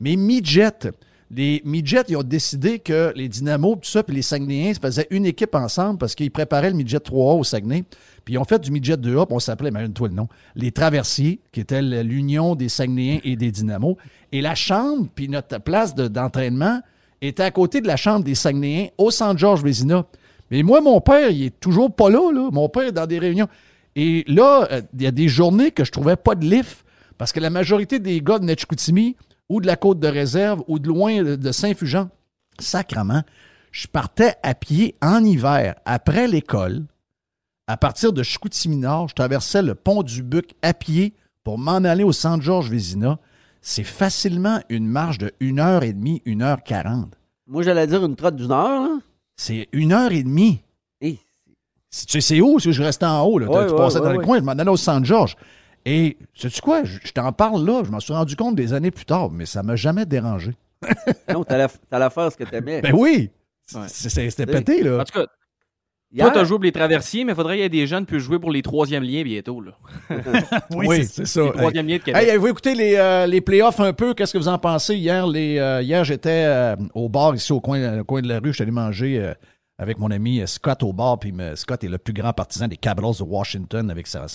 Mais 0.00 0.16
midget, 0.16 0.90
les 1.30 1.60
midgets, 1.64 2.04
ils 2.08 2.16
ont 2.16 2.22
décidé 2.22 2.78
que 2.78 3.12
les 3.16 3.28
Dynamos, 3.28 3.76
tout 3.76 3.90
ça, 3.90 4.02
puis 4.02 4.14
les 4.14 4.22
Saguenayens 4.22 4.74
se 4.74 4.80
faisaient 4.80 5.08
une 5.10 5.26
équipe 5.26 5.54
ensemble 5.54 5.98
parce 5.98 6.14
qu'ils 6.14 6.30
préparaient 6.30 6.70
le 6.70 6.76
midget 6.76 6.98
3A 6.98 7.38
au 7.38 7.44
Saguenay. 7.44 7.84
Puis 8.24 8.34
ils 8.34 8.38
ont 8.38 8.44
fait 8.44 8.58
du 8.58 8.70
midget 8.70 8.96
2A, 8.96 9.26
puis 9.26 9.34
on 9.34 9.38
s'appelait, 9.38 9.70
imagine-toi 9.70 10.08
le 10.08 10.14
nom, 10.14 10.28
les 10.54 10.70
Traversiers, 10.70 11.40
qui 11.52 11.60
était 11.60 11.82
l'union 11.82 12.54
des 12.54 12.68
Saguenayens 12.68 13.20
et 13.24 13.36
des 13.36 13.50
Dynamos. 13.50 13.96
Et 14.30 14.40
la 14.40 14.54
chambre, 14.54 15.08
puis 15.14 15.28
notre 15.28 15.58
place 15.60 15.94
d'entraînement 15.94 16.80
était 17.20 17.42
à 17.42 17.50
côté 17.50 17.80
de 17.80 17.86
la 17.86 17.96
chambre 17.96 18.24
des 18.24 18.34
Saguenayens 18.34 18.88
au 18.98 19.10
Centre-Georges-Vézina. 19.10 20.04
Mais 20.50 20.62
moi, 20.62 20.80
mon 20.80 21.00
père, 21.00 21.30
il 21.30 21.44
est 21.44 21.60
toujours 21.60 21.94
pas 21.94 22.10
là, 22.10 22.32
là. 22.32 22.48
Mon 22.52 22.68
père 22.68 22.84
est 22.84 22.92
dans 22.92 23.06
des 23.06 23.18
réunions. 23.18 23.48
Et 23.96 24.24
là, 24.28 24.68
euh, 24.70 24.82
il 24.94 25.02
y 25.02 25.06
a 25.06 25.10
des 25.10 25.28
journées 25.28 25.70
que 25.70 25.84
je 25.84 25.92
trouvais 25.92 26.16
pas 26.16 26.34
de 26.34 26.44
lift 26.44 26.84
parce 27.18 27.32
que 27.32 27.40
la 27.40 27.50
majorité 27.50 27.98
des 27.98 28.20
gars 28.20 28.38
de 28.38 28.44
Netchkoutimi 28.44 29.16
ou 29.48 29.60
de 29.60 29.66
la 29.66 29.76
côte 29.76 30.00
de 30.00 30.08
réserve 30.08 30.62
ou 30.68 30.78
de 30.78 30.88
loin 30.88 31.22
de 31.22 31.52
Saint-Fulgent, 31.52 32.08
sacrement, 32.58 33.22
je 33.70 33.86
partais 33.86 34.34
à 34.42 34.54
pied 34.54 34.94
en 35.02 35.24
hiver 35.24 35.76
après 35.84 36.26
l'école. 36.26 36.84
À 37.66 37.76
partir 37.76 38.12
de 38.12 38.22
Chicoutimi-Nord, 38.22 39.08
je 39.08 39.14
traversais 39.14 39.62
le 39.62 39.74
pont 39.74 40.02
du 40.02 40.22
Buc 40.22 40.54
à 40.62 40.72
pied 40.72 41.14
pour 41.42 41.58
m'en 41.58 41.76
aller 41.76 42.04
au 42.04 42.12
centre 42.12 42.42
Georges 42.42 42.70
Vézina. 42.70 43.18
C'est 43.60 43.82
facilement 43.84 44.60
une 44.68 44.86
marche 44.86 45.18
de 45.18 45.32
1h30, 45.40 46.22
1h40. 46.24 47.06
Moi, 47.48 47.62
j'allais 47.62 47.86
dire 47.86 48.04
une 48.04 48.14
trotte 48.14 48.36
d'une 48.36 48.52
heure, 48.52 48.82
là. 48.82 48.98
C'est 49.36 49.68
une 49.72 49.92
heure 49.92 50.12
et 50.12 50.22
demie. 50.22 50.62
Tu 51.90 52.04
sais, 52.08 52.20
c'est 52.20 52.40
où? 52.40 52.58
Si 52.58 52.72
je 52.72 52.82
restais 52.82 53.06
en 53.06 53.22
haut, 53.22 53.38
là. 53.38 53.46
tu 53.66 53.74
passais 53.74 54.00
dans 54.00 54.12
le 54.12 54.18
coin, 54.18 54.38
je 54.38 54.42
m'en 54.42 54.52
allais 54.52 54.70
au 54.70 54.76
Centre-Georges. 54.76 55.36
Et, 55.86 56.18
sais-tu 56.34 56.60
quoi? 56.60 56.82
Je, 56.84 56.98
t'en 57.12 57.32
parle 57.32 57.64
là, 57.64 57.82
je 57.84 57.90
m'en 57.90 58.00
suis 58.00 58.12
rendu 58.12 58.34
compte 58.34 58.56
des 58.56 58.72
années 58.72 58.90
plus 58.90 59.04
tard, 59.04 59.30
mais 59.30 59.46
ça 59.46 59.62
m'a 59.62 59.76
jamais 59.76 60.04
dérangé. 60.04 60.52
non, 61.32 61.44
t'allais 61.44 61.68
faire 62.10 62.32
ce 62.32 62.36
que 62.36 62.44
t'aimais. 62.44 62.82
Ben 62.82 62.92
oui! 62.92 63.30
C'était 63.88 64.46
pété, 64.46 64.82
là. 64.82 65.00
En 65.00 65.04
tout 65.04 65.20
cas, 65.20 65.26
Toi, 66.18 66.30
tu 66.30 66.38
as 66.38 66.44
joué 66.44 66.56
pour 66.56 66.64
les 66.64 66.72
traversiers, 66.72 67.24
mais 67.24 67.32
il 67.32 67.34
faudrait 67.34 67.54
qu'il 67.54 67.62
y 67.62 67.66
ait 67.66 67.68
des 67.68 67.86
jeunes 67.86 68.04
qui 68.04 68.12
puissent 68.12 68.24
jouer 68.24 68.38
pour 68.38 68.50
les 68.50 68.62
troisièmes 68.62 69.02
liens 69.02 69.22
bientôt. 69.22 69.60
Là. 69.60 69.72
oui, 70.74 71.04
c'est 71.04 71.26
ça. 71.26 71.42
Les 71.42 71.52
troisième 71.52 71.86
liens 71.86 71.96
de 71.96 72.02
Québec. 72.02 72.22
Hey, 72.22 72.36
vous 72.36 72.46
écoutez 72.48 72.74
les, 72.74 72.96
euh, 72.96 73.26
les 73.26 73.40
playoffs 73.40 73.80
un 73.80 73.92
peu? 73.92 74.14
Qu'est-ce 74.14 74.32
que 74.32 74.38
vous 74.38 74.48
en 74.48 74.58
pensez? 74.58 74.96
Hier, 74.96 75.26
les, 75.26 75.58
euh, 75.58 75.82
hier 75.82 76.04
j'étais 76.04 76.44
euh, 76.46 76.76
au 76.94 77.08
bar 77.08 77.34
ici 77.34 77.52
au 77.52 77.60
coin, 77.60 78.02
coin 78.04 78.22
de 78.22 78.28
la 78.28 78.38
rue. 78.38 78.48
Je 78.48 78.52
suis 78.52 78.62
allé 78.62 78.72
manger 78.72 79.32
avec 79.78 79.98
mon 79.98 80.10
ami 80.10 80.42
Scott 80.46 80.82
au 80.82 80.92
bar. 80.92 81.18
Puis 81.18 81.34
Scott 81.54 81.84
est 81.84 81.88
le 81.88 81.98
plus 81.98 82.14
grand 82.14 82.32
partisan 82.32 82.68
des 82.68 82.76
Capitals 82.76 83.18
de 83.18 83.24
Washington 83.24 83.90
avec 83.90 84.06
sa, 84.06 84.26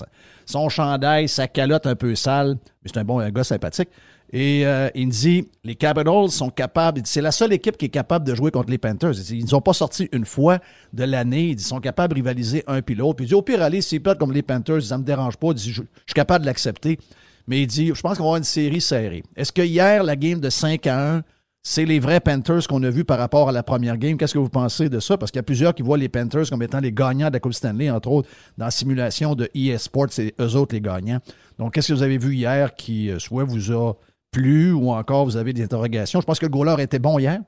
son 0.45 0.69
chandail, 0.69 1.27
sa 1.27 1.47
calotte 1.47 1.87
un 1.87 1.95
peu 1.95 2.15
sale. 2.15 2.57
Mais 2.83 2.91
c'est 2.93 2.99
un 2.99 3.03
bon 3.03 3.19
un 3.19 3.31
gars 3.31 3.43
sympathique. 3.43 3.89
Et 4.33 4.65
euh, 4.65 4.89
il 4.95 5.07
me 5.07 5.11
dit, 5.11 5.47
les 5.63 5.75
Capitals 5.75 6.29
sont 6.29 6.49
capables, 6.49 7.01
c'est 7.03 7.21
la 7.21 7.31
seule 7.31 7.51
équipe 7.51 7.77
qui 7.77 7.85
est 7.85 7.89
capable 7.89 8.25
de 8.25 8.33
jouer 8.33 8.49
contre 8.49 8.69
les 8.69 8.77
Panthers. 8.77 9.13
Ils 9.29 9.43
ne 9.43 9.59
pas 9.59 9.73
sortis 9.73 10.07
une 10.13 10.25
fois 10.25 10.59
de 10.93 11.03
l'année. 11.03 11.49
Ils 11.49 11.59
sont 11.59 11.81
capables 11.81 12.13
de 12.13 12.15
rivaliser 12.15 12.63
un 12.67 12.81
puis 12.81 12.95
l'autre. 12.95 13.17
Puis 13.17 13.25
il 13.25 13.29
dit, 13.29 13.33
au 13.33 13.41
pire, 13.41 13.61
allez, 13.61 13.81
s'ils 13.81 14.01
perdent 14.01 14.19
comme 14.19 14.31
les 14.31 14.41
Panthers, 14.41 14.83
ça 14.83 14.95
ne 14.95 15.01
me 15.01 15.05
dérange 15.05 15.35
pas. 15.37 15.49
Je, 15.55 15.71
suis 15.71 15.85
capable 16.15 16.43
de 16.43 16.45
l'accepter. 16.47 16.97
Mais 17.47 17.61
il 17.61 17.67
dit, 17.67 17.87
je 17.93 18.01
pense 18.01 18.17
qu'on 18.17 18.23
va 18.23 18.29
avoir 18.29 18.37
une 18.37 18.43
série 18.43 18.79
serrée. 18.79 19.23
Est-ce 19.35 19.51
que 19.51 19.61
hier, 19.61 20.03
la 20.03 20.15
game 20.15 20.39
de 20.39 20.49
5 20.49 20.87
à 20.87 21.15
1, 21.15 21.23
c'est 21.63 21.85
les 21.85 21.99
vrais 21.99 22.21
Panthers 22.21 22.67
qu'on 22.67 22.81
a 22.83 22.89
vus 22.89 23.03
par 23.03 23.19
rapport 23.19 23.49
à 23.49 23.51
la 23.51 23.63
première 23.63 23.97
game? 23.97 24.17
Qu'est-ce 24.17 24.33
que 24.33 24.39
vous 24.39 24.49
pensez 24.49 24.87
de 24.87 24.99
ça? 25.01 25.17
Parce 25.17 25.31
qu'il 25.31 25.39
y 25.39 25.41
a 25.41 25.43
plusieurs 25.43 25.75
qui 25.75 25.81
voient 25.81 25.97
les 25.97 26.09
Panthers 26.09 26.49
comme 26.49 26.63
étant 26.63 26.79
les 26.79 26.93
gagnants 26.93 27.27
de 27.27 27.33
la 27.33 27.39
Coupe 27.41 27.53
Stanley, 27.53 27.89
entre 27.89 28.09
autres, 28.09 28.29
dans 28.57 28.65
la 28.65 28.71
simulation 28.71 29.35
de 29.35 29.49
ES 29.53 29.77
Sports, 29.77 30.07
c'est 30.11 30.33
eux 30.39 30.55
autres 30.55 30.73
les 30.73 30.81
gagnants. 30.81 31.19
Donc, 31.59 31.73
qu'est-ce 31.73 31.89
que 31.89 31.93
vous 31.93 32.03
avez 32.03 32.17
vu 32.17 32.35
hier 32.35 32.73
qui, 32.73 33.11
euh, 33.11 33.19
soit 33.19 33.43
vous 33.43 33.71
a 33.71 33.93
plus 34.31 34.71
ou 34.71 34.89
encore 34.91 35.25
vous 35.25 35.37
avez 35.37 35.53
des 35.53 35.63
interrogations? 35.63 36.21
Je 36.21 36.25
pense 36.25 36.39
que 36.39 36.45
le 36.45 36.51
goaler 36.51 36.81
était 36.81 36.99
bon 36.99 37.19
hier. 37.19 37.41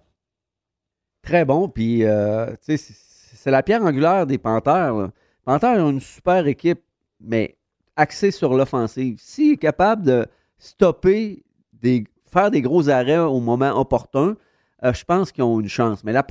Très 1.22 1.46
bon, 1.46 1.70
puis 1.70 2.04
euh, 2.04 2.54
c'est 2.60 3.52
la 3.52 3.64
pierre 3.64 3.82
angulaire 3.82 4.28
des 4.28 4.38
Panthers. 4.38 4.94
Les 4.94 5.10
Panthers 5.46 5.84
ont 5.84 5.92
une 5.92 6.02
super 6.02 6.46
équipe, 6.48 6.82
mais 7.22 7.58
axée 7.96 8.32
sur 8.32 8.54
l'offensive. 8.54 9.18
S'il 9.20 9.54
est 9.54 9.58
capable 9.58 10.04
de 10.04 10.26
stopper, 10.58 11.44
des, 11.72 12.04
faire 12.32 12.52
des 12.52 12.62
gros 12.62 12.90
arrêts 12.90 13.20
au 13.20 13.40
moment 13.40 13.80
opportun, 13.80 14.36
euh, 14.84 14.94
je 14.94 15.06
pense 15.06 15.32
qu'ils 15.32 15.44
ont 15.44 15.62
une 15.62 15.70
chance. 15.70 16.04
Mais 16.04 16.12
la, 16.12 16.26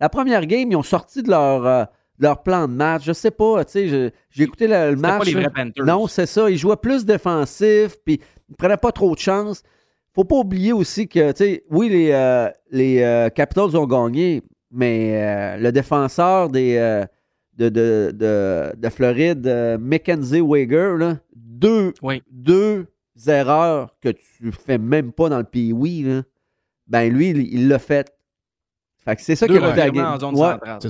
la, 0.00 0.08
première 0.08 0.46
game, 0.46 0.72
ils 0.72 0.76
ont 0.76 0.82
sorti 0.82 1.22
de 1.22 1.28
leur, 1.28 1.66
euh, 1.66 1.84
leur 2.18 2.42
plan 2.42 2.68
de 2.68 2.72
match. 2.72 3.04
Je 3.04 3.12
sais 3.12 3.30
pas, 3.30 3.66
tu 3.66 3.72
sais, 3.72 4.12
j'ai 4.30 4.42
écouté 4.42 4.66
le, 4.66 4.96
match. 4.96 5.18
Pas 5.18 5.24
les 5.24 5.34
vrais 5.34 5.50
Panthers. 5.50 5.84
Non, 5.84 6.06
c'est 6.06 6.26
ça. 6.26 6.48
Ils 6.48 6.56
jouaient 6.56 6.76
plus 6.76 7.04
défensif, 7.04 7.96
puis 8.02 8.20
ils 8.48 8.56
prenaient 8.56 8.78
pas 8.78 8.92
trop 8.92 9.14
de 9.14 9.20
chance 9.20 9.62
faut 10.18 10.24
pas 10.24 10.36
oublier 10.36 10.72
aussi 10.72 11.06
que, 11.06 11.30
tu 11.30 11.44
sais, 11.44 11.64
oui, 11.70 11.88
les, 11.88 12.10
euh, 12.10 12.48
les 12.72 13.02
euh, 13.02 13.28
Capitals 13.28 13.76
ont 13.76 13.86
gagné, 13.86 14.42
mais 14.68 15.12
euh, 15.14 15.56
le 15.58 15.70
défenseur 15.70 16.48
des, 16.48 16.74
de, 17.56 17.68
de, 17.68 18.12
de, 18.76 18.88
Floride, 18.88 19.78
Mackenzie 19.80 20.40
Wager, 20.40 21.14
deux, 21.36 21.92
deux 22.32 22.86
erreurs 23.28 23.94
que 24.00 24.08
tu 24.08 24.50
fais 24.50 24.78
même 24.78 25.12
pas 25.12 25.28
dans 25.28 25.38
le 25.38 25.44
pays, 25.44 25.72
oui, 25.72 26.04
ben 26.88 27.12
lui, 27.12 27.28
il 27.52 27.68
l'a 27.68 27.78
fait. 27.78 28.12
Fait 28.96 29.14
que 29.14 29.22
c'est 29.22 29.36
ça 29.36 29.46
qui 29.46 29.56
a 29.56 29.60
la 29.60 29.90
game. 29.90 30.18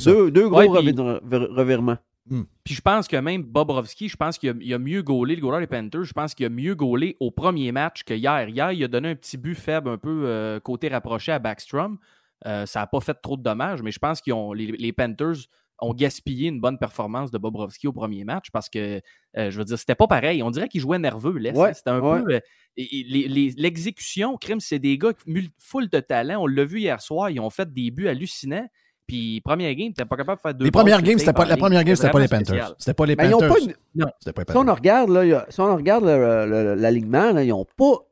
deux, 0.03 0.31
deux, 0.31 0.49
gros 0.49 0.73
revirements. 0.73 1.99
Hmm. 2.31 2.43
Puis 2.65 2.75
je 2.75 2.81
pense 2.81 3.09
que 3.09 3.17
même 3.17 3.43
Bobrovski, 3.43 4.09
je 4.09 4.17
pense 4.17 4.39
qu'il 4.39 4.51
a, 4.51 4.79
mieux 4.79 5.03
gaulé, 5.03 5.35
le 5.35 5.41
goaler 5.41 5.61
des 5.61 5.67
Panthers, 5.67 6.05
je 6.05 6.13
pense 6.13 6.35
qu'il 6.35 6.47
a 6.47 6.51
mieux 6.51 6.75
gaulé 6.75 7.17
au 7.21 7.31
premier 7.31 7.73
match 7.73 8.03
que 8.03 8.15
hier. 8.15 8.49
Hier, 8.49 8.73
il 8.73 8.85
a 8.85 8.89
donné 8.89 9.11
un 9.11 9.15
petit 9.15 9.37
but 9.37 9.55
faible, 9.55 9.89
un 9.89 9.99
peu 9.99 10.25
euh, 10.27 10.61
côté 10.61 10.89
rapproché 10.89 11.33
à 11.33 11.39
Backstrom. 11.39 11.99
Euh, 12.47 12.67
ça 12.67 12.81
n'a 12.81 12.87
pas 12.87 13.01
fait 13.01 13.15
trop 13.15 13.37
de 13.37 13.43
dommages, 13.43 13.83
mais 13.83 13.91
je 13.91 13.99
pense 13.99 14.21
que 14.21 14.55
les, 14.55 14.93
Panthers 14.93 15.49
ont 15.81 15.95
gaspillé 15.95 16.49
une 16.49 16.61
bonne 16.61 16.79
performance 16.79 17.31
de 17.31 17.39
Bobrovski 17.39 17.87
au 17.87 17.93
premier 17.93 18.25
match 18.25 18.51
parce 18.51 18.69
que, 18.69 19.01
euh, 19.37 19.51
je 19.51 19.59
veux 19.59 19.65
dire, 19.65 19.79
c'était 19.79 19.95
pas 19.95 20.07
pareil. 20.07 20.43
On 20.43 20.51
dirait 20.51 20.69
qu'il 20.69 20.81
jouait 20.81 20.99
nerveux. 20.99 21.41
c'était 21.73 21.91
un 21.91 22.01
peu. 22.01 22.41
L'exécution, 22.77 24.37
crime, 24.37 24.61
c'est 24.61 24.79
des 24.79 24.99
gars 24.99 25.13
full 25.57 25.89
de 25.89 26.01
talent. 26.01 26.43
On 26.43 26.47
l'a 26.47 26.65
vu 26.65 26.81
hier 26.81 27.01
soir, 27.01 27.31
ils 27.31 27.41
ont 27.41 27.51
fait 27.51 27.73
des 27.73 27.91
buts 27.91 28.09
hallucinants. 28.09 28.69
Puis, 29.09 29.41
première 29.41 29.75
game, 29.75 29.93
tu 29.95 30.05
pas 30.05 30.17
capable 30.17 30.37
de 30.37 30.43
faire 30.43 30.55
deux 30.55 30.65
Les 30.67 30.71
premières 30.71 31.01
games, 31.01 31.19
c'était 31.19 31.33
pas, 31.33 31.47
la 31.47 31.57
première 31.57 31.83
game, 31.83 31.97
c'était 31.97 32.11
pas 32.11 32.21
les 32.21 32.29
Panthers. 32.29 32.75
C'était 32.79 32.93
pas 32.93 33.07
les 33.07 33.17
Panthers. 33.17 33.39
Pas 33.39 33.55
Non. 33.95 34.07
Pas 34.07 34.13
les 34.27 34.33
Panthers. 34.33 34.53
Si 34.53 34.69
on 34.69 34.75
regarde, 34.75 35.11
là, 35.11 35.47
si 35.49 35.61
on 35.61 35.77
regarde 35.77 36.05
l'alignement, 36.05 37.31
ils 37.39 37.49
n'ont 37.49 37.65
pas 37.65 38.05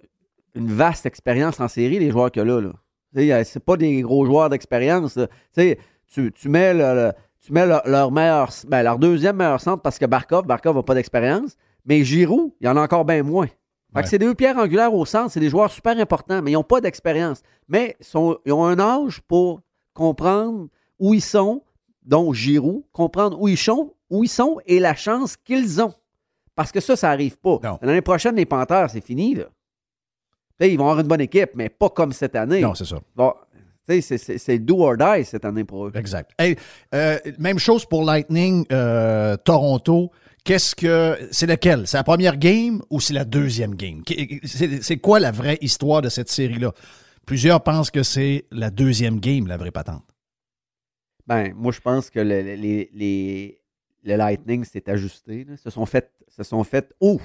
une 0.55 0.72
vaste 0.72 1.05
expérience 1.05 1.61
en 1.61 1.68
série, 1.68 1.99
les 1.99 2.11
joueurs 2.11 2.30
qu'il 2.30 2.47
y 2.47 2.51
a 2.51 2.61
là. 2.61 3.44
C'est 3.44 3.62
pas 3.62 3.76
des 3.76 4.01
gros 4.01 4.24
joueurs 4.24 4.49
d'expérience. 4.49 5.18
Tu, 5.55 6.32
tu 6.32 6.49
mets, 6.49 6.72
le, 6.72 7.12
tu 7.44 7.53
mets 7.53 7.66
leur, 7.66 8.11
meilleur, 8.11 8.49
ben, 8.66 8.82
leur 8.82 8.99
deuxième 8.99 9.36
meilleur 9.36 9.61
centre 9.61 9.82
parce 9.82 9.99
que 9.99 10.07
Barkov, 10.07 10.47
Barkov 10.47 10.76
n'a 10.76 10.82
pas 10.82 10.94
d'expérience. 10.94 11.57
Mais 11.84 12.05
Giroud, 12.05 12.53
il 12.61 12.66
y 12.66 12.70
en 12.70 12.76
a 12.76 12.80
encore 12.80 13.05
bien 13.05 13.22
moins. 13.22 13.49
Fait 13.94 14.03
que 14.03 14.09
c'est 14.09 14.18
deux 14.18 14.34
pierres 14.34 14.59
angulaires 14.59 14.92
au 14.92 15.07
centre, 15.07 15.30
c'est 15.30 15.40
des 15.40 15.49
joueurs 15.49 15.70
super 15.70 15.99
importants, 15.99 16.42
mais 16.42 16.51
ils 16.51 16.55
n'ont 16.55 16.62
pas 16.62 16.80
d'expérience. 16.80 17.42
Mais 17.68 17.97
sont, 18.01 18.38
ils 18.44 18.53
ont 18.53 18.64
un 18.64 18.78
âge 18.78 19.20
pour 19.22 19.62
comprendre 19.94 20.68
où 20.99 21.14
ils 21.14 21.22
sont, 21.22 21.62
dont 22.05 22.32
Giroud, 22.32 22.82
comprendre 22.92 23.40
où 23.40 23.49
ils 23.49 23.59
sont, 23.59 23.92
où 24.11 24.24
ils 24.24 24.28
sont 24.28 24.59
et 24.66 24.78
la 24.78 24.94
chance 24.94 25.36
qu'ils 25.36 25.80
ont. 25.80 25.94
Parce 26.55 26.72
que 26.72 26.80
ça, 26.80 26.97
ça 26.97 27.09
n'arrive 27.09 27.36
pas. 27.36 27.61
L'année 27.82 28.01
prochaine, 28.01 28.34
les 28.36 28.47
Panthers, 28.47 28.90
c'est 28.90 29.05
fini. 29.05 29.34
Là. 29.34 29.44
ils 30.61 30.78
vont 30.78 30.84
avoir 30.84 31.01
une 31.01 31.09
bonne 31.09 31.20
équipe, 31.20 31.51
mais 31.55 31.68
pas 31.68 31.90
comme 31.90 32.12
cette 32.12 32.34
année. 32.34 32.61
Non, 32.61 32.74
c'est 32.74 32.86
ça. 32.86 32.99
c'est 34.38 34.59
do 34.59 34.80
or 34.80 34.97
die 34.97 35.24
cette 35.24 35.44
année 35.44 35.64
pour 35.64 35.86
eux. 35.86 35.92
Exact. 35.94 36.30
Euh, 36.94 37.18
même 37.38 37.59
chose 37.59 37.84
pour 37.84 38.05
Lightning 38.05 38.64
euh, 38.72 39.36
Toronto. 39.36 40.11
Qu'est-ce 40.44 40.74
que. 40.74 41.18
C'est 41.30 41.47
lequel? 41.47 41.86
C'est 41.86 41.99
la 41.99 42.05
première 42.05 42.38
game 42.38 42.80
ou 42.88 43.01
c'est 43.01 43.14
la 43.14 43.24
deuxième 43.24 43.74
game? 43.74 44.03
C'est 44.80 44.97
quoi 44.99 45.20
la 45.20 45.32
vraie 45.32 45.59
histoire 45.61 46.01
de 46.01 46.09
cette 46.09 46.30
série-là? 46.30 46.72
Plusieurs 47.26 47.62
pensent 47.62 47.90
que 47.90 48.05
c'est 48.05 48.44
la 48.53 48.70
deuxième 48.70 49.18
game, 49.18 49.49
la 49.49 49.57
vraie 49.57 49.72
patente. 49.72 50.05
Ben, 51.27 51.53
moi, 51.55 51.72
je 51.72 51.81
pense 51.81 52.11
que 52.11 52.20
le, 52.20 52.41
les, 52.41 52.91
les, 52.93 53.61
le 54.05 54.16
Lightning 54.16 54.64
s'est 54.64 54.89
ajusté. 54.89 55.45
Là. 55.45 55.57
Se 55.57 55.70
sont 55.70 55.87
fait, 55.87 56.11
se 56.29 56.43
sont 56.43 56.62
fait 56.64 56.95
oh, 57.01 57.20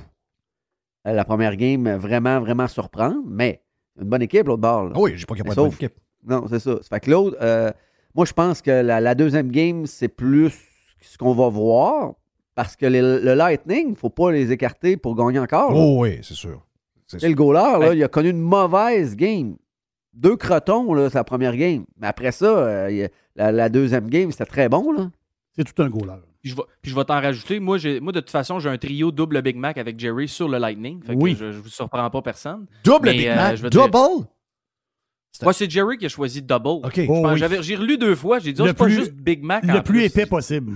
la 1.05 1.23
première 1.25 1.55
game 1.55 1.95
vraiment, 1.95 2.39
vraiment 2.39 2.67
surprendre, 2.67 3.21
mais 3.25 3.61
une 3.99 4.09
bonne 4.09 4.21
équipe, 4.21 4.47
l'autre 4.47 4.61
bord. 4.61 4.85
Là. 4.85 4.93
Oui, 4.95 5.13
j'ai 5.15 5.25
pas 5.25 5.35
qu'il 5.35 5.43
n'y 5.43 5.49
a 5.49 5.55
pas 5.55 5.61
de 5.61 5.67
bonne 5.67 5.73
équipe. 5.73 5.93
Non, 6.23 6.45
c'est 6.47 6.59
ça. 6.59 6.77
fait 6.87 6.99
que 6.99 7.11
l'autre, 7.11 7.37
euh, 7.41 7.71
moi, 8.13 8.25
je 8.25 8.33
pense 8.33 8.61
que 8.61 8.71
la, 8.71 9.15
deuxième 9.15 9.51
game, 9.51 9.85
c'est 9.85 10.07
plus 10.07 10.53
ce 11.01 11.17
qu'on 11.17 11.33
va 11.33 11.49
voir 11.49 12.13
parce 12.55 12.75
que 12.75 12.85
le 12.85 13.33
Lightning, 13.33 13.87
il 13.87 13.91
ne 13.91 13.95
faut 13.95 14.09
pas 14.09 14.31
les 14.31 14.51
écarter 14.51 14.97
pour 14.97 15.15
gagner 15.15 15.39
encore. 15.39 15.71
Oh 15.73 16.01
oui, 16.01 16.19
c'est 16.21 16.35
sûr. 16.35 16.61
Et 17.21 17.27
le 17.27 17.35
goaler, 17.35 17.79
là, 17.79 17.93
il 17.93 18.03
a 18.03 18.07
connu 18.07 18.29
une 18.29 18.41
mauvaise 18.41 19.15
game. 19.15 19.57
Deux 20.13 20.35
crotons, 20.35 20.93
là, 20.93 21.09
sa 21.09 21.23
première 21.23 21.55
game. 21.55 21.85
Mais 21.99 22.07
après 22.07 22.31
ça, 22.31 22.45
euh, 22.45 23.07
la, 23.35 23.69
deuxième 23.69 24.09
game, 24.09 24.31
c'était 24.31 24.45
très 24.45 24.69
bon. 24.69 24.91
Là. 24.91 25.09
C'est 25.55 25.63
tout 25.63 25.81
un 25.81 25.89
goal 25.89 26.11
Puis 26.41 26.51
je 26.51 26.55
vais, 26.55 26.63
je 26.83 26.95
vais 26.95 27.05
t'en 27.05 27.21
rajouter. 27.21 27.59
Moi, 27.59 27.77
moi, 28.01 28.11
de 28.11 28.19
toute 28.19 28.29
façon, 28.29 28.59
j'ai 28.59 28.69
un 28.69 28.77
trio 28.77 29.11
double 29.11 29.41
Big 29.41 29.55
Mac 29.55 29.77
avec 29.77 29.99
Jerry 29.99 30.27
sur 30.27 30.49
le 30.49 30.57
Lightning. 30.57 31.01
oui. 31.15 31.35
je 31.39 31.45
ne 31.45 31.51
vous 31.51 31.69
surprends 31.69 32.09
pas 32.09 32.21
personne. 32.21 32.65
Double 32.83 33.11
Big 33.11 33.27
euh, 33.27 33.35
Mac? 33.35 33.61
double? 33.61 34.27
Moi, 35.41 35.53
c'est 35.53 35.69
Jerry 35.69 35.97
qui 35.97 36.05
a 36.05 36.09
choisi 36.09 36.41
double. 36.41 36.85
OK. 36.85 37.01
Oh, 37.07 37.35
j'ai 37.35 37.75
relu 37.75 37.97
deux 37.97 38.15
fois. 38.15 38.39
J'ai 38.39 38.53
dit, 38.53 38.61
oh, 38.61 38.67
c'est 38.67 38.73
pas 38.73 38.89
juste 38.89 39.13
Big 39.13 39.41
Mac. 39.43 39.63
Le 39.65 39.81
plus 39.81 40.03
épais 40.03 40.25
possible. 40.25 40.73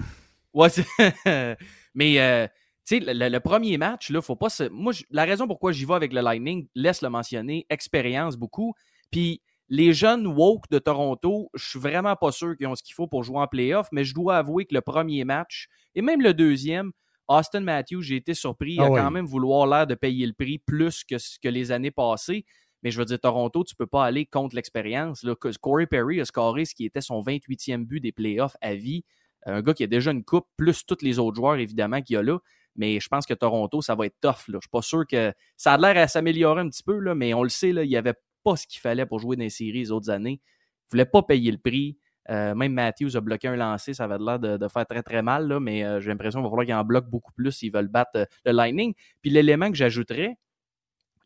Ouais, 0.54 0.70
Mais, 1.96 2.20
euh, 2.20 2.48
tu 2.86 3.00
sais, 3.00 3.14
le, 3.14 3.40
premier 3.40 3.78
match, 3.78 4.10
là, 4.10 4.22
faut 4.22 4.36
pas 4.36 4.50
se... 4.50 4.70
Moi, 4.70 4.94
la 5.12 5.26
raison 5.26 5.48
pourquoi 5.48 5.74
j'y 5.74 5.86
vais 5.86 5.94
avec 5.94 6.14
le 6.14 6.22
Lightning, 6.22 6.68
laisse 6.76 7.02
le 7.02 7.10
mentionner, 7.10 7.66
expérience 7.70 8.38
beaucoup. 8.38 8.74
Puis 9.12 9.42
les 9.70 9.94
jeunes 9.94 10.28
woke 10.28 10.70
de 10.70 10.80
Toronto, 10.80 11.50
je 11.54 11.70
suis 11.70 11.80
vraiment 11.80 12.16
pas 12.16 12.32
sûr 12.32 12.56
qu'ils 12.56 12.68
ont 12.68 12.76
ce 12.76 12.84
qu'il 12.84 12.94
faut 12.94 13.08
pour 13.08 13.24
jouer 13.24 13.40
en 13.40 13.48
playoff, 13.48 13.88
mais 13.92 14.04
je 14.04 14.14
dois 14.14 14.38
avouer 14.38 14.66
que 14.66 14.74
le 14.74 14.82
premier 14.82 15.24
match, 15.24 15.68
et 15.96 16.02
même 16.02 16.22
le 16.22 16.34
deuxième, 16.34 16.92
Austin 17.28 17.62
Matthews, 17.62 18.02
j'ai 18.02 18.18
été 18.18 18.34
surpris. 18.34 18.74
Il 18.74 18.82
ah 18.82 18.86
a 18.86 18.90
quand 18.90 19.12
même 19.12 19.26
vouloir 19.26 19.66
l'air 19.68 19.88
de 19.88 19.96
payer 19.96 20.28
le 20.28 20.34
prix 20.34 20.60
plus 20.60 21.04
que, 21.04 21.16
que 21.42 21.50
les 21.50 21.72
années 21.72 21.92
passées. 21.92 22.46
Mais 22.84 22.92
je 22.92 23.00
veux 23.00 23.06
dire, 23.06 23.20
Toronto, 23.20 23.64
tu 23.64 23.76
peux 23.76 23.88
pas 23.88 24.06
aller 24.06 24.28
contre 24.28 24.56
l'expérience. 24.56 25.26
Corey 25.60 25.88
Perry 25.88 26.22
a 26.22 26.26
scoré 26.26 26.66
ce 26.66 26.76
qui 26.76 26.86
était 26.86 27.02
son 27.02 27.22
28e 27.24 27.84
but 27.84 28.00
des 28.00 28.12
playoffs 28.12 28.56
à 28.62 28.76
vie. 28.76 29.04
Un 29.48 29.62
gars 29.62 29.74
qui 29.74 29.84
a 29.84 29.88
déjà 29.88 30.12
une 30.12 30.24
coupe, 30.24 30.46
plus 30.56 30.86
tous 30.86 31.02
les 31.02 31.18
autres 31.18 31.36
joueurs, 31.36 31.56
évidemment, 31.56 32.02
qu'il 32.02 32.16
y 32.16 32.18
a 32.18 32.22
là. 32.24 32.38
Mais 32.76 33.00
je 33.00 33.08
pense 33.08 33.26
que 33.26 33.34
Toronto, 33.34 33.82
ça 33.82 33.96
va 33.96 34.06
être 34.06 34.18
tough. 34.22 34.48
Là. 34.50 34.60
Je 34.60 34.66
suis 34.66 34.70
pas 34.72 34.82
sûr 34.82 35.08
que. 35.08 35.34
Ça 35.58 35.74
a 35.74 35.78
l'air 35.78 35.98
à 35.98 36.08
s'améliorer 36.08 36.62
un 36.62 36.70
petit 36.70 36.84
peu, 36.84 37.00
là, 37.00 37.16
mais 37.16 37.34
on 37.34 37.42
le 37.42 37.50
sait, 37.50 37.72
là, 37.72 37.84
il 37.84 37.90
y 37.90 37.98
avait 37.98 38.14
pas 38.46 38.56
ce 38.56 38.68
qu'il 38.68 38.80
fallait 38.80 39.06
pour 39.06 39.20
jouer 39.20 39.36
dans 39.36 39.44
les 39.44 39.50
séries 39.50 39.74
les 39.74 39.92
autres 39.92 40.10
années. 40.10 40.40
Il 40.40 40.86
ne 40.86 40.92
voulait 40.92 41.06
pas 41.06 41.24
payer 41.24 41.52
le 41.52 41.58
prix. 41.58 41.98
Euh, 42.30 42.56
même 42.56 42.74
Matthews 42.74 43.18
a 43.18 43.22
bloqué 43.22 43.48
un 43.48 43.56
lancer, 43.56 43.94
ça 43.94 44.06
avait 44.06 44.18
l'air 44.18 44.40
de, 44.40 44.68
faire 44.68 44.86
très 44.88 45.04
très 45.04 45.22
mal, 45.22 45.48
là, 45.48 45.60
mais 45.60 45.84
euh, 45.84 46.00
j'ai 46.00 46.10
l'impression 46.10 46.40
qu'il 46.40 46.46
va 46.46 46.50
falloir 46.50 46.66
qu'il 46.66 46.74
en 46.74 46.84
bloque 46.84 47.08
beaucoup 47.08 47.32
plus 47.34 47.52
s'ils 47.52 47.72
veulent 47.72 47.88
battre 47.88 48.12
euh, 48.16 48.26
le 48.46 48.52
Lightning. 48.52 48.94
Puis 49.22 49.30
l'élément 49.30 49.70
que 49.70 49.76
j'ajouterais, 49.76 50.38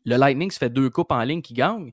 le 0.04 0.16
Lightning 0.16 0.50
se 0.50 0.58
fait 0.58 0.68
deux 0.68 0.90
coupes 0.90 1.12
en 1.12 1.22
ligne 1.22 1.40
qui 1.40 1.54
gagnent, 1.54 1.92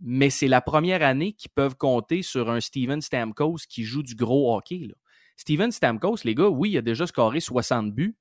mais 0.00 0.30
c'est 0.30 0.46
la 0.46 0.60
première 0.60 1.02
année 1.02 1.32
qu'ils 1.32 1.50
peuvent 1.50 1.76
compter 1.76 2.22
sur 2.22 2.50
un 2.50 2.60
Steven 2.60 3.00
Stamkos 3.00 3.58
qui 3.68 3.82
joue 3.82 4.02
du 4.02 4.14
gros 4.14 4.54
hockey. 4.54 4.92
Steven 5.36 5.72
Stamkos, 5.72 6.18
les 6.24 6.34
gars, 6.34 6.48
oui, 6.48 6.70
il 6.70 6.78
a 6.78 6.82
déjà 6.82 7.06
scoré 7.06 7.40
60 7.40 7.92
buts, 7.92 8.16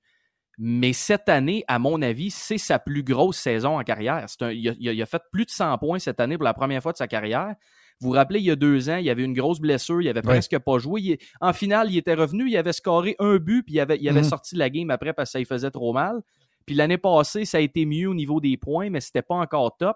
mais 0.58 0.94
cette 0.94 1.30
année, 1.30 1.64
à 1.68 1.80
mon 1.80 2.02
avis, 2.02 2.32
c'est 2.32 2.58
sa 2.58 2.80
plus 2.80 3.04
grosse 3.04 3.38
saison 3.38 3.80
en 3.80 3.84
carrière. 3.84 4.26
il, 4.42 5.02
a, 5.02 5.06
fait 5.06 5.22
plus 5.32 5.46
de 5.46 5.52
100 5.52 5.78
points 5.78 6.00
cette 6.00 6.20
année 6.20 6.38
pour 6.38 6.46
la 6.46 6.54
première 6.54 6.82
fois 6.82 6.92
de 6.92 6.98
sa 6.98 7.08
carrière. 7.08 7.56
Vous 8.02 8.10
vous 8.10 8.14
rappelez, 8.14 8.40
il 8.40 8.46
y 8.46 8.52
a 8.52 8.56
deux 8.56 8.90
ans, 8.90 8.98
il 8.98 9.06
y 9.06 9.10
avait 9.10 9.24
une 9.24 9.34
grosse 9.34 9.60
blessure, 9.60 10.02
il 10.02 10.10
avait 10.10 10.22
presque 10.22 10.58
pas 10.60 10.78
joué. 10.80 11.18
en 11.40 11.54
finale, 11.54 11.92
il 11.92 11.98
était 11.98 12.14
revenu, 12.14 12.50
il 12.50 12.58
avait 12.58 12.74
scoré 12.74 13.16
un 13.20 13.38
but, 13.38 13.64
puis 13.64 13.76
il 13.76 13.80
avait, 13.80 13.98
il 14.00 14.10
avait 14.10 14.22
mm-hmm. 14.22 14.30
sorti 14.30 14.56
de 14.56 14.60
la 14.60 14.70
game 14.70 14.90
après 14.90 15.14
parce 15.14 15.30
que 15.30 15.32
ça 15.34 15.40
lui 15.40 15.46
faisait 15.46 15.72
trop 15.72 15.94
mal. 15.94 16.22
Puis 16.66 16.76
l'année 16.76 16.98
passée, 16.98 17.46
ça 17.46 17.58
a 17.58 17.62
été 17.62 17.86
mieux 17.86 18.10
au 18.10 18.14
niveau 18.14 18.42
des 18.42 18.58
points, 18.58 18.90
mais 18.90 19.00
c'était 19.00 19.22
pas 19.22 19.36
encore 19.36 19.78
top. 19.78 19.96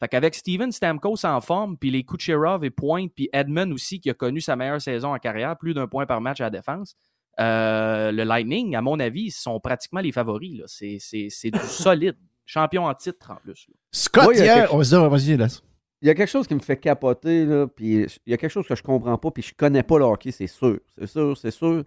Fait 0.00 0.08
qu'avec 0.08 0.34
Steven 0.34 0.72
Stamkos 0.72 1.26
en 1.26 1.40
forme, 1.40 1.76
puis 1.76 1.90
les 1.90 2.04
Kucherov 2.04 2.64
et 2.64 2.70
Pointe, 2.70 3.12
puis 3.14 3.28
Edmund 3.32 3.72
aussi, 3.72 4.00
qui 4.00 4.08
a 4.08 4.14
connu 4.14 4.40
sa 4.40 4.56
meilleure 4.56 4.80
saison 4.80 5.14
en 5.14 5.18
carrière, 5.18 5.58
plus 5.58 5.74
d'un 5.74 5.86
point 5.86 6.06
par 6.06 6.20
match 6.20 6.40
à 6.40 6.44
la 6.44 6.50
défense, 6.50 6.96
euh, 7.38 8.12
le 8.12 8.24
Lightning, 8.24 8.74
à 8.74 8.82
mon 8.82 8.98
avis, 8.98 9.30
sont 9.30 9.60
pratiquement 9.60 10.00
les 10.00 10.12
favoris. 10.12 10.62
C'est 10.66 11.50
du 11.50 11.58
solide. 11.64 12.16
Champion 12.46 12.86
en 12.86 12.94
titre, 12.94 13.30
en 13.30 13.36
plus. 13.36 13.68
Scott, 13.92 14.34
hier, 14.34 14.76
vas-y, 14.76 15.36
laisse. 15.36 15.62
Il 16.02 16.08
y 16.08 16.10
a 16.10 16.14
quelque 16.14 16.28
chose 16.28 16.48
qui 16.48 16.54
me 16.54 16.60
fait 16.60 16.78
capoter, 16.78 17.44
là, 17.44 17.68
puis 17.68 18.06
il 18.26 18.30
y 18.30 18.34
a 18.34 18.36
quelque 18.36 18.50
chose 18.50 18.66
que 18.66 18.74
je 18.74 18.82
comprends 18.82 19.16
pas, 19.18 19.30
puis 19.30 19.42
je 19.42 19.54
connais 19.54 19.84
pas 19.84 19.98
le 19.98 20.04
hockey, 20.04 20.32
c'est 20.32 20.48
sûr. 20.48 20.80
C'est 20.98 21.06
sûr, 21.06 21.36
c'est 21.36 21.50
sûr. 21.52 21.84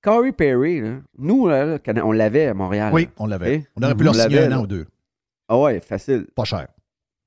Corey 0.00 0.32
Perry, 0.32 0.80
nous, 1.18 1.48
on 1.48 2.12
l'avait 2.12 2.46
à 2.46 2.54
Montréal. 2.54 2.92
Oui, 2.94 3.08
on 3.18 3.26
l'avait. 3.26 3.66
On 3.76 3.82
aurait 3.82 3.94
pu 3.94 4.04
leur 4.04 4.14
signer 4.14 4.44
un 4.44 4.52
an 4.52 4.62
ou 4.62 4.66
deux. 4.66 4.86
Ah 5.48 5.58
ouais, 5.58 5.80
facile. 5.80 6.26
Pas 6.34 6.44
cher. 6.44 6.68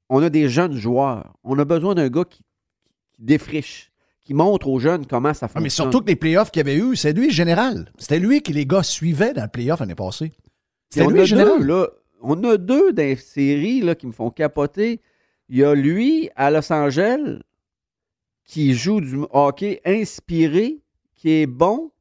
On 0.10 0.24
a 0.24 0.30
des 0.30 0.50
jeunes 0.50 0.74
joueurs. 0.74 1.34
On 1.44 1.60
a 1.60 1.66
besoin 1.66 1.94
d'un 1.94 2.10
gars 2.10 2.26
qui, 2.26 2.42
défriche, 3.20 3.91
qui 4.24 4.34
montre 4.34 4.68
aux 4.68 4.80
jeunes 4.80 5.06
comment 5.06 5.34
ça 5.34 5.48
fonctionne. 5.48 5.64
mais 5.64 5.70
surtout 5.70 6.02
que 6.02 6.08
les 6.08 6.16
playoffs 6.16 6.52
qu'il 6.52 6.60
y 6.60 6.70
avait 6.70 6.78
eu, 6.78 6.96
c'est 6.96 7.14
lui 7.14 7.32
général. 7.32 7.92
C'était 7.98 8.20
lui 8.20 8.42
que 8.42 8.52
les 8.52 8.66
gars 8.66 8.84
suivaient 8.84 9.34
dans 9.34 9.44
le 9.44 9.50
playoff 9.50 9.80
l'année 9.80 9.96
passée. 9.96 10.32
C'était 10.90 11.08
lui 11.08 11.26
général. 11.26 11.64
là, 11.64 11.88
on 12.22 12.44
a 12.44 12.58
deux 12.58 12.94
dans 12.94 13.18
séries 13.18 13.82
là, 13.82 13.96
qui 13.96 14.08
me 14.08 14.12
font 14.12 14.30
capoter. 14.30 15.02
Il 15.50 15.58
y 15.58 15.64
a 15.64 15.74
lui 15.74 16.30
à 16.36 16.52
Los 16.52 16.72
Angeles 16.72 17.40
qui 18.46 18.74
joue 18.74 19.02
du 19.02 19.18
hockey 19.32 19.82
inspiré, 19.86 20.80
qui 21.16 21.32
est 21.32 21.46
bon. 21.46 21.92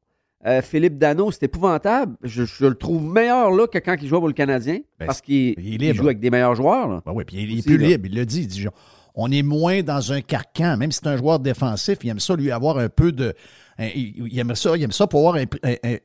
Euh, 0.45 0.61
Philippe 0.61 0.97
Dano, 0.97 1.31
c'est 1.31 1.43
épouvantable. 1.43 2.17
Je, 2.23 2.43
le 2.65 2.75
trouve 2.75 3.03
meilleur 3.03 3.51
là 3.51 3.67
que 3.67 3.77
quand 3.77 3.95
il 4.01 4.07
joue 4.07 4.17
pour 4.17 4.27
le 4.27 4.33
Canadien 4.33 4.79
ben, 4.99 5.05
parce 5.05 5.21
qu'il 5.21 5.55
joue 5.93 6.05
avec 6.05 6.19
des 6.19 6.29
meilleurs 6.29 6.55
joueurs. 6.55 7.01
Ben 7.05 7.13
oui, 7.13 7.23
puis 7.25 7.37
il, 7.43 7.59
est 7.59 7.65
plus 7.65 7.77
libre. 7.77 8.07
Il 8.07 8.15
l'a 8.15 8.25
dit, 8.25 8.41
il 8.41 8.47
dit 8.47 8.65
on 9.15 9.31
est 9.31 9.43
moins 9.43 9.81
dans 9.81 10.11
un 10.11 10.21
carcan. 10.21 10.77
Même 10.77 10.91
si 10.91 10.99
c'est 11.03 11.09
un 11.09 11.17
joueur 11.17 11.39
défensif, 11.39 11.99
il 12.03 12.09
aime 12.09 12.19
ça 12.19 12.35
lui 12.35 12.51
avoir 12.51 12.77
un 12.77 12.89
peu 12.89 13.11
de. 13.11 13.33
Il 13.79 14.37
aime 14.37 14.55
ça, 14.55 14.77
il 14.77 14.83
aime 14.83 14.91
ça 14.91 15.07
pouvoir 15.07 15.37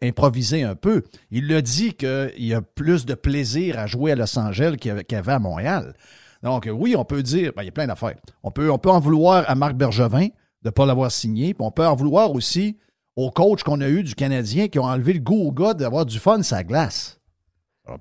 improviser 0.02 0.62
un 0.62 0.74
peu. 0.74 1.02
Il 1.30 1.48
l'a 1.48 1.60
dit 1.60 1.94
qu'il 1.94 2.32
y 2.38 2.54
a 2.54 2.62
plus 2.62 3.04
de 3.04 3.14
plaisir 3.14 3.78
à 3.78 3.86
jouer 3.86 4.12
à 4.12 4.14
Los 4.14 4.38
Angeles 4.38 4.76
qu'il 4.80 5.04
y 5.10 5.14
avait 5.14 5.32
à 5.32 5.38
Montréal. 5.38 5.94
Donc, 6.42 6.68
oui, 6.72 6.94
on 6.96 7.04
peut 7.04 7.22
dire, 7.22 7.52
ben, 7.54 7.62
il 7.62 7.66
y 7.66 7.68
a 7.68 7.72
plein 7.72 7.86
d'affaires. 7.86 8.14
On 8.42 8.50
peut, 8.50 8.70
on 8.70 8.78
peut 8.78 8.90
en 8.90 9.00
vouloir 9.00 9.44
à 9.48 9.54
Marc 9.54 9.74
Bergevin 9.74 10.28
de 10.62 10.68
ne 10.68 10.70
pas 10.70 10.86
l'avoir 10.86 11.10
signé, 11.10 11.54
puis 11.54 11.64
on 11.64 11.70
peut 11.70 11.86
en 11.86 11.94
vouloir 11.94 12.32
aussi 12.32 12.78
aux 13.16 13.30
coachs 13.30 13.62
qu'on 13.62 13.80
a 13.80 13.88
eu 13.88 14.02
du 14.02 14.14
Canadien 14.14 14.68
qui 14.68 14.78
ont 14.78 14.84
enlevé 14.84 15.14
le 15.14 15.20
goût 15.20 15.48
au 15.48 15.52
gars 15.52 15.74
d'avoir 15.74 16.06
du 16.06 16.18
fun 16.18 16.42
sa 16.42 16.62
glace. 16.62 17.15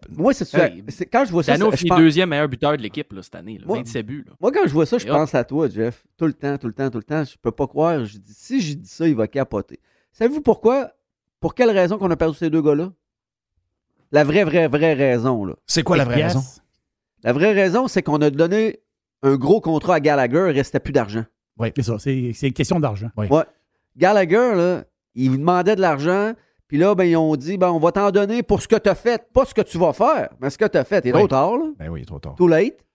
Moi, 0.09 0.33
c'est 0.33 1.05
quand 1.05 1.25
je 1.25 1.31
vois 1.31 1.43
ça. 1.43 1.57
Dano 1.57 1.71
deuxième 1.97 2.29
meilleur 2.29 2.47
buteur 2.47 2.75
de 2.75 2.81
l'équipe 2.81 3.13
cette 3.21 3.35
année, 3.35 3.59
là, 3.59 3.65
27 3.67 4.05
buts. 4.05 4.25
Moi, 4.39 4.51
quand 4.51 4.65
je 4.65 4.73
vois 4.73 4.85
ça, 4.85 4.97
je 4.97 5.07
pense 5.07 5.35
à 5.35 5.43
toi, 5.43 5.69
Jeff. 5.69 6.03
Tout 6.17 6.25
le 6.25 6.33
temps, 6.33 6.57
tout 6.57 6.67
le 6.67 6.73
temps, 6.73 6.89
tout 6.89 6.97
le 6.97 7.03
temps. 7.03 7.23
Je 7.23 7.35
peux 7.41 7.51
pas 7.51 7.67
croire. 7.67 8.03
Je 8.05 8.17
dis, 8.17 8.33
si 8.33 8.61
j'ai 8.61 8.75
dit 8.75 8.89
ça, 8.89 9.07
il 9.07 9.15
va 9.15 9.27
capoter. 9.27 9.79
Savez-vous 10.11 10.41
pourquoi? 10.41 10.91
Pour 11.39 11.53
quelle 11.53 11.69
raison 11.69 11.97
qu'on 11.97 12.09
a 12.09 12.15
perdu 12.15 12.37
ces 12.37 12.49
deux 12.49 12.61
gars-là? 12.61 12.91
La 14.11 14.23
vraie, 14.23 14.43
vraie, 14.43 14.67
vraie 14.67 14.93
raison. 14.93 15.55
C'est 15.67 15.83
quoi 15.83 15.97
la 15.97 16.05
vraie 16.05 16.23
raison? 16.23 16.41
La 17.23 17.33
vraie 17.33 17.53
raison, 17.53 17.87
c'est 17.87 18.01
qu'on 18.01 18.21
a 18.21 18.29
donné 18.29 18.79
un 19.23 19.35
gros 19.35 19.59
contrat 19.61 19.95
à 19.95 19.99
Gallagher, 19.99 20.45
il 20.47 20.49
ne 20.49 20.53
restait 20.53 20.79
plus 20.79 20.93
d'argent. 20.93 21.25
Oui, 21.57 21.69
c'est 21.75 21.83
ça. 21.83 21.97
C'est 21.99 22.31
une 22.41 22.53
question 22.53 22.79
d'argent. 22.79 23.09
Ouais. 23.17 23.27
Gallagher, 23.97 24.53
là, 24.55 24.83
il 25.15 25.37
demandait 25.37 25.75
de 25.75 25.81
l'argent, 25.81 26.33
puis 26.67 26.77
là, 26.77 26.95
ben, 26.95 27.03
ils 27.03 27.15
ont 27.15 27.35
dit 27.35 27.57
ben, 27.57 27.69
on 27.69 27.79
va 27.79 27.91
t'en 27.91 28.11
donner 28.11 28.43
pour 28.43 28.61
ce 28.61 28.67
que 28.67 28.75
tu 28.75 28.89
as 28.89 28.95
fait, 28.95 29.27
pas 29.33 29.45
ce 29.45 29.53
que 29.53 29.61
tu 29.61 29.77
vas 29.77 29.93
faire, 29.93 30.29
mais 30.39 30.49
ce 30.49 30.57
que 30.57 30.65
tu 30.65 30.77
as 30.77 30.83
fait. 30.83 31.03
Il 31.05 31.09
est 31.09 31.11
trop 31.11 31.27
tard, 31.27 31.57
là. 31.57 31.65
Ben 31.77 31.89
oui, 31.89 32.05
trop 32.05 32.19
tard. 32.19 32.35
Too 32.35 32.47
late. 32.47 32.85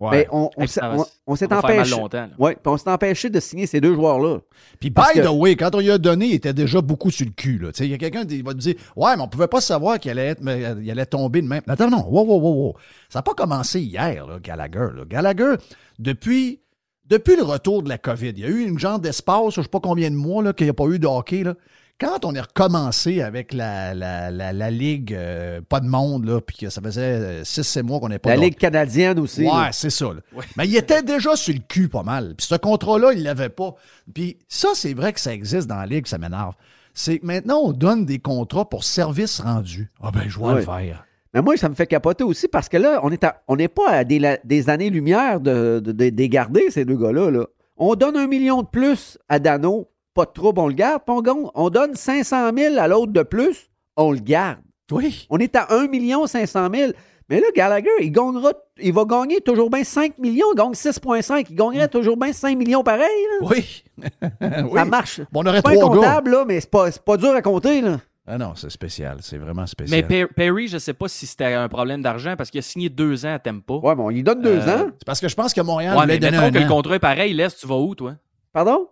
Ben, 0.00 0.26
on, 0.32 0.50
s'est 0.66 1.52
empêché. 1.52 1.94
Ouais, 2.38 2.56
on 2.66 2.76
s'est 2.76 2.90
empêché 2.90 3.30
de 3.30 3.38
signer 3.38 3.66
ces 3.66 3.80
deux 3.80 3.94
joueurs-là. 3.94 4.40
Puis, 4.80 4.90
by 4.90 5.20
the 5.22 5.30
way, 5.30 5.54
quand 5.54 5.74
on 5.74 5.78
lui 5.78 5.90
a 5.90 5.98
donné, 5.98 6.26
il 6.26 6.34
était 6.34 6.52
déjà 6.52 6.80
beaucoup 6.80 7.10
sur 7.10 7.26
le 7.26 7.32
cul. 7.32 7.64
Il 7.78 7.86
y 7.86 7.94
a 7.94 7.98
quelqu'un 7.98 8.24
qui 8.26 8.42
va 8.42 8.52
te 8.52 8.58
dire 8.58 8.74
Ouais, 8.96 9.16
mais 9.16 9.22
on 9.22 9.28
pouvait 9.28 9.48
pas 9.48 9.60
savoir 9.60 10.00
qu'il 10.00 10.10
allait, 10.10 10.34
allait 10.46 11.06
tomber 11.06 11.42
de 11.42 11.46
même. 11.46 11.62
Attends, 11.68 11.90
non, 11.90 12.04
wow, 12.08 12.24
wow, 12.24 12.40
wow, 12.40 12.74
Ça 13.08 13.20
n'a 13.20 13.22
pas 13.22 13.34
commencé 13.34 13.80
hier, 13.80 14.26
là, 14.26 14.38
Gallagher. 14.40 14.88
Gallagher, 15.08 15.54
depuis, 15.98 16.60
depuis 17.06 17.36
le 17.36 17.44
retour 17.44 17.82
de 17.82 17.88
la 17.88 17.98
COVID, 17.98 18.30
il 18.30 18.40
y 18.40 18.44
a 18.44 18.48
eu 18.48 18.66
une 18.66 18.78
genre 18.78 18.98
d'espace, 18.98 19.54
je 19.54 19.60
ne 19.60 19.64
sais 19.64 19.70
pas 19.70 19.80
combien 19.80 20.10
de 20.10 20.16
mois, 20.16 20.52
qu'il 20.52 20.66
n'y 20.66 20.70
a 20.70 20.74
pas 20.74 20.86
eu 20.86 20.98
de 20.98 21.06
hockey. 21.06 21.44
Là. 21.44 21.54
Quand 22.00 22.24
on 22.24 22.34
est 22.34 22.40
recommencé 22.40 23.22
avec 23.22 23.52
la, 23.52 23.94
la, 23.94 24.30
la, 24.30 24.70
Ligue, 24.70 25.14
euh, 25.14 25.60
pas 25.60 25.78
de 25.78 25.86
monde, 25.86 26.24
là, 26.24 26.40
puis 26.40 26.56
que 26.56 26.68
ça 26.68 26.80
faisait 26.82 27.42
6-7 27.42 27.78
euh, 27.78 27.82
mois 27.84 28.00
qu'on 28.00 28.08
n'est 28.08 28.18
pas 28.18 28.30
La 28.30 28.36
Ligue 28.36 28.56
canadienne 28.56 29.20
aussi. 29.20 29.44
Ouais, 29.44 29.68
c'est 29.70 29.90
ça. 29.90 30.06
Mais 30.56 30.66
il 30.66 30.76
était 30.76 31.02
déjà 31.02 31.36
sur 31.36 31.54
le 31.54 31.60
cul 31.60 31.88
pas 31.88 32.02
mal. 32.02 32.34
Puis 32.36 32.48
ce 32.48 32.56
contrat-là, 32.56 33.12
il 33.12 33.20
ne 33.20 33.24
l'avait 33.24 33.48
pas. 33.48 33.74
Puis 34.12 34.38
ça, 34.48 34.70
c'est 34.74 34.92
vrai 34.92 35.12
que 35.12 35.20
ça 35.20 35.32
existe 35.32 35.68
dans 35.68 35.76
la 35.76 35.86
Ligue, 35.86 36.08
ça 36.08 36.18
m'énerve. 36.18 36.54
C'est 36.94 37.20
que 37.20 37.26
maintenant, 37.26 37.60
on 37.60 37.72
donne 37.72 38.04
des 38.04 38.18
contrats 38.18 38.68
pour 38.68 38.82
services 38.82 39.40
rendus. 39.40 39.92
Ah 40.02 40.10
ben, 40.12 40.24
je 40.26 40.36
vois 40.36 40.54
le 40.54 40.62
faire. 40.62 41.04
Mais 41.32 41.42
moi, 41.42 41.56
ça 41.56 41.68
me 41.68 41.74
fait 41.74 41.86
capoter 41.86 42.24
aussi 42.24 42.48
parce 42.48 42.68
que 42.68 42.76
là, 42.76 43.00
on 43.02 43.10
n'est 43.10 43.18
on 43.48 43.56
pas 43.56 43.90
à 43.90 44.04
des, 44.04 44.70
années-lumière 44.70 45.40
de, 45.40 45.80
de, 45.80 46.26
garder 46.26 46.70
ces 46.70 46.84
deux 46.84 46.96
gars-là. 46.96 47.30
Là. 47.30 47.46
On 47.76 47.94
donne 47.96 48.16
un 48.16 48.28
million 48.28 48.62
de 48.62 48.68
plus 48.68 49.18
à 49.28 49.40
Dano 49.40 49.88
pas 50.14 50.24
de 50.24 50.30
trouble, 50.30 50.60
on 50.60 50.68
le 50.68 50.74
garde. 50.74 51.02
on, 51.06 51.70
donne 51.70 51.94
500 51.94 52.50
000 52.56 52.78
à 52.78 52.88
l'autre 52.88 53.12
de 53.12 53.22
plus, 53.22 53.70
on 53.96 54.12
le 54.12 54.18
garde. 54.18 54.60
Oui. 54.90 55.26
On 55.30 55.38
est 55.38 55.56
à 55.56 55.68
1 55.70 56.26
500 56.26 56.68
000. 56.72 56.92
Mais 57.30 57.40
là, 57.40 57.46
Gallagher, 57.56 57.88
il, 58.00 58.12
gagnera, 58.12 58.52
il 58.78 58.92
va 58.92 59.04
gagner 59.04 59.40
toujours 59.40 59.70
bien 59.70 59.82
5 59.82 60.18
millions. 60.18 60.46
Il 60.52 60.58
gagne 60.58 60.72
6,5. 60.72 61.46
Il 61.48 61.56
gagnerait 61.56 61.88
toujours 61.88 62.18
bien 62.18 62.32
5 62.32 62.56
millions 62.56 62.82
pareil. 62.82 63.08
Oui. 63.40 63.84
Ça 64.74 64.84
marche. 64.84 65.20
Bon, 65.32 65.42
on 65.42 65.46
aurait 65.46 65.62
pas 65.62 65.74
trois 65.74 65.88
comptable, 65.90 66.30
là, 66.32 66.44
mais 66.46 66.60
c'est 66.60 66.70
pas, 66.70 66.90
pas 66.90 67.16
dur 67.16 67.34
à 67.34 67.40
compter. 67.40 67.80
Là. 67.80 67.98
Ah 68.26 68.38
non, 68.38 68.54
c'est 68.56 68.70
spécial. 68.70 69.18
C'est 69.20 69.38
vraiment 69.38 69.66
spécial. 69.66 70.04
Mais 70.08 70.26
Perry, 70.26 70.68
je 70.68 70.74
ne 70.74 70.78
sais 70.78 70.94
pas 70.94 71.08
si 71.08 71.26
c'était 71.26 71.52
un 71.52 71.68
problème 71.68 72.02
d'argent 72.02 72.36
parce 72.36 72.50
qu'il 72.50 72.58
a 72.58 72.62
signé 72.62 72.88
deux 72.88 73.26
ans 73.26 73.34
à 73.34 73.38
Tempo. 73.38 73.80
Ouais, 73.80 73.94
bon, 73.94 74.10
il 74.10 74.22
donne 74.22 74.40
deux 74.40 74.60
euh, 74.60 74.76
ans. 74.76 74.86
C'est 74.98 75.04
parce 75.04 75.20
que 75.20 75.28
je 75.28 75.34
pense 75.34 75.52
que 75.52 75.60
Montréal 75.60 75.96
ouais, 75.96 76.06
mais 76.06 76.18
mettons 76.18 76.50
que 76.50 76.58
le 76.58 76.68
contrat 76.68 76.96
est 76.96 77.00
pareil, 77.00 77.34
laisse, 77.34 77.56
tu 77.56 77.66
vas 77.66 77.76
où, 77.76 77.94
toi? 77.94 78.14
Pardon? 78.52 78.88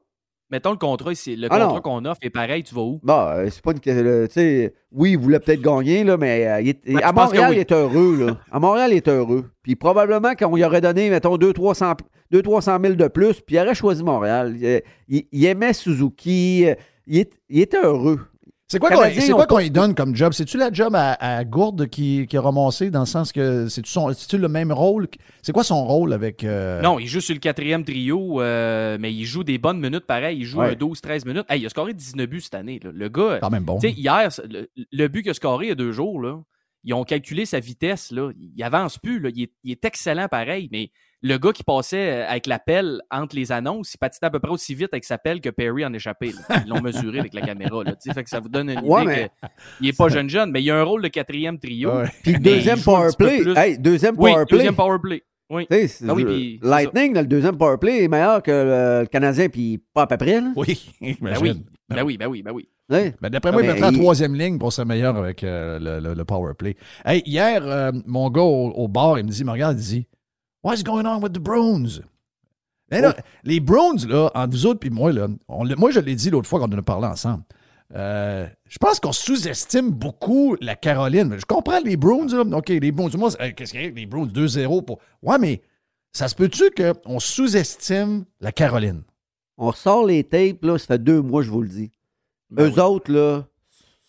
Mettons 0.53 0.73
le 0.73 0.77
contrat, 0.77 1.13
le 1.13 1.47
ah 1.51 1.59
contrat 1.59 1.81
qu'on 1.81 2.05
offre 2.05 2.21
est 2.21 2.29
pareil, 2.29 2.63
tu 2.63 2.75
vas 2.75 2.83
où? 2.83 3.01
Bah, 3.03 3.37
euh, 3.39 3.49
c'est 3.51 3.63
pas 3.63 3.73
une 3.73 3.81
tu 3.81 3.91
sais, 4.29 4.75
oui, 4.93 5.13
il 5.13 5.19
voulait 5.19 5.41
peut-être 5.41 5.63
gagner, 5.63 6.05
là, 6.05 6.19
mais 6.19 6.47
euh, 6.47 6.73
ben, 6.87 7.01
à 7.03 7.11
Montréal, 7.11 7.53
il 7.55 7.59
est 7.59 7.73
heureux, 7.73 8.27
là. 8.27 8.37
À 8.51 8.61
Montréal, 8.61 8.91
il 8.93 8.99
est 8.99 9.09
heureux. 9.09 9.47
Puis 9.63 9.77
probablement 9.77 10.35
qu'on 10.35 10.55
lui 10.55 10.63
aurait 10.63 10.83
donné, 10.83 11.09
mettons, 11.09 11.39
200-300 11.39 11.95
000 12.31 12.95
de 12.97 13.09
plus, 13.09 13.41
puis 13.41 13.57
il 13.57 13.61
aurait 13.61 13.75
choisi 13.75 14.05
Montréal. 14.05 14.55
Il, 15.09 15.47
aimait 15.47 15.73
Suzuki, 15.73 16.67
il, 17.07 17.25
il 17.49 17.61
était 17.63 17.83
heureux. 17.83 18.21
C'est 18.73 19.33
quoi 19.33 19.47
qu'on 19.47 19.59
lui 19.59 19.71
donne 19.71 19.95
comme 19.95 20.17
job? 20.17 20.33
C'est-tu 20.33 20.57
la 20.57 20.73
job 20.73 20.95
à, 20.97 21.45
Gourde 21.45 21.89
qui, 21.89 22.27
qui, 22.27 22.37
a 22.37 22.41
ramassé 22.41 22.91
dans 22.91 23.01
le 23.01 23.07
sens 23.07 23.33
que 23.33 23.69
c'est-tu 23.69 24.39
le 24.39 24.49
même 24.49 24.73
rôle? 24.73 25.09
C'est 25.43 25.53
quoi 25.53 25.65
son 25.65 25.85
rôle 25.85 26.13
avec. 26.13 26.45
Euh, 26.45 26.81
non, 26.81 26.99
il 26.99 27.07
joue 27.07 27.21
sur 27.21 27.35
le 27.35 27.41
quatrième 27.41 27.85
trio, 27.85 28.41
euh, 28.41 28.97
mais 28.99 29.13
il 29.13 29.25
joue 29.25 29.45
des 29.45 29.59
bonnes 29.59 29.81
minutes 29.81 30.07
pareil. 30.07 30.39
Il 30.39 30.45
joue 30.45 30.63
12-13 30.63 31.27
minutes. 31.27 31.47
il 31.55 31.67
a 31.67 31.69
scoré 31.69 31.93
19 31.93 32.27
buts 32.27 32.41
cette 32.41 32.55
année. 32.55 32.81
Le 32.83 33.09
gars. 33.09 33.39
Quand 33.41 33.51
même 33.51 33.65
bon. 33.65 33.79
Hier, 33.83 34.29
le, 34.91 35.09
but 35.09 35.23
qu'il 35.23 35.31
a 35.31 35.35
scoré 35.35 35.67
il 35.67 35.69
y 35.69 35.73
a 35.73 35.77
deux 35.77 35.93
jours, 35.93 36.21
là, 36.21 36.41
ils 36.85 36.95
ont 36.95 37.05
calculé 37.05 37.45
sa 37.45 37.61
vitesse. 37.61 38.11
Là. 38.11 38.31
Il 38.37 38.63
avance 38.63 38.99
plus. 38.99 39.21
Là. 39.21 39.31
Il, 39.35 39.43
est, 39.43 39.53
il 39.65 39.73
est 39.73 39.85
excellent 39.85 40.29
pareil, 40.29 40.69
mais 40.73 40.91
le 41.23 41.39
gars 41.39 41.53
qui 41.53 41.63
passait 41.63 42.11
euh, 42.11 42.29
avec 42.29 42.47
la 42.47 42.59
pelle 42.59 43.01
entre 43.11 43.37
les 43.37 43.53
annonces, 43.53 43.95
il 43.95 43.99
patinait 43.99 44.27
à 44.27 44.31
peu 44.31 44.41
près 44.41 44.51
aussi 44.51 44.75
vite 44.75 44.93
avec 44.93 45.05
sa 45.05 45.19
pelle 45.19 45.41
que 45.41 45.51
Perry 45.51 45.85
en 45.85 45.93
échappait. 45.93 46.33
Ils 46.65 46.69
l'ont 46.69 46.81
mesuré 46.81 47.21
avec 47.21 47.33
la 47.33 47.43
caméra. 47.43 47.85
Là, 47.85 47.95
fait 48.13 48.25
que 48.25 48.31
ça 48.31 48.41
vous 48.41 48.49
donne 48.49 48.71
une 48.71 48.85
idée 48.85 49.29
qu'il 49.79 49.87
n'est 49.87 49.93
pas 49.93 50.09
jeune 50.09 50.29
jeune, 50.29 50.51
mais 50.51 50.63
il 50.63 50.71
a 50.71 50.81
un 50.81 50.83
rôle 50.83 51.03
de 51.03 51.09
quatrième 51.09 51.59
trio. 51.59 51.91
Puis 52.23 52.39
deuxième 52.39 52.81
power 52.81 53.11
play. 53.17 53.43
Hey, 53.57 53.79
deuxième 53.79 54.17
oui, 54.19 54.33
power 54.33 54.47
play. 54.47 54.59
Deuxième 54.59 54.75
power 54.75 54.99
play. 55.01 55.23
Oui. 55.51 55.67
Ah 55.71 56.15
oui 56.15 56.59
Lightning, 56.63 57.15
le 57.15 57.27
deuxième 57.27 57.59
power 57.59 57.77
play, 57.79 58.05
est 58.05 58.09
meilleur 58.09 58.43
que 58.43 58.51
le, 59.03 59.07
Canadien, 59.07 59.49
puis 59.49 59.83
pas 59.93 60.03
à 60.03 60.07
peu 60.07 60.17
près. 60.17 60.41
Là. 60.41 60.53
Oui, 60.57 60.91
ben 61.21 61.37
oui. 61.41 61.63
Ben 61.89 62.03
oui, 62.05 62.17
ben 62.17 62.27
oui, 62.27 62.43
ben 62.43 62.53
oui. 62.53 62.69
Ben 62.89 63.13
D'après 63.31 63.53
moi, 63.53 63.63
il 63.63 63.69
mettra 63.69 63.91
la 63.91 63.99
troisième 63.99 64.35
ligne 64.35 64.59
pour 64.59 64.73
ser 64.73 64.85
meilleur 64.85 65.17
avec 65.17 65.45
euh, 65.45 66.01
le, 66.01 66.15
le, 66.15 66.25
power 66.25 66.55
play. 66.59 66.77
Hey, 67.05 67.23
hier, 67.25 67.67
euh, 67.67 67.93
mon 68.07 68.31
gars 68.31 68.43
au, 68.43 68.71
au, 68.71 68.89
bar, 68.89 69.19
il 69.19 69.25
me 69.25 69.31
dit, 69.31 69.45
me 69.45 69.51
regarde, 69.51 69.79
il 69.79 69.85
dit 69.85 70.07
What's 70.63 70.83
going 70.83 71.07
on 71.07 71.21
with 71.23 71.33
the 71.33 71.41
Browns? 71.41 72.01
Oh. 72.93 73.11
Les 73.45 73.59
Browns, 73.61 74.07
là, 74.07 74.31
entre 74.35 74.51
vous 74.53 74.67
autres 74.67 74.81
puis 74.81 74.91
moi, 74.91 75.13
là, 75.13 75.27
moi, 75.49 75.91
je 75.91 76.01
l'ai 76.01 76.15
dit 76.15 76.29
l'autre 76.31 76.49
fois 76.49 76.61
quand 76.61 76.71
on 76.71 76.75
en 76.75 76.79
a 76.79 76.83
parlé 76.83 77.07
ensemble. 77.07 77.43
Euh, 77.95 78.47
je 78.69 78.79
pense 78.79 79.01
qu'on 79.01 79.13
sous-estime 79.13 79.91
beaucoup 79.91 80.57
la 80.61 80.77
Caroline. 80.77 81.37
Je 81.39 81.45
comprends 81.45 81.81
les 81.81 81.97
Bruins. 81.97 82.27
là. 82.27 82.59
OK, 82.59 82.69
les 82.69 82.93
Bruins. 82.93 83.11
Moi, 83.17 83.31
euh, 83.41 83.51
qu'est-ce 83.57 83.73
qu'il 83.73 83.83
y 83.83 83.87
a? 83.87 83.91
Les 83.91 84.07
Bruins 84.07 84.27
2-0 84.27 84.83
pour. 84.85 84.99
Ouais, 85.23 85.39
mais 85.39 85.63
ça 86.13 86.29
se 86.29 86.35
peut-tu 86.35 86.71
qu'on 86.71 87.19
sous-estime 87.19 88.25
la 88.41 88.53
Caroline? 88.53 89.03
On 89.59 89.69
ressort 89.71 90.07
les 90.07 90.25
tapes, 90.25 90.63
là, 90.65 90.79
ça 90.79 90.87
fait 90.87 90.99
deux 90.99 91.21
mois, 91.23 91.43
je 91.43 91.51
vous 91.51 91.63
le 91.63 91.69
dis. 91.69 91.91
Ben 92.51 92.65
Eux 92.67 92.73
oui. 92.75 92.81
autres, 92.81 93.13
là, 93.13 93.45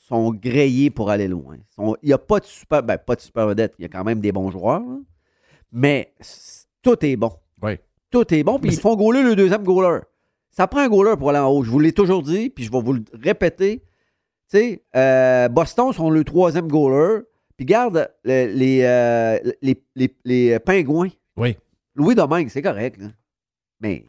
sont 0.07 0.31
grillés 0.33 0.89
pour 0.89 1.09
aller 1.09 1.27
loin. 1.27 1.57
Il 1.77 1.95
n'y 2.03 2.13
a 2.13 2.17
pas 2.17 2.39
de 2.39 2.45
super. 2.45 2.83
Ben, 2.83 2.97
pas 2.97 3.15
de 3.15 3.21
super 3.21 3.47
vedette. 3.47 3.73
Il 3.79 3.83
y 3.83 3.85
a 3.85 3.89
quand 3.89 4.03
même 4.03 4.19
des 4.19 4.31
bons 4.31 4.51
joueurs. 4.51 4.79
là. 4.81 4.97
Mais 5.73 6.13
tout 6.81 7.03
est 7.03 7.15
bon. 7.15 7.33
Oui. 7.61 7.77
Tout 8.11 8.31
est 8.33 8.43
bon. 8.43 8.59
Puis 8.59 8.71
ils 8.73 8.79
font 8.79 8.95
goaler 8.95 9.23
le 9.23 9.35
deuxième 9.35 9.63
goaler. 9.63 9.99
Ça 10.51 10.67
prend 10.67 10.79
un 10.81 10.87
goaler 10.87 11.17
pour 11.17 11.31
aller 11.31 11.39
en 11.39 11.49
haut. 11.49 11.63
Je 11.63 11.71
vous 11.71 11.79
l'ai 11.79 11.91
toujours 11.91 12.21
dit, 12.21 12.49
puis 12.51 12.63
je 12.63 12.71
vais 12.71 12.79
vous 12.81 12.93
le 12.93 13.03
répéter. 13.13 13.79
Tu 14.51 14.57
sais, 14.57 14.83
euh, 14.95 15.49
Boston 15.49 15.91
sont 15.91 16.11
le 16.11 16.23
troisième 16.23 16.67
goaler. 16.67 17.21
Puis 17.57 17.65
garde 17.65 18.09
les, 18.23 18.81
euh, 18.83 19.39
les, 19.61 19.83
les, 19.95 20.15
les 20.23 20.59
pingouins. 20.59 21.09
Oui. 21.37 21.57
Louis 21.95 22.15
Domingue, 22.15 22.49
c'est 22.49 22.61
correct. 22.61 22.99
là. 22.99 23.07
Mais 23.79 24.05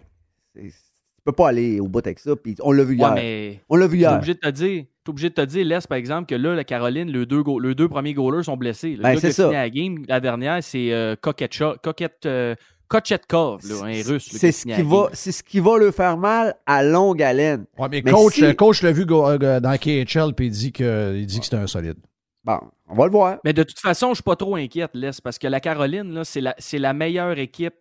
peux 1.25 1.33
pas 1.33 1.49
aller 1.49 1.81
au 1.81 1.89
bout 1.89 2.05
avec 2.07 2.19
ça. 2.19 2.37
Puis 2.37 2.55
on 2.63 2.73
l'a 2.73 2.85
vu 2.85 2.93
Ouais, 2.95 2.99
hier. 2.99 3.15
mais 3.15 3.61
On 3.69 3.77
l'a 3.77 3.87
vu 3.87 3.93
t'es 3.99 4.03
hier. 4.03 4.13
obligé 4.15 4.35
de 4.35 4.39
te 4.41 4.49
dire, 4.51 4.85
t'es 5.05 5.11
obligé 5.11 5.29
de 5.31 5.35
te 5.35 5.41
dire, 5.43 5.65
laisse 5.65 5.87
par 5.87 5.99
exemple 5.99 6.27
que 6.27 6.35
là, 6.35 6.55
la 6.55 6.65
Caroline, 6.65 7.11
les 7.11 7.27
deux, 7.27 7.43
go- 7.43 7.59
les 7.59 7.75
deux 7.75 7.89
premiers 7.89 8.15
goalers 8.15 8.45
sont 8.45 8.57
blessés. 8.57 8.97
Le 8.97 9.03
Ben, 9.03 9.19
c'est 9.19 9.33
ça. 9.33 9.51
la 9.51 9.69
game, 9.71 10.05
la 10.09 10.21
dernière, 10.21 10.63
c'est 10.63 10.93
euh, 10.93 11.15
Koketcha- 11.21 11.77
Koket- 11.83 12.27
euh, 12.27 12.55
Kochetkov, 12.89 13.61
là, 13.69 13.75
un 13.87 14.03
russe. 14.03 14.33
là, 14.33 14.39
C'est 14.39 14.53
ce, 14.53 14.65
qui 14.67 14.83
va, 14.83 15.09
ce 15.13 15.43
qui 15.43 15.59
va 15.61 15.79
le 15.79 15.91
faire 15.91 16.17
mal 16.19 16.55
à 16.67 16.83
longue 16.83 17.23
haleine. 17.23 17.65
Ouais, 17.79 17.89
mais, 17.91 18.03
Mais 18.05 18.13
coach, 18.13 18.35
si- 18.35 18.45
euh, 18.45 18.53
coach 18.53 18.83
l'a 18.83 18.93
vu 18.93 19.07
go- 19.07 19.27
euh, 19.29 19.59
dans 19.61 19.77
KHL 19.77 20.35
puis 20.37 20.47
il 20.47 20.51
dit 20.51 20.73
que, 20.73 21.15
il 21.17 21.27
dit 21.27 21.39
que 21.39 21.45
c'était 21.45 21.57
un 21.57 21.67
solide. 21.67 21.97
Bon, 22.45 22.61
on 22.89 22.95
va 22.95 23.07
le 23.07 23.11
voir. 23.11 23.39
Mais 23.43 23.55
de 23.55 23.63
toute 23.63 23.81
façon, 23.81 24.11
je 24.11 24.17
suis 24.17 24.23
pas 24.23 24.37
trop 24.37 24.55
inquiète, 24.57 24.91
Les, 24.93 25.11
parce 25.25 25.39
que 25.39 25.47
la 25.49 25.61
Caroline, 25.61 26.13
là, 26.13 26.25
c'est 26.25 26.43
la, 26.43 26.55
c'est 26.59 26.79
la 26.79 26.93
meilleure 26.93 27.39
équipe 27.39 27.73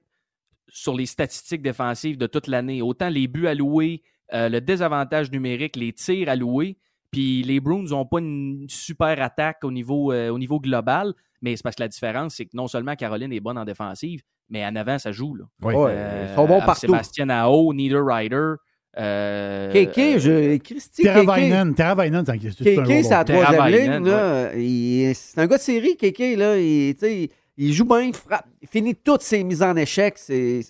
sur 0.74 0.96
les 0.96 1.06
statistiques 1.06 1.62
défensives 1.62 2.18
de 2.18 2.26
toute 2.26 2.48
l'année. 2.48 2.82
Autant 2.82 3.08
les 3.08 3.28
buts 3.28 3.48
alloués, 3.48 4.02
euh, 4.34 4.50
le 4.50 4.60
désavantage 4.60 5.32
numérique, 5.32 5.76
les 5.76 5.94
tirs 5.94 6.28
alloués. 6.28 6.78
Puis 7.12 7.44
les 7.44 7.60
Bruins 7.60 7.84
n'ont 7.84 8.06
pas 8.06 8.20
une 8.20 8.66
super 8.68 9.22
attaque 9.22 9.64
au 9.64 9.72
niveau, 9.72 10.12
euh, 10.12 10.30
au 10.30 10.40
niveau 10.40 10.60
global, 10.60 11.14
mais 11.44 11.56
c'est 11.56 11.62
parce 11.62 11.76
que 11.76 11.84
la 11.84 11.88
différence, 11.88 12.36
c'est 12.36 12.46
que 12.46 12.58
non 12.58 12.68
seulement 12.68 12.96
Caroline 12.96 13.32
est 13.32 13.40
bonne 13.40 13.60
en 13.60 13.66
défensive, 13.66 14.22
mais 14.50 14.66
en 14.66 14.76
avant, 14.76 14.98
ça 14.98 15.12
joue. 15.12 15.36
Là. 15.36 15.46
Oui. 15.62 15.76
Euh, 15.78 16.28
ils 16.28 16.36
sont 16.36 16.48
bons 16.48 16.60
partout. 16.62 16.88
Sébastien 16.88 17.30
Ao, 17.30 17.72
Niederreiter. 17.72 18.56
Euh, 18.98 19.72
Kéké, 19.72 20.20
je, 20.20 20.58
Christy. 20.58 21.04
Teravainen, 21.04 21.76
Teravainen, 21.76 22.24
c'est 22.26 22.64
c'est 22.64 22.80
un 22.80 22.84
Kéké, 22.84 23.04
c'est 23.04 23.10
la 23.12 23.24
troisième 23.24 23.66
ligne. 23.68 25.14
C'est 25.14 25.40
un 25.40 25.46
gars 25.48 25.58
de 25.58 25.62
série, 25.62 25.98
Kéké. 25.98 26.36
Là. 26.36 26.58
Il, 26.58 26.96
tu 26.96 27.06
sais, 27.06 27.30
il 27.58 27.74
joue 27.74 27.86
bien, 27.86 28.02
il 28.02 28.14
frappe. 28.14 28.46
Il 28.62 28.68
finit 28.68 28.96
toutes 28.96 29.22
ses 29.22 29.44
mises 29.44 29.62
en 29.64 29.76
échec. 29.76 30.16
C'est... 30.18 30.62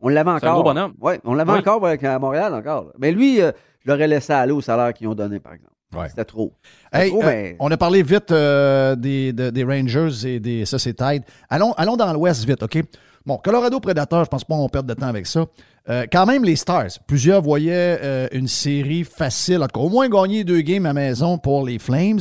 On 0.00 0.08
l'avait 0.08 0.30
C'est 0.38 0.46
un 0.46 0.50
encore. 0.50 0.54
gros 0.54 0.62
bonhomme. 0.64 0.94
Ouais, 1.00 1.20
on 1.24 1.34
l'avait 1.34 1.52
Oui. 1.52 1.58
encore 1.58 1.84
avec, 1.86 2.04
à 2.04 2.18
Montréal 2.18 2.52
encore. 2.54 2.92
Mais 2.98 3.12
lui, 3.12 3.40
euh, 3.40 3.52
je 3.84 3.90
l'aurais 3.90 4.06
laissé 4.08 4.32
aller 4.32 4.52
au 4.52 4.60
salaire 4.60 4.92
qu'ils 4.92 5.08
ont 5.08 5.14
donné, 5.14 5.40
par 5.40 5.54
exemple. 5.54 5.72
Ouais. 5.96 6.08
C'était 6.10 6.24
trop. 6.24 6.52
C'était 6.92 7.04
Hey, 7.06 7.10
trop, 7.10 7.22
euh, 7.22 7.26
mais- 7.26 7.56
On 7.60 7.70
a 7.70 7.76
parlé 7.76 8.02
vite 8.02 8.30
euh, 8.30 8.94
des, 8.96 9.32
de- 9.32 9.50
des 9.50 9.64
Rangers 9.64 10.10
et 10.26 10.40
des. 10.40 10.66
Ça, 10.66 10.78
c'est 10.78 10.92
Tide. 10.94 11.22
Allons, 11.48 11.72
allons 11.74 11.96
dans 11.96 12.12
l'Ouest 12.12 12.44
vite, 12.44 12.62
OK? 12.62 12.78
Bon, 13.24 13.38
Colorado 13.38 13.80
Predator, 13.80 14.24
je 14.24 14.28
pense 14.28 14.44
pas 14.44 14.54
qu'on 14.54 14.68
perde 14.68 14.86
de 14.86 14.94
temps 14.94 15.06
avec 15.06 15.26
ça. 15.26 15.46
Euh, 15.88 16.04
quand 16.12 16.26
même, 16.26 16.44
les 16.44 16.56
Stars. 16.56 16.88
Plusieurs 17.06 17.40
voyaient 17.40 17.98
euh, 18.02 18.28
une 18.32 18.48
série 18.48 19.04
facile. 19.04 19.62
En 19.62 19.66
tout 19.68 19.80
cas, 19.80 19.86
au 19.86 19.88
moins 19.88 20.08
gagner 20.08 20.44
deux 20.44 20.60
games 20.60 20.86
à 20.86 20.92
maison 20.92 21.38
pour 21.38 21.64
les 21.66 21.78
Flames. 21.78 22.20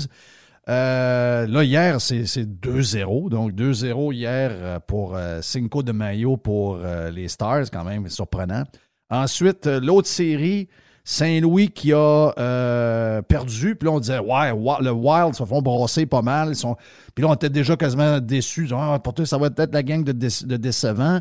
Euh, 0.68 1.46
là, 1.48 1.64
hier, 1.64 2.02
c'est 2.02 2.26
c'est 2.26 2.46
2-0. 2.46 3.30
Donc, 3.30 3.52
2-0 3.54 4.14
hier 4.14 4.50
euh, 4.52 4.80
pour 4.80 5.16
euh, 5.16 5.42
Cinco 5.42 5.84
de 5.84 5.92
Mayo 5.92 6.38
pour 6.38 6.80
les 7.12 7.28
Stars, 7.28 7.66
quand 7.72 7.84
même 7.84 8.10
surprenant. 8.10 8.64
Ensuite, 9.10 9.68
l'autre 9.68 10.08
série, 10.08 10.68
Saint-Louis 11.04 11.70
qui 11.70 11.94
a 11.94 13.22
perdu. 13.28 13.76
Puis 13.76 13.86
là, 13.88 13.94
on 13.94 14.00
disait, 14.00 14.20
ouais, 14.20 14.52
le 14.82 14.92
Wild 14.92 15.36
se 15.36 15.46
font 15.46 15.62
brasser 15.62 16.08
pas 16.08 16.24
mal. 16.24 16.50
Ils 16.50 16.56
sont... 16.56 16.76
Puis 17.14 17.24
là, 17.24 17.30
on 17.30 17.36
était 17.36 17.50
déjà 17.50 17.76
quasiment 17.76 18.20
déçus. 18.20 18.68
Ah, 18.74 19.00
pour 19.04 19.14
toi, 19.14 19.26
ça 19.26 19.38
va 19.38 19.48
être 19.48 19.74
la 19.74 19.84
gang 19.84 20.04
de, 20.04 20.12
de 20.12 20.58
décevants. 20.58 21.20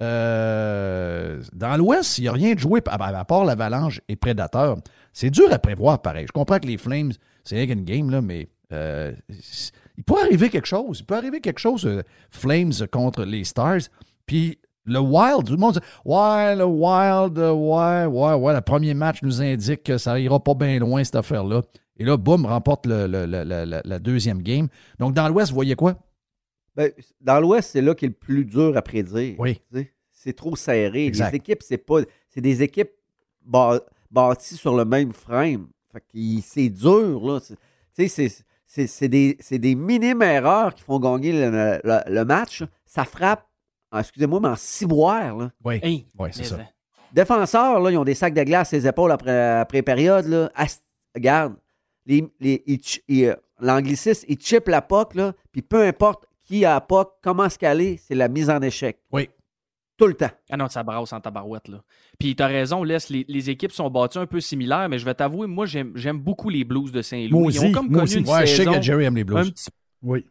Dans 0.00 1.76
l'Ouest, 1.76 2.16
il 2.18 2.22
n'y 2.22 2.28
a 2.28 2.32
rien 2.32 2.54
de 2.54 2.58
joué, 2.58 2.80
à, 2.86 3.24
part 3.26 3.44
l'Avalanche 3.44 4.00
et 4.08 4.16
Prédateur. 4.16 4.78
C'est 5.12 5.30
dur 5.30 5.52
à 5.52 5.58
prévoir, 5.58 6.00
pareil. 6.00 6.24
Je 6.26 6.32
comprends 6.32 6.58
que 6.58 6.66
les 6.66 6.78
Flames, 6.78 7.12
c'est 7.44 7.66
qu'une 7.66 7.84
game, 7.84 8.10
là, 8.10 8.22
mais 8.22 8.48
euh, 8.72 9.12
il 9.96 10.04
peut 10.04 10.20
arriver 10.20 10.48
quelque 10.50 10.66
chose. 10.66 10.98
Il 11.00 11.06
peut 11.06 11.16
arriver 11.16 11.40
quelque 11.40 11.58
chose, 11.58 11.86
euh, 11.86 12.02
Flames 12.30 12.72
contre 12.90 13.24
les 13.24 13.44
Stars. 13.44 13.80
Puis 14.26 14.58
le 14.84 14.98
Wild, 15.00 15.44
tout 15.44 15.52
le 15.52 15.58
monde 15.58 15.74
dit 15.74 15.80
Ouais, 16.04 16.54
le 16.56 16.64
Wild, 16.64 17.38
euh, 17.38 17.52
ouais, 17.52 18.06
ouais, 18.06 18.34
ouais. 18.34 18.54
Le 18.54 18.60
premier 18.60 18.94
match 18.94 19.18
nous 19.22 19.40
indique 19.42 19.82
que 19.84 19.98
ça 19.98 20.18
ira 20.18 20.42
pas 20.42 20.54
bien 20.54 20.78
loin, 20.78 21.02
cette 21.04 21.16
affaire-là. 21.16 21.62
Et 21.98 22.04
là, 22.04 22.16
boum, 22.16 22.44
remporte 22.44 22.86
le- 22.86 23.06
le- 23.06 23.24
le- 23.26 23.44
la- 23.44 23.64
la 23.84 23.98
deuxième 23.98 24.42
game. 24.42 24.68
Donc, 24.98 25.14
dans 25.14 25.28
l'Ouest, 25.28 25.50
vous 25.50 25.54
voyez 25.54 25.74
quoi? 25.76 25.96
Ben, 26.74 26.92
dans 27.22 27.40
l'Ouest, 27.40 27.70
c'est 27.70 27.80
là 27.80 27.94
qui 27.94 28.04
est 28.04 28.08
le 28.08 28.14
plus 28.14 28.44
dur 28.44 28.76
à 28.76 28.82
prédire. 28.82 29.34
Oui. 29.38 29.60
Tu 29.72 29.78
sais, 29.78 29.92
C'est 30.12 30.32
trop 30.34 30.56
serré. 30.56 31.06
Exact. 31.06 31.30
Les 31.30 31.36
équipes, 31.36 31.62
c'est 31.62 31.78
pas. 31.78 32.00
C'est 32.28 32.40
des 32.40 32.62
équipes 32.62 32.90
bâ- 33.46 33.80
bâties 34.10 34.56
sur 34.56 34.76
le 34.76 34.84
même 34.84 35.12
frame. 35.12 35.68
Fait 35.92 36.00
que 36.00 36.42
c'est 36.42 36.68
dur, 36.68 37.24
là. 37.24 37.40
Tu 37.40 37.54
sais, 37.94 38.08
c'est- 38.08 38.44
c'est- 38.66 38.86
c'est 38.86 39.08
des, 39.08 39.36
c'est 39.40 39.58
des 39.58 39.74
minimes 39.74 40.22
erreurs 40.22 40.74
qui 40.74 40.82
font 40.82 40.98
gagner 40.98 41.32
le, 41.32 41.80
le- 41.82 42.00
le 42.14 42.24
match. 42.24 42.62
Ça 42.84 43.04
frappe, 43.04 43.46
ah, 43.92 44.00
excusez-moi, 44.00 44.40
mais 44.40 44.48
en 44.48 44.56
ciboire, 44.56 45.36
là. 45.36 45.50
Oui, 45.64 45.80
Hey, 45.82 46.06
oui 46.18 46.28
c'est 46.32 46.44
ça. 46.44 46.56
euh, 46.56 46.62
Défenseurs, 47.12 47.80
là, 47.80 47.90
ils 47.90 47.96
ont 47.96 48.04
des 48.04 48.14
sacs 48.14 48.34
de 48.34 48.42
glace 48.42 48.72
à 48.72 48.76
les 48.76 48.86
épaules 48.86 49.12
après, 49.12 49.58
après 49.60 49.82
période. 49.82 50.26
Là. 50.26 50.50
Ast- 50.54 50.84
regarde, 51.14 51.54
les, 52.04 52.28
les- 52.40 52.62
ils 52.66 52.82
ch- 52.82 53.00
ils, 53.08 53.26
euh, 53.26 53.34
l'angliciste, 53.60 54.24
il 54.28 54.38
chip 54.40 54.68
la 54.68 54.82
POC, 54.82 55.14
là, 55.14 55.32
puis 55.52 55.62
peu 55.62 55.82
importe 55.82 56.26
qui 56.44 56.64
a 56.64 56.74
la 56.74 56.80
POC, 56.80 57.12
comment 57.22 57.48
se 57.48 57.58
caler, 57.58 57.98
c'est 58.06 58.14
la 58.14 58.28
mise 58.28 58.50
en 58.50 58.60
échec. 58.60 58.98
Oui. 59.12 59.30
Tout 59.98 60.06
le 60.06 60.14
temps. 60.14 60.30
Ah 60.50 60.56
non, 60.58 60.68
ça 60.68 60.82
brasse 60.82 61.12
en 61.14 61.20
tabarouette, 61.20 61.68
là. 61.68 61.82
Puis 62.18 62.36
t'as 62.36 62.48
raison, 62.48 62.82
les, 62.84 62.98
les 63.10 63.50
équipes 63.50 63.72
sont 63.72 63.88
bâties 63.88 64.18
un 64.18 64.26
peu 64.26 64.40
similaires, 64.40 64.88
mais 64.90 64.98
je 64.98 65.04
vais 65.06 65.14
t'avouer, 65.14 65.46
moi, 65.46 65.64
j'aime 65.66 66.18
beaucoup 66.18 66.50
les 66.50 66.64
Blues 66.64 66.92
de 66.92 67.00
Saint-Louis. 67.02 67.54
Ils 67.54 67.60
ont 67.60 67.72
comme 67.72 67.86
moi 67.88 68.00
connu 68.00 68.02
aussi. 68.04 68.18
une 68.18 68.28
Ouais, 68.28 68.40
je 68.46 68.50
sais 68.50 68.56
saison... 68.58 68.74
que 68.74 68.82
Jerry 68.82 69.04
aime 69.04 69.14
les 69.16 69.22
un 69.22 69.24
Blues. 69.24 69.50
petit- 69.52 69.70
Oui. 70.02 70.26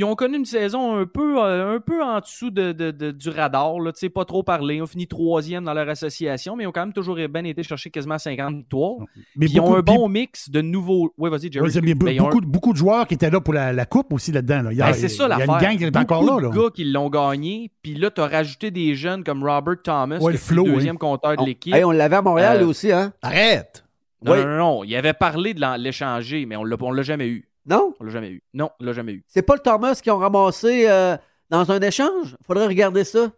Ils 0.00 0.04
ont 0.04 0.14
connu 0.14 0.38
une 0.38 0.46
saison 0.46 0.96
un 0.98 1.04
peu, 1.04 1.44
euh, 1.44 1.76
un 1.76 1.78
peu 1.78 2.02
en 2.02 2.20
dessous 2.20 2.50
de, 2.50 2.72
de- 2.72 2.90
de- 2.90 3.10
du 3.10 3.28
radar, 3.28 3.78
là, 3.80 3.92
tu 3.92 3.98
sais, 3.98 4.08
pas 4.08 4.24
trop 4.24 4.42
parlé. 4.42 4.76
Ils 4.76 4.82
ont 4.82 4.86
fini 4.86 5.06
troisième 5.06 5.64
dans 5.64 5.74
leur 5.74 5.86
association, 5.90 6.56
mais 6.56 6.64
ils 6.64 6.66
ont 6.68 6.72
quand 6.72 6.80
même 6.80 6.94
toujours 6.94 7.16
bien 7.16 7.44
été 7.44 7.62
chercher 7.62 7.90
quasiment 7.90 8.16
50 8.18 8.56
victoires. 8.56 8.94
Mais 9.36 9.44
ils 9.46 9.60
ont 9.60 9.64
beaucoup- 9.64 9.76
un 9.76 9.82
bon 9.82 10.04
puis- 10.10 10.20
mix 10.22 10.48
de 10.48 10.62
nouveaux... 10.62 11.12
Oui, 11.18 11.28
vas-y, 11.28 11.52
Jerry. 11.52 11.68
Mais. 11.82 11.94
Ben, 11.94 12.10
ils 12.12 12.20
ont 12.22 12.28
un- 12.28 12.30
beaucoup, 12.30 12.40
beaucoup 12.46 12.72
de 12.72 12.78
joueurs 12.78 13.06
qui 13.06 13.12
étaient 13.12 13.28
là 13.30 13.42
pour 13.42 13.52
la, 13.52 13.74
la 13.74 13.84
coupe 13.84 14.10
aussi 14.14 14.32
là-dedans. 14.32 14.62
là. 14.62 14.72
Il 14.72 14.78
y 14.78 14.82
a, 14.82 14.86
Ben, 14.86 14.92
c'est 14.94 15.08
ça 15.08 15.26
il 15.26 15.38
y 15.38 15.42
a 15.42 15.44
une 15.44 15.60
gang 15.60 15.76
qui 15.76 15.84
est 15.84 15.96
encore 15.96 16.22
Beaucoup 16.24 16.40
là. 16.40 16.48
de 16.48 16.54
là. 16.56 16.62
gars 16.62 16.70
qui 16.74 16.84
l'ont 16.84 17.10
gagné, 17.10 17.70
puis 17.82 17.94
là, 17.94 18.10
t'as 18.10 18.26
rajouté 18.26 18.70
des 18.70 18.94
jeunes 18.94 19.22
comme 19.22 19.44
Robert 19.44 19.82
Thomas, 19.84 20.18
Ouais, 20.18 20.34
qui 20.34 20.54
le 20.54 20.62
oui. 20.62 20.72
deuxième 20.72 20.96
compteur 20.96 21.36
de 21.36 21.42
On, 21.42 21.44
l'équipe. 21.44 21.74
Hey, 21.74 21.84
on 21.84 21.90
l'avait 21.90 22.16
à 22.16 22.22
Montréal, 22.22 22.62
Euh, 22.62 22.66
aussi, 22.66 22.90
hein? 22.90 23.12
Arrête! 23.20 23.84
Non, 24.24 24.32
Oui. 24.32 24.38
non, 24.38 24.46
non, 24.46 24.56
non. 24.56 24.84
Il 24.84 24.96
avait 24.96 25.12
parlé 25.12 25.52
de 25.52 25.60
l'échanger, 25.78 26.46
mais 26.46 26.56
on 26.56 26.64
l'a, 26.64 26.76
on 26.80 26.90
l'a 26.90 27.02
jamais 27.02 27.26
eu. 27.28 27.49
Non? 27.66 27.94
On 28.00 28.04
l'a 28.04 28.10
jamais 28.10 28.30
eu. 28.30 28.42
Non, 28.54 28.70
on 28.80 28.84
l'a 28.84 28.92
jamais 28.92 29.12
eu. 29.12 29.24
C'est 29.26 29.42
pas 29.42 29.54
le 29.54 29.60
Thomas 29.60 29.98
qui 30.02 30.10
ont 30.10 30.18
ramassé 30.18 30.86
euh, 30.88 31.16
dans 31.50 31.70
un 31.70 31.80
échange? 31.80 32.36
Faudrait 32.46 32.66
regarder 32.66 33.04
ça. 33.04 33.30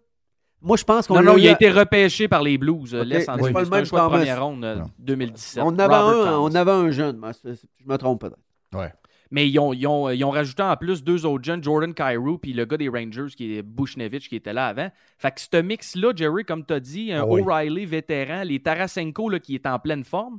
Moi, 0.60 0.76
je 0.76 0.84
pense 0.84 1.08
qu'on 1.08 1.14
Non, 1.16 1.22
non, 1.32 1.36
il 1.38 1.48
a 1.48 1.52
été 1.52 1.68
repêché 1.70 2.28
par 2.28 2.40
les 2.42 2.56
Blues. 2.56 2.94
euh, 2.94 3.00
Ok, 3.02 3.06
Laisse 3.08 3.28
en 3.28 3.36
dire. 3.36 3.52
pas 3.52 3.62
le 3.62 3.68
même 3.68 3.84
choix 3.84 4.02
de 4.04 4.08
première 4.08 4.44
ronde 4.44 4.64
euh, 4.64 4.76
Non. 4.76 4.90
2017. 4.98 5.62
On 5.64 5.66
en 5.68 5.78
avait 5.78 5.96
Robert 5.96 6.06
un, 6.20 6.24
Thomas. 6.24 6.36
on 6.38 6.54
avait 6.54 6.70
un 6.70 6.90
jeune. 6.92 7.20
Je 7.44 7.50
me 7.84 7.96
trompe 7.96 8.20
peut-être. 8.20 8.38
Ouais. 8.74 8.92
Mais 9.32 9.48
ils 9.48 9.58
ont, 9.58 9.72
ils, 9.72 9.86
ont, 9.86 10.08
ils 10.10 10.22
ont 10.24 10.30
rajouté 10.30 10.62
en 10.62 10.76
plus 10.76 11.02
deux 11.02 11.24
autres 11.26 11.42
jeunes, 11.42 11.64
Jordan 11.64 11.92
Cairo 11.94 12.36
puis 12.38 12.52
le 12.52 12.64
gars 12.66 12.76
des 12.76 12.88
Rangers 12.90 13.28
qui 13.34 13.56
est 13.56 13.62
Bushnevich 13.62 14.28
qui 14.28 14.36
était 14.36 14.52
là 14.52 14.68
avant. 14.68 14.88
Fait 15.18 15.30
que 15.32 15.40
ce 15.40 15.60
mix-là, 15.60 16.12
Jerry, 16.14 16.44
comme 16.44 16.64
tu 16.64 16.74
as 16.74 16.80
dit, 16.80 17.12
un 17.12 17.22
Ah 17.22 17.26
oui. 17.26 17.40
O'Reilly 17.40 17.86
vétéran, 17.86 18.42
les 18.44 18.60
Tarasenko 18.60 19.30
là, 19.30 19.40
qui 19.40 19.54
est 19.54 19.66
en 19.66 19.78
pleine 19.78 20.04
forme. 20.04 20.38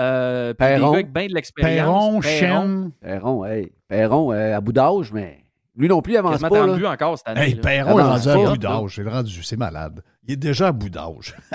Euh, 0.00 0.54
puis 0.54 0.66
des 0.66 0.74
Perron. 0.74 0.90
gars 0.90 0.94
avec 0.94 1.12
bien 1.12 1.26
de 1.26 1.34
l'expérience. 1.34 1.76
Perron, 1.86 2.20
Perron, 2.20 2.22
Chen. 2.22 2.90
Perron, 3.00 3.44
hey. 3.44 3.72
Perron, 3.88 4.32
euh, 4.32 4.56
à 4.56 4.60
bout 4.60 4.72
d'âge, 4.72 5.12
mais 5.12 5.44
lui 5.76 5.88
non 5.88 6.00
plus, 6.02 6.14
il 6.14 6.16
avance 6.16 6.40
pas. 6.40 6.48
30 6.48 6.66
là. 6.66 6.74
buts 6.76 6.86
encore 6.86 7.18
cette 7.18 7.28
année. 7.28 7.40
Hey. 7.48 7.54
Perron 7.56 7.98
est 7.98 8.02
Avance 8.02 8.26
rendu 8.26 8.46
à 8.46 8.50
bout 8.50 8.56
d'âge. 8.58 8.92
C'est 8.96 9.08
rendu, 9.08 9.42
c'est 9.42 9.56
malade. 9.56 10.02
Il 10.26 10.32
est 10.32 10.36
déjà 10.36 10.68
à 10.68 10.72
bout 10.72 10.90
d'âge. 10.90 11.36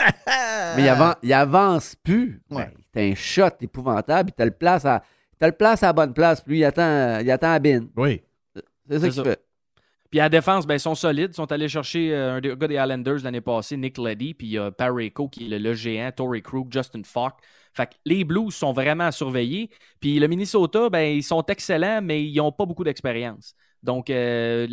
Mais 0.76 0.84
il, 0.84 0.88
avan- 0.88 1.16
il 1.24 1.34
avance 1.34 1.96
plus. 2.04 2.42
Ouais. 2.52 2.66
Ben, 2.66 2.72
T'as 2.94 3.02
un 3.02 3.16
shot 3.16 3.56
épouvantable, 3.62 4.32
puis 4.32 4.36
t'as 4.38 4.46
le 4.46 4.52
place 4.52 4.86
à. 4.86 5.02
T'as 5.38 5.48
le 5.48 5.54
place 5.54 5.84
à 5.84 5.88
la 5.88 5.94
bonne 5.94 6.14
place, 6.14 6.40
puis 6.42 6.54
lui, 6.54 6.60
il 6.60 6.66
attend, 6.66 7.20
il 7.20 7.30
attend 7.30 7.52
à 7.52 7.60
bin. 7.60 7.82
Oui. 7.98 8.22
C'est 8.90 9.00
ça 9.00 9.10
qu'il 9.10 9.24
fait. 9.24 9.40
Puis 10.16 10.22
à 10.22 10.30
défense, 10.30 10.66
ben, 10.66 10.76
ils 10.76 10.80
sont 10.80 10.96
solides. 10.96 11.32
Ils 11.32 11.36
sont 11.36 11.52
allés 11.52 11.68
chercher 11.68 12.14
euh, 12.14 12.36
un 12.38 12.40
des- 12.40 12.56
gars 12.56 12.70
des 12.70 12.76
Islanders 12.76 13.22
l'année 13.22 13.42
passée, 13.42 13.76
Nick 13.76 13.98
Leddy, 13.98 14.34
puis 14.34 14.48
il 14.48 14.54
y 14.54 14.58
a 14.58 14.72
qui 15.30 15.54
est 15.54 15.60
le, 15.60 15.74
géant, 15.74 16.10
Torrey 16.14 16.42
Krug, 16.42 16.72
Justin 16.72 17.02
Falk. 17.04 17.34
Fait 17.74 17.88
que 17.88 17.96
les 18.06 18.24
Blues 18.24 18.56
sont 18.56 18.72
vraiment 18.72 19.04
à 19.04 19.12
surveiller. 19.12 19.70
Puis 20.00 20.18
le 20.18 20.30
Minnesota, 20.30 20.90
ben, 20.90 21.18
ils 21.18 21.22
sont 21.22 21.44
excellents, 21.48 22.02
mais 22.02 22.24
ils 22.24 22.38
n'ont 22.38 22.54
pas 22.54 22.66
beaucoup 22.66 22.86
d'expérience. 22.86 23.56
Donc, 23.84 24.10
euh, 24.10 24.66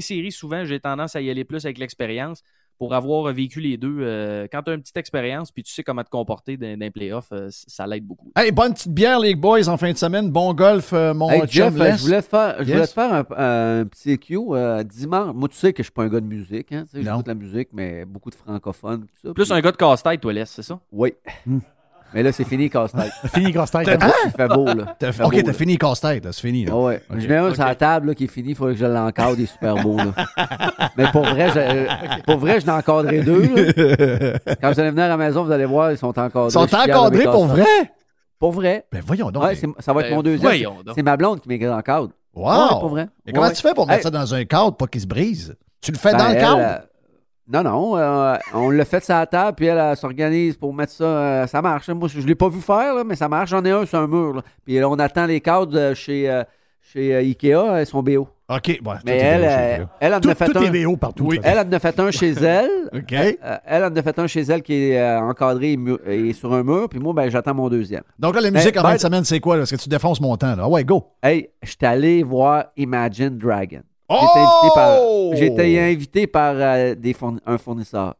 séries, 0.00 0.32
souvent, 0.32 0.64
j'ai 0.64 0.80
tendance 0.80 1.14
à 1.14 1.20
y 1.20 1.30
aller 1.30 1.44
plus 1.44 1.64
avec 1.64 1.78
l'expérience 1.78 2.42
pour 2.78 2.94
avoir 2.94 3.32
vécu 3.32 3.60
les 3.60 3.76
deux. 3.76 3.98
euh, 4.00 4.46
quand 4.52 4.62
tu 4.62 4.70
as 4.70 4.74
une 4.74 4.80
petite 4.80 4.96
expérience, 4.96 5.50
puis 5.50 5.62
tu 5.62 5.72
sais 5.72 5.82
comment 5.82 6.04
te 6.04 6.10
comporter 6.10 6.56
dans, 6.56 6.66
dans 6.74 6.80
les 6.80 6.90
playoffs, 6.90 7.28
euh, 7.32 7.48
ça 7.50 7.86
l'aide 7.86 8.04
beaucoup. 8.04 8.30
Hey, 8.36 8.52
bonne 8.52 8.72
petite 8.72 8.92
bière, 8.92 9.18
les 9.18 9.34
boys, 9.34 9.68
en 9.68 9.76
fin 9.76 9.90
de 9.92 9.96
semaine. 9.96 10.30
Bon 10.30 10.54
golf, 10.54 10.92
euh, 10.92 11.12
mon 11.12 11.28
Hey, 11.30 11.42
Jeff, 11.48 11.74
je 11.74 12.02
voulais 12.02 12.22
te 12.22 12.28
faire, 12.28 12.56
je 12.60 12.64
Yes. 12.64 12.72
voulais 12.74 12.86
te 12.86 12.92
faire 12.92 13.12
un, 13.12 13.80
un 13.80 13.84
petit 13.86 14.18
Q 14.18 14.38
euh, 14.50 14.82
dimanche. 14.84 15.34
Moi, 15.34 15.48
tu 15.48 15.56
sais 15.56 15.72
que 15.72 15.82
je 15.82 15.84
suis 15.84 15.92
pas 15.92 16.04
un 16.04 16.08
gars 16.08 16.20
de 16.20 16.26
musique. 16.26 16.72
Hein. 16.72 16.86
J'écoute 16.94 17.26
la 17.26 17.34
musique, 17.34 17.68
mais 17.72 18.04
beaucoup 18.04 18.30
de 18.30 18.34
francophones. 18.36 19.02
Tout 19.02 19.28
ça, 19.28 19.34
Plus 19.34 19.44
puis- 19.44 19.52
un 19.54 19.60
gars 19.60 19.72
de 19.72 19.76
casse-tête, 19.76 20.20
toi, 20.20 20.32
Les, 20.32 20.44
c'est 20.46 20.62
ça? 20.62 20.78
Oui. 20.92 21.12
Mais 22.14 22.22
là, 22.22 22.32
c'est 22.32 22.44
fini, 22.44 22.70
casse-tête. 22.70 23.12
Fini, 23.34 23.52
grosse 23.52 23.70
tête. 23.70 23.86
Il 24.24 24.30
fait 24.30 24.48
beau, 24.48 24.64
là. 24.66 24.96
T'as- 24.98 25.08
Il 25.08 25.12
fait 25.12 25.22
ok, 25.24 25.30
beau, 25.34 25.40
t'as 25.40 25.46
là. 25.48 25.52
fini 25.52 25.76
casse-tête, 25.78 26.24
là, 26.24 26.32
c'est 26.32 26.40
fini. 26.40 26.64
là. 26.64 26.72
Ah 26.74 26.78
ouais. 26.80 27.02
Je 27.16 27.26
mets 27.28 27.36
un 27.36 27.52
sur 27.54 27.64
la 27.64 27.74
table 27.74 28.08
là, 28.08 28.14
qui 28.14 28.24
est 28.24 28.28
fini, 28.28 28.50
il 28.50 28.54
faudrait 28.54 28.74
que 28.74 28.80
je 28.80 28.86
l'encadre, 28.86 29.34
il 29.38 29.44
est 29.44 29.46
super 29.46 29.74
beau. 29.76 29.96
Là. 29.96 30.12
Mais 30.96 31.10
pour 31.12 31.22
vrai, 31.24 31.48
je, 31.54 32.22
pour 32.24 32.38
vrai, 32.38 32.60
je 32.60 32.66
deux. 33.22 33.42
là. 33.42 34.54
Quand 34.60 34.72
vous 34.72 34.80
allez 34.80 34.90
venir 34.90 35.04
à 35.04 35.08
la 35.08 35.16
maison, 35.16 35.44
vous 35.44 35.52
allez 35.52 35.64
voir, 35.66 35.90
ils 35.92 35.98
sont 35.98 36.08
encadrés. 36.08 36.46
Ils 36.48 36.50
sont 36.52 36.74
encadrés 36.74 37.24
pour 37.24 37.46
vrai? 37.46 37.64
Pour 38.38 38.52
vrai. 38.52 38.86
Ben 38.92 39.02
voyons 39.04 39.30
donc. 39.30 39.42
Ouais, 39.42 39.58
mais- 39.62 39.68
ça 39.80 39.92
va 39.92 40.00
être 40.02 40.10
Ben, 40.10 40.14
mon 40.16 40.22
deuxième. 40.22 40.40
voyons 40.42 40.74
C'est- 40.78 40.84
donc. 40.84 40.94
C'est 40.96 41.02
ma 41.02 41.16
blonde 41.16 41.40
qui 41.40 41.48
m'encadre. 41.48 42.10
Wow! 42.34 42.44
Ouais, 42.46 42.68
pour 42.80 42.88
vrai. 42.90 43.08
Et 43.26 43.32
comment 43.32 43.48
Ouais. 43.48 43.52
tu 43.52 43.60
fais 43.62 43.74
pour 43.74 43.86
mettre 43.86 43.98
Hey. 43.98 44.02
ça 44.04 44.10
dans 44.10 44.32
un 44.34 44.44
cadre 44.44 44.76
pour 44.76 44.88
qu'il 44.88 45.00
se 45.00 45.06
brise? 45.08 45.56
Tu 45.80 45.90
le 45.90 45.98
fais 45.98 46.12
Ben, 46.12 46.18
dans 46.18 46.28
le 46.28 46.34
elle, 46.34 46.40
cadre? 46.40 46.80
Non, 47.52 47.62
non. 47.62 47.96
euh, 47.96 48.36
on 48.54 48.70
l'a 48.70 48.84
fait 48.84 49.02
sur 49.04 49.14
la 49.14 49.26
table, 49.26 49.54
puis 49.56 49.66
elle, 49.66 49.78
elle 49.78 49.96
s'organise 49.96 50.56
pour 50.56 50.72
mettre 50.74 50.92
ça. 50.92 51.04
euh, 51.04 51.46
ça 51.46 51.62
marche. 51.62 51.88
Moi, 51.88 52.08
je 52.08 52.20
ne 52.20 52.26
l'ai 52.26 52.34
pas 52.34 52.48
vu 52.48 52.60
faire, 52.60 52.94
là, 52.94 53.04
mais 53.04 53.16
ça 53.16 53.28
marche. 53.28 53.50
J'en 53.50 53.64
ai 53.64 53.70
un 53.70 53.86
sur 53.86 53.98
un 53.98 54.06
mur. 54.06 54.34
là. 54.34 54.42
Puis 54.64 54.78
là, 54.78 54.88
on 54.88 54.98
attend 54.98 55.26
les 55.26 55.40
cadres 55.40 55.76
euh, 55.78 55.94
chez, 55.94 56.28
euh, 56.30 56.42
chez 56.80 57.14
euh, 57.14 57.20
Ikea. 57.20 57.76
Elles 57.78 57.86
sont 57.86 58.02
BO. 58.02 58.28
OK, 58.50 58.78
bon, 58.82 58.92
Mais 58.92 58.98
tout 59.00 59.08
est 59.08 59.16
elle, 59.18 59.44
euh, 59.44 59.84
elle, 60.00 60.14
en 60.14 60.18
a 60.20 60.34
fait 60.34 60.46
tout 60.46 60.58
un. 60.58 60.72
est 60.72 60.96
partout. 60.96 61.24
Oui. 61.24 61.36
de 61.36 61.42
toute 61.42 61.44
façon. 61.44 61.58
Elle 61.60 61.68
en 61.68 61.72
a 61.72 61.78
fait 61.78 62.00
un 62.00 62.10
chez 62.10 62.30
elle. 62.44 62.70
OK. 62.94 63.12
Euh, 63.12 63.56
elle 63.66 63.84
en 63.84 63.94
a 63.94 64.02
fait 64.02 64.18
un 64.18 64.26
chez 64.26 64.40
elle 64.40 64.62
qui 64.62 64.72
est 64.90 64.98
euh, 64.98 65.20
encadré 65.20 65.72
et, 65.72 65.76
mu- 65.76 65.98
et 66.06 66.32
sur 66.32 66.54
un 66.54 66.62
mur. 66.62 66.88
Puis 66.88 66.98
moi, 66.98 67.12
ben, 67.12 67.28
j'attends 67.30 67.52
mon 67.54 67.68
deuxième. 67.68 68.04
Donc 68.18 68.34
là, 68.34 68.40
la 68.40 68.50
musique 68.50 68.72
Ben, 68.74 68.80
en 68.80 68.88
fin 68.88 68.94
de 68.94 69.00
semaine, 69.00 69.24
c'est 69.24 69.38
quoi? 69.40 69.56
Là? 69.58 69.64
Est-ce 69.64 69.76
que 69.76 69.82
tu 69.82 69.90
défonces 69.90 70.20
mon 70.22 70.34
temps? 70.38 70.56
Là? 70.56 70.62
Ah 70.64 70.68
ouais, 70.68 70.82
go! 70.82 71.04
Hey, 71.22 71.50
je 71.62 71.68
suis 71.68 71.78
allé 71.82 72.22
voir 72.22 72.64
Imagine 72.78 73.36
Dragon. 73.36 73.80
Oh! 74.08 75.30
Été 75.34 75.80
invité 75.80 76.26
par, 76.26 76.54
par 76.54 76.62
euh, 76.62 76.94
des 76.94 77.14
un 77.44 77.58
fournisseur. 77.58 78.14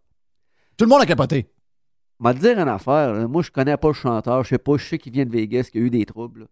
Tout 0.77 0.85
le 0.85 0.91
monde 0.91 1.03
a 1.03 1.07
capoté. 1.07 1.51
m'a 2.21 2.35
dire 2.35 2.59
une 2.59 2.69
affaire. 2.69 3.15
là. 3.15 3.27
Moi, 3.27 3.43
je 3.43 3.51
connais 3.51 3.77
pas 3.77 3.89
le 3.89 3.95
chanteur. 3.95 4.45
Je 4.45 4.51
sais 4.51 4.59
pas, 4.59 4.77
je 4.77 4.87
sais 4.87 4.99
qu'il 4.99 5.13
vient 5.13 5.25
de 5.25 5.33
Vegas, 5.33 5.69
qu'il 5.73 5.83
a 5.83 5.85
eu 5.87 5.91
des 5.91 6.05
troubles. 6.05 6.41
là. 6.41 6.47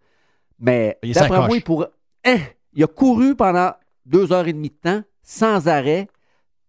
Mais 0.58 0.98
d'après 1.02 1.46
moi, 1.46 1.56
il 1.56 1.62
pourrait. 1.62 1.88
Hein? 2.24 2.38
il 2.72 2.82
a 2.82 2.86
couru 2.86 3.36
pendant 3.36 3.72
deux 4.04 4.32
heures 4.32 4.46
et 4.46 4.52
demie 4.52 4.70
de 4.70 4.74
temps, 4.74 5.02
sans 5.22 5.68
arrêt, 5.68 6.08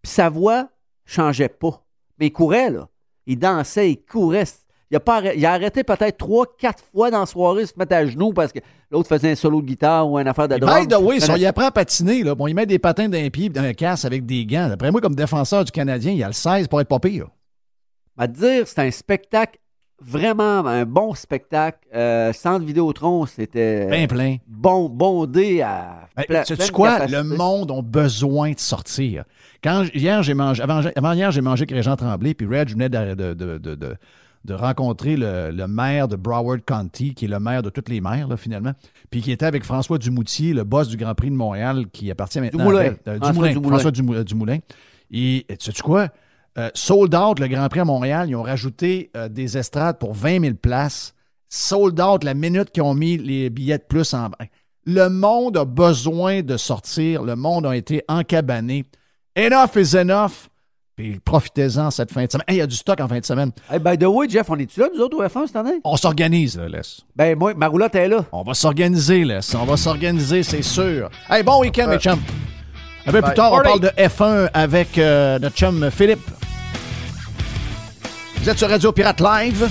puis 0.01 0.11
sa 0.11 0.29
voix 0.29 0.69
changeait 1.05 1.49
pas. 1.49 1.85
Mais 2.19 2.27
il 2.27 2.31
courait, 2.31 2.69
là. 2.69 2.89
Il 3.25 3.39
dansait, 3.39 3.91
il 3.91 3.97
courait. 3.97 4.45
Il 4.89 4.95
a, 4.95 4.99
pas 5.01 5.17
arrêt- 5.17 5.33
il 5.37 5.45
a 5.45 5.51
arrêté 5.51 5.83
peut-être 5.83 6.17
trois, 6.17 6.45
quatre 6.57 6.81
fois 6.93 7.11
dans 7.11 7.19
la 7.19 7.25
soirée 7.25 7.63
de 7.63 7.67
se 7.67 7.73
mettre 7.77 7.93
à 7.93 8.05
genoux 8.05 8.31
parce 8.31 8.53
que 8.53 8.59
l'autre 8.89 9.09
faisait 9.09 9.31
un 9.31 9.35
solo 9.35 9.61
de 9.61 9.67
guitare 9.67 10.09
ou 10.09 10.17
une 10.17 10.27
affaire 10.27 10.47
de 10.47 10.55
By 10.55 10.61
drum. 10.61 10.87
the 10.87 10.97
way, 11.01 11.17
y 11.39 11.45
apprend 11.45 11.65
à 11.65 11.71
patiner, 11.71 12.23
là, 12.23 12.35
bon, 12.35 12.47
il 12.47 12.53
met 12.53 12.65
des 12.65 12.79
patins 12.79 13.09
d'un 13.09 13.29
pied 13.29 13.45
et 13.47 13.49
d'un 13.49 13.73
casse 13.73 14.05
avec 14.05 14.25
des 14.25 14.45
gants. 14.45 14.69
D'après 14.69 14.89
moi, 14.91 15.01
comme 15.01 15.15
défenseur 15.15 15.65
du 15.65 15.71
Canadien, 15.71 16.13
il 16.13 16.17
y 16.19 16.23
a 16.23 16.27
le 16.27 16.33
16 16.33 16.69
pour 16.69 16.79
être 16.79 16.87
pas 16.87 16.99
pire. 16.99 17.27
m'a 18.15 18.27
dire, 18.27 18.65
c'est 18.65 18.79
un 18.79 18.91
spectacle, 18.91 19.59
vraiment 19.99 20.65
un 20.65 20.85
bon 20.85 21.13
spectacle. 21.15 21.79
Euh, 21.93 22.31
Centre 22.31 22.63
Vidéotron, 22.65 23.25
c'était 23.25 23.87
Bien 23.87 24.07
plein. 24.07 24.37
bon, 24.47 24.87
bondé 24.87 25.61
à 25.63 26.07
Ben, 26.15 26.45
sais-tu 26.45 26.55
pleine 26.55 26.71
quoi? 26.71 26.91
capacité. 26.93 27.17
Le 27.17 27.23
monde 27.35 27.71
a 27.71 27.81
besoin 27.81 28.51
de 28.51 28.59
sortir. 28.59 29.25
Quand 29.61 29.83
hier, 29.93 30.23
j'ai 30.23 30.33
mangé, 30.33 30.63
avant, 30.63 30.79
avant 30.95 31.11
hier, 31.11 31.31
j'ai 31.31 31.41
mangé 31.41 31.63
avec 31.63 31.71
Régent 31.71 31.97
Tremblay, 31.97 32.33
puis 32.33 32.47
Reg 32.47 32.69
venait 32.69 32.87
de, 32.87 33.15
de, 33.15 33.33
de, 33.33 33.57
de- 33.75 33.95
de- 34.45 34.53
rencontrer 34.53 35.15
le, 35.17 35.51
le 35.51 35.67
maire 35.67 36.07
de 36.07 36.15
Broward 36.15 36.61
County, 36.65 37.13
qui 37.13 37.25
est 37.25 37.27
le 37.27 37.39
maire 37.39 37.63
de 37.63 37.69
toutes 37.69 37.89
les 37.89 38.01
maires, 38.01 38.27
là, 38.27 38.37
finalement, 38.37 38.73
puis 39.11 39.21
qui 39.21 39.31
était 39.31 39.45
avec 39.45 39.63
François 39.63 39.97
Dumoutier, 39.97 40.53
le 40.53 40.63
boss 40.63 40.87
du 40.87 40.97
Grand 40.97 41.15
Prix 41.15 41.29
de 41.29 41.35
Montréal, 41.35 41.85
qui 41.91 42.09
appartient 42.11 42.39
maintenant 42.39 42.65
Dumoulin. 42.65 42.93
à 43.05 43.09
euh, 43.09 43.17
François 43.17 43.31
Dumoulin. 43.31 43.51
Dumoulin. 43.53 43.69
François 43.69 43.91
Dumou- 43.91 44.23
Dumoulin. 44.23 44.57
Et 45.11 45.45
sais-tu 45.59 45.81
quoi? 45.81 46.09
Euh, 46.57 46.69
sold 46.73 47.13
out 47.13 47.39
le 47.39 47.47
Grand 47.47 47.69
Prix 47.69 47.81
à 47.81 47.85
Montréal, 47.85 48.29
ils 48.29 48.35
ont 48.35 48.43
rajouté 48.43 49.11
euh, 49.15 49.29
des 49.29 49.57
estrades 49.57 49.99
pour 49.99 50.13
20 50.13 50.41
000 50.41 50.53
places. 50.55 51.13
Sold 51.49 51.99
out 52.01 52.23
la 52.23 52.33
minute 52.33 52.71
qu'ils 52.71 52.83
ont 52.83 52.93
mis 52.95 53.17
les 53.17 53.49
billets 53.49 53.77
de 53.77 53.83
plus 53.87 54.13
en 54.13 54.29
Le 54.85 55.07
monde 55.07 55.55
a 55.57 55.65
besoin 55.65 56.41
de 56.41 56.57
sortir. 56.57 57.23
Le 57.23 57.35
monde 57.35 57.65
a 57.65 57.75
été 57.75 58.03
encabané. 58.07 58.85
Enough 59.37 59.75
is 59.77 59.95
enough. 59.95 60.49
Puis 60.97 61.19
profitez-en 61.23 61.91
cette 61.91 62.11
fin 62.11 62.25
de 62.25 62.31
semaine. 62.31 62.43
Hey, 62.47 62.55
Il 62.55 62.59
y 62.59 62.61
a 62.61 62.65
du 62.65 62.75
stock 62.75 62.99
en 62.99 63.07
fin 63.07 63.19
de 63.19 63.25
semaine. 63.25 63.51
Hey, 63.71 63.77
by 63.77 63.99
the 63.99 64.05
way, 64.05 64.27
Jeff, 64.27 64.49
on 64.49 64.55
est-tu 64.57 64.79
là, 64.79 64.87
nous 64.93 64.99
autres, 64.99 65.15
au 65.15 65.23
F1 65.23 65.45
cette 65.45 65.55
année? 65.55 65.79
On 65.83 65.95
s'organise, 65.95 66.57
là, 66.57 66.67
Les. 66.67 66.81
Ben, 67.15 67.37
moi, 67.37 67.53
ma 67.55 67.67
roulotte 67.67 67.93
est 67.93 68.07
là. 68.07 68.25
On 68.31 68.41
va 68.41 68.55
s'organiser, 68.55 69.23
Les. 69.23 69.55
On 69.55 69.65
va 69.65 69.77
s'organiser, 69.77 70.41
c'est 70.41 70.63
sûr. 70.63 71.11
Hey, 71.29 71.43
bon 71.43 71.61
week-end, 71.61 71.87
mes 71.87 71.99
chums. 71.99 72.19
Un 73.05 73.11
peu 73.11 73.21
plus 73.21 73.35
tard, 73.35 73.53
on 73.53 73.61
parle 73.61 73.79
de 73.79 73.89
F1 73.89 74.49
avec 74.55 74.97
euh, 74.97 75.37
notre 75.37 75.55
chum 75.55 75.87
Philippe. 75.91 76.27
Vous 78.41 78.49
êtes 78.49 78.57
sur 78.57 78.67
Radio 78.67 78.91
Pirate 78.91 79.21
Live. 79.21 79.69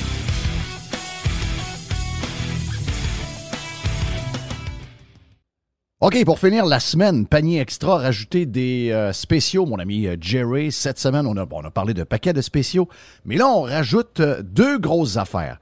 OK, 6.00 6.22
pour 6.26 6.38
finir 6.38 6.66
la 6.66 6.78
semaine, 6.78 7.26
panier 7.26 7.58
extra, 7.58 7.96
rajouter 7.96 8.44
des 8.44 8.90
euh, 8.90 9.14
spéciaux, 9.14 9.64
mon 9.64 9.78
ami 9.78 10.06
euh, 10.06 10.16
Jerry. 10.20 10.70
Cette 10.70 10.98
semaine, 10.98 11.26
on 11.26 11.38
a, 11.38 11.46
on 11.50 11.64
a 11.64 11.70
parlé 11.70 11.94
de 11.94 12.04
paquets 12.04 12.34
de 12.34 12.42
spéciaux, 12.42 12.86
mais 13.24 13.36
là, 13.36 13.48
on 13.48 13.62
rajoute 13.62 14.20
euh, 14.20 14.42
deux 14.42 14.78
grosses 14.78 15.16
affaires. 15.16 15.58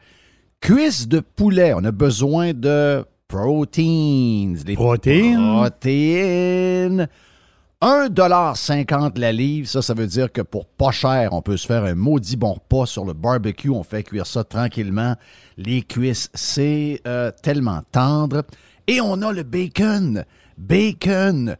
Cuisse 0.60 1.06
de 1.06 1.20
poulet, 1.20 1.72
on 1.72 1.84
a 1.84 1.92
besoin 1.92 2.52
de 2.52 3.04
proteins. 3.28 4.54
Les 4.66 4.74
Protéines. 4.74 5.36
Protéines. 5.36 7.08
1,50$ 7.80 9.20
la 9.20 9.30
livre, 9.30 9.68
ça, 9.68 9.82
ça 9.82 9.94
veut 9.94 10.06
dire 10.06 10.32
que 10.32 10.40
pour 10.40 10.66
pas 10.66 10.90
cher, 10.90 11.32
on 11.32 11.42
peut 11.42 11.56
se 11.56 11.66
faire 11.66 11.84
un 11.84 11.94
maudit 11.94 12.36
bon 12.36 12.54
repas 12.54 12.86
sur 12.86 13.04
le 13.04 13.12
barbecue. 13.12 13.70
On 13.70 13.84
fait 13.84 14.02
cuire 14.02 14.26
ça 14.26 14.42
tranquillement. 14.42 15.14
Les 15.58 15.82
cuisses, 15.82 16.30
c'est 16.34 17.02
euh, 17.06 17.30
tellement 17.42 17.82
tendre. 17.92 18.42
Et 18.86 19.00
on 19.00 19.22
a 19.22 19.32
le 19.32 19.42
bacon. 19.42 20.24
Bacon. 20.58 21.56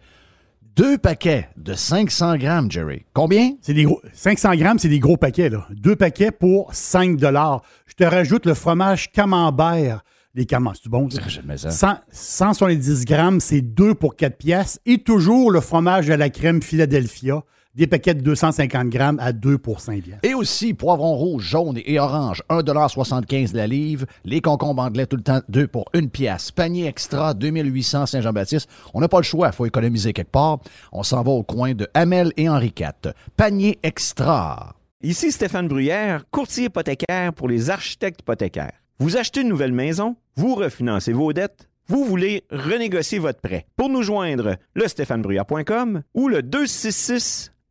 Deux 0.76 0.98
paquets 0.98 1.48
de 1.56 1.72
500 1.74 2.36
grammes, 2.36 2.70
Jerry. 2.70 3.04
Combien? 3.12 3.52
C'est 3.62 3.74
des 3.74 3.84
gros, 3.84 4.00
500 4.12 4.56
grammes, 4.56 4.78
c'est 4.78 4.88
des 4.88 4.98
gros 4.98 5.16
paquets. 5.16 5.48
Là. 5.48 5.66
Deux 5.70 5.94
paquets 5.94 6.32
pour 6.32 6.74
5 6.74 7.18
Je 7.20 7.94
te 7.94 8.04
rajoute 8.04 8.44
le 8.44 8.54
fromage 8.54 9.12
camembert. 9.12 10.02
Les 10.34 10.46
camemberts, 10.46 10.80
c'est 10.82 10.90
bon? 10.90 11.08
ça? 11.08 11.22
J'aimais 11.28 11.56
ça. 11.56 11.70
100 11.70 11.94
170 12.10 13.04
grammes, 13.04 13.38
c'est 13.38 13.60
2 13.60 13.94
pour 13.94 14.16
4 14.16 14.36
pièces. 14.36 14.80
Et 14.84 14.98
toujours 14.98 15.52
le 15.52 15.60
fromage 15.60 16.10
à 16.10 16.16
la 16.16 16.28
crème 16.28 16.60
Philadelphia. 16.60 17.42
Des 17.74 17.88
paquets 17.88 18.14
de 18.14 18.20
250 18.20 18.88
grammes 18.88 19.18
à 19.20 19.32
2 19.32 19.58
pour 19.58 19.80
5 19.80 20.00
pièces. 20.00 20.18
Et 20.22 20.32
aussi, 20.32 20.74
poivrons 20.74 21.16
rouges, 21.16 21.42
jaunes 21.42 21.80
et 21.84 21.98
orange, 21.98 22.40
1,75 22.48 23.52
la 23.52 23.66
livre. 23.66 24.06
Les 24.24 24.40
concombres 24.40 24.82
anglais, 24.82 25.06
tout 25.06 25.16
le 25.16 25.22
temps, 25.22 25.40
2 25.48 25.66
pour 25.66 25.86
1 25.92 26.06
pièce. 26.06 26.52
Panier 26.52 26.86
extra, 26.86 27.34
2800 27.34 28.06
Saint-Jean-Baptiste. 28.06 28.68
On 28.94 29.00
n'a 29.00 29.08
pas 29.08 29.18
le 29.18 29.24
choix, 29.24 29.48
il 29.48 29.56
faut 29.56 29.66
économiser 29.66 30.12
quelque 30.12 30.30
part. 30.30 30.60
On 30.92 31.02
s'en 31.02 31.22
va 31.22 31.32
au 31.32 31.42
coin 31.42 31.74
de 31.74 31.88
Hamel 31.94 32.32
et 32.36 32.48
Henri 32.48 32.72
IV. 32.78 33.12
Panier 33.36 33.80
extra. 33.82 34.76
Ici 35.02 35.32
Stéphane 35.32 35.66
Bruyère, 35.66 36.24
courtier 36.30 36.66
hypothécaire 36.66 37.32
pour 37.34 37.48
les 37.48 37.70
architectes 37.70 38.20
hypothécaires. 38.20 38.72
Vous 39.00 39.16
achetez 39.16 39.40
une 39.40 39.48
nouvelle 39.48 39.72
maison, 39.72 40.14
vous 40.36 40.54
refinancez 40.54 41.12
vos 41.12 41.32
dettes, 41.32 41.68
vous 41.88 42.04
voulez 42.04 42.44
renégocier 42.50 43.18
votre 43.18 43.40
prêt. 43.40 43.66
Pour 43.76 43.88
nous 43.88 44.02
joindre, 44.02 44.56
le 44.74 44.86
stéphanebruyère.com 44.88 46.02
ou 46.14 46.28
le 46.28 46.42
266 46.42 47.50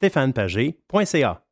stéphanepagé.ca. 0.00 1.42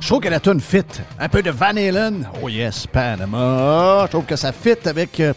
Je 0.00 0.06
trouve 0.06 0.20
que 0.20 0.28
la 0.28 0.38
tune 0.38 0.60
fit. 0.60 0.84
Un 1.18 1.28
peu 1.28 1.42
de 1.42 1.50
Van 1.50 1.76
Halen. 1.76 2.28
Oh 2.40 2.48
yes, 2.48 2.86
Panama. 2.86 4.02
Je 4.04 4.10
trouve 4.10 4.26
que 4.26 4.36
ça 4.36 4.52
fit 4.52 4.76
avec 4.84 5.18
euh, 5.18 5.32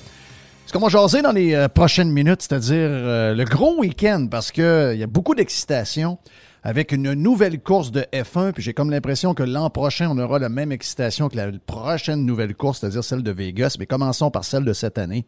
ce 0.67 0.73
qu'on 0.73 0.79
va 0.79 0.89
jaser 0.89 1.23
dans 1.23 1.31
les 1.31 1.55
euh, 1.55 1.67
prochaines 1.67 2.11
minutes, 2.11 2.43
c'est-à-dire 2.43 2.75
euh, 2.75 3.33
le 3.33 3.43
gros 3.43 3.79
week-end, 3.79 4.27
parce 4.29 4.51
qu'il 4.51 4.97
y 4.97 5.03
a 5.03 5.07
beaucoup 5.07 5.33
d'excitation 5.33 6.19
avec 6.63 6.91
une 6.91 7.13
nouvelle 7.13 7.59
course 7.59 7.91
de 7.91 8.01
F1. 8.13 8.51
Puis 8.53 8.63
j'ai 8.63 8.73
comme 8.73 8.89
l'impression 8.89 9.33
que 9.33 9.43
l'an 9.43 9.69
prochain, 9.69 10.09
on 10.09 10.17
aura 10.17 10.39
la 10.39 10.49
même 10.49 10.71
excitation 10.71 11.29
que 11.29 11.37
la 11.37 11.51
prochaine 11.65 12.25
nouvelle 12.25 12.55
course, 12.55 12.79
c'est-à-dire 12.79 13.03
celle 13.03 13.23
de 13.23 13.31
Vegas. 13.31 13.77
Mais 13.79 13.85
commençons 13.85 14.31
par 14.31 14.43
celle 14.43 14.65
de 14.65 14.73
cette 14.73 14.97
année 14.97 15.25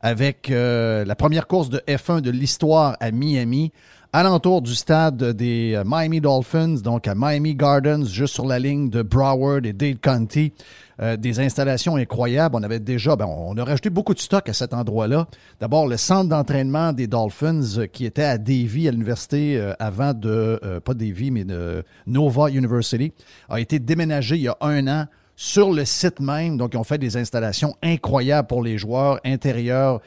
avec 0.00 0.50
la 0.50 1.14
première 1.16 1.46
course 1.46 1.70
de 1.70 1.78
F1 1.88 2.20
de 2.20 2.30
l'histoire 2.30 2.96
à 3.00 3.10
Miami 3.10 3.72
alentour 4.14 4.62
du 4.62 4.76
stade 4.76 5.32
des 5.32 5.74
euh, 5.74 5.82
Miami 5.84 6.20
Dolphins, 6.20 6.76
donc 6.76 7.08
à 7.08 7.16
Miami 7.16 7.56
Gardens, 7.56 8.06
juste 8.06 8.34
sur 8.34 8.46
la 8.46 8.60
ligne 8.60 8.88
de 8.88 9.02
Broward 9.02 9.66
et 9.66 9.72
Dade 9.72 9.98
County. 9.98 10.52
Euh, 11.00 11.16
des 11.16 11.40
installations 11.40 11.96
incroyables. 11.96 12.54
On 12.54 12.62
avait 12.62 12.78
déjà, 12.78 13.16
ben, 13.16 13.26
on 13.26 13.56
a 13.56 13.64
rajouté 13.64 13.90
beaucoup 13.90 14.14
de 14.14 14.20
stock 14.20 14.48
à 14.48 14.52
cet 14.52 14.72
endroit-là. 14.72 15.26
D'abord, 15.58 15.88
le 15.88 15.96
centre 15.96 16.28
d'entraînement 16.28 16.92
des 16.92 17.08
Dolphins 17.08 17.78
euh, 17.78 17.86
qui 17.86 18.04
était 18.06 18.22
à 18.22 18.38
Davie, 18.38 18.86
à 18.86 18.92
l'université 18.92 19.60
avant 19.80 20.14
de, 20.14 20.80
pas 20.84 20.94
Davie, 20.94 21.32
mais 21.32 21.44
de 21.44 21.82
Nova 22.06 22.48
University, 22.48 23.12
a 23.48 23.58
été 23.58 23.80
déménagé 23.80 24.36
il 24.36 24.42
y 24.42 24.48
a 24.48 24.56
un 24.60 24.86
an 24.86 25.06
sur 25.34 25.72
le 25.72 25.84
site 25.84 26.20
même. 26.20 26.56
Donc, 26.56 26.74
ils 26.74 26.76
ont 26.76 26.84
fait 26.84 26.98
des 26.98 27.16
installations 27.16 27.74
incroyables 27.82 28.46
pour 28.46 28.62
les 28.62 28.78
joueurs 28.78 29.18
intérieurs 29.24 30.00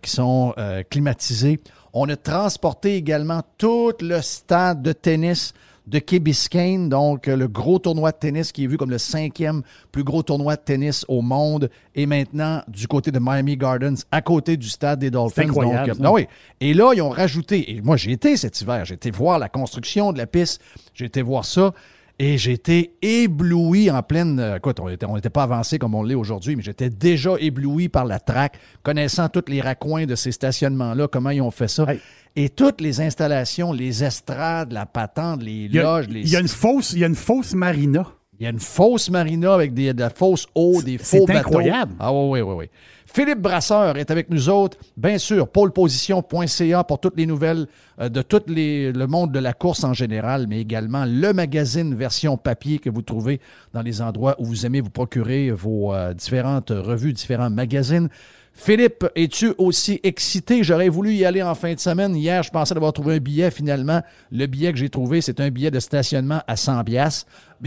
qui 0.00 0.10
sont 0.10 0.54
climatisés. 0.88 1.60
On 1.92 2.08
a 2.08 2.16
transporté 2.16 2.94
également 2.94 3.42
tout 3.58 3.92
le 4.00 4.20
stade 4.22 4.82
de 4.82 4.92
tennis 4.92 5.52
de 5.86 5.98
Key 5.98 6.18
Biscayne, 6.18 6.88
donc 6.88 7.26
le 7.26 7.48
gros 7.48 7.78
tournoi 7.78 8.12
de 8.12 8.16
tennis 8.16 8.52
qui 8.52 8.64
est 8.64 8.66
vu 8.66 8.76
comme 8.76 8.90
le 8.90 8.98
cinquième 8.98 9.62
plus 9.92 10.04
gros 10.04 10.22
tournoi 10.22 10.56
de 10.56 10.62
tennis 10.62 11.04
au 11.08 11.22
monde, 11.22 11.70
et 11.94 12.06
maintenant 12.06 12.62
du 12.68 12.86
côté 12.86 13.10
de 13.10 13.18
Miami 13.18 13.56
Gardens, 13.56 13.96
à 14.10 14.22
côté 14.22 14.56
du 14.56 14.68
stade 14.68 15.00
des 15.00 15.10
Dolphins. 15.10 15.48
Incroyable, 15.48 15.96
donc, 15.96 15.98
ah 16.04 16.12
oui. 16.12 16.26
Et 16.60 16.74
là, 16.74 16.92
ils 16.94 17.02
ont 17.02 17.10
rajouté, 17.10 17.72
et 17.72 17.80
moi 17.80 17.96
j'ai 17.96 18.12
été 18.12 18.36
cet 18.36 18.60
hiver, 18.60 18.84
j'ai 18.84 18.94
été 18.94 19.10
voir 19.10 19.38
la 19.38 19.48
construction 19.48 20.12
de 20.12 20.18
la 20.18 20.26
piste, 20.26 20.60
j'ai 20.94 21.06
été 21.06 21.22
voir 21.22 21.44
ça. 21.44 21.72
Et 22.22 22.36
j'étais 22.36 22.92
ébloui 23.00 23.90
en 23.90 24.02
pleine. 24.02 24.38
Euh, 24.40 24.58
écoute, 24.58 24.78
on 24.78 24.90
n'était 24.90 25.06
on 25.06 25.16
était 25.16 25.30
pas 25.30 25.44
avancé 25.44 25.78
comme 25.78 25.94
on 25.94 26.02
l'est 26.02 26.14
aujourd'hui, 26.14 26.54
mais 26.54 26.62
j'étais 26.62 26.90
déjà 26.90 27.30
ébloui 27.40 27.88
par 27.88 28.04
la 28.04 28.20
traque, 28.20 28.58
connaissant 28.82 29.30
tous 29.30 29.44
les 29.48 29.62
raccoins 29.62 30.04
de 30.04 30.14
ces 30.14 30.30
stationnements-là, 30.30 31.08
comment 31.08 31.30
ils 31.30 31.40
ont 31.40 31.50
fait 31.50 31.66
ça. 31.66 31.86
Et 32.36 32.48
toutes 32.48 32.80
les 32.80 33.00
installations, 33.00 33.72
les 33.72 34.04
estrades, 34.04 34.72
la 34.72 34.86
patente, 34.86 35.42
les 35.42 35.68
loges, 35.68 36.08
les. 36.08 36.20
Il 36.20 36.28
y 36.28 36.36
a 36.36 36.40
une 36.40 36.48
fausse, 36.48 36.92
il 36.92 37.00
y 37.00 37.04
a 37.04 37.08
une 37.08 37.14
fausse 37.14 37.54
marina. 37.54 38.06
Il 38.38 38.44
y 38.44 38.46
a 38.46 38.50
une 38.50 38.60
fausse 38.60 39.10
marina 39.10 39.52
avec 39.52 39.74
des, 39.74 39.92
de 39.92 40.00
la 40.00 40.08
fausse 40.08 40.46
eau, 40.54 40.80
des 40.80 40.96
faux 40.96 41.26
bateaux. 41.26 41.32
C'est 41.32 41.38
incroyable. 41.38 41.92
Ah 42.00 42.10
oui, 42.10 42.40
oui, 42.40 42.40
oui, 42.40 42.54
oui. 42.60 42.70
Philippe 43.12 43.40
Brasseur 43.40 43.96
est 43.96 44.10
avec 44.10 44.30
nous 44.30 44.48
autres. 44.48 44.78
Bien 44.96 45.18
sûr, 45.18 45.48
poleposition.ca 45.48 46.84
pour 46.84 47.00
toutes 47.00 47.16
les 47.16 47.26
nouvelles 47.26 47.66
euh, 48.00 48.08
de 48.08 48.22
tout 48.22 48.40
les, 48.46 48.92
le 48.92 49.06
monde 49.06 49.32
de 49.32 49.40
la 49.40 49.52
course 49.52 49.82
en 49.82 49.92
général, 49.92 50.46
mais 50.48 50.60
également 50.60 51.04
le 51.04 51.32
magazine 51.32 51.94
version 51.94 52.36
papier 52.36 52.78
que 52.78 52.88
vous 52.88 53.02
trouvez 53.02 53.40
dans 53.74 53.82
les 53.82 54.00
endroits 54.00 54.36
où 54.38 54.44
vous 54.44 54.64
aimez 54.64 54.80
vous 54.80 54.90
procurer 54.90 55.50
vos 55.50 55.92
euh, 55.92 56.14
différentes 56.14 56.70
revues, 56.70 57.12
différents 57.12 57.50
magazines. 57.50 58.08
Philippe, 58.52 59.06
es-tu 59.14 59.54
aussi 59.56 60.00
excité? 60.02 60.62
J'aurais 60.62 60.88
voulu 60.88 61.12
y 61.12 61.24
aller 61.24 61.42
en 61.42 61.54
fin 61.54 61.72
de 61.72 61.80
semaine. 61.80 62.14
Hier, 62.14 62.42
je 62.42 62.50
pensais 62.50 62.74
d'avoir 62.74 62.92
trouvé 62.92 63.14
un 63.14 63.18
billet. 63.18 63.50
Finalement, 63.50 64.02
le 64.30 64.46
billet 64.46 64.72
que 64.72 64.78
j'ai 64.78 64.90
trouvé, 64.90 65.20
c'est 65.22 65.40
un 65.40 65.50
billet 65.50 65.70
de 65.70 65.80
stationnement 65.80 66.42
à 66.46 66.56
100 66.56 66.82
bias. 66.82 67.24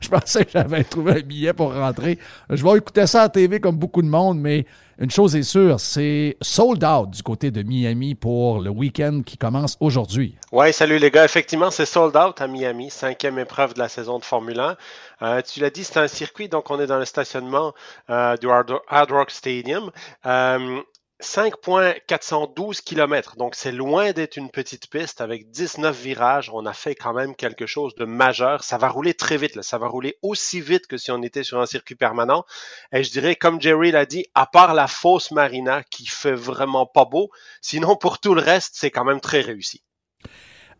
je 0.00 0.08
pensais 0.08 0.44
que 0.44 0.52
j'avais 0.52 0.84
trouvé 0.84 1.12
un 1.12 1.20
billet 1.20 1.52
pour 1.52 1.74
rentrer. 1.74 2.18
Je 2.48 2.64
vais 2.64 2.78
écouter 2.78 3.06
ça 3.06 3.22
à 3.22 3.28
TV 3.28 3.60
comme 3.60 3.76
beaucoup 3.76 4.02
de 4.02 4.08
monde, 4.08 4.38
mais 4.38 4.66
une 4.98 5.10
chose 5.10 5.34
est 5.34 5.42
sûre, 5.42 5.80
c'est 5.80 6.36
sold 6.42 6.84
out 6.84 7.10
du 7.10 7.22
côté 7.22 7.50
de 7.50 7.62
Miami 7.62 8.14
pour 8.14 8.60
le 8.60 8.70
week-end 8.70 9.22
qui 9.24 9.36
commence 9.36 9.76
aujourd'hui. 9.80 10.36
Oui, 10.52 10.72
salut 10.72 10.98
les 10.98 11.10
gars. 11.10 11.24
Effectivement, 11.24 11.70
c'est 11.70 11.86
sold 11.86 12.14
out 12.16 12.40
à 12.40 12.46
Miami, 12.46 12.90
cinquième 12.90 13.38
épreuve 13.38 13.74
de 13.74 13.78
la 13.78 13.88
saison 13.88 14.18
de 14.18 14.24
Formule 14.24 14.60
1. 14.60 14.76
Euh, 15.22 15.40
tu 15.42 15.60
l'as 15.60 15.70
dit, 15.70 15.84
c'est 15.84 15.98
un 15.98 16.08
circuit, 16.08 16.48
donc 16.48 16.70
on 16.70 16.80
est 16.80 16.86
dans 16.86 16.98
le 16.98 17.04
stationnement 17.04 17.74
euh, 18.10 18.36
du 18.36 18.48
Hard 18.50 19.10
Rock 19.10 19.30
Stadium. 19.30 19.90
Euh, 20.26 20.82
5,412 21.22 22.80
km. 22.80 23.36
Donc, 23.36 23.54
c'est 23.54 23.72
loin 23.72 24.12
d'être 24.12 24.36
une 24.36 24.50
petite 24.50 24.90
piste 24.90 25.20
avec 25.20 25.50
19 25.50 25.96
virages. 25.96 26.50
On 26.52 26.66
a 26.66 26.72
fait 26.72 26.94
quand 26.94 27.12
même 27.12 27.34
quelque 27.36 27.64
chose 27.64 27.94
de 27.94 28.04
majeur. 28.04 28.64
Ça 28.64 28.76
va 28.76 28.88
rouler 28.88 29.14
très 29.14 29.36
vite. 29.36 29.54
Là. 29.54 29.62
Ça 29.62 29.78
va 29.78 29.86
rouler 29.86 30.18
aussi 30.22 30.60
vite 30.60 30.86
que 30.88 30.96
si 30.96 31.10
on 31.10 31.22
était 31.22 31.44
sur 31.44 31.60
un 31.60 31.66
circuit 31.66 31.94
permanent. 31.94 32.44
Et 32.92 33.04
je 33.04 33.10
dirais, 33.12 33.36
comme 33.36 33.60
Jerry 33.60 33.92
l'a 33.92 34.04
dit, 34.04 34.26
à 34.34 34.46
part 34.46 34.74
la 34.74 34.88
fausse 34.88 35.30
marina 35.30 35.82
qui 35.84 36.06
fait 36.06 36.34
vraiment 36.34 36.86
pas 36.86 37.04
beau, 37.04 37.30
sinon 37.60 37.96
pour 37.96 38.18
tout 38.18 38.34
le 38.34 38.42
reste, 38.42 38.72
c'est 38.74 38.90
quand 38.90 39.04
même 39.04 39.20
très 39.20 39.40
réussi. 39.40 39.82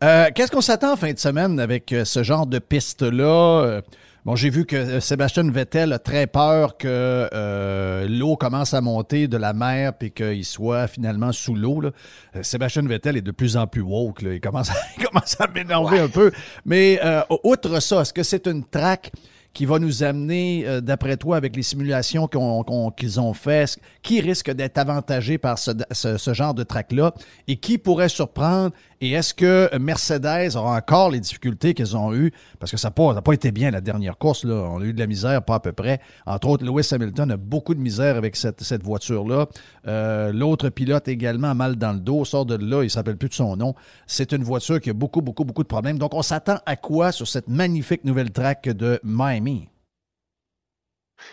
Euh, 0.03 0.31
qu'est-ce 0.35 0.51
qu'on 0.51 0.61
s'attend 0.61 0.95
en 0.95 0.97
fin 0.97 1.13
de 1.13 1.19
semaine 1.19 1.61
avec 1.61 1.93
euh, 1.93 2.05
ce 2.05 2.25
genre 2.25 2.49
de 2.49 2.59
piste-là? 2.59 3.81
Euh, 4.23 4.31
Bon, 4.31 4.37
j'ai 4.37 4.51
vu 4.51 4.67
que 4.67 4.77
euh, 4.77 5.01
Sébastien 5.01 5.51
Vettel 5.51 5.93
a 5.93 5.99
très 5.99 6.27
peur 6.27 6.77
que 6.77 7.29
euh, 7.33 8.07
l'eau 8.09 8.37
commence 8.37 8.73
à 8.73 8.81
monter 8.81 9.27
de 9.27 9.37
la 9.37 9.53
mer 9.53 9.95
puis 9.95 10.13
qu'il 10.13 10.45
soit 10.45 10.87
finalement 10.87 11.33
sous 11.33 11.55
l'eau. 11.55 11.83
Euh, 11.85 12.43
Sébastien 12.43 12.83
Vettel 12.83 13.17
est 13.17 13.23
de 13.23 13.33
plus 13.33 13.57
en 13.57 13.67
plus 13.67 13.81
woke. 13.83 14.23
Il, 14.23 14.41
commence 14.41 14.71
à, 14.71 14.75
commence 15.05 15.41
à 15.41 15.49
m'énerver 15.49 15.99
un 15.99 16.09
peu. 16.09 16.31
Mais 16.65 17.01
outre 17.43 17.81
ça, 17.81 18.03
est-ce 18.03 18.13
que 18.13 18.23
c'est 18.23 18.47
une 18.47 18.65
traque 18.65 19.11
qui 19.53 19.67
va 19.67 19.79
nous 19.79 20.03
amener, 20.03 20.65
euh, 20.67 20.81
d'après 20.81 21.17
toi, 21.17 21.37
avec 21.37 21.57
les 21.57 21.63
simulations 21.63 22.29
qu'ils 22.29 23.21
ont 23.21 23.35
faites, 23.35 23.79
qui 24.03 24.21
risque 24.21 24.51
d'être 24.51 24.79
avantagé 24.79 25.39
par 25.39 25.59
ce, 25.59 26.33
genre 26.33 26.55
de 26.55 26.63
track-là 26.63 27.15
et 27.49 27.57
qui 27.57 27.79
pourrait 27.79 28.09
surprendre? 28.09 28.73
Et 29.05 29.11
est-ce 29.11 29.35
que 29.35 29.77
Mercedes 29.79 30.55
aura 30.55 30.77
encore 30.77 31.11
les 31.11 31.19
difficultés 31.19 31.75
qu'ils 31.75 31.97
ont 31.97 32.15
eues? 32.15 32.31
Parce 32.61 32.71
que 32.71 32.77
ça 32.77 32.87
n'a 32.87 32.93
pas, 32.93 33.21
pas, 33.21 33.33
été 33.33 33.51
bien 33.51 33.73
la 33.73 33.81
dernière 33.81 34.17
course. 34.17 34.45
Là. 34.45 34.55
On 34.55 34.81
a 34.81 34.85
eu 34.85 34.93
de 34.93 35.01
la 35.01 35.09
misère, 35.09 35.43
pas 35.43 35.57
à 35.57 35.61
peu 35.61 35.73
près. 35.73 36.01
Entre 36.25 36.47
autres, 36.47 36.65
Lewis 36.65 36.89
Hamilton 36.93 37.33
a 37.33 37.37
beaucoup 37.37 37.75
de 37.75 37.81
misère 37.81 38.17
avec 38.17 38.37
cette, 38.37 38.63
cette 38.63 38.85
voiture-là. 38.85 39.47
Euh, 39.89 40.33
l'autre 40.33 40.69
pilote 40.69 41.09
également 41.09 41.53
mal 41.53 41.75
dans 41.75 41.93
le 41.93 41.99
dos, 41.99 42.25
sort 42.25 42.47
de 42.47 42.55
là, 42.55 42.83
il 42.83 42.85
ne 42.85 42.89
s'appelle 42.91 43.17
plus 43.17 43.29
de 43.29 43.35
son 43.35 43.57
nom. 43.57 43.75
C'est 44.07 44.31
une 44.31 44.45
voiture 44.45 44.81
qui 44.81 44.91
a 44.91 44.95
beaucoup, 44.95 45.21
beaucoup, 45.21 45.45
beaucoup 45.45 45.65
de 45.65 45.69
problèmes. 45.69 45.99
Donc, 45.99 46.15
on 46.15 46.23
s'attend 46.23 46.59
à 46.65 46.77
quoi 46.77 47.11
sur 47.11 47.27
cette 47.27 47.49
magnifique 47.49 48.05
nouvelle 48.05 48.31
track 48.31 48.69
de 48.69 49.01
Miami? 49.03 49.72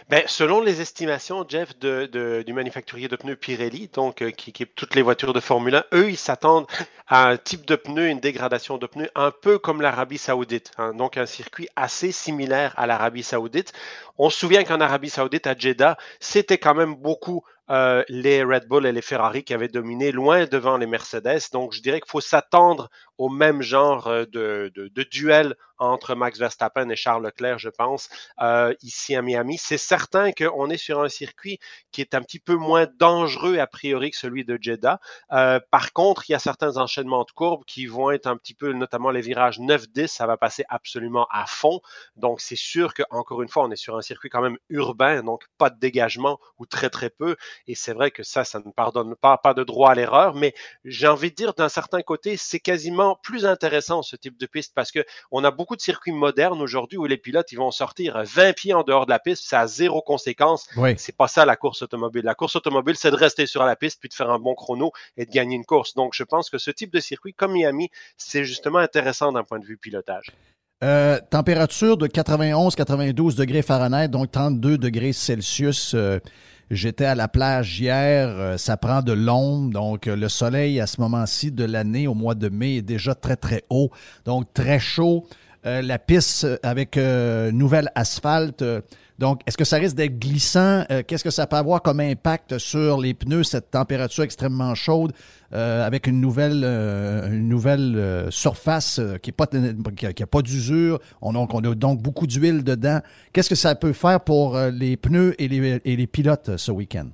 Ben, 0.10 0.24
selon 0.28 0.62
les 0.62 0.82
estimations, 0.82 1.46
Jeff, 1.48 1.78
du 1.78 2.54
manufacturier 2.54 3.08
de 3.08 3.16
pneus 3.16 3.36
Pirelli, 3.36 3.90
donc 3.94 4.22
euh, 4.22 4.32
qui 4.32 4.50
équipe 4.50 4.76
toutes 4.76 4.96
les 4.96 5.02
voitures 5.02 5.34
de 5.34 5.40
Formule 5.40 5.76
1, 5.76 5.84
eux, 5.94 6.10
ils 6.10 6.18
s'attendent 6.18 6.68
à 7.08 7.28
un 7.28 7.38
type 7.38 7.66
de 7.66 7.76
pneu, 7.76 8.08
une 8.08 8.20
dégradation 8.20 8.78
de 8.78 8.88
pneus, 8.88 9.10
un 9.16 9.32
peu 9.32 9.60
comme 9.60 9.82
l'Arabie 9.82 10.18
Saoudite. 10.18 10.72
Hein. 10.78 10.94
donc 10.94 11.18
un 11.18 11.26
circuit 11.26 11.68
assez 11.76 12.12
similaire 12.12 12.74
à 12.78 12.88
l'Arabie 12.88 13.24
Saoudite. 13.24 13.74
On 14.18 14.30
se 14.30 14.38
souvient 14.38 14.64
qu'en 14.64 14.82
Arabie 14.82 15.10
Saoudite, 15.10 15.48
à 15.48 15.56
Jeddah, 15.58 15.98
c'était 16.20 16.58
quand 16.58 16.76
même 16.76 16.96
beaucoup 16.96 17.44
euh, 17.72 18.04
les 18.10 18.44
Red 18.44 18.68
Bull 18.68 18.88
et 18.88 18.92
les 18.92 19.02
Ferrari 19.02 19.44
qui 19.44 19.54
avaient 19.54 19.68
dominé 19.68 20.12
loin 20.12 20.46
devant 20.46 20.78
les 20.78 20.88
Mercedes. 20.88 21.52
Donc, 21.54 21.74
je 21.74 21.82
dirais 21.82 22.00
qu'il 22.00 22.10
faut 22.10 22.22
s'attendre 22.22 22.90
au 23.20 23.28
même 23.30 23.62
genre 23.62 24.08
euh, 24.08 24.26
de, 24.26 25.04
duel 25.12 25.56
entre 25.78 26.16
Max 26.16 26.40
Verstappen 26.40 26.90
et 26.90 26.96
Charles 26.96 27.24
Leclerc, 27.24 27.60
je 27.60 27.70
pense, 27.70 28.10
euh, 28.42 28.74
ici 28.82 29.16
à 29.16 29.22
Miami. 29.22 29.58
C'est 29.58 29.78
certain 29.78 30.32
qu'on 30.32 30.70
est 30.70 30.78
sur 30.78 31.02
un 31.02 31.10
circuit 31.10 31.60
qui 31.92 32.02
est 32.02 32.16
un 32.16 32.22
petit 32.22 32.40
peu 32.40 32.56
moins 32.56 32.88
dangereux 32.98 33.60
a 33.60 33.68
priori 33.68 34.12
que 34.12 34.18
celui 34.18 34.44
de 34.44 34.58
Jeddah. 34.60 35.00
par 35.30 35.94
contre, 35.94 36.30
il 36.30 36.34
y 36.34 36.36
a 36.36 36.40
certains 36.40 36.78
enchaînements 36.78 37.24
de 37.24 37.32
courbes 37.32 37.64
qui 37.66 37.86
vont 37.86 38.12
être 38.12 38.28
un 38.28 38.38
petit 38.38 38.54
peu, 38.54 38.74
notamment 38.74 39.10
les 39.10 39.22
virages 39.22 39.60
9-10, 39.60 40.08
ça 40.08 40.26
va 40.26 40.38
passer 40.38 40.64
absolument 40.70 41.28
à 41.32 41.46
fond. 41.46 41.82
Donc, 42.16 42.42
c'est 42.42 42.58
sûr 42.58 42.94
qu'encore 42.94 43.42
une 43.42 43.50
fois, 43.50 43.64
on 43.64 43.72
est 43.72 43.76
sur 43.76 43.98
un 43.98 44.02
circuit 44.02 44.30
quand 44.30 44.42
même 44.42 44.58
urbain, 44.70 45.24
donc 45.24 45.44
pas 45.58 45.70
de 45.70 45.80
dégagement 45.80 46.40
ou 46.58 46.66
très 46.66 46.90
très 46.90 47.10
peu. 47.10 47.36
Et 47.68 47.76
c'est 47.76 47.94
vrai 47.94 48.12
que 48.12 48.24
ça, 48.24 48.44
ça 48.44 48.60
ne 48.60 48.72
pardonne 48.72 49.16
pas, 49.16 49.38
pas 49.38 49.54
de 49.54 49.64
droit 49.64 49.92
à 49.92 49.96
l'erreur, 49.96 50.36
mais 50.36 50.54
j'ai 50.86 51.08
envie 51.08 51.32
de 51.32 51.36
dire 51.36 51.54
d'un 51.54 51.70
certain 51.70 52.02
côté, 52.02 52.38
c'est 52.38 52.60
quasiment 52.60 53.09
plus 53.16 53.46
intéressant 53.46 54.02
ce 54.02 54.16
type 54.16 54.38
de 54.40 54.46
piste 54.46 54.74
parce 54.76 54.92
que 54.92 55.04
on 55.32 55.44
a 55.44 55.52
beaucoup 55.52 55.76
de 55.76 55.82
circuits 55.82 56.12
modernes 56.12 56.62
aujourd'hui 56.62 56.98
où 56.98 57.06
les 57.06 57.18
pilotes 57.18 57.52
ils 57.52 57.58
vont 57.58 57.72
sortir 57.72 58.22
20 58.24 58.54
pieds 58.54 58.74
en 58.74 58.84
dehors 58.84 59.06
de 59.06 59.12
la 59.12 59.20
piste, 59.20 59.44
ça 59.48 59.62
a 59.62 59.68
zéro 59.68 60.02
conséquence. 60.02 60.68
Oui. 60.78 60.96
C'est 60.98 61.16
pas 61.16 61.28
ça 61.28 61.46
la 61.46 61.56
course 61.56 61.82
automobile. 61.82 62.24
La 62.24 62.36
course 62.36 62.56
automobile, 62.56 62.96
c'est 62.96 63.12
de 63.12 63.16
rester 63.16 63.46
sur 63.46 63.64
la 63.64 63.76
piste 63.76 64.00
puis 64.00 64.10
de 64.10 64.14
faire 64.14 64.30
un 64.30 64.40
bon 64.40 64.56
chrono 64.56 64.92
et 65.18 65.26
de 65.26 65.32
gagner 65.32 65.56
une 65.56 65.66
course. 65.66 65.94
Donc 65.96 66.14
je 66.14 66.24
pense 66.24 66.50
que 66.50 66.58
ce 66.58 66.72
type 66.72 66.92
de 66.94 67.00
circuit 67.00 67.34
comme 67.34 67.54
Miami, 67.54 67.90
c'est 68.18 68.44
justement 68.44 68.80
intéressant 68.80 69.32
d'un 69.32 69.44
point 69.44 69.60
de 69.60 69.66
vue 69.66 69.78
pilotage. 69.78 70.32
Euh, 70.82 71.20
température 71.30 71.98
de 71.98 72.08
91-92 72.08 73.36
degrés 73.36 73.62
Fahrenheit, 73.62 74.08
donc 74.08 74.32
32 74.32 74.78
degrés 74.78 75.12
Celsius. 75.12 75.94
Euh, 75.94 76.20
j'étais 76.72 77.06
à 77.06 77.16
la 77.16 77.28
plage 77.28 77.80
hier, 77.80 78.30
euh, 78.30 78.58
ça 78.58 78.78
prend 78.78 79.02
de 79.02 79.14
l'ombre, 79.14 79.72
donc 79.72 80.06
le 80.06 80.30
soleil 80.30 80.80
à 80.80 80.88
ce 80.88 81.02
moment-ci 81.02 81.52
de 81.52 81.64
l'année, 81.64 82.08
au 82.08 82.14
mois 82.14 82.36
de 82.36 82.50
mai, 82.50 82.78
est 82.78 82.82
déjà 82.82 83.16
très 83.16 83.36
très 83.36 83.64
haut, 83.70 83.92
donc 84.26 84.54
très 84.54 84.80
chaud. 84.80 85.26
la 85.64 86.00
piste 86.00 86.48
avec 86.64 86.98
nouvelle 86.98 87.92
asphalte 87.96 88.64
donc, 89.20 89.42
est-ce 89.46 89.58
que 89.58 89.66
ça 89.66 89.76
risque 89.76 89.98
d'être 89.98 90.18
glissant? 90.18 90.86
Euh, 90.90 91.04
qu'est-ce 91.06 91.26
que 91.26 91.30
ça 91.30 91.46
peut 91.46 91.58
avoir 91.58 91.82
comme 91.82 92.00
impact 92.00 92.58
sur 92.58 93.02
les 93.02 93.14
pneus, 93.14 93.44
cette 93.44 93.70
température 93.70 94.24
extrêmement 94.24 94.74
chaude, 94.76 95.12
euh, 95.52 95.86
avec 95.86 96.08
une 96.08 96.22
nouvelle, 96.22 96.62
euh, 96.64 97.30
une 97.30 97.50
nouvelle 97.50 98.28
surface 98.30 99.02
qui 99.22 99.34
n'a 99.38 100.28
pas 100.28 100.42
d'usure? 100.42 101.00
On, 101.22 101.36
on 101.36 101.46
a 101.46 101.76
donc 101.76 102.02
beaucoup 102.02 102.28
d'huile 102.28 102.64
dedans. 102.64 103.02
Qu'est-ce 103.34 103.50
que 103.50 103.56
ça 103.56 103.76
peut 103.76 103.92
faire 103.92 104.22
pour 104.22 104.58
les 104.58 104.96
pneus 104.96 105.36
et 105.38 105.50
les, 105.50 105.82
et 105.84 105.98
les 105.98 106.08
pilotes 106.08 106.56
ce 106.56 106.72
week-end? 106.72 107.10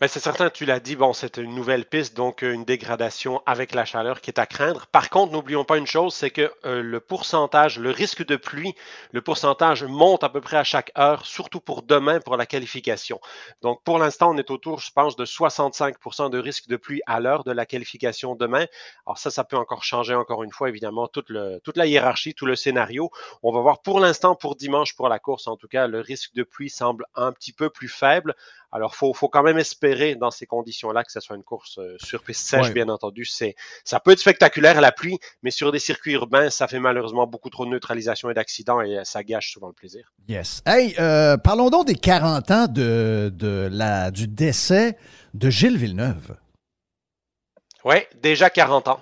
Ben, 0.00 0.08
c'est 0.08 0.18
certain, 0.18 0.50
tu 0.50 0.64
l'as 0.64 0.80
dit, 0.80 0.96
bon, 0.96 1.12
c'est 1.12 1.36
une 1.36 1.54
nouvelle 1.54 1.84
piste, 1.84 2.16
donc 2.16 2.42
euh, 2.42 2.52
une 2.52 2.64
dégradation 2.64 3.40
avec 3.46 3.72
la 3.72 3.84
chaleur 3.84 4.20
qui 4.20 4.30
est 4.30 4.40
à 4.40 4.46
craindre. 4.46 4.86
Par 4.88 5.08
contre, 5.08 5.32
n'oublions 5.32 5.64
pas 5.64 5.78
une 5.78 5.86
chose, 5.86 6.12
c'est 6.14 6.30
que 6.30 6.52
euh, 6.64 6.82
le 6.82 6.98
pourcentage, 6.98 7.78
le 7.78 7.90
risque 7.90 8.26
de 8.26 8.34
pluie, 8.34 8.74
le 9.12 9.22
pourcentage 9.22 9.84
monte 9.84 10.24
à 10.24 10.28
peu 10.30 10.40
près 10.40 10.56
à 10.56 10.64
chaque 10.64 10.90
heure, 10.98 11.24
surtout 11.24 11.60
pour 11.60 11.82
demain 11.82 12.18
pour 12.18 12.36
la 12.36 12.44
qualification. 12.44 13.20
Donc, 13.62 13.84
pour 13.84 14.00
l'instant, 14.00 14.32
on 14.34 14.36
est 14.36 14.50
autour, 14.50 14.80
je 14.80 14.90
pense, 14.90 15.14
de 15.14 15.24
65% 15.24 16.28
de 16.28 16.38
risque 16.40 16.66
de 16.66 16.76
pluie 16.76 17.00
à 17.06 17.20
l'heure 17.20 17.44
de 17.44 17.52
la 17.52 17.64
qualification 17.64 18.34
demain. 18.34 18.66
Alors 19.06 19.18
ça, 19.18 19.30
ça 19.30 19.44
peut 19.44 19.56
encore 19.56 19.84
changer 19.84 20.16
encore 20.16 20.42
une 20.42 20.52
fois, 20.52 20.68
évidemment, 20.68 21.06
toute 21.06 21.30
la 21.30 21.86
hiérarchie, 21.86 22.34
tout 22.34 22.46
le 22.46 22.56
scénario. 22.56 23.10
On 23.44 23.52
va 23.52 23.60
voir 23.60 23.80
pour 23.80 24.00
l'instant, 24.00 24.34
pour 24.34 24.56
dimanche, 24.56 24.96
pour 24.96 25.08
la 25.08 25.20
course, 25.20 25.46
en 25.46 25.56
tout 25.56 25.68
cas, 25.68 25.86
le 25.86 26.00
risque 26.00 26.34
de 26.34 26.42
pluie 26.42 26.68
semble 26.68 27.06
un 27.14 27.30
petit 27.30 27.52
peu 27.52 27.70
plus 27.70 27.88
faible. 27.88 28.34
Alors, 28.74 28.90
il 28.92 28.98
faut, 28.98 29.14
faut, 29.14 29.28
quand 29.28 29.44
même 29.44 29.56
espérer 29.56 30.16
dans 30.16 30.32
ces 30.32 30.46
conditions-là 30.46 31.04
que 31.04 31.12
ce 31.12 31.20
soit 31.20 31.36
une 31.36 31.44
course 31.44 31.78
euh, 31.78 31.94
sur 32.02 32.24
piste 32.24 32.44
sèche, 32.44 32.72
bien 32.72 32.88
entendu. 32.88 33.24
C'est, 33.24 33.54
ça 33.84 34.00
peut 34.00 34.10
être 34.10 34.18
spectaculaire 34.18 34.76
à 34.78 34.80
la 34.80 34.90
pluie, 34.90 35.20
mais 35.44 35.52
sur 35.52 35.70
des 35.70 35.78
circuits 35.78 36.14
urbains, 36.14 36.50
ça 36.50 36.66
fait 36.66 36.80
malheureusement 36.80 37.28
beaucoup 37.28 37.50
trop 37.50 37.64
de 37.64 37.70
neutralisation 37.70 38.30
et 38.30 38.34
d'accidents 38.34 38.80
et 38.80 38.98
ça 39.04 39.22
gâche 39.22 39.52
souvent 39.52 39.68
le 39.68 39.74
plaisir. 39.74 40.12
Yes. 40.28 40.60
Hey, 40.66 40.96
euh, 40.98 41.36
parlons 41.36 41.70
donc 41.70 41.86
des 41.86 41.94
40 41.94 42.50
ans 42.50 42.66
de, 42.66 43.30
de 43.32 43.68
la, 43.70 44.10
du 44.10 44.26
décès 44.26 44.98
de 45.34 45.50
Gilles 45.50 45.78
Villeneuve. 45.78 46.36
Oui, 47.84 47.98
déjà 48.20 48.50
40 48.50 48.88
ans. 48.88 49.00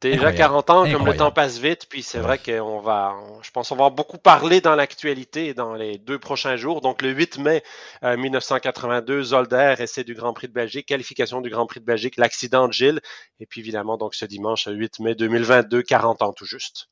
Déjà 0.00 0.32
40 0.32 0.70
ans, 0.70 0.90
comme 0.90 1.04
le 1.04 1.16
temps 1.16 1.30
passe 1.30 1.58
vite, 1.58 1.86
puis 1.88 2.02
c'est 2.02 2.18
vrai 2.18 2.38
qu'on 2.38 2.80
va, 2.80 3.14
je 3.42 3.50
pense, 3.50 3.70
on 3.70 3.76
va 3.76 3.90
beaucoup 3.90 4.16
parler 4.16 4.60
dans 4.62 4.74
l'actualité 4.74 5.52
dans 5.52 5.74
les 5.74 5.98
deux 5.98 6.18
prochains 6.18 6.56
jours. 6.56 6.80
Donc, 6.80 7.02
le 7.02 7.10
8 7.10 7.38
mai 7.38 7.62
1982, 8.02 9.12
euh, 9.12 9.22
Zolder, 9.22 9.74
essai 9.78 10.02
du 10.04 10.14
Grand 10.14 10.32
Prix 10.32 10.48
de 10.48 10.54
Belgique, 10.54 10.86
qualification 10.86 11.42
du 11.42 11.50
Grand 11.50 11.66
Prix 11.66 11.80
de 11.80 11.84
Belgique, 11.84 12.16
l'accident 12.16 12.66
de 12.66 12.72
Gilles, 12.72 13.00
et 13.40 13.46
puis 13.46 13.60
évidemment, 13.60 13.98
donc 13.98 14.14
ce 14.14 14.24
dimanche 14.24 14.66
8 14.66 15.00
mai 15.00 15.14
2022, 15.14 15.82
40 15.82 16.22
ans 16.22 16.32
tout 16.32 16.46
juste. 16.46 16.88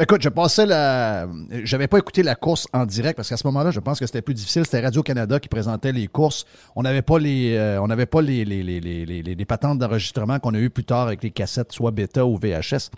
Écoute, 0.00 0.22
je 0.22 0.28
passais 0.28 0.64
la. 0.64 1.26
J'avais 1.64 1.88
pas 1.88 1.98
écouté 1.98 2.22
la 2.22 2.36
course 2.36 2.68
en 2.72 2.86
direct 2.86 3.16
parce 3.16 3.28
qu'à 3.28 3.36
ce 3.36 3.44
moment-là, 3.48 3.72
je 3.72 3.80
pense 3.80 3.98
que 3.98 4.06
c'était 4.06 4.22
plus 4.22 4.34
difficile. 4.34 4.64
C'était 4.64 4.80
Radio-Canada 4.80 5.40
qui 5.40 5.48
présentait 5.48 5.90
les 5.90 6.06
courses. 6.06 6.44
On 6.76 6.82
n'avait 6.82 7.02
pas 7.02 7.18
les 7.18 7.56
euh, 7.56 7.82
on 7.82 7.88
n'avait 7.88 8.06
pas 8.06 8.22
les, 8.22 8.44
les, 8.44 8.62
les, 8.62 8.80
les, 8.80 9.44
patentes 9.44 9.80
d'enregistrement 9.80 10.38
qu'on 10.38 10.54
a 10.54 10.58
eu 10.60 10.70
plus 10.70 10.84
tard 10.84 11.08
avec 11.08 11.24
les 11.24 11.32
cassettes, 11.32 11.72
soit 11.72 11.90
bêta 11.90 12.24
ou 12.24 12.36
VHS. 12.36 12.90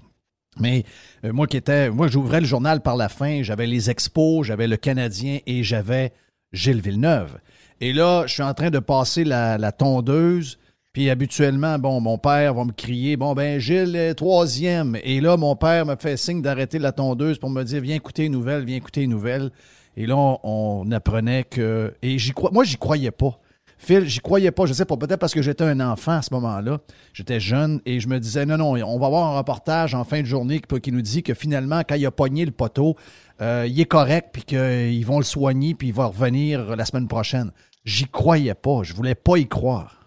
Mais 0.58 0.84
euh, 1.24 1.32
moi 1.32 1.46
qui 1.46 1.56
étais. 1.56 1.88
Moi, 1.88 2.08
j'ouvrais 2.08 2.42
le 2.42 2.46
journal 2.46 2.82
par 2.82 2.96
la 2.96 3.08
fin, 3.08 3.42
j'avais 3.42 3.66
les 3.66 3.88
expos, 3.88 4.46
j'avais 4.46 4.68
le 4.68 4.76
Canadien 4.76 5.38
et 5.46 5.62
j'avais 5.62 6.12
Gilles 6.52 6.82
Villeneuve. 6.82 7.38
Et 7.80 7.94
là, 7.94 8.24
je 8.26 8.34
suis 8.34 8.42
en 8.42 8.52
train 8.52 8.68
de 8.68 8.78
passer 8.78 9.24
la 9.24 9.72
tondeuse 9.72 10.58
puis 11.00 11.08
habituellement, 11.08 11.78
bon, 11.78 11.98
mon 12.02 12.18
père 12.18 12.52
va 12.52 12.62
me 12.62 12.72
crier, 12.72 13.16
bon, 13.16 13.32
ben 13.32 13.58
Gilles 13.58 13.96
est 13.96 14.12
troisième. 14.12 14.98
Et 15.02 15.22
là, 15.22 15.38
mon 15.38 15.56
père 15.56 15.86
me 15.86 15.96
fait 15.96 16.18
signe 16.18 16.42
d'arrêter 16.42 16.78
la 16.78 16.92
tondeuse 16.92 17.38
pour 17.38 17.48
me 17.48 17.62
dire, 17.62 17.80
viens 17.80 17.96
écouter 17.96 18.24
les 18.24 18.28
nouvelles, 18.28 18.66
viens 18.66 18.76
écouter 18.76 19.00
les 19.00 19.06
nouvelles. 19.06 19.50
Et 19.96 20.04
là, 20.04 20.14
on, 20.42 20.90
apprenait 20.92 21.44
que... 21.44 21.94
Et 22.02 22.18
j'y 22.18 22.32
crois, 22.32 22.50
moi, 22.52 22.64
j'y 22.64 22.76
croyais 22.76 23.12
pas. 23.12 23.40
Phil, 23.78 24.06
j'y 24.08 24.20
croyais 24.20 24.50
pas, 24.50 24.66
je 24.66 24.74
sais 24.74 24.84
pas, 24.84 24.98
peut-être 24.98 25.18
parce 25.18 25.32
que 25.32 25.40
j'étais 25.40 25.64
un 25.64 25.80
enfant 25.80 26.18
à 26.18 26.20
ce 26.20 26.34
moment-là. 26.34 26.80
J'étais 27.14 27.40
jeune 27.40 27.80
et 27.86 27.98
je 27.98 28.06
me 28.06 28.20
disais, 28.20 28.44
non, 28.44 28.58
non, 28.58 28.72
on 28.72 28.98
va 28.98 29.06
avoir 29.06 29.32
un 29.32 29.38
reportage 29.38 29.94
en 29.94 30.04
fin 30.04 30.20
de 30.20 30.26
journée 30.26 30.60
qui, 30.60 30.92
nous 30.92 31.00
dit 31.00 31.22
que 31.22 31.32
finalement, 31.32 31.80
quand 31.80 31.94
il 31.94 32.04
a 32.04 32.10
pogné 32.10 32.44
le 32.44 32.52
poteau, 32.52 32.96
euh, 33.40 33.66
il 33.66 33.80
est 33.80 33.86
correct, 33.86 34.28
puis 34.34 34.42
qu'ils 34.42 35.06
vont 35.06 35.16
le 35.16 35.24
soigner, 35.24 35.74
puis 35.74 35.88
il 35.88 35.94
va 35.94 36.08
revenir 36.08 36.76
la 36.76 36.84
semaine 36.84 37.08
prochaine. 37.08 37.52
J'y 37.86 38.04
croyais 38.04 38.52
pas, 38.52 38.82
je 38.82 38.92
voulais 38.92 39.14
pas 39.14 39.38
y 39.38 39.48
croire. 39.48 39.99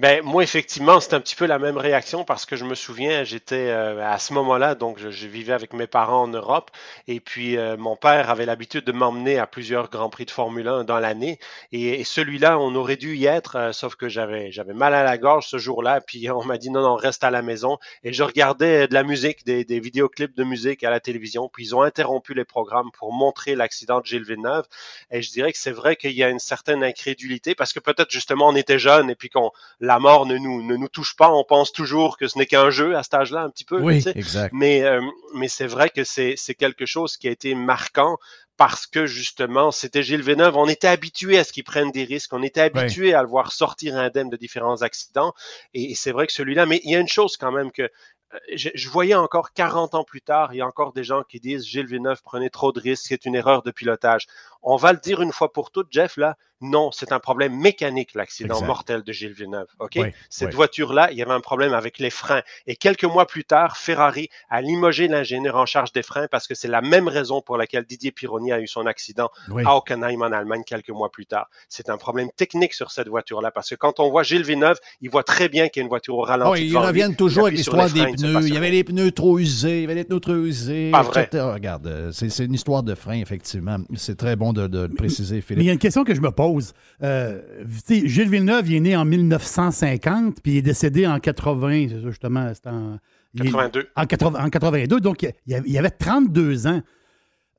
Ben 0.00 0.22
moi 0.24 0.42
effectivement 0.42 0.98
c'est 0.98 1.14
un 1.14 1.20
petit 1.20 1.36
peu 1.36 1.46
la 1.46 1.60
même 1.60 1.76
réaction 1.76 2.24
parce 2.24 2.46
que 2.46 2.56
je 2.56 2.64
me 2.64 2.74
souviens 2.74 3.22
j'étais 3.22 3.68
euh, 3.68 4.04
à 4.04 4.18
ce 4.18 4.32
moment-là 4.32 4.74
donc 4.74 4.98
je, 4.98 5.26
vivais 5.28 5.52
avec 5.52 5.72
mes 5.72 5.86
parents 5.86 6.22
en 6.22 6.26
Europe 6.26 6.72
et 7.06 7.20
puis 7.20 7.56
euh, 7.56 7.76
mon 7.76 7.94
père 7.94 8.28
avait 8.28 8.44
l'habitude 8.44 8.84
de 8.84 8.90
m'emmener 8.90 9.38
à 9.38 9.46
plusieurs 9.46 9.88
grands 9.90 10.10
prix 10.10 10.24
de 10.24 10.32
Formule 10.32 10.66
1 10.66 10.82
dans 10.82 10.98
l'année 10.98 11.38
et, 11.70 12.02
celui-là 12.02 12.58
on 12.58 12.74
aurait 12.74 12.96
dû 12.96 13.14
y 13.16 13.26
être 13.26 13.54
euh, 13.54 13.72
sauf 13.72 13.94
que 13.94 14.08
j'avais 14.08 14.50
j'avais 14.50 14.72
mal 14.72 14.94
à 14.94 15.04
la 15.04 15.16
gorge 15.16 15.46
ce 15.46 15.58
jour-là 15.58 16.00
puis 16.00 16.28
on 16.28 16.44
m'a 16.44 16.58
dit 16.58 16.70
non 16.70 16.82
non 16.82 16.96
reste 16.96 17.22
à 17.22 17.30
la 17.30 17.42
maison 17.42 17.78
et 18.02 18.12
je 18.12 18.24
regardais 18.24 18.88
de 18.88 18.94
la 18.94 19.04
musique 19.04 19.46
des, 19.46 19.64
des 19.64 19.78
vidéoclips 19.78 20.34
de 20.36 20.42
musique 20.42 20.82
à 20.82 20.90
la 20.90 20.98
télévision 20.98 21.48
puis 21.48 21.66
ils 21.66 21.76
ont 21.76 21.82
interrompu 21.82 22.34
les 22.34 22.44
programmes 22.44 22.90
pour 22.98 23.12
montrer 23.12 23.54
l'accident 23.54 24.00
de 24.00 24.06
Gilles 24.06 24.24
Villeneuve 24.24 24.66
et 25.12 25.22
je 25.22 25.30
dirais 25.30 25.52
que 25.52 25.58
c'est 25.58 25.70
vrai 25.70 25.94
qu'il 25.94 26.14
y 26.14 26.24
a 26.24 26.30
une 26.30 26.40
certaine 26.40 26.82
incrédulité 26.82 27.54
parce 27.54 27.72
que 27.72 27.78
peut-être 27.78 28.10
justement 28.10 28.48
on 28.48 28.56
était 28.56 28.80
jeunes 28.80 29.08
et 29.08 29.14
puis 29.14 29.28
qu'on 29.28 29.52
la 29.84 29.98
mort 29.98 30.26
ne 30.26 30.36
nous, 30.38 30.62
ne 30.62 30.76
nous 30.76 30.88
touche 30.88 31.14
pas. 31.16 31.30
On 31.30 31.44
pense 31.44 31.72
toujours 31.72 32.16
que 32.16 32.26
ce 32.26 32.38
n'est 32.38 32.46
qu'un 32.46 32.70
jeu 32.70 32.96
à 32.96 33.02
cet 33.02 33.14
âge-là, 33.14 33.42
un 33.42 33.50
petit 33.50 33.64
peu. 33.64 33.80
Oui, 33.80 34.02
exact. 34.14 34.52
Mais, 34.52 34.82
euh, 34.82 35.00
mais 35.34 35.48
c'est 35.48 35.66
vrai 35.66 35.90
que 35.90 36.04
c'est 36.04 36.36
quelque 36.58 36.86
chose 36.86 37.16
qui 37.16 37.28
a 37.28 37.30
été 37.30 37.54
marquant 37.54 38.18
parce 38.56 38.86
que 38.86 39.06
justement, 39.06 39.70
c'était 39.70 40.02
Gilles 40.02 40.22
Villeneuve. 40.22 40.56
On 40.56 40.68
était 40.68 40.88
habitué 40.88 41.38
à 41.38 41.44
ce 41.44 41.52
qu'il 41.52 41.64
prenne 41.64 41.90
des 41.90 42.04
risques. 42.04 42.32
On 42.32 42.42
était 42.42 42.60
habitué 42.60 43.12
à 43.14 43.22
le 43.22 43.28
voir 43.28 43.52
sortir 43.52 43.96
indemne 43.96 44.30
de 44.30 44.36
différents 44.36 44.82
accidents. 44.82 45.34
Et, 45.74 45.94
c'est 45.94 46.12
vrai 46.12 46.26
que 46.26 46.32
celui-là, 46.32 46.66
mais 46.66 46.80
il 46.84 46.92
y 46.92 46.96
a 46.96 47.00
une 47.00 47.08
chose 47.08 47.36
quand 47.36 47.52
même 47.52 47.72
que 47.72 47.82
euh, 47.82 48.38
je, 48.54 48.70
je, 48.74 48.88
voyais 48.88 49.14
encore 49.14 49.52
40 49.52 49.94
ans 49.94 50.04
plus 50.04 50.22
tard, 50.22 50.54
il 50.54 50.58
y 50.58 50.60
a 50.60 50.66
encore 50.66 50.92
des 50.92 51.04
gens 51.04 51.22
qui 51.24 51.40
disent 51.40 51.66
Gilles 51.66 51.86
Villeneuve 51.86 52.22
prenait 52.22 52.50
trop 52.50 52.72
de 52.72 52.80
risques, 52.80 53.06
c'est 53.08 53.26
une 53.26 53.34
erreur 53.34 53.62
de 53.62 53.70
pilotage. 53.70 54.26
On 54.64 54.76
va 54.76 54.92
le 54.92 54.98
dire 54.98 55.22
une 55.22 55.32
fois 55.32 55.52
pour 55.52 55.70
toutes, 55.70 55.88
Jeff, 55.90 56.16
là, 56.16 56.36
non, 56.64 56.90
c'est 56.92 57.12
un 57.12 57.20
problème 57.20 57.54
mécanique, 57.54 58.14
l'accident 58.14 58.62
mortel 58.62 59.02
de 59.02 59.12
Gilles 59.12 59.32
Villeneuve. 59.32 59.66
OK? 59.80 59.98
Cette 60.30 60.54
voiture-là, 60.54 61.10
il 61.12 61.18
y 61.18 61.22
avait 61.22 61.32
un 61.32 61.40
problème 61.40 61.74
avec 61.74 61.98
les 61.98 62.10
freins. 62.10 62.42
Et 62.66 62.76
quelques 62.76 63.04
mois 63.04 63.26
plus 63.26 63.44
tard, 63.44 63.76
Ferrari 63.76 64.28
a 64.48 64.62
limogé 64.62 65.08
l'ingénieur 65.08 65.56
en 65.56 65.66
charge 65.66 65.92
des 65.92 66.02
freins 66.02 66.26
parce 66.30 66.46
que 66.46 66.54
c'est 66.54 66.68
la 66.68 66.80
même 66.80 67.08
raison 67.08 67.42
pour 67.42 67.58
laquelle 67.58 67.84
Didier 67.84 68.12
Pironi 68.12 68.52
a 68.52 68.60
eu 68.60 68.66
son 68.66 68.86
accident 68.86 69.30
à 69.64 69.76
Hockenheim 69.76 70.22
en 70.22 70.32
Allemagne 70.32 70.62
quelques 70.64 70.90
mois 70.90 71.10
plus 71.10 71.26
tard. 71.26 71.48
C'est 71.68 71.90
un 71.90 71.98
problème 71.98 72.30
technique 72.34 72.72
sur 72.72 72.90
cette 72.90 73.08
voiture-là 73.08 73.50
parce 73.50 73.68
que 73.68 73.74
quand 73.74 74.00
on 74.00 74.10
voit 74.10 74.22
Gilles 74.22 74.44
Villeneuve, 74.44 74.78
il 75.02 75.10
voit 75.10 75.24
très 75.24 75.48
bien 75.48 75.68
qu'il 75.68 75.80
y 75.80 75.82
a 75.82 75.84
une 75.84 75.90
voiture 75.90 76.16
au 76.16 76.22
ralenti. 76.22 76.66
ils 76.66 76.78
reviennent 76.78 77.16
toujours 77.16 77.46
avec 77.46 77.58
l'histoire 77.58 77.90
des 77.90 78.06
pneus. 78.06 78.46
Il 78.46 78.54
y 78.54 78.56
avait 78.56 78.70
les 78.70 78.84
pneus 78.84 79.12
trop 79.12 79.38
usés, 79.38 79.78
il 79.78 79.82
y 79.82 79.84
avait 79.84 79.94
les 79.94 80.04
pneus 80.04 80.20
trop 80.20 80.34
usés. 80.34 80.90
Pas 80.90 81.02
vrai. 81.02 81.28
Regarde, 81.34 81.86
euh, 81.86 82.12
c'est 82.12 82.44
une 82.44 82.54
histoire 82.54 82.82
de 82.82 82.94
frein, 82.94 83.20
effectivement. 83.20 83.76
C'est 83.96 84.16
très 84.16 84.36
bon 84.36 84.53
de, 84.54 84.82
le 84.82 84.88
préciser, 84.88 85.40
Philippe. 85.40 85.58
Mais 85.58 85.64
il 85.64 85.66
y 85.66 85.70
a 85.70 85.72
une 85.72 85.78
question 85.78 86.04
que 86.04 86.14
je 86.14 86.20
me 86.20 86.30
pose. 86.30 86.72
Euh, 87.02 87.40
Gilles 87.88 88.30
Villeneuve, 88.30 88.68
il 88.68 88.76
est 88.76 88.80
né 88.80 88.96
en 88.96 89.04
1950, 89.04 90.40
puis 90.42 90.52
il 90.52 90.58
est 90.58 90.62
décédé 90.62 91.06
en 91.06 91.18
80, 91.18 91.88
c'est 91.88 92.02
ça, 92.02 92.08
justement. 92.10 92.52
En, 92.66 92.96
82. 93.36 93.88
en, 93.96 94.06
82, 94.06 95.00
donc 95.00 95.22
il 95.22 95.32
y 95.46 95.78
avait 95.78 95.90
32 95.90 96.66
ans. 96.66 96.82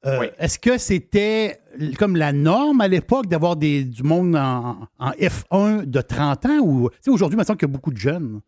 Euh, 0.05 0.27
est-ce 0.37 0.59
que 0.59 0.77
c'était 0.77 1.59
comme 1.97 2.15
la 2.15 2.31
norme 2.31 2.81
à 2.81 2.87
l'époque 2.87 3.27
d'avoir 3.27 3.55
du 3.55 4.03
monde 4.03 4.35
en, 4.35 4.87
en, 4.99 5.11
F1 5.11 5.85
de 5.85 6.01
30 6.01 6.45
ans 6.45 6.59
ou 6.61 6.89
aujourd'hui, 7.07 7.35
il 7.35 7.39
me 7.39 7.43
semble 7.43 7.57
qu'il 7.57 7.67
y 7.67 7.71
a 7.71 7.73
beaucoup 7.73 7.91
de 7.91 7.97
jeunes? 7.97 8.41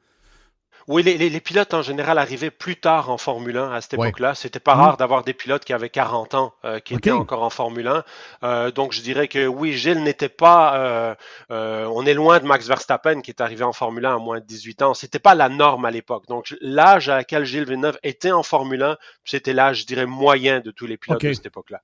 Oui, 0.88 1.04
les, 1.04 1.40
pilotes 1.42 1.74
en 1.74 1.82
général 1.82 2.18
arrivaient 2.18 2.50
plus 2.50 2.78
tard 2.78 3.10
en 3.10 3.18
Formule 3.18 3.58
1 3.58 3.72
à 3.74 3.82
cette 3.82 3.96
époque-là. 3.96 4.36
C'était 4.36 4.62
pas 4.62 4.74
rare 4.74 4.96
d'avoir 4.96 5.26
des 5.26 5.34
pilotes 5.34 5.66
qui 5.66 5.74
avaient 5.74 5.90
40 5.90 6.34
ans 6.34 6.54
euh, 6.64 6.80
qui 6.80 6.94
étaient 6.94 7.12
encore 7.12 7.44
en 7.44 7.50
Formule 7.50 7.88
1. 7.88 8.04
Euh, 8.44 8.72
donc 8.72 8.94
je 8.94 9.02
dirais 9.02 9.28
que 9.28 9.48
oui, 9.48 9.74
Gilles 9.74 10.02
n'était 10.02 10.30
pas. 10.30 11.16
Euh, 11.50 11.86
on 11.92 12.06
est 12.06 12.14
loin 12.14 12.40
de 12.40 12.46
Max 12.46 12.68
Verstappen 12.68 13.20
qui 13.20 13.32
est 13.32 13.42
arrivé 13.42 13.66
en 13.66 13.74
Formule 13.74 14.06
1 14.06 14.16
à 14.16 14.18
moins 14.18 14.40
de 14.40 14.46
18 14.46 14.82
ans. 14.82 14.94
C'était 14.94 15.20
pas 15.20 15.36
la 15.36 15.50
norme 15.50 15.84
à 15.84 15.92
l'époque. 15.92 16.24
Donc 16.30 16.56
l'âge 16.62 17.10
à 17.10 17.18
laquelle 17.18 17.44
Gilles 17.44 17.66
Villeneuve 17.66 17.98
était 18.04 18.32
en 18.32 18.44
Formule 18.44 18.84
1, 18.84 18.96
c'était 19.26 19.52
l'âge, 19.54 19.82
je 19.82 19.88
dirais, 19.88 20.06
moyen 20.06 20.62
de 20.62 20.72
tous 20.72 20.88
les 20.88 20.96
pilotes 20.96 21.22
de 21.22 21.34
cette 21.34 21.48
époque-là. 21.48 21.82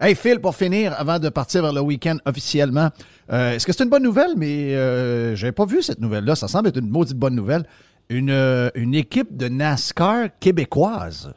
Hey 0.00 0.14
Phil, 0.14 0.40
pour 0.40 0.54
finir, 0.54 0.94
avant 0.96 1.18
de 1.18 1.28
partir 1.28 1.62
vers 1.62 1.72
le 1.72 1.80
week-end 1.80 2.18
officiellement, 2.24 2.90
est-ce 3.28 3.66
que 3.66 3.72
c'est 3.72 3.82
une 3.82 3.90
bonne 3.90 4.04
nouvelle? 4.04 4.34
Mais 4.36 4.76
euh, 4.76 5.34
j'avais 5.34 5.52
pas 5.52 5.66
vu 5.66 5.82
cette 5.82 6.00
nouvelle-là. 6.00 6.36
Ça 6.36 6.46
semble 6.46 6.68
être 6.68 6.78
une 6.78 6.90
maudite 6.90 7.16
bonne 7.16 7.34
nouvelle 7.34 7.64
une, 8.08 8.30
euh, 8.30 8.70
une 8.74 8.94
équipe 8.94 9.36
de 9.36 9.48
NASCAR 9.48 10.28
québécoise. 10.40 11.34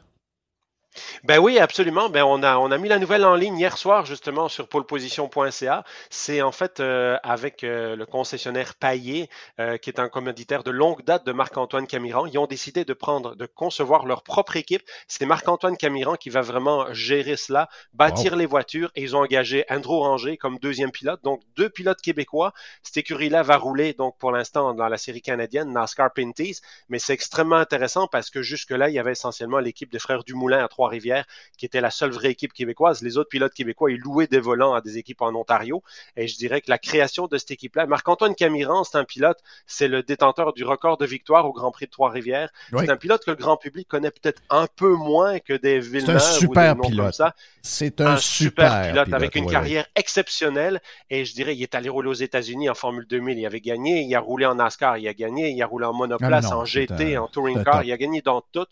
Ben 1.24 1.38
oui, 1.38 1.58
absolument. 1.58 2.08
Ben 2.08 2.22
on 2.22 2.42
a 2.42 2.56
on 2.58 2.70
a 2.70 2.78
mis 2.78 2.88
la 2.88 2.98
nouvelle 2.98 3.24
en 3.24 3.34
ligne 3.34 3.58
hier 3.58 3.76
soir 3.76 4.06
justement 4.06 4.48
sur 4.48 4.68
poleposition.ca. 4.68 5.84
C'est 6.10 6.42
en 6.42 6.52
fait 6.52 6.80
euh, 6.80 7.16
avec 7.22 7.64
euh, 7.64 7.96
le 7.96 8.06
concessionnaire 8.06 8.74
Paillé, 8.74 9.28
euh, 9.60 9.76
qui 9.76 9.90
est 9.90 10.00
un 10.00 10.08
commanditaire 10.08 10.62
de 10.62 10.70
longue 10.70 11.04
date 11.04 11.26
de 11.26 11.32
Marc-Antoine 11.32 11.86
Camiran. 11.86 12.26
Ils 12.26 12.38
ont 12.38 12.46
décidé 12.46 12.84
de 12.84 12.92
prendre, 12.92 13.34
de 13.34 13.46
concevoir 13.46 14.06
leur 14.06 14.22
propre 14.22 14.56
équipe. 14.56 14.82
C'est 15.06 15.26
Marc-Antoine 15.26 15.76
Camiran 15.76 16.16
qui 16.16 16.30
va 16.30 16.40
vraiment 16.40 16.92
gérer 16.92 17.36
cela, 17.36 17.68
bâtir 17.92 18.36
les 18.36 18.46
voitures 18.46 18.90
et 18.94 19.02
ils 19.02 19.16
ont 19.16 19.20
engagé 19.20 19.64
Andrew 19.70 20.00
Ranger 20.00 20.36
comme 20.36 20.58
deuxième 20.58 20.90
pilote. 20.90 21.22
Donc 21.22 21.42
deux 21.56 21.68
pilotes 21.68 22.00
québécois. 22.00 22.52
Cette 22.82 22.96
écurie-là 22.98 23.42
va 23.42 23.56
rouler 23.56 23.92
donc 23.92 24.16
pour 24.18 24.32
l'instant 24.32 24.74
dans 24.74 24.88
la 24.88 24.98
série 24.98 25.22
canadienne 25.22 25.72
NASCAR 25.72 26.12
Pinties, 26.12 26.60
mais 26.88 26.98
c'est 26.98 27.12
extrêmement 27.12 27.56
intéressant 27.56 28.06
parce 28.06 28.30
que 28.30 28.42
jusque-là 28.42 28.88
il 28.88 28.94
y 28.94 28.98
avait 28.98 29.12
essentiellement 29.12 29.58
l'équipe 29.58 29.90
des 29.90 29.98
frères 29.98 30.24
Dumoulin 30.24 30.64
à 30.64 30.68
Trois 30.68 30.87
rivière 30.88 31.24
qui 31.56 31.66
était 31.66 31.80
la 31.80 31.90
seule 31.90 32.10
vraie 32.10 32.30
équipe 32.30 32.52
québécoise. 32.52 33.02
Les 33.02 33.16
autres 33.18 33.28
pilotes 33.28 33.54
québécois, 33.54 33.90
ils 33.90 33.98
louaient 34.00 34.26
des 34.26 34.40
volants 34.40 34.74
à 34.74 34.80
des 34.80 34.98
équipes 34.98 35.22
en 35.22 35.34
Ontario. 35.34 35.82
Et 36.16 36.26
je 36.28 36.36
dirais 36.36 36.60
que 36.60 36.70
la 36.70 36.78
création 36.78 37.26
de 37.26 37.38
cette 37.38 37.50
équipe-là, 37.50 37.86
Marc-Antoine 37.86 38.34
Camiran, 38.34 38.84
c'est 38.84 38.98
un 38.98 39.04
pilote, 39.04 39.38
c'est 39.66 39.88
le 39.88 40.02
détenteur 40.02 40.52
du 40.52 40.64
record 40.64 40.96
de 40.96 41.06
victoire 41.06 41.46
au 41.46 41.52
Grand 41.52 41.70
Prix 41.70 41.86
de 41.86 41.90
Trois-Rivières. 41.90 42.50
C'est 42.80 42.90
un 42.90 42.96
pilote 42.96 43.24
que 43.24 43.30
le 43.30 43.36
grand 43.36 43.56
public 43.56 43.86
connaît 43.88 44.10
peut-être 44.10 44.42
un 44.50 44.66
peu 44.76 44.94
moins 44.94 45.38
que 45.38 45.52
des 45.54 45.78
Villeneuve 45.80 46.16
ou 46.48 46.54
des 46.54 46.74
noms 46.76 46.88
pilote. 46.88 47.04
comme 47.06 47.12
ça. 47.12 47.34
C'est 47.62 48.00
un, 48.00 48.16
super, 48.16 48.70
pilote, 48.88 49.12
avec 49.12 49.34
une 49.34 49.44
carrière 49.52 49.86
exceptionnelle. 50.18 50.80
Et 51.10 51.24
je 51.24 51.34
dirais, 51.34 51.54
il 51.56 51.62
est 51.62 51.74
allé 51.74 51.88
rouler 51.88 52.08
aux 52.08 52.12
États-Unis 52.14 52.68
en 52.70 52.74
Formule 52.74 53.06
2000. 53.08 53.38
Il 53.38 53.46
avait 53.46 53.60
gagné. 53.60 54.00
Il 54.02 54.14
a 54.14 54.20
roulé 54.20 54.46
en 54.46 54.54
NASCAR. 54.54 54.96
Il 54.98 55.06
a 55.08 55.14
gagné. 55.14 55.50
Il 55.50 55.62
a 55.62 55.66
roulé 55.66 55.84
en 55.86 55.92
monoplace, 55.92 56.46
Ah, 56.46 56.54
non, 56.54 56.60
en 56.62 56.64
GT, 56.64 57.16
un- 57.16 57.22
en 57.22 57.28
touring 57.28 57.58
un 57.58 57.64
car. 57.64 57.84
Il 57.84 57.92
a 57.92 57.96
gagné 57.96 58.22
dans 58.22 58.40
tout. 58.52 58.66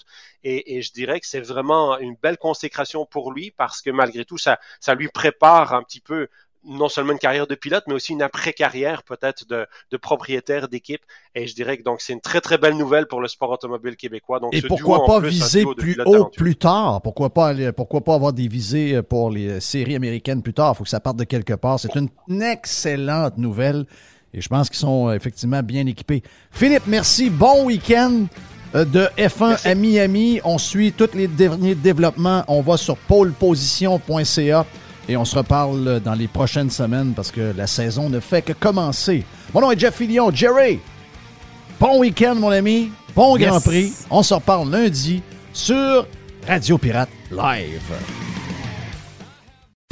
Et, 0.45 0.77
et 0.77 0.83
je 0.83 0.93
dirais 0.93 1.21
que 1.21 1.27
c'est 1.27 1.41
vraiment 1.41 1.96
une 2.01 2.17
belle 2.23 2.39
consécration 2.39 3.07
pour 3.07 3.33
lui 3.33 3.53
parce 3.57 3.83
que 3.83 3.91
malgré 3.91 4.25
tout, 4.25 4.39
ça, 4.39 4.59
ça 4.81 4.95
lui 4.95 5.09
prépare 5.09 5.75
un 5.75 5.83
petit 5.83 6.01
peu 6.01 6.29
non 6.69 6.89
seulement 6.89 7.13
une 7.13 7.19
carrière 7.19 7.47
de 7.47 7.55
pilote, 7.55 7.85
mais 7.87 7.95
aussi 7.95 8.13
une 8.13 8.23
après-carrière 8.23 9.03
peut-être 9.05 9.47
de, 9.47 9.67
de 9.91 9.97
propriétaire 9.97 10.69
d'équipe. 10.69 11.03
Et 11.35 11.47
je 11.47 11.55
dirais 11.55 11.79
que 11.79 11.83
donc 11.83 12.01
c'est 12.01 12.13
une 12.13 12.21
très 12.21 12.41
très 12.41 12.59
belle 12.59 12.77
nouvelle 12.77 13.07
pour 13.07 13.21
le 13.21 13.29
sport 13.29 13.51
automobile 13.51 13.97
québécois. 13.97 14.41
Donc 14.41 14.53
Et 14.53 14.63
pourquoi 14.63 14.99
duo, 14.99 15.07
pas 15.07 15.21
plus, 15.21 15.29
viser 15.29 15.65
plus 15.77 15.93
haut 16.05 16.13
talentueux. 16.13 16.31
plus 16.37 16.57
tard? 16.57 17.03
Pourquoi 17.03 17.31
pas 17.31 17.49
aller, 17.49 17.73
pourquoi 17.73 18.01
pas 18.03 18.15
avoir 18.15 18.33
des 18.33 18.49
visées 18.49 19.01
pour 19.03 19.31
les 19.31 19.61
séries 19.61 19.95
américaines 19.95 20.43
plus 20.43 20.55
tard? 20.55 20.73
Il 20.75 20.79
faut 20.79 20.85
que 20.85 20.91
ça 20.91 21.01
parte 21.01 21.17
de 21.17 21.25
quelque 21.25 21.55
part. 21.55 21.79
C'est 21.79 21.95
une 21.95 22.11
excellente 22.43 23.39
nouvelle 23.39 23.87
et 24.35 24.41
je 24.41 24.49
pense 24.49 24.69
qu'ils 24.69 24.79
sont 24.79 25.13
effectivement 25.13 25.63
bien 25.63 25.87
équipés. 25.87 26.23
Philippe, 26.51 26.87
merci. 26.87 27.31
Bon 27.31 27.65
week-end 27.65 28.27
de 28.85 29.09
F1 29.17 29.67
à 29.67 29.75
Miami. 29.75 30.41
On 30.45 30.59
suit 30.59 30.93
tous 30.93 31.11
les 31.15 31.29
derniers 31.29 31.75
développements. 31.75 32.45
On 32.49 32.61
va 32.61 32.77
sur 32.77 32.97
poleposition.ca 32.97 34.67
et 35.09 35.17
on 35.17 35.25
se 35.25 35.37
reparle 35.37 35.87
euh, 35.89 36.01
dans 36.01 36.15
les 36.15 36.29
prochaines 36.29 36.71
semaines 36.71 37.13
parce 37.15 37.31
que 37.31 37.53
la 37.57 37.67
saison 37.67 38.09
ne 38.09 38.21
fait 38.21 38.43
que 38.43 38.53
commencer. 38.53 39.25
Mon 39.55 39.61
nom 39.61 39.71
est 39.71 39.79
Jeff 39.79 39.95
Fillion. 39.97 40.31
Jerry, 40.33 40.81
bon 41.81 41.99
week-end, 42.01 42.35
mon 42.35 42.51
ami. 42.51 42.91
Bon 43.15 43.37
Yes. 43.37 43.49
Grand 43.49 43.61
Prix. 43.61 43.93
On 44.11 44.23
se 44.23 44.35
reparle 44.35 44.71
lundi 44.71 45.23
sur 45.53 46.07
Radio 46.47 46.77
Pirate 46.77 47.09
Live. 47.31 47.81